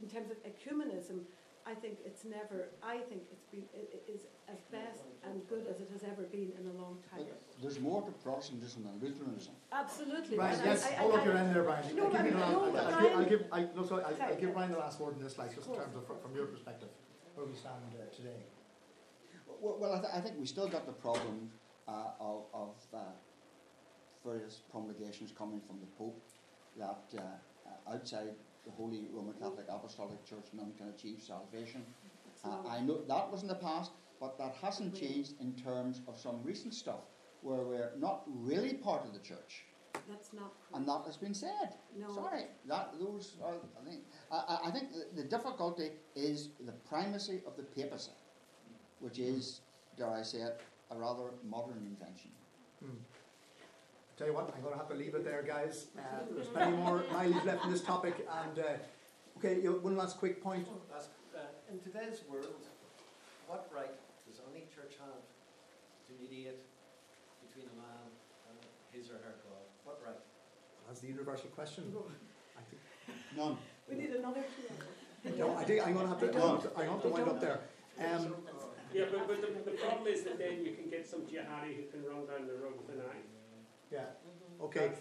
in 0.02 0.10
terms 0.10 0.30
of 0.32 0.38
ecumenism, 0.44 1.22
I 1.70 1.76
think 1.76 2.00
it's 2.04 2.26
never, 2.26 2.70
I 2.82 2.98
think 2.98 3.22
it's 3.32 3.46
been, 3.52 3.64
it 3.74 4.04
is 4.10 4.22
as 4.50 4.58
best 4.72 5.06
and 5.24 5.48
good 5.48 5.68
as 5.70 5.80
it 5.80 5.90
has 5.94 6.02
ever 6.02 6.24
been 6.24 6.52
in 6.58 6.66
a 6.66 6.74
long 6.82 6.98
time. 7.06 7.30
But 7.30 7.62
there's 7.62 7.80
more 7.80 8.02
to 8.02 8.12
Protestantism 8.12 8.84
than 8.84 8.98
Lutheranism. 8.98 9.54
Absolutely. 9.72 10.36
Brian, 10.36 10.60
yes, 10.66 10.84
I, 10.84 10.90
I, 10.90 10.98
hold 10.98 11.16
up 11.16 11.26
your 11.26 11.38
end 11.38 11.56
there, 11.56 11.64
Brian. 11.64 11.96
No, 11.96 12.06
I'll, 12.06 12.24
give 12.24 12.34
no, 12.34 12.42
I'll, 12.42 12.78
I'll, 12.78 13.02
give, 13.02 13.14
I'll, 13.14 13.26
give, 13.26 13.44
I, 13.52 13.68
no, 13.76 13.86
sorry, 13.86 14.04
I'll, 14.04 14.30
I'll 14.30 14.36
give 14.36 14.54
Brian 14.54 14.72
the 14.72 14.80
last 14.80 15.00
word 15.00 15.16
in 15.16 15.22
this, 15.22 15.38
like, 15.38 15.54
just 15.54 15.68
in 15.68 15.76
terms 15.76 15.96
of, 15.96 16.08
from 16.08 16.36
your 16.36 16.48
perspective, 16.48 16.90
where 17.36 17.46
we 17.46 17.54
stand 17.54 17.76
uh, 17.94 18.16
today. 18.16 18.42
Well, 19.62 19.78
well 19.80 19.94
I, 19.94 20.00
th- 20.00 20.14
I, 20.16 20.20
think 20.22 20.40
we 20.40 20.48
still 20.48 20.68
got 20.68 20.88
the 20.88 20.94
problem 20.94 21.52
uh, 21.88 22.18
of, 22.20 22.46
of 22.52 22.70
uh, 22.96 22.98
various 24.26 24.62
promulgations 24.72 25.32
coming 25.38 25.62
from 25.62 25.80
the 25.80 25.88
Pope 25.98 26.20
that 26.80 27.04
uh, 27.16 27.94
outside 27.94 28.34
the 28.70 28.76
Holy 28.76 29.08
Roman 29.12 29.34
Catholic 29.34 29.66
Apostolic 29.70 30.24
Church, 30.26 30.46
none 30.54 30.74
can 30.78 30.90
achieve 30.90 31.22
salvation. 31.22 31.84
Uh, 32.44 32.68
I 32.68 32.80
know 32.82 33.02
that 33.08 33.32
was 33.32 33.42
in 33.42 33.48
the 33.48 33.56
past, 33.56 33.92
but 34.20 34.38
that 34.38 34.56
hasn't 34.62 34.96
changed 34.96 35.34
in 35.42 35.54
terms 35.54 36.02
of 36.08 36.18
some 36.18 36.42
recent 36.44 36.74
stuff 36.74 37.02
where 37.42 37.64
we're 37.64 37.92
not 37.98 38.24
really 38.28 38.74
part 38.74 39.06
of 39.06 39.14
the 39.14 39.20
church. 39.20 39.66
That's 40.08 40.34
not. 40.34 40.54
And 40.74 40.88
that 40.88 41.04
has 41.06 41.18
been 41.18 41.34
said. 41.34 41.76
No. 41.98 42.14
Sorry, 42.14 42.46
that 42.68 42.94
those 43.00 43.36
are. 43.44 43.56
I 43.80 43.90
think. 43.90 44.02
I, 44.32 44.60
I 44.66 44.72
think 44.72 44.92
the, 44.92 45.22
the, 45.22 45.28
difficulty 45.28 45.92
is 46.16 46.50
the 46.66 46.72
primacy 46.72 47.42
of 47.46 47.56
the 47.58 47.64
papacy, 47.64 48.12
which 49.00 49.20
is, 49.20 49.62
dare 49.98 50.12
I 50.12 50.24
say 50.24 50.40
it, 50.40 50.62
a 50.92 50.98
rather 50.98 51.32
modern 51.48 51.86
invention. 51.86 52.32
Hmm. 52.84 52.98
Tell 54.20 54.28
you 54.28 54.34
what, 54.34 54.52
I'm 54.54 54.60
going 54.60 54.74
to 54.74 54.78
have 54.78 54.90
to 54.90 55.00
leave 55.00 55.16
it 55.16 55.24
there, 55.24 55.42
guys. 55.48 55.88
Uh, 55.98 56.02
there's 56.36 56.52
plenty 56.52 56.76
more 56.76 57.06
mileage 57.10 57.46
left 57.46 57.64
in 57.64 57.72
this 57.72 57.80
topic. 57.80 58.28
And 58.44 58.60
uh, 58.60 59.40
okay, 59.40 59.64
you 59.64 59.72
know, 59.72 59.80
one 59.80 59.96
last 59.96 60.18
quick 60.18 60.44
point. 60.44 60.68
Ask, 60.94 61.08
uh, 61.34 61.40
in 61.72 61.80
today's 61.80 62.20
world, 62.28 62.60
what 63.48 63.72
right 63.74 63.96
does 64.28 64.42
any 64.52 64.68
church 64.76 65.00
have 65.00 65.24
to 65.24 66.12
mediate 66.20 66.60
between 67.48 67.72
a 67.72 67.76
man 67.80 68.12
and 68.52 68.60
his 68.92 69.08
or 69.08 69.24
her 69.24 69.40
God? 69.40 69.64
What 69.86 70.02
right? 70.06 70.20
That's 70.86 71.00
the 71.00 71.08
universal 71.08 71.48
question. 71.56 71.96
I 71.96 72.62
think 72.68 72.82
none. 73.38 73.56
We 73.88 74.04
need 74.04 74.12
another 74.20 74.44
two. 74.52 75.32
no, 75.40 75.56
I 75.56 75.64
think 75.64 75.88
I'm 75.88 75.94
going 75.94 76.08
to 76.08 76.12
have 76.12 76.20
to. 76.20 76.72
I'm 76.76 76.88
going 76.88 77.02
to 77.04 77.08
wind 77.08 77.30
up 77.30 77.40
there. 77.40 77.62
Um, 78.04 78.36
yeah, 78.94 79.06
but, 79.10 79.30
but 79.30 79.40
the, 79.40 79.72
the 79.72 79.78
problem 79.78 80.08
is 80.08 80.24
that 80.24 80.38
then 80.38 80.66
you 80.66 80.74
can 80.74 80.90
get 80.90 81.08
some 81.08 81.22
jihadi 81.22 81.80
who 81.80 81.84
can 81.88 82.04
run 82.04 82.28
down 82.28 82.48
the 82.48 82.60
road 82.60 82.76
with 82.76 83.00
an 83.00 83.06
eye. 83.08 83.39
Yeah. 83.92 84.00
Okay. 84.62 84.92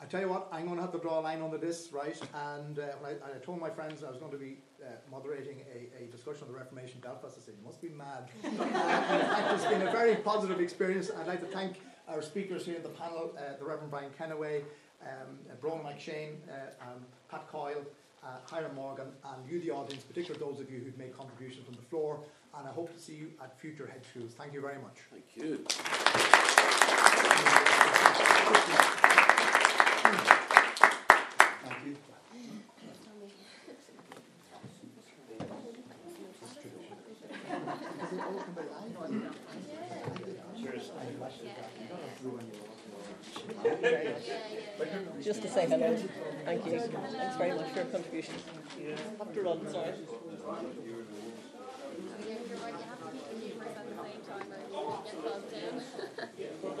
I 0.00 0.04
tell 0.04 0.20
you 0.20 0.28
what, 0.28 0.46
I'm 0.52 0.64
going 0.66 0.76
to 0.76 0.82
have 0.82 0.92
to 0.92 0.98
draw 0.98 1.18
a 1.18 1.22
line 1.22 1.42
under 1.42 1.58
this, 1.58 1.88
right? 1.92 2.16
And 2.32 2.78
uh, 2.78 2.82
when 3.00 3.16
I, 3.16 3.36
I, 3.36 3.38
told 3.44 3.58
my 3.58 3.68
friends 3.68 4.04
I 4.04 4.08
was 4.08 4.18
going 4.18 4.30
to 4.30 4.38
be 4.38 4.58
uh, 4.80 4.90
moderating 5.10 5.62
a, 5.74 6.04
a, 6.04 6.06
discussion 6.06 6.44
on 6.44 6.52
the 6.52 6.56
Reformation 6.56 7.00
Belfast, 7.00 7.36
I 7.36 7.40
said, 7.44 7.54
"You 7.58 7.66
must 7.66 7.82
be 7.82 7.88
mad." 7.88 8.28
uh, 8.44 8.48
in 8.48 8.56
fact, 8.58 9.54
it's 9.54 9.64
been 9.64 9.82
a 9.82 9.90
very 9.90 10.14
positive 10.14 10.60
experience. 10.60 11.10
I'd 11.18 11.26
like 11.26 11.40
to 11.40 11.46
thank 11.46 11.80
our 12.06 12.22
speakers 12.22 12.64
here 12.64 12.76
in 12.76 12.84
the 12.84 12.90
panel: 12.90 13.34
uh, 13.36 13.56
the 13.58 13.64
Reverend 13.64 13.90
Brian 13.90 14.10
Kennaway, 14.16 14.62
um, 15.02 15.36
Bron 15.60 15.80
McShane, 15.80 16.36
uh, 16.48 16.84
um, 16.84 17.04
Pat 17.28 17.48
Coyle, 17.50 17.84
uh, 18.22 18.28
Hiram 18.46 18.76
Morgan, 18.76 19.08
and 19.24 19.50
you, 19.50 19.60
the 19.60 19.72
audience, 19.72 20.04
particularly 20.04 20.44
those 20.44 20.60
of 20.60 20.70
you 20.70 20.78
who've 20.78 20.96
made 20.96 21.12
contributions 21.16 21.66
from 21.66 21.74
the 21.74 21.82
floor. 21.90 22.20
And 22.56 22.68
I 22.68 22.70
hope 22.70 22.94
to 22.94 23.00
see 23.00 23.14
you 23.14 23.32
at 23.42 23.60
future 23.60 23.86
hedge 23.86 24.04
schools. 24.10 24.34
Thank 24.38 24.52
you 24.52 24.60
very 24.60 24.78
much. 24.78 24.98
Thank 25.10 25.24
you. 25.36 25.64
Just 45.22 45.42
to 45.42 45.48
say 45.48 45.66
hello. 45.66 45.96
Thank 46.44 46.66
you. 46.66 46.80
Thanks 46.80 47.36
very 47.36 47.54
much 47.54 47.70
for 47.70 47.76
your 47.76 47.84
contribution. 47.86 48.34
Have 49.18 49.34
to 49.34 49.42
run, 49.42 49.70
sorry. 49.70 49.94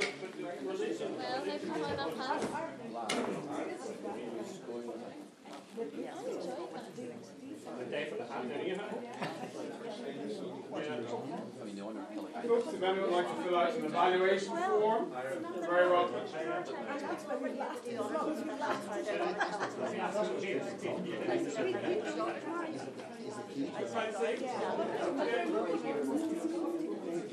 The 7.78 7.84
day 7.84 8.08
for 8.10 8.16
the 8.16 8.24
hand, 8.32 8.50
you 8.66 8.76
know? 8.76 8.84
I 11.60 11.64
mean, 11.64 11.76
the 11.76 11.82
owner, 11.82 12.00
like, 12.16 12.46
if 12.46 12.82
anyone 12.82 13.00
would 13.02 13.10
like 13.12 13.28
to 13.28 13.42
fill 13.44 13.56
out 13.58 13.74
an 13.74 13.84
evaluation 13.84 14.56
form, 14.56 15.12
very 15.60 15.90
welcome. 15.90 16.24
How 27.18 27.24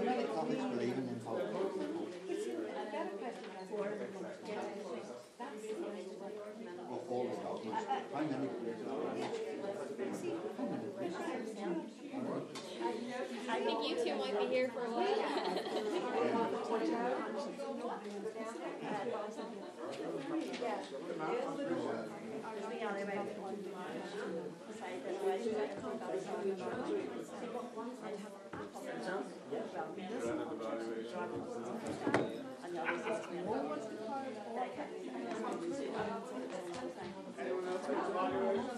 many 0.00 0.24
Catholics 0.24 0.64
believe 0.64 0.96
in 0.96 1.08
infallible? 1.08 1.78
Well, 6.88 7.04
all 7.08 7.24
the 7.24 7.36
dogmas. 7.42 7.84
How 8.12 8.20
many 8.20 8.48
believe 11.52 12.01
I 12.14 13.60
think 13.60 13.88
you 13.88 13.96
two 14.04 14.14
might 14.16 14.38
be 14.38 14.46
here 14.46 14.70
for 14.74 14.84
a 14.84 14.90
while. 14.90 15.06
Anyone 37.38 37.66
else 37.68 37.88
evaluation? 37.88 38.72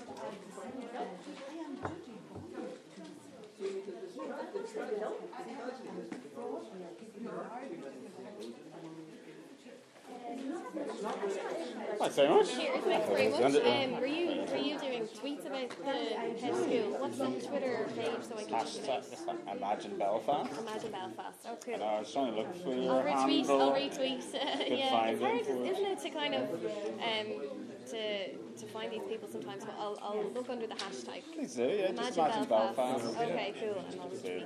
Thanks 11.98 12.16
very 12.16 12.28
much. 12.28 12.46
Thanks 12.48 13.06
very 13.08 13.30
much. 13.30 13.42
Um, 13.42 14.00
were 14.00 14.06
you 14.06 14.42
were 14.50 14.56
you 14.56 14.78
doing 14.78 15.08
tweets 15.14 15.46
about 15.46 15.70
the 15.84 15.92
hedge 15.92 16.40
school? 16.40 16.96
What's 16.98 17.18
the 17.18 17.26
Twitter 17.26 17.86
page 17.96 18.08
so 18.22 18.36
I 18.36 18.44
can 18.44 18.54
Hashtag 18.54 19.56
Imagine 19.56 19.98
Belfast. 19.98 20.60
imagine 20.60 20.90
Belfast? 20.92 21.38
Oh, 21.46 21.56
cool. 21.64 21.74
And 21.74 21.82
I 21.82 21.98
was 22.00 22.12
trying 22.12 22.32
to 22.34 22.38
look 22.40 22.56
for 22.56 22.68
I'll 22.70 23.02
retweet. 23.02 23.36
handle. 23.36 23.62
I'll 23.62 23.72
retweet. 23.72 24.22
Yeah, 24.34 25.06
it's 25.06 25.20
hard, 25.22 25.40
isn't 25.46 25.86
it, 25.86 25.98
to 26.00 26.10
kind 26.10 26.34
of 26.34 26.42
um, 26.42 27.26
to 27.86 28.32
to 28.34 28.66
find 28.66 28.92
these 28.92 29.02
people 29.08 29.28
sometimes. 29.30 29.64
But 29.64 29.74
I'll, 29.78 29.98
I'll 30.02 30.30
look 30.34 30.48
under 30.48 30.66
the 30.66 30.74
hashtag. 30.74 31.22
Please 31.32 31.54
do, 31.54 31.62
yeah, 31.64 31.92
just 31.92 32.18
Imagine 32.18 32.44
Belfast. 32.44 33.04
Okay, 33.16 33.54
cool. 33.60 33.84
And 33.90 34.00
I'll 34.00 34.08
Do 34.08 34.42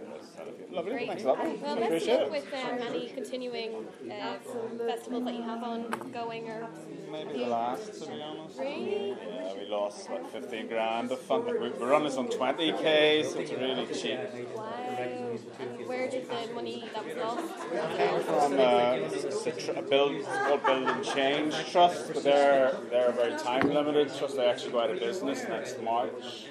Lovely, 0.70 0.92
Great. 0.92 1.08
thanks 1.08 1.24
a 1.24 1.26
lot. 1.28 1.38
Well, 1.38 1.54
best 1.56 1.68
of 1.68 1.82
Appreciate 1.82 2.14
luck 2.14 2.26
it. 2.26 2.30
with 2.30 2.54
um, 2.54 2.78
any 2.94 3.08
continuing 3.08 3.86
uh, 4.10 4.38
festivals 4.86 5.24
that 5.24 5.34
you 5.34 5.42
have 5.42 5.62
on 5.62 6.10
going 6.12 6.48
or. 6.48 6.68
Maybe 7.10 7.38
the 7.38 7.46
last, 7.46 8.02
to 8.02 8.10
be 8.10 8.20
honest. 8.22 8.58
Really? 8.58 9.08
Yeah, 9.10 9.54
we 9.58 9.66
lost 9.66 10.10
like 10.10 10.30
15 10.30 10.68
grand 10.68 11.10
of 11.10 11.18
funding. 11.20 11.60
We 11.60 11.70
we 11.70 11.86
run 11.86 12.04
this 12.04 12.16
on 12.16 12.28
20k, 12.28 13.24
so 13.24 13.38
it's 13.38 13.52
really 13.52 13.86
cheap. 13.94 14.18
Wow. 14.54 15.27
And 15.60 15.88
where 15.88 16.08
did 16.08 16.28
the 16.28 16.54
money 16.54 16.84
that 16.94 17.04
was 17.04 17.16
lost? 17.16 17.96
came 17.96 18.20
from 18.20 18.52
uh, 18.52 19.78
a, 19.78 19.82
build, 19.82 20.12
it's 20.14 20.26
called 20.26 20.64
Build 20.64 20.88
and 20.88 21.04
Change 21.04 21.54
Trust, 21.72 22.12
but 22.12 22.22
they're 22.22 22.76
they're 22.90 23.08
a 23.08 23.12
very 23.12 23.36
time 23.38 23.68
limited 23.68 24.14
trust. 24.16 24.36
They 24.36 24.46
actually 24.46 24.72
go 24.72 24.80
out 24.80 24.90
of 24.90 25.00
business 25.00 25.44
next 25.48 25.82
March. 25.82 26.46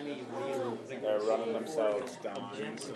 They're 0.89 1.21
running 1.21 1.53
themselves 1.53 2.17
down. 2.17 2.51
So 2.77 2.93